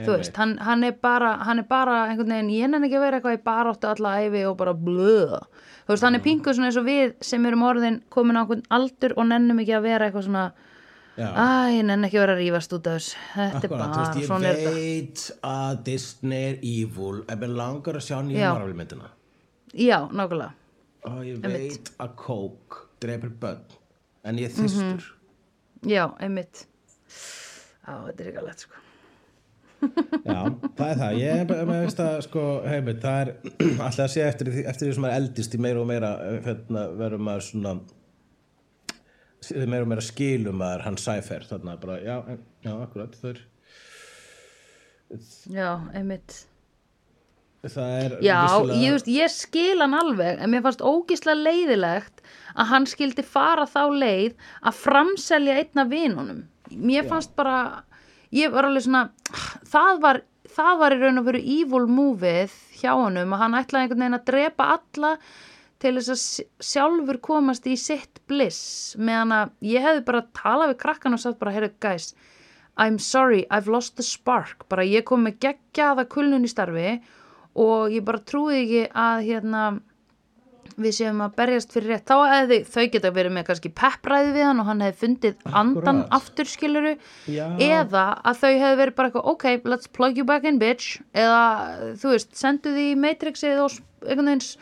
þú 0.06 0.16
veist, 0.18 0.36
hann, 0.38 0.58
hann 0.64 0.84
er 0.88 0.96
bara 1.02 1.34
hann 1.48 1.60
er 1.60 1.68
bara 1.70 1.98
einhvern 2.10 2.32
veginn, 2.36 2.50
ég 2.56 2.70
nenni 2.72 2.88
ekki 2.90 2.98
að 3.00 3.06
vera 3.08 3.20
eitthvað 3.20 3.38
í 3.40 3.44
baráttu 3.50 3.90
alla 3.92 4.16
æfi 4.24 4.46
og 4.50 4.58
bara 4.60 4.74
blöð 4.74 5.36
þú 5.40 5.94
veist, 5.94 6.04
hann 6.08 6.16
er 6.20 6.24
pinguð 6.26 6.56
svona 6.58 6.70
eins 6.72 6.78
og 6.82 6.86
við 6.88 7.14
sem 7.26 7.46
erum 7.50 7.64
orðin 7.68 8.02
komin 8.14 8.38
á 8.38 8.42
einhvern 8.44 8.64
aldur 8.80 9.16
og 9.18 9.28
nennum 9.32 9.60
ekki 9.64 9.76
að 9.80 9.88
vera 9.90 10.08
eitthvað 10.10 10.28
svona 10.30 10.46
æ, 11.20 11.76
ég 11.76 11.84
nenni 11.84 12.08
ekki 12.08 12.20
að 12.20 12.24
vera 12.26 12.36
að 12.38 12.42
rífast 12.46 12.76
út 12.78 12.88
af 12.88 13.00
þess 13.00 13.16
þetta 13.36 13.64
er 13.68 13.74
bara, 13.74 13.88
veist, 13.98 14.20
ég 14.22 14.28
svona 14.30 14.48
er 14.54 14.60
þetta. 14.62 14.76
veit 14.78 15.24
að 15.50 15.82
Disney 15.90 16.46
er 16.54 16.60
evil, 16.64 17.16
en 17.28 17.42
mér 17.44 17.56
langar 17.60 18.00
að 18.00 18.06
sjá 18.08 18.18
nýja 18.24 18.46
Já. 18.46 18.52
Marvel 18.56 18.78
myndina. 18.80 19.10
já, 19.74 19.98
nákvæmlega. 20.12 20.54
Og 21.10 21.20
ég 21.28 21.44
veit 21.44 21.92
að 22.00 22.16
Coke 22.20 22.86
drepur 23.04 23.30
börn, 23.42 23.62
en 24.24 24.40
ég 24.40 24.48
er 24.50 24.56
þyrstur. 24.56 25.10
já, 25.88 26.06
einmitt. 26.20 26.66
Á, 27.88 27.94
þetta 28.08 28.24
er 28.24 28.28
ekki 28.32 28.42
alveg 28.44 28.60
sko 28.64 28.82
Já, 29.80 30.40
það 30.76 30.90
er 30.92 30.98
það. 31.00 31.14
Ég 31.22 31.54
veist 31.70 32.02
að, 32.04 32.18
sko, 32.26 32.44
heimitt, 32.68 33.00
það 33.04 33.22
er 33.22 33.32
alltaf 33.86 34.04
að 34.06 34.12
sé 34.16 34.26
eftir, 34.28 34.52
eftir 34.68 34.90
því 34.90 34.96
sem 34.98 35.06
maður 35.06 35.20
eldist 35.22 35.56
í 35.56 35.62
meira 35.64 35.84
og 35.84 35.88
meira, 35.90 36.12
hérna, 36.48 36.84
verður 37.00 37.24
maður 37.30 37.46
svona, 37.48 37.74
meira 39.72 39.86
og 39.86 39.92
meira 39.94 40.04
skilum 40.06 40.60
maður 40.60 40.86
hann 40.90 41.00
sæfer, 41.00 41.48
þarna 41.50 41.78
bara, 41.82 41.98
já, 42.04 42.18
já, 42.68 42.74
akkurat, 42.84 43.16
það 43.22 43.32
er, 43.34 43.42
já, 45.56 45.70
einmitt. 45.96 46.40
Það 47.60 47.90
er 48.00 48.14
Já, 48.24 48.36
vissulega- 48.46 48.76
ég, 48.80 48.94
veist, 48.96 49.08
ég 49.12 49.32
skil 49.34 49.82
hann 49.84 49.96
alveg 50.00 50.38
en 50.40 50.52
mér 50.54 50.62
fannst 50.64 50.80
ógislega 50.86 51.42
leiðilegt 51.42 52.22
að 52.56 52.70
hann 52.72 52.86
skildi 52.88 53.26
fara 53.28 53.66
þá 53.68 53.82
leið 54.00 54.38
að 54.64 54.78
framselja 54.80 55.58
einna 55.60 55.84
vinunum. 55.92 56.46
Mér 56.72 57.10
fannst 57.10 57.34
bara 57.36 57.84
ég 58.36 58.52
var 58.54 58.68
alveg 58.70 58.86
svona 58.86 59.04
það 59.70 60.02
var, 60.04 60.22
það 60.56 60.80
var 60.82 60.96
í 60.96 61.00
raun 61.04 61.22
og 61.22 61.28
veru 61.30 61.42
evil 61.58 61.86
movið 61.90 62.56
hjá 62.82 62.92
honum 62.96 63.34
að 63.36 63.42
hann 63.44 63.58
ætlaði 63.62 63.86
einhvern 63.88 64.04
veginn 64.06 64.20
að 64.20 64.28
drepa 64.30 64.68
alla 64.78 65.14
til 65.80 65.94
þess 65.96 66.12
að 66.14 66.20
sj- 66.22 66.48
sjálfur 66.72 67.20
komast 67.24 67.68
í 67.72 67.76
sitt 67.80 68.20
bliss 68.30 68.96
meðan 69.00 69.32
að 69.38 69.54
ég 69.72 69.86
hefði 69.86 70.04
bara 70.10 70.26
talað 70.36 70.74
við 70.74 70.82
krakkan 70.84 71.16
og 71.16 71.24
sagt 71.24 71.40
bara, 71.40 71.56
heyrðu 71.56 71.74
guys 71.84 72.12
I'm 72.80 72.96
sorry, 73.00 73.42
I've 73.52 73.68
lost 73.68 73.98
the 73.98 74.04
spark. 74.08 74.62
Bara 74.72 74.86
ég 74.88 75.04
kom 75.04 75.26
með 75.28 75.42
geggjaða 75.44 76.06
kulnun 76.08 76.46
í 76.48 76.52
starfi 76.52 76.94
og 77.60 77.92
ég 77.92 78.06
bara 78.08 78.22
trúi 78.24 78.62
ekki 78.62 78.84
að 78.96 79.26
hérna 79.26 79.64
við 80.84 80.96
séum 81.00 81.22
að 81.26 81.36
berjast 81.40 81.74
fyrir 81.76 81.94
rétt 81.94 82.10
þá 82.10 82.16
hefði 82.34 82.60
þau 82.74 82.86
geta 82.96 83.12
verið 83.20 83.36
með 83.38 83.48
kannski 83.50 83.72
peppræði 83.82 84.34
við 84.38 84.46
hann 84.50 84.60
og 84.64 84.70
hann 84.72 84.84
hefði 84.86 85.00
fundið 85.04 85.48
andan 85.52 86.04
Akkúrat. 86.04 86.12
aftur 86.20 86.52
skiluru 86.54 86.94
Já. 87.30 87.46
eða 87.60 88.06
að 88.24 88.42
þau 88.44 88.52
hefði 88.64 88.82
verið 88.84 88.96
bara 89.00 89.10
eitthvað 89.12 89.32
ok, 89.34 89.48
let's 89.74 89.88
plug 90.00 90.18
you 90.18 90.26
back 90.26 90.44
in 90.50 90.60
bitch. 90.62 91.00
Eða 91.14 91.42
þú 92.02 92.14
veist, 92.16 92.32
sendu 92.40 92.76
því 92.76 92.88
og 93.60 93.72
s- 93.72 93.82
einhvern 94.08 94.26
veginn 94.32 94.42
s- 94.42 94.58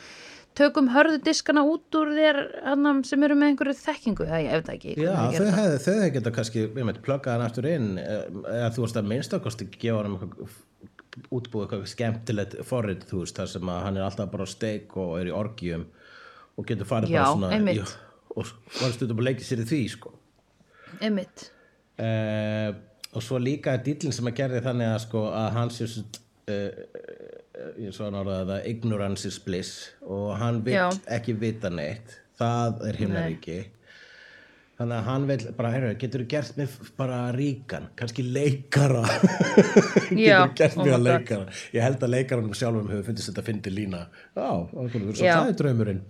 tökum 0.58 0.88
hörðu 0.90 1.20
diskana 1.22 1.62
út 1.62 1.94
úr 1.94 2.10
þér 2.18 2.38
hannam, 2.66 3.04
sem 3.06 3.22
eru 3.24 3.36
með 3.38 3.52
einhverju 3.54 3.76
þekkingu. 3.78 4.26
Eða 4.26 4.40
ég 4.42 4.56
veit 4.58 4.72
ekki 4.74 4.96
Já, 4.98 5.12
þau 5.38 5.52
hefði, 5.54 5.76
þau 5.84 5.94
hefði 5.94 6.14
geta 6.16 6.32
kannski, 6.34 6.64
við 6.74 6.88
með 6.90 7.02
plugga 7.06 7.36
hann 7.36 7.46
aftur 7.46 7.68
inn 7.70 7.92
eh, 8.02 8.24
eða 8.58 8.72
þú 8.74 8.82
veist 8.88 8.98
að 8.98 9.12
minnstakosti 9.12 9.68
gefa 9.78 10.02
hann 10.02 10.16
eitthvað 10.18 10.56
útbúið 11.34 11.64
eitthvað 11.68 11.88
skemmtilegt 11.94 12.56
forrið, 12.68 13.06
þú 13.10 13.22
veist, 13.24 13.38
þar 13.38 13.48
sem 13.54 13.70
að 13.74 13.80
hann 13.86 13.98
er 13.98 14.04
alltaf 14.08 14.32
bara 14.34 14.46
steik 14.50 14.98
og 14.98 15.16
er 15.22 15.30
í 15.32 15.34
orgjum 15.34 15.86
og 16.58 16.66
getur 16.70 16.90
farið 16.90 17.14
Já, 17.14 17.22
bara 17.24 17.34
svona 17.36 17.52
einmitt. 17.56 17.78
í- 17.78 18.38
og 18.38 18.46
var 18.82 18.92
stundum 18.94 19.18
að 19.22 19.28
leikja 19.30 19.46
sér 19.48 19.62
í 19.64 19.68
því, 19.70 19.82
sko. 19.94 20.12
Einmitt, 21.02 21.50
uh, 22.00 22.70
og 23.14 23.24
svo 23.26 23.40
líka 23.42 23.74
er 23.78 23.84
dýllin 23.86 24.14
sem 24.14 24.28
að 24.30 24.36
gerði 24.42 24.62
þannig 24.66 24.92
að 24.94 25.00
sko 25.08 25.24
að 25.34 25.50
hann 25.58 25.70
sé 25.74 25.88
svo 25.90 26.04
uh, 26.50 26.70
ég 27.82 27.94
svo 27.96 28.06
orðaði 28.12 28.46
það 28.52 28.68
ignorance 28.72 29.26
is 29.28 29.40
bliss 29.42 29.72
og 30.06 30.36
hann 30.38 30.62
vill 30.66 30.76
Já. 30.78 30.90
ekki 31.18 31.34
vita 31.42 31.70
neitt. 31.74 32.20
Það 32.38 32.84
er 32.90 33.00
himnaríki 33.02 33.58
þannig 34.78 34.96
að 34.98 35.08
hann 35.08 35.28
vil 35.30 35.38
bara, 35.58 35.72
heyrðu, 35.74 35.94
getur 36.02 36.24
þú 36.24 36.28
gert 36.34 36.60
mig 36.60 36.76
bara 37.00 37.22
ríkan, 37.36 37.88
kannski 38.00 38.26
leikara. 38.26 39.04
Getur 40.10 40.54
gert 40.60 40.78
oh 40.78 40.84
mig 40.84 40.94
að 40.96 41.08
leikara? 41.08 41.58
Ég 41.76 41.86
held 41.86 42.06
að 42.06 42.14
leikaranum 42.14 42.54
sjálfum 42.58 42.92
hefur 42.94 43.10
fundist 43.10 43.32
þetta 43.32 43.46
fyndi 43.48 43.74
lína. 43.74 44.06
Já. 44.38 44.50
það 44.72 45.42
er 45.42 45.58
draumurinn. 45.64 46.06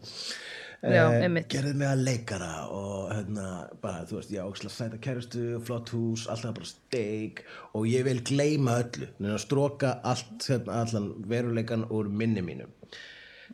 Eh, 0.88 1.38
gerðu 1.49 1.73
mig 1.80 1.88
að 1.89 2.03
leikara 2.06 2.52
og 2.69 3.07
hérna, 3.10 3.48
bara, 3.81 4.03
þú 4.06 4.19
veist, 4.19 4.34
já, 4.35 4.44
óksla 4.45 4.69
sæta 4.72 4.99
kærustu, 5.02 5.45
flott 5.65 5.89
hús, 5.95 6.27
alltaf 6.30 6.53
bara 6.60 6.69
steik. 6.69 7.41
Og 7.73 7.88
ég 7.89 8.06
vil 8.06 8.22
gleyma 8.27 8.77
öllu. 8.84 9.10
Neina 9.18 9.39
stróka 9.41 9.98
allt, 10.06 10.38
hérna, 10.45 10.84
allan 10.84 11.14
veruleikan 11.31 11.88
úr 11.89 12.11
minni 12.14 12.45
mínum 12.45 12.76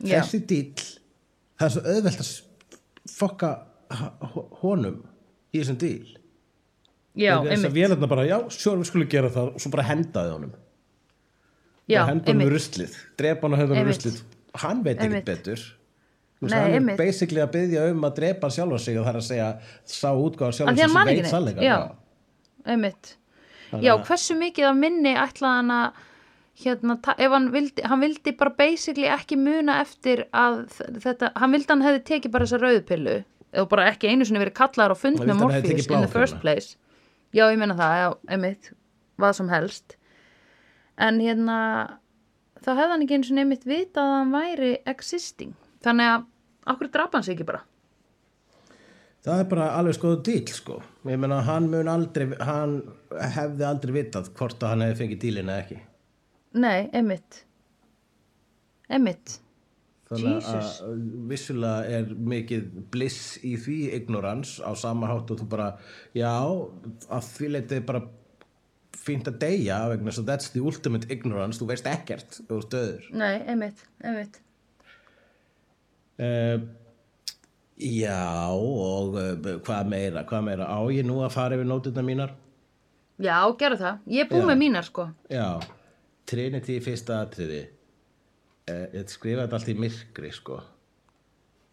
Já. 0.02 0.20
þessi 0.20 0.40
dýll 0.48 0.84
það 1.58 1.66
er 1.66 1.74
svo 1.74 1.82
auðvelt 1.92 2.22
að 2.24 2.30
fokka 3.14 3.50
honum 4.62 5.00
í 5.54 5.60
þessum 5.62 5.78
dýl 5.80 6.12
Já, 7.14 7.36
þess 7.38 7.46
að 7.46 7.52
einmitt. 7.54 7.74
vélarna 7.76 8.08
bara, 8.10 8.24
já, 8.26 8.36
sjór 8.50 8.80
við 8.80 8.88
skulum 8.90 9.08
gera 9.12 9.28
það 9.30 9.52
og 9.54 9.62
svo 9.62 9.70
bara 9.74 9.84
hendaði 9.86 10.32
honum 10.34 10.54
Já, 11.86 12.00
bara 12.00 12.10
henda 12.10 12.24
honum 12.24 12.32
einmitt. 12.32 12.48
í 12.48 12.54
ruslið, 12.56 12.94
drepa 13.20 13.46
hann 13.46 13.54
og 13.54 13.60
henda 13.62 13.74
honum 13.74 13.80
í 13.80 13.84
Einmitt. 13.84 14.06
ruslið 14.06 14.62
hann 14.64 14.84
veit 14.86 15.02
Einmitt. 15.04 15.24
betur 15.28 15.64
Nei, 16.44 16.50
hann 16.58 16.70
er 16.70 16.74
einmitt. 16.80 16.98
basically 17.00 17.40
að 17.40 17.52
byggja 17.54 17.84
um 17.92 18.02
að 18.08 18.16
drepa 18.18 18.50
sjálfa 18.52 18.78
sig 18.82 18.98
og 18.98 19.06
það 19.06 19.12
er 19.14 19.20
að 19.20 19.28
segja 19.28 19.46
sá 19.88 20.08
útgáða 20.12 20.48
Af 20.50 20.56
sjálfa 20.58 20.74
sig 20.74 20.90
sem 20.90 21.06
veit 21.08 21.30
sannleika 21.30 21.62
Já. 21.64 21.76
Einmitt. 22.66 23.14
Já, 23.84 23.94
hversu 24.06 24.34
mikið 24.38 24.66
af 24.70 24.76
minni 24.78 25.14
ætlaði 25.18 25.56
hann 25.60 25.70
að 25.74 26.02
hérna, 26.64 26.96
ef 27.18 27.32
hann 27.34 27.46
vildi, 27.54 27.82
hann 27.90 28.00
vildi 28.04 28.32
bara 28.38 28.52
basically 28.58 29.08
ekki 29.10 29.36
muna 29.40 29.80
eftir 29.82 30.26
að 30.32 30.60
þetta, 31.02 31.30
hann 31.40 31.50
vildi 31.56 31.72
hann 31.72 31.82
hefði 31.82 32.02
tekið 32.10 32.30
bara 32.36 32.46
þessa 32.46 32.60
rauðpillu 32.62 33.16
eða 33.54 33.68
bara 33.70 33.88
ekki 33.90 34.10
einu 34.10 34.26
sinni 34.26 34.42
verið 34.42 34.56
kallaður 34.58 34.94
á 34.94 34.96
fund 34.98 35.20
með 35.22 35.38
Morpheus 35.40 35.86
in 35.88 36.06
the 36.06 36.10
first 36.10 36.40
place. 36.42 36.78
Já, 37.34 37.46
ég 37.50 37.58
meina 37.58 37.76
það, 37.78 37.94
já, 37.98 38.08
einmitt 38.34 38.72
hvað 39.18 39.36
sem 39.38 39.52
helst. 39.52 39.96
En 41.02 41.20
hérna 41.22 41.58
þá 42.62 42.72
hefði 42.72 42.90
hann 42.92 43.04
ekki 43.06 43.18
einu 43.18 43.28
sinni 43.28 43.44
einmitt 43.44 43.68
vita 43.68 44.02
að 44.02 44.16
hann 44.18 44.34
væri 44.34 44.72
existing. 44.90 45.54
Þannig 45.84 46.10
að, 46.12 46.26
okkur 46.74 46.92
drapa 46.94 47.18
hann 47.18 47.26
sig 47.26 47.36
ekki 47.36 47.48
bara? 47.48 47.62
Það 49.24 49.40
er 49.40 49.48
bara 49.48 49.70
alveg 49.78 49.96
skoðu 49.96 50.18
dýl 50.26 50.52
sko. 50.52 50.82
ég 51.08 51.20
meina 51.20 51.40
hann 51.46 51.70
mun 51.72 51.88
aldrei 51.88 52.26
hann 52.44 52.82
hefði 53.36 53.64
aldrei 53.64 53.94
vitað 53.96 54.28
hvort 54.36 54.60
að 54.60 54.74
hann 54.74 54.84
hefði 54.84 55.00
fengið 55.00 55.22
dýlina 55.22 55.54
eða 55.54 55.64
ekki. 55.64 55.80
Nei, 56.54 56.90
einmitt. 56.92 57.40
Einmitt 58.92 59.38
þannig 60.10 60.48
að 60.50 60.98
vissulega 61.30 61.96
er 61.98 62.10
mikið 62.34 62.66
bliss 62.92 63.38
í 63.46 63.54
því 63.60 63.78
ignorans 63.98 64.58
á 64.60 64.70
sama 64.76 65.08
hátt 65.10 65.32
og 65.32 65.40
þú 65.40 65.48
bara 65.54 65.70
já, 66.16 66.32
að 67.08 67.30
því 67.32 67.50
leitið 67.56 67.82
bara 67.88 68.04
fínt 69.04 69.28
að 69.28 69.40
deyja 69.42 69.80
vegna 69.90 70.12
svo 70.14 70.24
that's 70.28 70.52
the 70.54 70.62
ultimate 70.64 71.08
ignorance, 71.12 71.58
þú 71.60 71.68
veist 71.72 71.88
ekkert 71.90 72.40
þú 72.48 72.60
ert 72.60 72.72
döður 72.76 73.10
nei, 73.16 73.34
einmitt, 73.42 73.84
einmitt 74.04 74.40
uh, 76.20 76.62
já 77.80 78.20
og 78.54 79.18
uh, 79.18 79.34
hvað 79.66 79.90
meira, 79.92 80.24
hvað 80.28 80.46
meira 80.52 80.68
á 80.68 80.78
ég 80.94 81.04
nú 81.08 81.20
að 81.24 81.34
fara 81.36 81.58
yfir 81.58 81.68
nótuna 81.68 82.06
mínar 82.06 82.36
Já, 83.22 83.36
gerðu 83.54 83.76
það. 83.78 83.98
Ég 84.10 84.24
er 84.24 84.30
búið 84.32 84.40
Já. 84.42 84.46
með 84.48 84.56
mínar, 84.58 84.86
sko. 84.88 85.04
já, 85.30 85.46
Trinity 86.26 86.78
í 86.78 86.82
fyrsta 86.82 87.20
atriði 87.22 87.60
ég 88.70 89.10
skrifa 89.12 89.44
þetta 89.44 89.58
allt 89.58 89.70
í 89.72 89.76
myrkri 89.78 90.30
sko. 90.34 90.60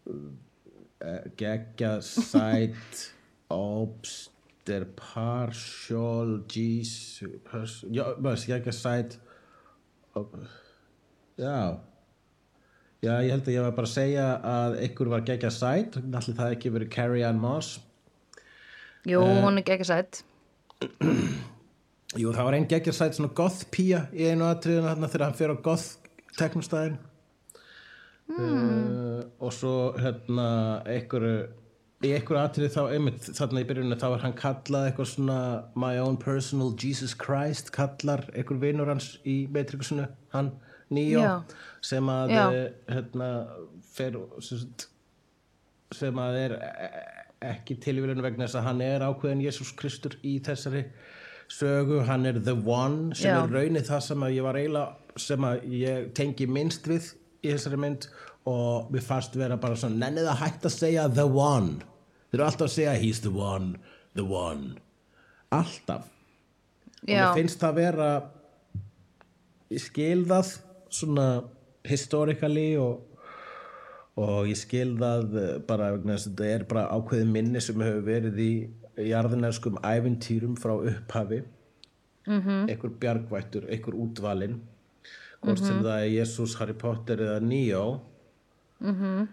Uh, 0.08 1.22
geggja 1.38 1.94
sight 2.04 3.06
obster 3.52 4.84
partial 4.98 6.42
Jesus 6.52 7.78
geggja 7.92 8.74
ob- 10.18 10.36
já. 11.38 11.78
Já, 13.02 13.16
ég 13.18 13.32
held 13.34 13.48
að 13.48 13.54
ég 13.56 13.64
var 13.64 13.72
bara 13.74 13.88
að 13.88 13.94
segja 13.96 14.26
að 14.46 14.76
ykkur 14.86 15.08
var 15.10 15.24
geggja 15.26 15.50
sight 15.50 15.96
allir 15.98 16.36
það 16.38 16.52
ekki 16.54 16.70
verið 16.70 16.92
Carrie 16.94 17.24
Ann 17.26 17.40
Moss. 17.42 17.80
Jú, 19.08 19.18
hún 19.18 19.58
er 19.58 19.64
ekki 19.64 19.88
sætt. 19.88 20.20
Jú, 22.20 22.28
það 22.28 22.44
var 22.44 22.54
einn 22.58 22.68
geggjur 22.68 22.94
sætt 22.94 23.16
svona 23.16 23.32
goth 23.32 23.62
pía 23.72 24.04
í 24.12 24.26
einu 24.28 24.44
atriðinu 24.44 24.84
þarna 24.90 25.08
þegar 25.08 25.24
hann 25.24 25.36
fyrir 25.38 25.54
á 25.56 25.64
goth 25.64 26.01
teknostæðin 26.38 26.98
uh, 28.38 29.24
og 29.42 29.52
svo 29.52 29.74
hérna 29.98 30.46
einhverju 30.88 31.36
í 32.02 32.10
einhverju 32.16 32.40
atrið 32.42 32.74
þá 32.74 32.82
einmitt 32.96 33.28
þarna 33.36 33.62
í 33.62 33.66
byrjunni 33.68 33.98
þá 34.00 34.08
er 34.08 34.24
hann 34.24 34.36
kallað 34.38 34.88
eitthvað 34.88 35.10
svona 35.12 35.38
my 35.78 35.94
own 36.02 36.18
personal 36.20 36.72
Jesus 36.74 37.14
Christ 37.18 37.70
kallar 37.74 38.24
einhver 38.34 38.58
vinur 38.62 38.90
hans 38.90 39.14
í 39.28 39.44
Matrixinu 39.52 40.08
hann 40.34 40.52
Neo 40.92 41.22
Já. 41.22 41.32
sem 41.84 42.08
að 42.12 42.34
eh, 42.36 42.62
hérna 42.90 43.28
fer 43.94 44.18
sem, 45.92 46.18
að 46.20 46.38
er 46.40 46.56
e- 46.58 46.90
ekki 47.52 47.78
tilvíðinu 47.82 48.24
vegna 48.24 48.46
þess 48.46 48.60
að 48.60 48.66
hann 48.68 48.82
er 48.84 49.04
ákveðin 49.06 49.44
Jésús 49.44 49.72
Kristur 49.78 50.18
í 50.26 50.36
þessari 50.44 50.84
sögu, 51.52 52.02
hann 52.08 52.26
er 52.28 52.38
the 52.40 52.54
one 52.54 53.14
sem 53.14 53.32
Já. 53.32 53.42
er 53.42 53.54
raunið 53.56 53.88
það 53.88 54.04
sem 54.08 54.26
að 54.26 54.36
ég 54.36 54.46
var 54.46 54.58
eiginlega 54.60 55.01
sem 55.20 55.44
að 55.44 55.66
ég 55.76 56.12
tengi 56.16 56.46
minnst 56.46 56.86
við 56.88 57.12
í 57.42 57.52
þessari 57.52 57.80
mynd 57.80 58.08
og 58.48 58.90
mér 58.92 59.04
fannst 59.06 59.36
vera 59.38 59.58
bara 59.60 59.78
svona, 59.78 60.00
nennið 60.06 60.30
að 60.32 60.40
hætta 60.42 60.70
að 60.70 60.76
segja 60.76 61.06
the 61.12 61.26
one, 61.26 61.82
þeir 62.30 62.40
eru 62.40 62.46
alltaf 62.48 62.68
að 62.68 62.74
segja 62.76 62.96
he's 62.98 63.22
the 63.22 63.32
one, 63.34 63.78
the 64.18 64.24
one. 64.26 64.76
Alltaf. 65.52 66.08
Og 67.02 67.10
Já. 67.10 67.28
mér 67.28 67.40
finnst 67.40 67.62
það 67.62 67.78
vera 67.78 68.10
ég 69.72 69.82
skil 69.82 70.26
það 70.28 70.52
svona 70.92 71.26
historically 71.88 72.76
og 72.80 73.08
og 74.20 74.44
ég 74.50 74.58
skil 74.60 74.90
það 75.00 75.36
eh, 75.40 75.54
bara 75.64 75.92
vegna 75.94 76.18
þess 76.18 76.28
að 76.28 76.32
þetta 76.36 76.48
er 76.52 76.64
bara 76.68 76.88
ákveðið 76.92 77.30
minni 77.32 77.62
sem 77.64 77.80
hefur 77.80 78.02
verið 78.04 78.40
í 78.44 78.52
jarðinæskum 79.08 79.78
ævintýrum 79.80 80.58
frá 80.60 80.74
upphafi. 80.76 81.42
Mm 82.26 82.40
-hmm. 82.40 82.68
einhver 82.70 82.90
bjargvættur, 83.02 83.64
einhver 83.66 83.94
útvalinn 83.98 84.60
hvort 85.42 85.62
sem 85.62 85.78
það 85.82 86.00
er 86.00 86.10
Jesus, 86.16 86.56
Harry 86.60 86.76
Potter 86.78 87.22
eða 87.26 87.40
Neo 87.42 87.86
mm 88.80 88.94
-hmm. 88.94 89.28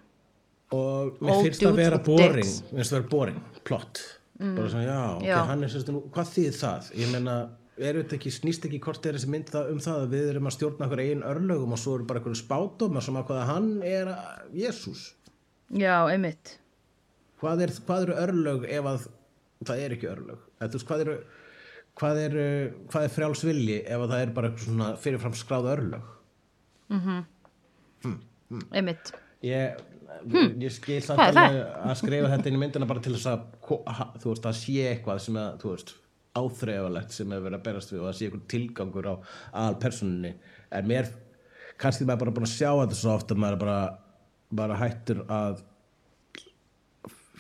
og 0.78 1.20
mér 1.22 1.44
finnst 1.44 1.62
það 1.62 1.72
dudes 1.72 1.84
vera 1.86 2.00
boring 2.06 2.46
mér 2.46 2.78
finnst 2.78 2.92
það 2.94 3.00
vera 3.00 3.10
boring, 3.10 3.44
plott 3.64 4.02
bara 4.40 4.70
svona, 4.70 4.84
já, 4.84 5.18
ok, 5.18 5.24
Já. 5.24 5.46
hann 5.46 5.64
er 5.64 5.68
sérstu 5.68 5.92
nú 5.92 6.02
hvað 6.16 6.30
þýð 6.32 6.54
það? 6.62 6.92
Ég 6.96 7.12
meina, 7.12 7.34
ekki 8.16 8.32
snýst 8.32 8.66
ekki 8.66 8.80
hvort 8.80 9.06
er 9.06 9.18
þessi 9.18 9.28
mynd 9.28 9.52
það, 9.52 9.72
um 9.74 9.80
það 9.84 9.98
að 10.04 10.14
við 10.14 10.30
erum 10.30 10.48
að 10.48 10.56
stjórna 10.56 10.88
okkur 10.88 11.02
eigin 11.04 11.24
örlögum 11.24 11.76
og 11.76 11.80
svo 11.80 11.96
eru 11.96 12.08
bara 12.08 12.20
einhverju 12.20 12.40
spátumar 12.40 13.04
sem 13.04 13.16
að 13.20 13.46
hann 13.46 13.84
er 13.84 14.08
að- 14.08 14.54
Jesús 14.54 15.14
Já, 15.70 16.08
einmitt. 16.08 16.58
hvað, 17.42 17.62
er, 17.62 17.70
hvað 17.88 18.02
eru 18.02 18.14
örlög 18.14 18.66
ef 18.70 18.86
að 18.86 19.08
það 19.66 19.78
er 19.84 19.92
ekki 19.92 20.08
örlög 20.08 20.40
þú 20.60 20.72
veist, 20.72 20.88
hvað, 20.88 21.00
eru, 21.02 21.24
hvað, 22.00 22.20
eru, 22.28 22.46
hvað 22.92 23.06
er 23.08 23.14
frjálsvilji 23.16 23.78
ef 23.86 24.00
að 24.06 24.12
það 24.14 24.24
er 24.26 24.34
bara 24.38 24.50
eitthvað 24.52 24.68
svona 24.70 24.90
fyrirfram 25.04 25.38
skráð 25.40 25.70
örlög 25.76 26.16
Einmitt. 28.74 29.12
ég, 29.46 29.80
ég 30.60 30.72
skil 30.74 31.02
samt 31.06 31.20
Hm. 31.20 31.32
Hvað 31.36 31.38
er 31.38 31.40
það? 31.40 31.58
að 31.92 31.98
skrifa 32.02 32.30
þetta 32.34 32.50
inn 32.50 32.58
í 32.58 32.62
myndina 32.64 32.88
bara 32.90 33.04
til 33.06 33.14
þess 33.16 33.30
að 33.30 33.42
þú 34.24 34.32
veist, 34.34 34.46
að 34.50 34.58
sé 34.60 34.78
eitthvað 34.94 35.20
sem 35.26 35.38
að, 35.40 35.50
þú 35.62 35.74
veist, 35.76 35.94
áþreifalegt 36.40 37.16
sem 37.16 37.32
hefur 37.34 37.46
verið 37.48 37.60
að 37.60 37.66
berast 37.68 37.92
við 37.94 38.02
og 38.04 38.08
að 38.10 38.18
sé 38.18 38.26
eitthvað 38.28 38.46
tilgangur 38.54 39.10
á 39.10 39.16
aðalpersoninni 39.64 40.32
en 40.80 40.88
mér, 40.90 41.10
kannski 41.82 42.06
maður 42.08 42.24
bara 42.26 42.36
búin 42.38 42.48
að 42.48 42.54
sjá 42.56 42.70
þetta 42.80 43.00
svo 43.00 43.16
oft 43.18 43.34
að 43.34 43.42
maður 43.44 43.58
er 43.58 43.62
bara, 43.66 43.80
bara 44.62 44.80
hættur 44.80 45.22
að 45.28 45.62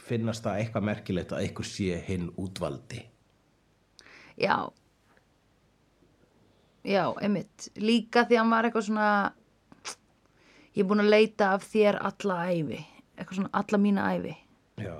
finnast 0.10 0.44
það 0.46 0.62
eitthvað 0.64 0.88
merkilegt 0.90 1.34
að 1.36 1.44
eitthvað 1.46 1.70
sé 1.70 2.00
hinn 2.08 2.30
útvaldi 2.42 3.04
Já. 4.40 4.58
Já, 6.88 7.04
einmitt. 7.20 7.68
Líka 7.76 8.24
því 8.26 8.38
að 8.38 8.42
hann 8.42 8.54
var 8.54 8.68
eitthvað 8.70 8.86
svona, 8.88 9.10
ég 10.74 10.84
er 10.84 10.88
búin 10.90 11.04
að 11.04 11.12
leita 11.12 11.52
af 11.58 11.68
þér 11.68 12.00
alla 12.10 12.38
æfi. 12.54 12.80
Eitthvað 13.20 13.40
svona 13.42 13.52
alla 13.62 13.82
mína 13.84 14.08
æfi. 14.16 14.36
já, 14.80 14.96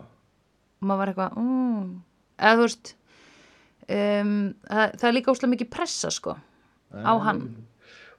Og 0.80 0.88
maður 0.88 1.00
var 1.02 1.12
eitthvað, 1.14 1.40
mm. 1.40 1.88
Eða 2.40 2.56
þú 2.60 2.66
veist, 2.68 2.94
um, 3.96 4.36
það, 4.70 4.94
það 5.00 5.08
er 5.10 5.16
líka 5.18 5.32
óslega 5.34 5.54
mikið 5.54 5.70
pressa, 5.76 6.12
sko, 6.16 6.36
á 6.96 7.14
hann. 7.26 7.42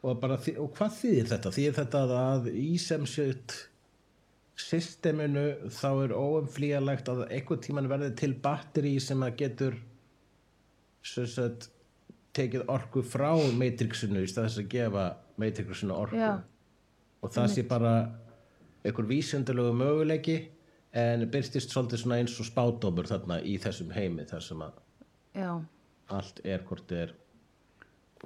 og, 0.02 0.18
bara, 0.20 0.36
og 0.60 0.72
hvað 0.76 0.96
þýðir 0.98 1.30
þetta? 1.34 1.52
þýðir 1.56 1.76
þetta 1.78 2.02
að 2.16 2.48
í 2.52 2.70
sem 2.80 3.06
sett 3.08 3.56
systeminu 4.60 5.46
þá 5.72 5.88
er 6.04 6.12
óumflýjalegt 6.16 7.08
að 7.08 7.22
einhvern 7.32 7.62
tíman 7.64 7.88
verði 7.88 8.10
til 8.20 8.34
batteri 8.44 8.98
sem 9.00 9.22
að 9.24 9.38
getur 9.40 9.78
sagt 11.02 11.70
tekið 12.36 12.68
orku 12.70 13.02
frá 13.02 13.32
Matrixinu 13.58 14.22
í 14.22 14.30
stað 14.30 14.48
þess 14.48 14.62
að 14.62 14.70
gefa 14.74 15.04
Matrixinu 15.40 15.96
orku. 15.96 16.20
Já. 16.20 16.42
og 17.20 17.32
það 17.34 17.50
sé 17.52 17.64
bara 17.68 17.94
einhver 18.84 19.08
vísindalegu 19.08 19.74
möguleiki 19.76 20.36
en 20.96 21.26
byrstist 21.30 21.72
svolítið 21.72 22.02
svona 22.02 22.20
eins 22.20 22.38
og 22.40 22.48
spádómur 22.48 23.08
þarna 23.10 23.40
í 23.44 23.58
þessum 23.60 23.92
heimi 23.94 24.24
þar 24.28 24.46
sem 24.46 24.62
að 24.64 24.78
já, 25.36 25.50
allt 26.08 26.40
er 26.44 26.64
hvort 26.66 26.94
er 26.96 27.12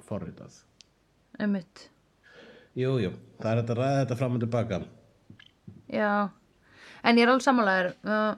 forritað. 0.05 0.55
Einmitt. 1.39 1.89
Jú, 2.75 2.97
jú, 2.99 3.11
það 3.39 3.51
er 3.51 3.59
þetta 3.61 3.75
að 3.75 3.79
ræða 3.79 3.99
þetta 4.01 4.17
fram 4.19 4.33
og 4.35 4.41
tilbaka 4.43 4.79
Já, 5.85 6.29
en 7.05 7.19
ég 7.19 7.23
er 7.23 7.31
alveg 7.31 7.45
sammálaður 7.45 7.91
uh, 8.03 8.33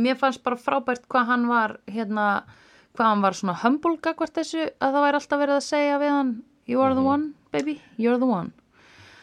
mér 0.00 0.18
fannst 0.18 0.42
bara 0.42 0.58
frábært 0.58 1.06
hvað 1.10 1.28
hann 1.28 1.46
var 1.50 1.76
hérna, 1.90 2.24
hvað 2.96 3.06
hann 3.10 3.22
var 3.24 3.36
svona 3.38 3.56
humble 3.62 3.96
gagvart 4.02 4.34
þessu 4.38 4.62
að 4.68 4.94
það 4.96 5.04
væri 5.06 5.20
alltaf 5.20 5.42
verið 5.42 5.56
að 5.58 5.66
segja 5.68 6.00
við 6.02 6.14
hann 6.16 6.32
you 6.70 6.82
are 6.84 6.94
the 6.94 7.04
one 7.04 7.30
baby, 7.52 7.80
you're 7.98 8.18
the 8.18 8.26
one. 8.28 8.50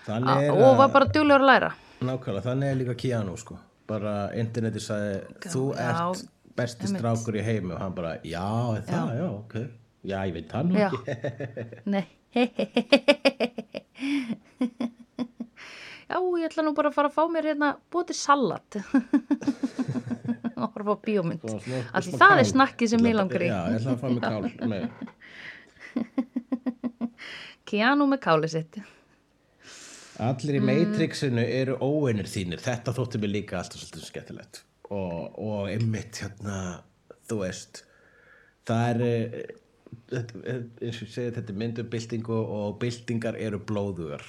A 0.08 0.20
er 0.40 0.52
og 0.56 0.78
var 0.80 0.92
bara 0.94 1.08
duglegur 1.12 1.44
að 1.44 1.50
læra. 1.52 1.72
Nákvæmlega, 2.00 2.44
þannig 2.46 2.72
er 2.72 2.78
líka 2.80 2.96
Keanu 3.00 3.36
sko. 3.40 3.58
Bara 3.88 4.14
interneti 4.36 4.80
sagði 4.84 5.18
þú 5.48 5.64
Já, 5.76 5.88
ert 5.90 6.28
besti 6.58 6.88
strákur 6.92 7.38
í 7.40 7.44
heimi. 7.44 7.74
Og 7.76 7.82
hann 7.82 7.96
bara, 7.98 8.12
já, 8.24 8.46
það, 8.88 9.12
já, 9.20 9.28
ok. 9.32 9.56
Já, 10.08 10.18
ég 10.30 10.34
veit 10.38 10.52
það 10.52 10.64
nú 10.70 10.74
Já. 10.80 10.88
ekki. 10.92 11.02
Nei 11.96 12.06
Já, 16.08 16.16
ég 16.40 16.46
ætla 16.48 16.64
nú 16.64 16.72
bara 16.76 16.88
að 16.92 16.96
fara 16.96 17.10
að 17.12 17.16
fá 17.18 17.24
mér 17.32 17.44
hérna 17.52 17.70
búið 17.92 18.12
salat. 18.16 18.78
Og 20.58 20.64
horfa 20.74 20.92
á 20.96 20.98
bíómynd. 21.04 21.42
Smá 21.44 21.58
það 21.92 22.22
kál. 22.22 22.40
er 22.40 22.44
snakkið 22.52 22.88
sem 22.94 23.06
Ég 23.08 23.16
langar 23.18 23.42
í. 23.44 23.46
Já, 23.52 23.60
ég 23.68 23.74
ætla 23.82 23.92
að 23.94 24.02
fá 24.02 24.08
mig 24.14 24.24
kál 24.24 24.46
með 24.72 24.84
Keanu 27.68 28.04
með 28.08 28.20
káli 28.24 28.48
sitt. 28.52 28.74
Allir 30.24 30.56
í 30.58 30.60
Mm. 30.64 30.68
Matrixinu 30.72 31.44
eru 31.44 31.76
óeinir 31.84 32.28
þínir, 32.32 32.60
þetta 32.64 32.94
þótti 32.96 33.18
mig 33.22 33.30
líka 33.34 33.54
alltaf 33.60 33.80
svolítið 33.84 34.08
skemmtilegt. 34.08 34.56
Og, 34.88 35.36
og 35.36 35.68
einmitt 35.70 36.16
hérna, 36.24 36.56
þú 37.28 37.36
veist, 37.44 37.84
það 38.66 38.82
er, 38.88 38.98
eh, 39.04 39.44
eh, 40.16 40.32
eins 40.88 40.98
og 41.04 41.06
ég 41.06 41.12
segi, 41.12 41.34
þetta 41.36 41.52
er 41.52 41.60
myndum 41.60 41.90
byltingu 41.92 42.38
og 42.40 42.80
byltingar 42.82 43.36
eru 43.36 43.60
blóðugar 43.60 44.24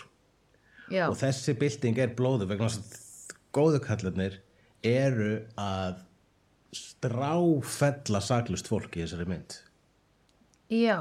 Já, 0.93 1.07
og 1.09 1.17
þessi 1.21 1.55
bylting 1.59 1.99
er 2.01 2.15
blóðu 2.17 2.49
vegna 2.49 2.69
þess 2.73 2.83
að 2.83 3.39
góðu 3.57 3.81
kallarnir 3.85 4.39
eru 4.87 5.33
að 5.59 6.05
stráfella 6.77 8.21
saklust 8.25 8.69
fólk 8.69 8.97
í 8.97 9.05
þessari 9.05 9.29
mynd. 9.29 9.57
já, 10.69 10.99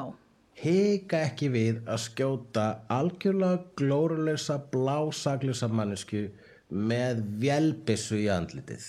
hika 0.58 1.22
ekki 1.28 1.50
við 1.54 1.82
að 1.86 2.04
skjóta 2.06 2.68
algjörlega 2.94 3.64
glóruleysa 3.78 4.58
blásaklusa 4.72 5.68
mannesku 5.70 6.28
með 6.70 7.24
vélbissu 7.42 8.22
í 8.24 8.30
andlitið. 8.32 8.86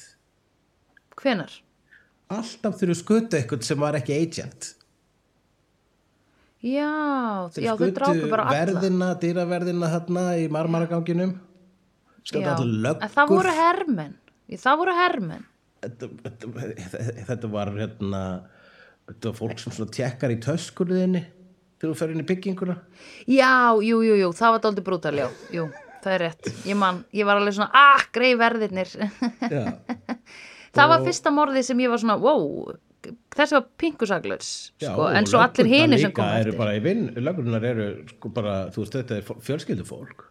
hvenar? 1.18 1.52
Alltaf 2.28 2.78
þurfu 2.78 2.94
skutu 2.94 3.38
eitthvað 3.38 3.64
sem 3.66 3.80
var 3.80 3.96
ekki 3.98 4.16
agent. 4.16 4.74
Já, 6.58 7.50
já, 7.54 7.70
þau 7.78 7.90
drápu 7.94 8.28
bara 8.32 8.48
alla. 8.48 8.64
verðina, 8.66 9.12
dýraverðina 9.22 9.90
þarna 9.92 10.22
í 10.42 10.48
marmaraganginum. 10.50 11.36
Það 12.32 13.30
voru 13.30 13.52
hermenn. 13.54 14.16
Það 14.58 14.80
voru 14.80 14.94
hermenn. 14.98 15.44
Þetta, 15.78 16.08
þetta, 16.24 17.02
þetta 17.28 17.50
var 17.52 17.70
hérna, 17.76 18.22
þetta 19.06 19.30
var 19.30 19.36
fólk 19.38 19.62
sem 19.62 19.92
tjekkar 19.94 20.34
í 20.34 20.40
töskurðinni 20.42 21.22
þegar 21.78 21.92
þú 21.92 21.98
fer 22.00 22.14
inn 22.16 22.24
í 22.24 22.26
bygginguna. 22.26 22.76
Já, 23.30 23.52
jú, 23.86 24.02
jú, 24.02 24.18
jú, 24.18 24.32
það 24.34 24.56
var 24.56 24.64
dálítið 24.64 24.86
brútal, 24.88 25.14
já, 25.14 25.28
jú, 25.54 25.68
það 26.02 26.16
er 26.16 26.24
rétt. 26.26 26.50
Ég 26.66 26.80
man, 26.80 27.04
ég 27.14 27.28
var 27.28 27.38
alveg 27.38 27.54
svona, 27.54 27.70
ah, 27.70 28.02
grei 28.10 28.32
verðirnir. 28.40 28.90
Það 30.78 30.90
var 30.92 31.00
fyrsta 31.06 31.30
morðið 31.32 31.64
sem 31.64 31.80
ég 31.80 31.90
var 31.90 31.98
svona, 31.98 32.18
wow 32.20 32.74
Þessi 33.38 33.54
var 33.54 33.66
pinkusaglurs, 33.78 34.48
Já, 34.82 34.88
sko 34.90 35.04
En 35.14 35.26
svo 35.30 35.38
allir 35.44 35.68
hinir 35.70 36.00
sem 36.02 36.10
kom 36.12 36.24
eru 36.26 36.50
eftir. 36.50 36.58
bara 36.58 36.72
í 36.74 36.80
vinn, 36.82 37.04
lögurnar 37.22 37.62
eru 37.68 37.84
sko 38.10 38.28
bara, 38.34 38.54
þú 38.74 38.82
veist, 38.82 38.96
þetta 38.98 39.16
er 39.20 39.22
fó- 39.28 39.38
fjölskyldufólk. 39.46 40.24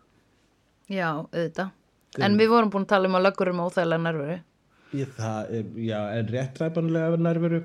Já, 0.91 1.07
auðvitað. 1.31 1.71
En 2.19 2.35
við 2.39 2.49
vorum 2.51 2.69
búin 2.73 2.83
að 2.87 2.91
tala 2.91 3.07
um 3.07 3.15
að 3.19 3.25
löggur 3.29 3.49
um 3.53 3.63
óþægilega 3.67 4.03
nærveru 4.03 4.37
er- 4.37 5.73
já, 5.87 5.99
en 6.17 6.27
réttræpanlega 6.31 7.17
nærveru 7.19 7.59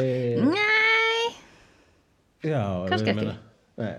e, 0.00 0.04
Nei, 0.40 1.34
já, 2.42 2.62
Kannski 2.88 3.08
ég 3.08 3.12
ekki. 3.12 3.20
meina, 3.20 3.36
nei, 3.78 3.94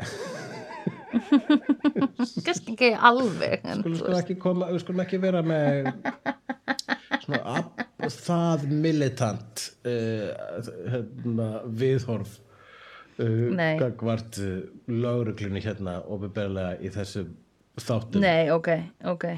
kannski 2.46 2.74
ekki 2.74 2.90
alveg 2.98 3.62
en, 3.64 3.80
skulum, 3.84 3.98
skulum 4.02 4.20
ekki 4.20 4.36
koma 4.42 4.70
við 4.74 4.82
skulum 4.84 5.04
ekki 5.06 5.20
vera 5.24 5.42
með 5.46 5.92
svona 7.24 7.42
ab, 7.60 7.85
það 8.00 8.68
militant 8.70 9.66
uh, 9.88 10.66
hérna, 10.92 11.50
viðhorf 11.66 12.38
uh, 13.20 13.50
Nei. 13.56 13.76
gagvart 13.80 14.40
uh, 14.44 14.62
lögreglunni 14.92 15.64
hérna 15.64 16.02
ofinberlega 16.04 16.80
í 16.84 16.94
þessu 16.94 17.28
þáttum. 17.82 18.24
Nei, 18.24 18.52
ok, 18.54 18.72
ok. 19.12 19.30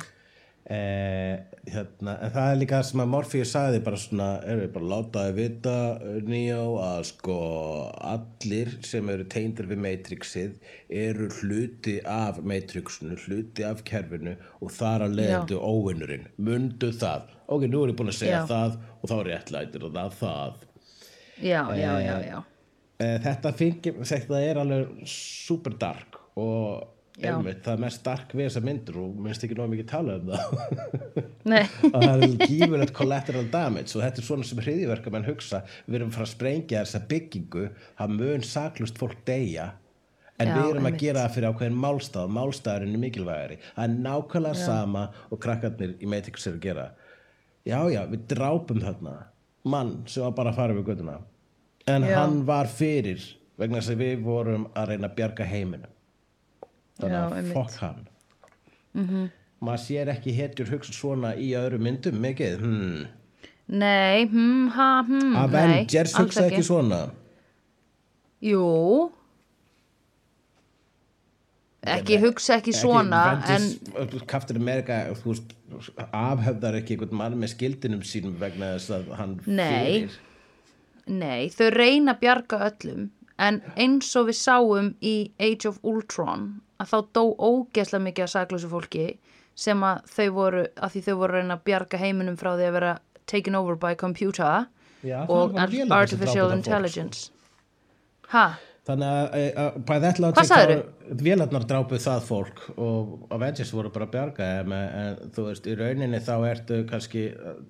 Eh, 0.68 1.38
hérna, 1.72 2.18
en 2.26 2.32
það 2.36 2.50
er 2.52 2.58
líka 2.60 2.80
sem 2.84 3.00
að 3.00 3.12
Morpheus 3.14 3.54
sagði 3.54 3.78
bara 3.86 4.00
svona, 4.04 4.26
erum 4.44 4.66
við 4.66 4.74
bara 4.74 4.90
látaði 4.92 5.36
vita 5.38 5.76
Neo 6.28 6.74
að 6.84 7.06
sko 7.08 7.38
allir 8.04 8.74
sem 8.84 9.08
eru 9.14 9.24
teyndir 9.32 9.70
við 9.70 9.80
Matrixið 9.86 10.58
eru 10.92 11.30
hluti 11.38 11.96
af 12.04 12.42
Matrixinu, 12.44 13.16
hluti 13.24 13.64
af 13.64 13.86
kerfinu 13.88 14.36
og 14.60 14.76
þar 14.76 15.08
að 15.08 15.16
leiðandi 15.22 15.62
óvinnurinn. 15.70 16.28
Mundu 16.36 16.92
það, 17.00 17.32
ok, 17.48 17.65
nú 17.72 17.84
er 17.86 17.94
ég 17.94 17.98
búin 17.99 18.11
að 18.11 18.19
segja 18.19 18.41
Já. 18.41 18.49
það 18.49 18.78
og 18.98 19.10
þá 19.11 19.15
er 19.18 19.30
réttlætir 19.32 19.88
og 19.88 19.95
það 19.95 20.19
það. 20.22 20.61
Já, 21.38 21.61
já, 21.78 21.91
já, 22.02 22.14
já. 22.26 22.38
Eh, 22.98 23.18
þetta, 23.22 23.53
fengi, 23.53 23.94
þetta 24.10 24.40
er 24.41 24.60
alveg 24.64 25.02
super 25.11 25.76
dark 25.78 26.18
og 26.38 26.94
Já. 27.18 27.32
einmitt, 27.32 27.64
það 27.65 27.74
er 27.76 27.82
mest 27.82 28.03
dark 28.06 28.34
við 28.34 28.48
þessa 28.48 28.61
myndur 28.65 28.98
og 29.02 29.19
minnst 29.26 29.45
ekki 29.45 29.57
nóg 29.57 29.72
mikið 29.72 29.88
tala 29.90 30.18
um 30.18 30.32
það. 30.32 30.57
Nei, 31.49 31.64
að 31.94 32.03
það 32.03 32.26
er 32.28 32.36
gífurlegt 32.44 32.94
collateral 32.98 33.48
damage 33.53 33.95
og 33.98 34.03
þetta 34.06 34.22
er 34.22 34.28
svona 34.28 34.45
sem 34.49 34.61
hriðiverka 34.61 35.14
menn 35.14 35.26
hugsa. 35.30 35.64
Við 35.88 35.99
erum 35.99 36.14
fara 36.14 36.28
að 36.28 36.34
sprengja 36.34 36.84
þessa 36.84 37.03
byggingu 37.10 37.68
það 38.02 38.15
mun 38.19 38.45
saklust 38.45 39.02
fólk 39.02 39.22
deyja 39.30 39.72
en 40.38 40.52
Já, 40.52 40.53
við 40.60 40.68
erum 40.72 40.86
einmitt. 40.86 40.98
að 40.99 41.06
gera 41.07 41.24
það 41.26 41.36
fyrir 41.38 41.49
ákveðin 41.53 41.82
málstað. 41.86 42.34
Málstaðurinn 42.38 42.98
er 42.98 43.02
mikilvægari. 43.02 43.60
Það 43.74 43.88
er 43.88 43.95
nákvæmlega 44.06 44.60
sama 44.61 45.06
og 45.34 45.41
krakkarnir 45.41 45.95
í 45.98 46.10
Matrix 46.10 46.45
er 46.49 46.57
að 46.57 46.65
gera 46.68 46.88
já 47.68 47.80
já, 47.91 48.03
við 48.11 48.27
drápum 48.31 48.80
þarna 48.84 49.18
mann 49.68 49.98
sem 50.07 50.23
var 50.23 50.35
bara 50.38 50.53
að 50.53 50.61
fara 50.61 50.77
við 50.77 50.88
göttuna 50.91 51.18
en 51.88 52.06
Já. 52.07 52.15
hann 52.19 52.41
var 52.48 52.69
fyrir 52.72 53.23
vegna 53.57 53.81
þess 53.81 53.95
að 53.95 54.03
við 54.03 54.23
vorum 54.26 54.68
að 54.77 54.91
reyna 54.91 55.10
að 55.10 55.18
bjarga 55.18 55.48
heiminum. 55.49 55.94
Þannig 56.98 57.38
að 57.38 57.52
fokk 57.53 57.77
hann. 57.81 58.02
Maður 59.57 59.84
sér 59.84 60.11
ekki 60.14 60.34
hetjur 60.38 60.69
hugsa 60.73 60.94
svona 60.94 61.34
í 61.38 61.52
öðrum 61.57 61.85
myndum 61.85 62.18
mikið 62.22 62.60
hmm. 62.61 63.06
nei, 63.73 64.27
hm, 64.30 64.68
ha, 64.76 64.89
hm 65.07 65.38
Avengers 65.41 66.14
hugsa 66.18 66.45
ekki. 66.45 66.64
svona. 66.65 67.07
Jú 68.45 68.61
Ekki 71.95 72.19
hugsa 72.22 72.57
ekki 72.59 72.73
svona 72.76 73.22
Captain 74.27 74.59
America 74.59 74.99
veist, 75.23 75.53
afhefðar 76.11 76.80
ekki 76.81 76.95
einhvern 76.95 77.19
mann 77.22 77.38
með 77.41 77.53
skildinum 77.55 78.03
sínum 78.07 78.38
vegna 78.41 78.73
þess 78.76 78.95
að 78.97 79.11
hann 79.19 79.35
Nei. 79.45 79.68
fyrir 79.76 80.18
Nei, 81.07 81.47
þau 81.53 81.69
reyna 81.72 82.15
að 82.15 82.23
bjarga 82.26 82.59
öllum 82.68 83.07
en 83.39 83.61
eins 83.80 84.09
og 84.19 84.27
við 84.30 84.39
sáum 84.41 84.93
í 84.99 85.15
Age 85.39 85.69
of 85.69 85.80
Ultron 85.88 86.49
að 86.81 86.91
þá 86.91 86.97
dó 87.15 87.23
ógeðslega 87.38 88.05
mikið 88.09 88.26
að 88.26 88.34
saklausu 88.34 88.72
fólki 88.72 89.07
sem 89.57 89.84
að 89.85 90.03
þau 90.14 90.27
voru 90.35 90.65
að 90.76 90.95
því 90.95 91.03
þau 91.07 91.14
voru 91.22 91.31
að 91.31 91.39
reyna 91.41 91.57
að 91.57 91.65
bjarga 91.69 92.01
heiminum 92.01 92.39
frá 92.39 92.51
því 92.55 92.68
að 92.68 92.76
vera 92.80 92.93
taken 93.30 93.57
over 93.59 93.80
by 93.80 93.95
computer 93.95 94.68
Já, 95.05 95.22
og 95.30 95.55
artificial 95.55 96.49
fólk, 96.49 96.57
intelligence 96.57 97.30
Ha? 98.34 98.57
Þannig 98.88 99.07
að, 99.07 99.26
að, 99.38 99.57
að 99.64 99.80
bæði 99.88 100.07
ætla 100.09 100.30
Hvað 100.38 100.49
sagðirðu? 100.51 101.15
vélarnar 101.23 101.65
drápuð 101.68 102.03
það 102.03 102.22
fólk 102.27 102.61
og 102.84 103.34
Avengers 103.38 103.73
voru 103.76 103.91
bara 103.95 104.07
að 104.07 104.14
bjarga 104.15 104.47
þeim 104.51 104.76
en, 104.77 105.19
þú 105.35 105.47
veist, 105.49 105.68
í 105.68 105.76
rauninni 105.80 106.22
þá 106.23 106.34
ertu 106.49 106.80
kannski, 106.89 107.26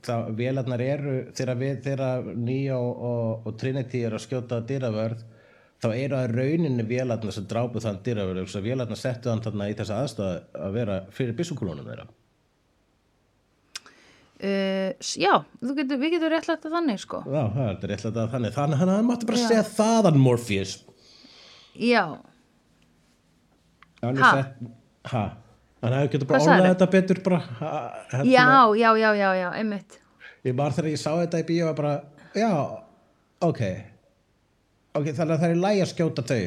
þá, 0.06 0.14
vélarnar 0.38 0.84
eru 0.85 1.15
þegar 1.38 1.60
við, 1.61 1.81
þegar 1.88 2.30
Neo 2.35 2.84
og, 2.84 3.48
og 3.49 3.57
Trinity 3.61 4.03
eru 4.07 4.19
að 4.19 4.26
skjóta 4.27 4.61
dyravörð 4.69 5.26
þá 5.84 5.89
eru 5.94 6.18
að 6.18 6.38
rauninni 6.38 6.85
vélarnar 6.89 7.35
sem 7.35 7.49
drápuð 7.49 7.85
þann 7.85 7.99
dyravörð, 8.06 8.45
þess 8.45 8.61
að 8.61 8.69
vélarnar 8.72 9.02
settu 9.02 9.34
hann 9.34 9.44
þarna 9.45 9.69
í 9.69 9.76
þessa 9.77 9.99
aðstöð 10.03 10.31
að 10.68 10.80
vera 10.80 11.02
fyrir 11.14 11.38
byssukulónum 11.38 11.89
þeirra 11.89 12.10
Uh, 14.38 14.91
já, 15.18 15.31
getur, 15.65 15.98
við 15.98 16.11
getum 16.14 16.30
réttlætt 16.30 16.65
að 16.68 16.73
þannig 16.76 16.99
sko 17.02 17.23
Já, 17.26 17.39
það 17.56 17.69
er 17.72 17.89
réttlega 17.89 18.26
þannig 18.30 18.52
þannig 18.53 18.84
að 18.84 18.91
hann 18.91 19.07
mátti 19.07 19.26
bara 19.26 19.39
Já. 19.41 19.48
segja 19.49 19.64
þaðan 19.65 20.19
Morpheus 20.22 20.73
Já, 21.78 22.04
hann 24.02 24.18
Ha? 24.18 24.30
er 24.30 24.44
sett 24.44 25.12
ha, 25.12 25.24
hann 25.84 25.94
hefur 25.98 26.12
getur 26.16 26.28
bara 26.30 26.41
orðað 26.45 26.68
þetta 26.72 26.88
betur 26.95 27.22
bara 27.26 27.40
ha, 27.60 27.72
hérna. 28.12 28.32
já, 28.32 28.48
já, 28.82 28.90
já, 29.02 29.10
já, 29.22 29.30
já, 29.41 29.49
einmitt. 29.62 29.99
Ég 30.45 30.56
var 30.58 30.72
þegar 30.76 30.91
ég 30.94 31.02
sá 31.02 31.12
þetta 31.22 31.41
í 31.41 31.45
bíó 31.49 31.70
og 31.72 31.78
bara, 31.80 31.94
já, 32.38 32.52
ok. 33.44 33.62
Ok, 34.98 35.10
þannig 35.14 35.34
að 35.36 35.41
það 35.44 35.52
er 35.56 35.62
lægi 35.66 35.82
að 35.86 35.91
skjóta 35.94 36.26
þau. 36.30 36.44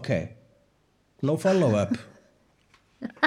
Ok. 0.00 0.10
No 1.22 1.36
follow 1.38 1.76
up 1.78 1.92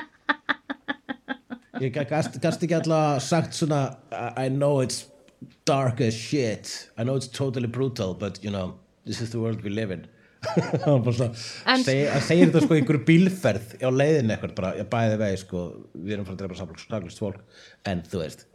ég 1.84 1.92
gast 2.10 2.64
ekki 2.64 2.76
alltaf 2.78 3.22
sagt 3.24 3.56
svona 3.56 3.80
I 4.36 4.50
know 4.50 4.82
it's 4.84 5.06
dark 5.68 6.02
as 6.02 6.14
shit. 6.16 6.90
I 6.98 7.04
know 7.04 7.16
it's 7.16 7.28
totally 7.28 7.68
brutal 7.68 8.14
but 8.14 8.44
you 8.44 8.52
know 8.52 8.76
this 9.06 9.22
is 9.22 9.32
the 9.32 9.40
world 9.40 9.64
we 9.64 9.70
live 9.70 9.92
in 9.92 10.08
að 10.46 11.86
segja 11.86 12.20
þetta 12.26 12.64
sko 12.64 12.76
í 12.76 12.82
einhverju 12.82 13.06
bílferð 13.08 13.78
á 13.82 13.90
leiðin 13.92 14.34
eitthvað 14.34 14.58
bara, 14.58 14.74
ég 14.80 14.90
bæði 14.92 15.22
vegi 15.22 15.40
sko 15.44 15.64
við 15.94 16.18
erum 16.18 16.28
frá 16.28 16.36
að 16.36 16.42
drepa 16.44 16.60
saklust 16.60 17.24
fólk. 17.24 17.42
En 17.88 18.04
þú 18.06 18.22
veist 18.24 18.46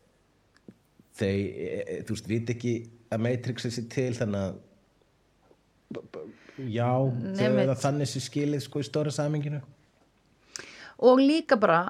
þau, 1.20 1.30
e, 1.30 2.00
þú 2.06 2.16
veist, 2.16 2.28
veit 2.30 2.52
ekki 2.54 2.74
að 3.10 3.24
Matrix 3.26 3.66
er 3.66 3.74
sér 3.74 3.88
til 3.92 4.10
þannig 4.18 4.40
að 4.46 4.58
já, 6.70 6.90
er 7.42 7.72
þannig 7.82 8.10
sér 8.10 8.26
skilið 8.26 8.64
sko 8.64 8.82
í 8.82 8.86
stóra 8.86 9.12
saminginu 9.14 9.60
og 11.00 11.22
líka 11.22 11.58
bara 11.60 11.80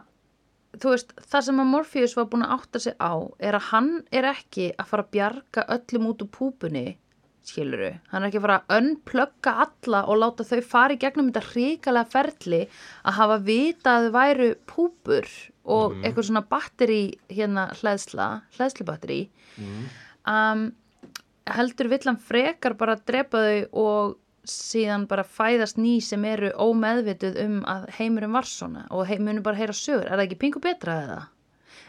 þú 0.78 0.94
veist, 0.94 1.12
það 1.26 1.46
sem 1.48 1.62
að 1.62 1.70
Morpheus 1.74 2.16
var 2.16 2.28
búin 2.30 2.46
að 2.46 2.54
átta 2.56 2.82
sig 2.86 2.96
á 3.02 3.12
er 3.42 3.58
að 3.58 3.68
hann 3.72 3.92
er 4.14 4.28
ekki 4.30 4.70
að 4.76 4.90
fara 4.92 5.06
að 5.06 5.14
bjarga 5.16 5.66
öllum 5.76 6.10
út 6.12 6.24
úr 6.24 6.32
púpunni 6.36 6.86
skiluru, 7.46 7.90
hann 8.10 8.22
er 8.22 8.28
ekki 8.28 8.40
að 8.40 8.44
fara 8.46 8.58
að 8.60 8.82
unplugga 8.82 9.54
alla 9.64 10.02
og 10.10 10.20
láta 10.20 10.46
þau 10.46 10.60
fara 10.66 10.96
í 10.96 11.00
gegnum 11.00 11.30
þetta 11.30 11.52
hrikalega 11.54 12.12
ferli 12.12 12.60
að 13.04 13.16
hafa 13.16 13.38
vita 13.46 13.94
að 13.96 14.06
þau 14.06 14.16
væru 14.18 14.48
púpur 14.70 15.30
og 15.70 15.96
eitthvað 16.00 16.28
svona 16.30 16.46
batteri 16.50 17.02
hérna 17.30 17.68
hlæðsla, 17.80 18.28
hlæðslubatteri 18.58 19.20
um, 20.28 20.66
heldur 21.50 21.90
vill 21.92 22.02
hann 22.06 22.20
frekar 22.20 22.76
bara 22.78 22.98
að 22.98 23.06
drepa 23.10 23.44
þau 23.46 23.82
og 23.84 24.18
síðan 24.50 25.04
bara 25.08 25.24
fæðast 25.26 25.76
ný 25.78 25.98
sem 26.04 26.24
eru 26.24 26.52
ómeðvituð 26.56 27.36
um 27.44 27.58
að 27.68 27.90
heimurum 27.98 28.38
var 28.38 28.48
svona 28.48 28.86
og 28.90 29.06
heimunum 29.08 29.44
bara 29.44 29.58
heyra 29.58 29.76
sögur, 29.76 30.06
er 30.08 30.16
það 30.16 30.26
ekki 30.28 30.40
pingu 30.44 30.62
betra 30.64 30.96
eða? 31.04 31.20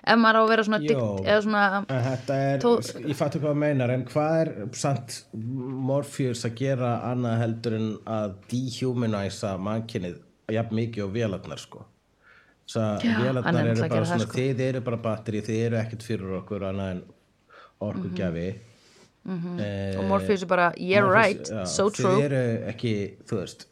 Ef 0.01 0.17
maður 0.17 0.37
á 0.37 0.41
að 0.41 0.49
vera 0.49 0.63
svona 0.65 0.79
dikt, 0.81 1.25
eða 1.29 1.41
svona 1.45 1.63
þetta 1.87 2.35
er, 2.41 2.63
ég 3.05 3.17
fattu 3.19 3.39
hvað 3.39 3.51
það 3.51 3.59
meinar 3.61 3.91
en 3.93 4.05
hvað 4.09 4.39
er 4.41 4.49
samt 4.73 5.17
Morpheus 5.91 6.41
að 6.47 6.55
gera 6.57 6.89
annað 7.11 7.37
heldur 7.43 7.75
en 7.77 7.87
að 8.09 8.33
dehumanisa 8.49 9.51
mannkynnið 9.61 10.17
jafn 10.51 10.75
mikið 10.79 11.03
og 11.05 11.13
vélarnar 11.15 11.61
sko 11.61 11.85
Þess 12.71 12.79
að 12.81 13.05
Já, 13.05 13.13
vélarnar 13.19 13.67
eru 13.67 13.83
að 13.83 13.89
bara 13.93 14.05
svona 14.09 14.25
sko. 14.25 14.37
þið 14.39 14.59
eru 14.69 14.81
bara 14.81 14.97
batteri, 15.05 15.41
þið 15.45 15.61
eru 15.67 15.77
ekkert 15.83 16.03
fyrir 16.07 16.35
okkur 16.39 16.65
annað 16.71 16.91
en 16.95 17.01
orkugjafi 17.81 18.47
mm 19.23 19.37
-hmm. 19.37 19.55
Mhm. 19.61 19.99
og 19.99 20.05
Morpheus 20.09 20.41
er 20.41 20.47
bara, 20.47 20.73
yeah 20.77 21.05
right, 21.13 21.45
so 21.67 21.89
þið 21.89 21.95
true 22.01 22.23
eru 22.25 22.43
ekki, 22.73 22.93
þú 23.29 23.37
veist 23.41 23.67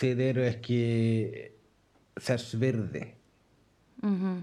þið 0.00 0.20
eru 0.28 0.42
ekki 0.50 0.80
þess 2.20 2.54
virði 2.60 3.06
Mhm. 4.02 4.14
-hmm. 4.20 4.42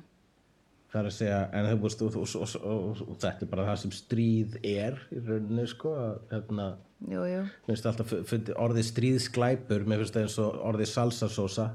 Það 0.89 0.99
er 1.01 1.09
að 1.09 1.15
segja 1.15 1.39
en 1.53 1.67
þú 1.69 1.79
veist, 1.83 2.03
og, 2.03 3.01
þetta 3.21 3.45
er 3.45 3.51
bara 3.51 3.65
það 3.67 3.81
sem 3.83 3.91
stríð 3.93 4.55
er 4.65 4.97
í 5.13 5.21
rauninni 5.21 5.65
sko, 5.69 5.91
að, 6.01 6.15
hérna 6.31 6.69
jú, 7.09 7.25
jú. 7.29 7.43
mér 7.43 7.69
finnst 7.69 7.89
alltaf 7.91 8.15
orðið 8.55 8.87
stríðsklæpur 8.89 9.85
mér 9.85 10.01
finnst 10.03 10.17
það 10.17 10.25
eins 10.25 10.39
og 10.43 10.57
orðið 10.71 10.91
salsasósa 10.93 11.67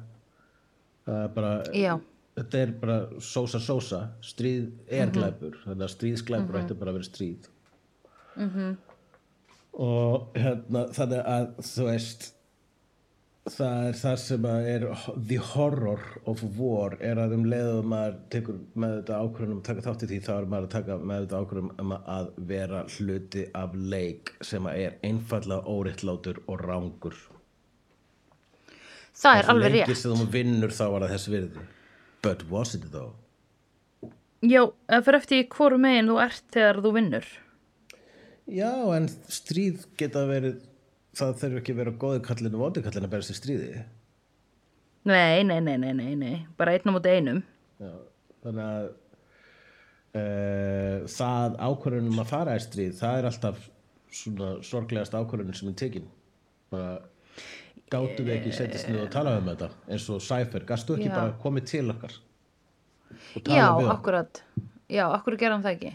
það 1.07 1.21
er 1.21 1.33
bara 1.37 1.53
Já. 1.77 1.93
þetta 2.41 2.63
er 2.65 2.75
bara 2.83 2.99
sósa 3.23 3.63
sósa 3.63 4.03
stríð 4.25 4.73
er 4.89 5.15
glæpur 5.15 5.61
þannig 5.63 5.87
að 5.87 5.95
stríðsklæpur 5.95 6.61
ætti 6.63 6.79
bara 6.81 6.95
að 6.95 6.99
vera 6.99 7.11
stríð 7.11 7.51
-hmm. 8.37 8.77
og 9.87 10.39
hérna 10.39 10.87
þannig 10.97 11.27
að 11.37 11.51
þú 11.71 11.91
veist 11.91 12.33
það 13.45 13.89
er 13.89 13.99
það 14.01 14.17
sem 14.23 14.47
að 14.49 14.69
er 14.73 14.87
the 15.29 15.37
horror 15.53 16.05
of 16.31 16.41
war 16.57 16.97
er 17.05 17.21
að 17.21 17.37
um 17.37 17.45
leiðum 17.51 17.93
maður 17.93 18.17
tekur 18.33 18.63
með 18.73 18.97
þetta 18.99 19.21
ákvörðunum 19.21 19.63
taka 19.67 19.85
þátt 19.85 20.07
í 20.07 20.11
því 20.15 20.21
þá 20.25 20.33
er 20.37 20.51
maður 20.55 20.69
að 20.71 20.75
taka 20.79 20.99
með 21.03 21.27
þetta 21.27 21.43
ákvörðunum 21.43 21.85
um 21.85 21.95
að 22.01 22.33
vera 22.55 22.83
hluti 22.97 23.47
af 23.61 23.77
leik 23.77 24.35
sem 24.41 24.71
að 24.71 24.83
er 24.87 24.99
einfallega 25.05 25.77
órittlátur 25.77 26.41
og 26.47 26.65
rángur 26.65 27.21
það 29.15 29.39
er 29.39 29.51
alveg 29.53 29.77
rétt. 29.79 29.97
sem 29.99 30.17
þú 30.19 30.27
vinnur 30.33 30.75
þá 30.75 30.85
var 30.95 31.07
það 31.07 31.15
þess 31.15 31.31
virði. 31.35 31.65
But 32.25 32.45
was 32.51 32.75
it 32.75 32.87
though? 32.93 33.15
Já, 34.45 34.73
það 34.91 35.07
fyrir 35.07 35.21
eftir 35.21 35.41
í 35.41 35.49
hvoru 35.55 35.81
megin 35.81 36.11
þú 36.11 36.21
ert 36.25 36.47
þegar 36.53 36.81
þú 36.85 36.95
vinnur. 36.99 37.29
Já 38.45 38.73
en 38.97 39.09
stríð 39.33 39.87
geta 40.01 40.27
verið 40.29 40.61
það 41.19 41.39
þurfi 41.43 41.61
ekki 41.61 41.75
að 41.75 41.81
vera 41.83 41.95
góði 42.05 42.25
kallinu 42.25 42.59
og 42.59 42.65
vondi 42.65 42.83
kallinu 42.85 43.09
að 43.09 43.15
berast 43.15 43.35
í 43.35 43.39
stríði. 43.39 43.85
Nei, 45.05 45.45
nei, 45.45 45.61
nei, 45.61 45.77
nei, 45.79 45.93
nei, 45.93 46.13
nei. 46.17 46.37
bara 46.57 46.75
einn 46.75 46.89
á 46.89 46.95
móti 46.95 47.13
einum. 47.13 47.41
Já, 47.83 47.93
þannig 48.45 48.65
að 48.65 48.87
uh, 50.21 50.99
það 51.17 51.59
ákvörðunum 51.69 52.23
að 52.23 52.31
fara 52.31 52.57
í 52.57 52.65
stríð 52.65 52.95
það 53.01 53.19
er 53.19 53.31
alltaf 53.31 53.67
svona 54.15 54.53
sorglegast 54.65 55.17
ákvörðunum 55.19 55.59
sem 55.59 55.73
er 55.73 55.81
tekin. 55.83 56.09
Bara 56.73 56.95
gátum 57.93 58.27
við 58.27 58.37
ekki 58.39 58.55
setjast 58.55 58.89
niður 58.89 59.07
og 59.07 59.13
tala 59.15 59.35
um 59.39 59.51
þetta 59.51 59.71
eins 59.93 60.07
og 60.13 60.23
Cypher, 60.25 60.65
gastu 60.69 60.97
ekki 60.97 61.11
Já. 61.11 61.17
bara 61.17 61.35
komið 61.43 61.67
til 61.71 61.85
okkar 61.93 62.17
já, 63.45 63.67
akkurat 63.93 64.43
já, 64.91 65.05
akkur 65.11 65.37
gerum 65.41 65.65
það 65.65 65.77
ekki 65.77 65.93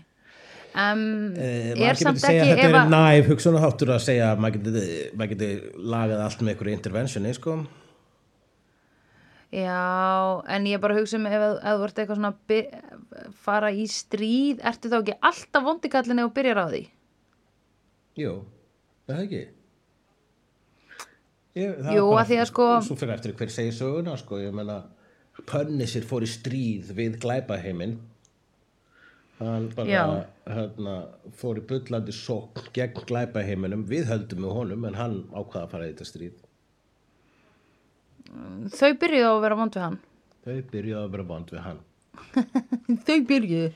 um, 0.75 1.33
Eh, 1.35 1.73
er 1.89 1.95
samt 1.99 2.21
ekki 2.21 2.45
þetta 2.53 2.67
er 2.69 2.77
að 2.83 2.89
næf 2.93 3.27
hugsunaháttur 3.31 3.93
að 3.95 4.03
segja 4.05 4.31
að 4.33 4.39
maður 4.43 4.63
geti, 4.63 4.87
maður 5.17 5.31
geti 5.35 5.49
lagað 5.93 6.23
allt 6.25 6.41
með 6.45 6.53
einhverju 6.53 6.77
interventioni 6.77 7.33
sko. 7.37 7.57
Já, 9.49 10.43
en 10.53 10.67
ég 10.69 10.77
bara 10.81 10.93
hugsa 10.99 11.17
um 11.17 11.25
ef, 11.25 11.41
þú 11.63 11.85
ert 11.87 11.97
eitthvað 12.03 12.19
svona 12.19 12.29
að 12.35 12.41
by- 12.51 13.31
fara 13.41 13.71
í 13.73 13.87
stríð, 13.89 14.59
ertu 14.61 14.91
þá 14.91 14.99
ekki 15.01 15.15
alltaf 15.25 15.63
vondikallin 15.65 16.19
ef 16.21 16.27
þú 16.29 16.33
byrjar 16.35 16.59
á 16.61 16.65
því? 16.69 16.81
Jú, 18.19 18.33
er 19.07 19.15
það 19.15 19.23
ekki 19.25 19.41
ég, 21.57 21.73
það 21.81 21.95
Jú, 21.97 22.05
að 22.13 22.29
því 22.29 22.37
að 22.43 22.47
sko- 22.51 22.69
Svo 22.85 22.95
fyrir 22.99 23.15
eftir 23.15 23.33
hver 23.39 23.49
segir 23.49 23.73
söguna 23.73 24.13
sko, 24.21 24.37
ég 24.37 24.53
menna 24.53 24.83
Punisher 25.49 26.05
fór 26.05 26.21
í 26.21 26.29
stríð 26.29 26.93
við 26.93 27.17
glæpaheiminn 27.23 27.97
hann 29.39 29.69
bara 29.75 30.25
hérna, 30.49 30.93
fór 31.39 31.59
í 31.61 31.63
bullandi 31.69 32.11
sókn 32.15 32.69
gegn 32.75 33.03
glæpaheiminum. 33.09 33.85
Við 33.89 34.09
höldum 34.11 34.41
með 34.45 34.55
honum 34.57 34.85
en 34.89 34.97
hann 34.99 35.17
ákvaða 35.31 35.63
að 35.65 35.71
fara 35.73 35.87
í 35.87 35.93
þetta 35.93 36.07
stríð. 36.09 36.37
Þau 38.75 38.91
byrjuðu 39.01 39.29
á 39.29 39.33
að 39.33 39.43
vera 39.45 39.55
vond 39.59 39.75
við 39.77 39.85
hann. 39.87 39.99
þau 40.45 40.57
byrjuðu 40.73 40.99
að 41.03 41.11
vera 41.15 41.27
band 41.31 41.53
við 41.55 41.63
hann. 41.65 41.79
Þau 43.07 43.17
byrjuðu. 43.29 43.69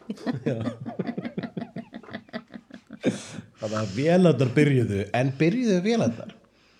þannig 3.59 3.77
að 3.79 3.93
vélarnar 3.97 4.51
byrjuðu. 4.55 5.01
En 5.15 5.31
byrjuðu 5.39 5.79
vélarnar? 5.85 6.33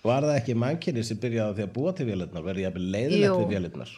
Var 0.04 0.26
það 0.28 0.38
ekki 0.42 0.56
mannkinni 0.60 1.04
sem 1.08 1.20
byrjaði 1.24 1.54
á 1.54 1.56
því 1.58 1.64
að 1.68 1.74
búa 1.78 1.94
til 1.96 2.08
vélarnar? 2.10 2.44
Verði 2.46 2.66
jafnvel 2.66 2.88
leiðilegt 2.96 3.30
Jú. 3.30 3.36
við 3.40 3.54
vélarnar? 3.56 3.94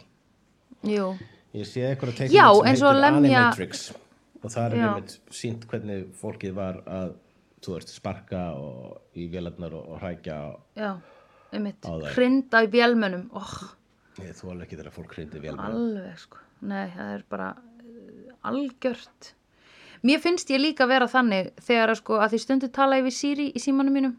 Jú, 0.85 1.07
Ég 1.55 1.65
sé 1.69 1.85
eitthvað 1.87 2.11
að 2.19 2.65
eins 2.67 2.81
og 2.83 2.89
að 2.91 2.99
lemja- 3.01 3.39
Animatrix 3.41 3.85
og 4.45 4.53
það 4.53 4.65
er 4.65 4.75
Já. 4.77 4.85
einmitt 4.87 5.15
sínt 5.33 5.63
hvernig 5.69 6.09
fólkið 6.19 6.57
var 6.57 6.81
að 6.85 7.15
þú 7.65 7.77
veist, 7.77 7.93
sparka 7.97 8.41
og, 8.61 8.99
í 9.17 9.25
vélarnar 9.31 9.73
og, 9.73 9.87
og 9.95 10.03
hrækja 10.03 10.35
já, 10.77 10.91
einmitt. 11.55 11.87
Hrinda 12.13 12.61
í 12.65 12.69
bjálmönum. 12.73 13.25
Oh, 13.33 13.55
ég 14.21 14.35
þú 14.37 14.51
alveg 14.53 14.67
ekki 14.67 14.77
þegar 14.81 14.95
fólk 14.99 15.15
hrindi 15.17 15.41
vélarnar 15.41 15.79
alveg, 15.79 16.19
sko. 16.21 16.43
Nei, 16.65 16.85
það 16.93 17.15
er 17.15 17.25
bara 17.31 17.49
uh, 17.57 18.35
algjört. 18.51 19.31
Mér 20.05 20.21
finnst 20.21 20.51
ég 20.53 20.61
líka 20.61 20.85
vera 20.89 21.07
þannig 21.09 21.55
þegar 21.65 21.95
að 21.95 22.01
sko 22.03 22.19
að 22.21 22.35
því 22.35 22.41
stundu 22.43 22.69
tala 22.73 22.99
ég 22.99 23.07
við 23.07 23.17
Siri 23.17 23.47
í 23.49 23.61
símanum 23.63 23.97
mínum 23.97 24.15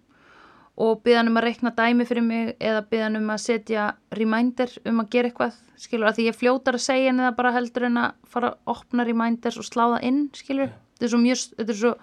og 0.76 1.08
hann 1.08 1.30
um 1.30 1.38
að 1.40 1.46
reikna 1.46 1.72
dæmi 1.72 2.04
fyrir 2.04 2.24
mig 2.24 2.54
eða 2.60 2.82
hann 3.00 3.16
um 3.16 3.30
að 3.32 3.42
setja 3.46 3.86
reminder 4.12 4.72
um 4.84 5.00
að 5.00 5.10
gera 5.14 5.30
eitthvað, 5.30 5.54
skilur, 5.80 6.08
að 6.10 6.18
því 6.18 6.26
ég 6.28 6.36
fljótar 6.36 6.76
að 6.76 6.84
segja 6.84 7.10
henni 7.10 7.24
það 7.24 7.38
bara 7.38 7.52
heldur 7.56 7.88
en 7.88 8.00
að 8.02 8.18
fara 8.28 8.50
að 8.52 8.74
opna 8.74 9.06
reminders 9.08 9.56
og 9.60 9.68
slá 9.68 9.84
það 9.86 10.06
inn, 10.10 10.20
skilur 10.36 10.72
þetta 10.74 11.08
er 11.08 11.12
svo 11.14 11.22
mjög, 11.22 11.44
þetta 11.56 11.72
er 11.72 11.80
svo 11.80 11.94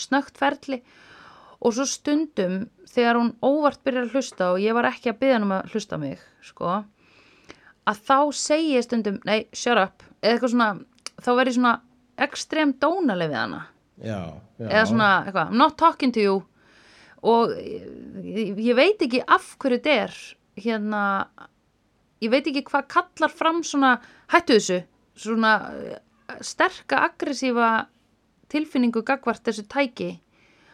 snögt 0.00 0.38
ferli. 0.38 0.80
Og 1.60 1.74
svo 1.76 1.84
stundum 1.84 2.62
þegar 2.88 3.18
hún 3.18 3.34
óvart 3.44 3.82
byrjar 3.84 4.06
að 4.06 4.14
hlusta 4.14 4.52
og 4.54 4.62
ég 4.62 4.78
var 4.78 4.88
ekki 4.88 5.12
að 5.12 5.26
hann 5.34 5.44
um 5.48 5.58
að 5.58 5.74
hlusta 5.74 5.98
mig, 6.00 6.22
sko 6.46 6.80
að 7.90 8.00
þá 8.06 8.18
segi 8.36 8.74
ég 8.76 8.86
stundum, 8.86 9.18
nei, 9.26 9.48
shut 9.56 9.78
up. 9.80 10.04
Eða 10.20 10.36
eitthvað 10.36 10.52
svona, 10.54 10.70
þá 11.18 11.30
verð 11.32 11.50
ég 11.50 11.56
svona 11.56 11.74
ekstrem 12.20 12.74
dónaleg 12.80 13.32
við 13.32 13.40
hana. 13.40 13.60
Já, 14.00 14.20
já, 14.60 14.66
eða 14.68 14.86
svona, 14.88 15.10
eitthvað, 15.26 15.50
I'm 15.50 15.60
not 15.60 15.76
talking 15.80 16.14
to 16.14 16.22
you 16.22 16.36
og 17.26 17.52
ég, 17.56 18.74
veit 18.76 19.02
ekki 19.04 19.22
af 19.28 19.54
hverju 19.60 19.80
þetta 19.80 19.96
er 20.06 20.20
hérna 20.60 21.02
ég 22.20 22.32
veit 22.32 22.46
ekki 22.48 22.64
hvað 22.68 22.88
kallar 22.92 23.32
fram 23.32 23.62
svona 23.66 23.96
hættu 24.32 24.56
þessu 24.56 24.80
svona 25.20 25.52
eh, 25.74 26.00
sterka 26.44 27.04
aggressífa 27.08 27.70
tilfinningu 28.50 29.02
gagvart 29.06 29.44
þessu 29.46 29.66
tæki. 29.70 30.16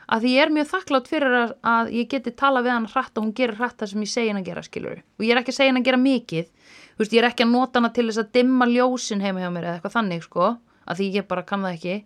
Að 0.07 0.23
því 0.23 0.33
ég 0.37 0.45
er 0.45 0.53
mjög 0.55 0.69
þakklátt 0.71 1.09
fyrir 1.11 1.33
að, 1.35 1.53
að 1.67 1.89
ég 1.97 2.11
geti 2.13 2.33
tala 2.39 2.63
við 2.63 2.77
hann 2.77 2.91
hratt 2.93 3.17
og 3.19 3.25
hún 3.25 3.33
gerir 3.35 3.59
hratt 3.59 3.81
það 3.81 3.91
sem 3.91 4.05
ég 4.05 4.13
segi 4.13 4.31
hann 4.31 4.39
að 4.39 4.51
gera 4.53 4.63
skilur 4.63 5.01
og 5.03 5.25
ég 5.27 5.33
er 5.35 5.41
ekki 5.41 5.51
að 5.51 5.57
segja 5.57 5.73
hann 5.73 5.81
að 5.81 5.89
gera 5.89 6.03
mikið. 6.03 6.53
Veist, 6.97 7.17
ég 7.17 7.23
er 7.23 7.29
ekki 7.33 7.43
að 7.45 7.51
nota 7.57 7.81
hana 7.81 7.91
til 7.97 8.07
þess 8.07 8.23
að 8.23 8.31
dimma 8.39 8.69
ljósin 8.71 9.25
heima 9.25 9.43
hjá 9.43 9.49
mér 9.51 9.67
eða 9.67 9.81
eitthvað 9.81 9.97
þannig 9.97 10.23
sko 10.29 10.53
að 10.87 11.01
því 11.01 11.09
ég 11.17 11.27
bara 11.27 11.45
kann 11.49 11.67
það 11.67 11.75
ekki. 11.81 11.97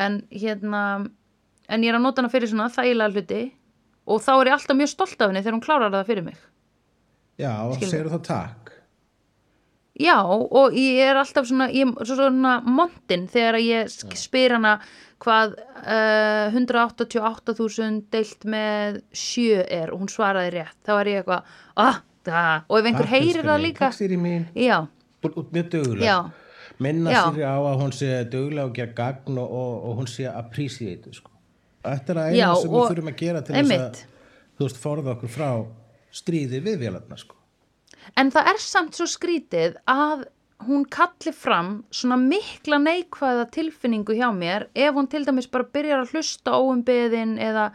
En 0.00 0.16
hérna 0.32 0.82
en 1.72 1.84
ég 1.84 1.92
er 1.92 1.98
að 1.98 2.06
nota 2.06 2.22
hana 2.22 2.32
fyrir 2.32 2.50
svona 2.52 2.70
þægilega 2.72 3.16
hluti. 3.16 3.42
Og 4.12 4.18
þá 4.22 4.32
er 4.34 4.50
ég 4.50 4.56
alltaf 4.56 4.78
mjög 4.78 4.90
stolt 4.92 5.20
af 5.20 5.30
henni 5.30 5.44
þegar 5.44 5.56
hún 5.56 5.64
klárar 5.64 5.94
það 5.94 6.08
fyrir 6.10 6.26
mig. 6.26 6.42
Já, 7.40 7.52
og 7.64 7.78
segir 7.80 8.10
það 8.12 8.24
takk. 8.28 8.72
Já, 10.02 10.16
og 10.24 10.74
ég 10.76 11.02
er 11.04 11.18
alltaf 11.20 11.46
svona, 11.48 11.68
ég, 11.72 11.90
svo 12.00 12.16
svona 12.16 12.56
montin 12.64 13.26
þegar 13.30 13.58
ég 13.60 13.90
spyr 14.18 14.56
hana 14.56 14.78
hvað 15.22 15.52
uh, 15.84 16.54
188.000 16.56 18.00
deilt 18.10 18.46
með 18.48 19.02
7 19.14 19.60
er 19.62 19.92
og 19.92 20.02
hún 20.02 20.10
svaraði 20.10 20.54
rétt, 20.56 20.78
þá 20.86 20.92
er 20.96 21.10
ég 21.12 21.20
eitthvað 21.20 21.52
ah, 21.84 22.00
það, 22.26 22.64
og 22.66 22.78
ef 22.78 22.88
einhver 22.88 23.06
Takk, 23.06 23.12
heyrir 23.12 23.50
það 23.50 23.64
líka 23.66 23.84
Takk 23.84 23.98
Siri 23.98 24.18
mín, 24.18 24.48
Já, 24.56 24.78
Út- 25.22 25.52
dugleg. 25.52 26.02
Já, 26.02 26.16
minna 26.82 27.12
sér 27.12 27.44
á 27.46 27.56
að 27.60 27.84
hún 27.84 27.94
sé 27.94 28.10
duglega 28.32 28.66
og 28.70 28.74
gera 28.80 28.96
gagn 28.96 29.38
og, 29.38 29.52
og, 29.60 29.76
og 29.90 30.00
hún 30.00 30.10
sé 30.10 30.26
appreciate 30.32 31.12
sko. 31.14 31.31
Þetta 31.82 32.14
er 32.14 32.20
að 32.22 32.34
Já, 32.36 32.46
eina 32.46 32.58
sem 32.60 32.72
við 32.72 32.90
þurfum 32.92 33.12
að 33.12 33.16
gera 33.22 33.42
til 33.46 33.54
þess 33.56 33.78
að 33.78 34.02
þú 34.58 34.66
veist, 34.66 34.82
forða 34.82 35.14
okkur 35.16 35.32
frá 35.32 35.48
stríði 36.12 36.60
við 36.62 36.84
vélarna 36.84 37.18
sko. 37.18 37.38
en 38.18 38.30
það 38.34 38.52
er 38.52 38.62
samt 38.62 38.98
svo 38.98 39.08
skrítið 39.08 39.78
að 39.88 40.26
hún 40.66 40.84
kalli 40.86 41.32
fram 41.34 41.72
svona 41.90 42.18
mikla 42.20 42.78
neikvæða 42.82 43.48
tilfinningu 43.54 44.14
hjá 44.14 44.28
mér 44.36 44.68
ef 44.74 44.94
hún 44.94 45.08
til 45.10 45.24
dæmis 45.26 45.50
bara 45.50 45.66
byrjar 45.74 46.04
að 46.04 46.14
hlusta 46.14 46.54
óumbeðin 46.54 47.34
eða 47.42 47.72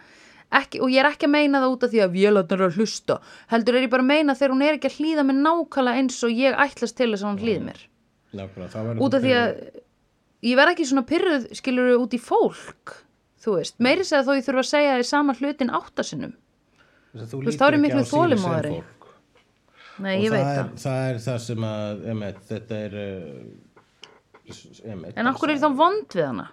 ekki, 0.55 0.79
og 0.79 0.93
ég 0.93 1.01
er 1.01 1.09
ekki 1.09 1.27
að 1.27 1.33
meina 1.33 1.59
það 1.63 1.73
út 1.73 1.83
af 1.83 1.91
því 1.91 2.03
að 2.05 2.13
vélarnar 2.15 2.61
er 2.61 2.69
að 2.69 2.77
hlusta 2.79 3.17
heldur 3.51 3.75
er 3.75 3.87
ég 3.87 3.91
bara 3.91 4.05
að 4.05 4.11
meina 4.13 4.37
þegar 4.37 4.53
hún 4.55 4.63
er 4.63 4.77
ekki 4.77 4.91
að 4.91 4.99
hlýða 5.01 5.25
mér 5.27 5.41
nákvæmlega 5.41 6.03
eins 6.03 6.21
og 6.23 6.39
ég 6.45 6.61
ætlast 6.67 6.95
til 6.95 7.09
þess 7.11 7.25
að 7.25 7.31
hún 7.33 7.41
hlýði 7.41 7.65
mér. 7.65 7.81
Nákvæmlega, 8.37 8.71
þá 8.71 8.79
verður 8.79 9.03
út 9.03 9.17
af 9.17 9.25
því 9.25 9.35
að 9.41 9.51
ég 10.47 10.61
verð 10.61 10.73
ekki 10.75 10.87
svona 10.87 11.05
pyrruð 11.11 11.49
skilur 11.59 11.91
út 11.97 12.15
í 12.15 12.21
fólk 12.21 12.95
þú 13.43 13.55
veist, 13.59 13.77
meiri 13.83 14.05
segja 14.07 14.25
þó 14.27 14.33
ég 14.37 14.45
þurfa 14.47 14.63
að 14.63 14.69
segja 14.71 14.97
í 14.99 15.07
sama 15.07 15.35
hlutin 15.37 15.73
að 17.17 17.31
þú 17.31 17.41
þú 17.41 17.41
veist, 17.45 17.59
þá 17.61 17.67
er 17.67 17.79
miklu 17.83 18.03
fólk. 18.09 18.99
nei, 20.03 20.13
ég 20.23 20.33
veit 20.33 20.43
það 20.43 20.57
það, 20.57 20.65
er, 20.65 20.75
það. 20.83 21.07
er 21.07 21.23
það 21.27 21.39
sem 21.47 21.67
að 21.71 22.05
emitt, 22.13 22.43
þetta 22.51 22.83
er 22.87 22.99
uh, 23.03 23.47
emitt, 24.93 25.17
en 25.17 25.31
okkur 25.33 25.53
er 25.53 25.61
þá 25.63 25.69
vond 25.81 26.17
við 26.17 26.27
hana 26.27 26.47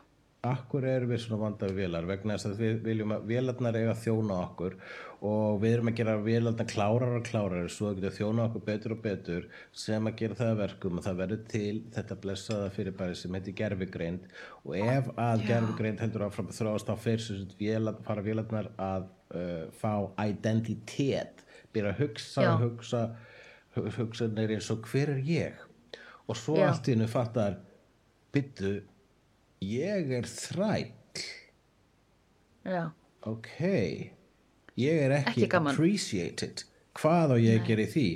Akkur 0.45 0.85
erum 0.85 1.09
við 1.09 1.23
svona 1.23 1.41
vanda 1.41 1.69
við 1.71 1.79
vélar 1.85 2.07
vegna 2.09 2.37
þess 2.37 2.51
að 2.51 2.59
við 2.61 2.81
viljum 2.85 3.13
að 3.15 3.27
vélarnar 3.31 3.77
eiga 3.79 3.93
að 3.95 4.03
þjóna 4.03 4.39
okkur 4.45 4.77
og 5.25 5.61
við 5.63 5.77
erum 5.77 5.89
að 5.89 5.97
gera 6.01 6.17
vélarnar 6.21 6.69
klárar 6.69 7.15
og 7.17 7.25
klárar 7.25 7.71
svo 7.73 7.89
að 7.89 8.01
geta 8.01 8.13
þjóna 8.19 8.45
okkur 8.51 8.65
betur 8.67 8.95
og 8.97 9.01
betur 9.07 9.47
sem 9.85 10.11
að 10.11 10.19
gera 10.21 10.39
það 10.41 10.53
að 10.53 10.61
verkum 10.61 11.01
og 11.01 11.07
það 11.07 11.21
verður 11.23 11.43
til 11.55 11.75
þetta 11.97 12.19
blessaða 12.27 12.71
fyrirbæri 12.77 13.19
sem 13.21 13.39
heitir 13.39 13.59
gerfigreind 13.63 14.29
og 14.65 14.77
ef 14.81 15.11
að 15.17 15.47
gerfigreind 15.49 16.05
heldur 16.05 16.27
áfram 16.29 16.51
að 16.53 16.59
þróast 16.61 16.91
þá 16.91 17.05
fyrir 17.07 17.25
sem 17.25 17.41
sagt 17.41 17.59
vélar, 17.61 18.01
fara 18.05 18.27
vélarnar 18.27 18.73
að 18.77 19.09
uh, 19.33 19.65
fá 19.81 19.95
identitet 20.27 21.45
byrja 21.73 21.95
að 21.95 22.03
hugsa 22.05 22.49
Já. 22.49 22.55
hugsa 22.61 23.07
hugsa 23.75 24.29
neyri 24.31 24.59
eins 24.59 24.71
og 24.71 24.85
hver 24.91 25.17
er 25.17 25.23
ég 25.25 25.63
og 26.29 26.37
svo 26.37 26.61
Já. 26.61 26.69
allt 26.69 26.91
í 26.91 26.95
hennu 26.99 27.09
fattar 27.11 27.63
byttu 28.35 28.83
ég 29.65 30.13
er 30.19 30.29
þræll. 30.29 30.93
Já, 32.65 32.85
ok. 33.29 33.51
Ég 34.81 35.01
er 35.07 35.15
ekki, 35.21 35.45
Ekki 35.45 35.57
appreciated. 35.61 36.65
Hvað 36.99 37.35
á 37.35 37.37
ég 37.39 37.61
að 37.61 37.67
gera 37.69 37.85
í 37.85 37.91
því? 37.93 38.07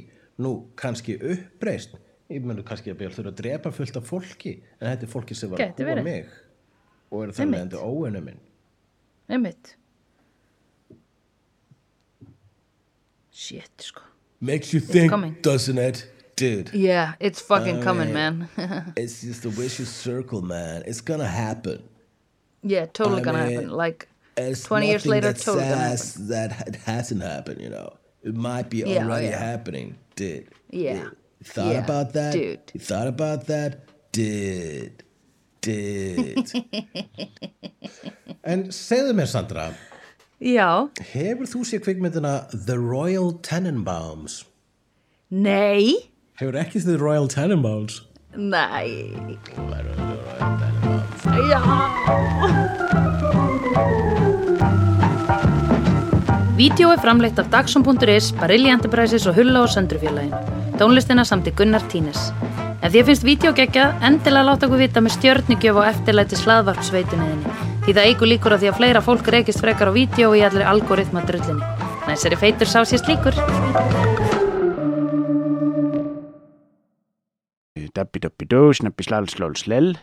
Nú 0.42 0.52
kannski 0.78 1.16
uppreist 1.18 1.96
ég 2.28 2.44
meni 2.44 2.62
kannski 2.66 2.92
að 2.92 2.98
byrja 3.00 3.16
þurfa 3.16 3.30
að 3.32 3.38
drepa 3.40 3.70
fullt 3.72 3.96
af 3.98 4.04
fólki 4.08 4.52
en 4.78 4.90
þetta 4.90 5.06
er 5.06 5.12
fólki 5.12 5.36
sem 5.38 5.50
var 5.52 5.62
að 5.64 5.78
búa 5.80 6.02
mig. 6.04 6.26
Og 7.08 7.22
eru 7.24 7.32
þannig 7.32 7.46
Einmitt. 7.46 7.62
endur 7.64 7.84
óinu 7.88 8.20
minn. 8.24 8.40
Einmitt. 9.32 9.70
Shit, 13.32 13.70
sko. 13.80 14.02
Makes 14.40 14.72
you 14.74 14.80
think 14.80 15.10
coming. 15.10 15.36
doesn't 15.42 15.78
it 15.78 16.04
dude 16.38 16.70
yeah, 16.74 17.14
it's 17.20 17.40
fucking 17.40 17.80
I 17.80 17.82
coming, 17.82 18.12
mean- 18.14 18.48
man 18.56 18.92
it's 18.96 19.20
just 19.22 19.44
a 19.44 19.48
vicious 19.50 19.88
circle 19.90 20.42
man 20.42 20.82
it's 20.86 21.00
gonna 21.00 21.26
happen 21.28 21.82
yeah, 22.62 22.86
totally 22.86 23.20
I 23.22 23.24
gonna 23.24 23.44
mean, 23.44 23.52
happen 23.54 23.70
like 23.70 24.08
It's 24.38 24.62
20 24.62 24.86
years 24.86 25.02
nothing 25.04 25.10
later, 25.14 25.32
that 25.32 25.40
totally 25.42 25.64
gonna 25.68 25.96
says 25.98 26.28
that 26.28 26.50
it 26.68 26.76
hasn't 26.86 27.22
happened, 27.22 27.60
you 27.60 27.70
know. 27.70 27.90
It 28.22 28.34
might 28.34 28.70
be 28.70 28.78
Yeah, 28.86 29.02
oh, 29.02 29.06
already 29.06 29.30
yeah. 29.34 29.38
happening. 29.50 29.94
Did. 30.14 30.46
Yeah. 30.70 30.92
Did. 30.94 31.02
You 31.42 31.46
thought 31.54 31.72
Yeah, 31.74 31.84
about 31.86 32.12
that? 32.18 32.32
dude. 32.34 32.62
You 32.74 32.80
thought 32.80 33.08
about 33.10 33.46
that? 33.50 33.70
Did. 34.14 35.02
Did. 35.60 36.46
en 38.54 38.68
segðu 38.74 39.14
mér, 39.18 39.26
Sandra, 39.30 39.66
já, 40.42 40.68
hefur 41.14 41.46
þú 41.50 41.64
séð 41.72 41.82
kvikmyndina 41.86 42.34
The 42.54 42.78
Royal 42.78 43.32
Tenenbaums? 43.42 44.44
nei 45.30 46.07
Hefur 46.38 46.54
ekki 46.60 46.78
þið 46.84 47.00
Royal 47.02 47.26
Tenenbaums? 47.32 48.02
nei, 48.38 49.10
The 49.26 49.56
Royal 49.58 50.52
Tenenbaums. 50.60 51.24
já 51.50 51.60
Vídeó 56.58 56.92
er 56.92 56.98
framleitt 57.02 57.38
af 57.38 57.50
Dagsum.is, 57.50 58.32
Barilli 58.38 58.70
Enterprises 58.70 59.26
og 59.26 59.34
Hulla 59.34 59.62
og 59.62 59.68
Söndrufjörlægin. 59.74 60.34
Tónlistina 60.78 61.24
samt 61.24 61.46
í 61.46 61.54
Gunnar 61.58 61.82
Tínes. 61.90 62.30
Ef 62.82 62.92
því 62.94 63.04
finnst 63.10 63.26
vídeo 63.26 63.52
geggjað, 63.54 63.98
endilega 64.06 64.46
láta 64.46 64.66
okkur 64.66 64.82
vita 64.82 65.02
með 65.02 65.16
stjörnigjöf 65.18 65.78
og 65.82 65.86
eftirlæti 65.90 66.38
slaðvarpsveitunniðinni. 66.38 67.54
Því 67.86 67.94
það 67.98 68.10
eigur 68.10 68.30
líkur 68.30 68.54
að 68.54 68.62
því 68.62 68.70
að 68.70 68.78
fleira 68.82 69.02
fólk 69.02 69.30
reykist 69.34 69.62
frekar 69.62 69.90
á 69.90 69.92
vídeo 69.98 70.30
og 70.30 70.38
í 70.38 70.46
allir 70.46 70.66
algoritma 70.70 71.26
drullinni. 71.26 71.66
Næsari 72.06 72.38
feitur 72.38 72.70
sá 72.70 72.82
sér 72.86 73.02
slíkur. 73.02 74.37
Dabbi 77.94 78.18
dabbi 78.24 78.46
dó, 78.50 78.72
snabbi 78.72 79.06
slal 79.06 79.28
slól 79.30 79.54
slell 79.54 79.94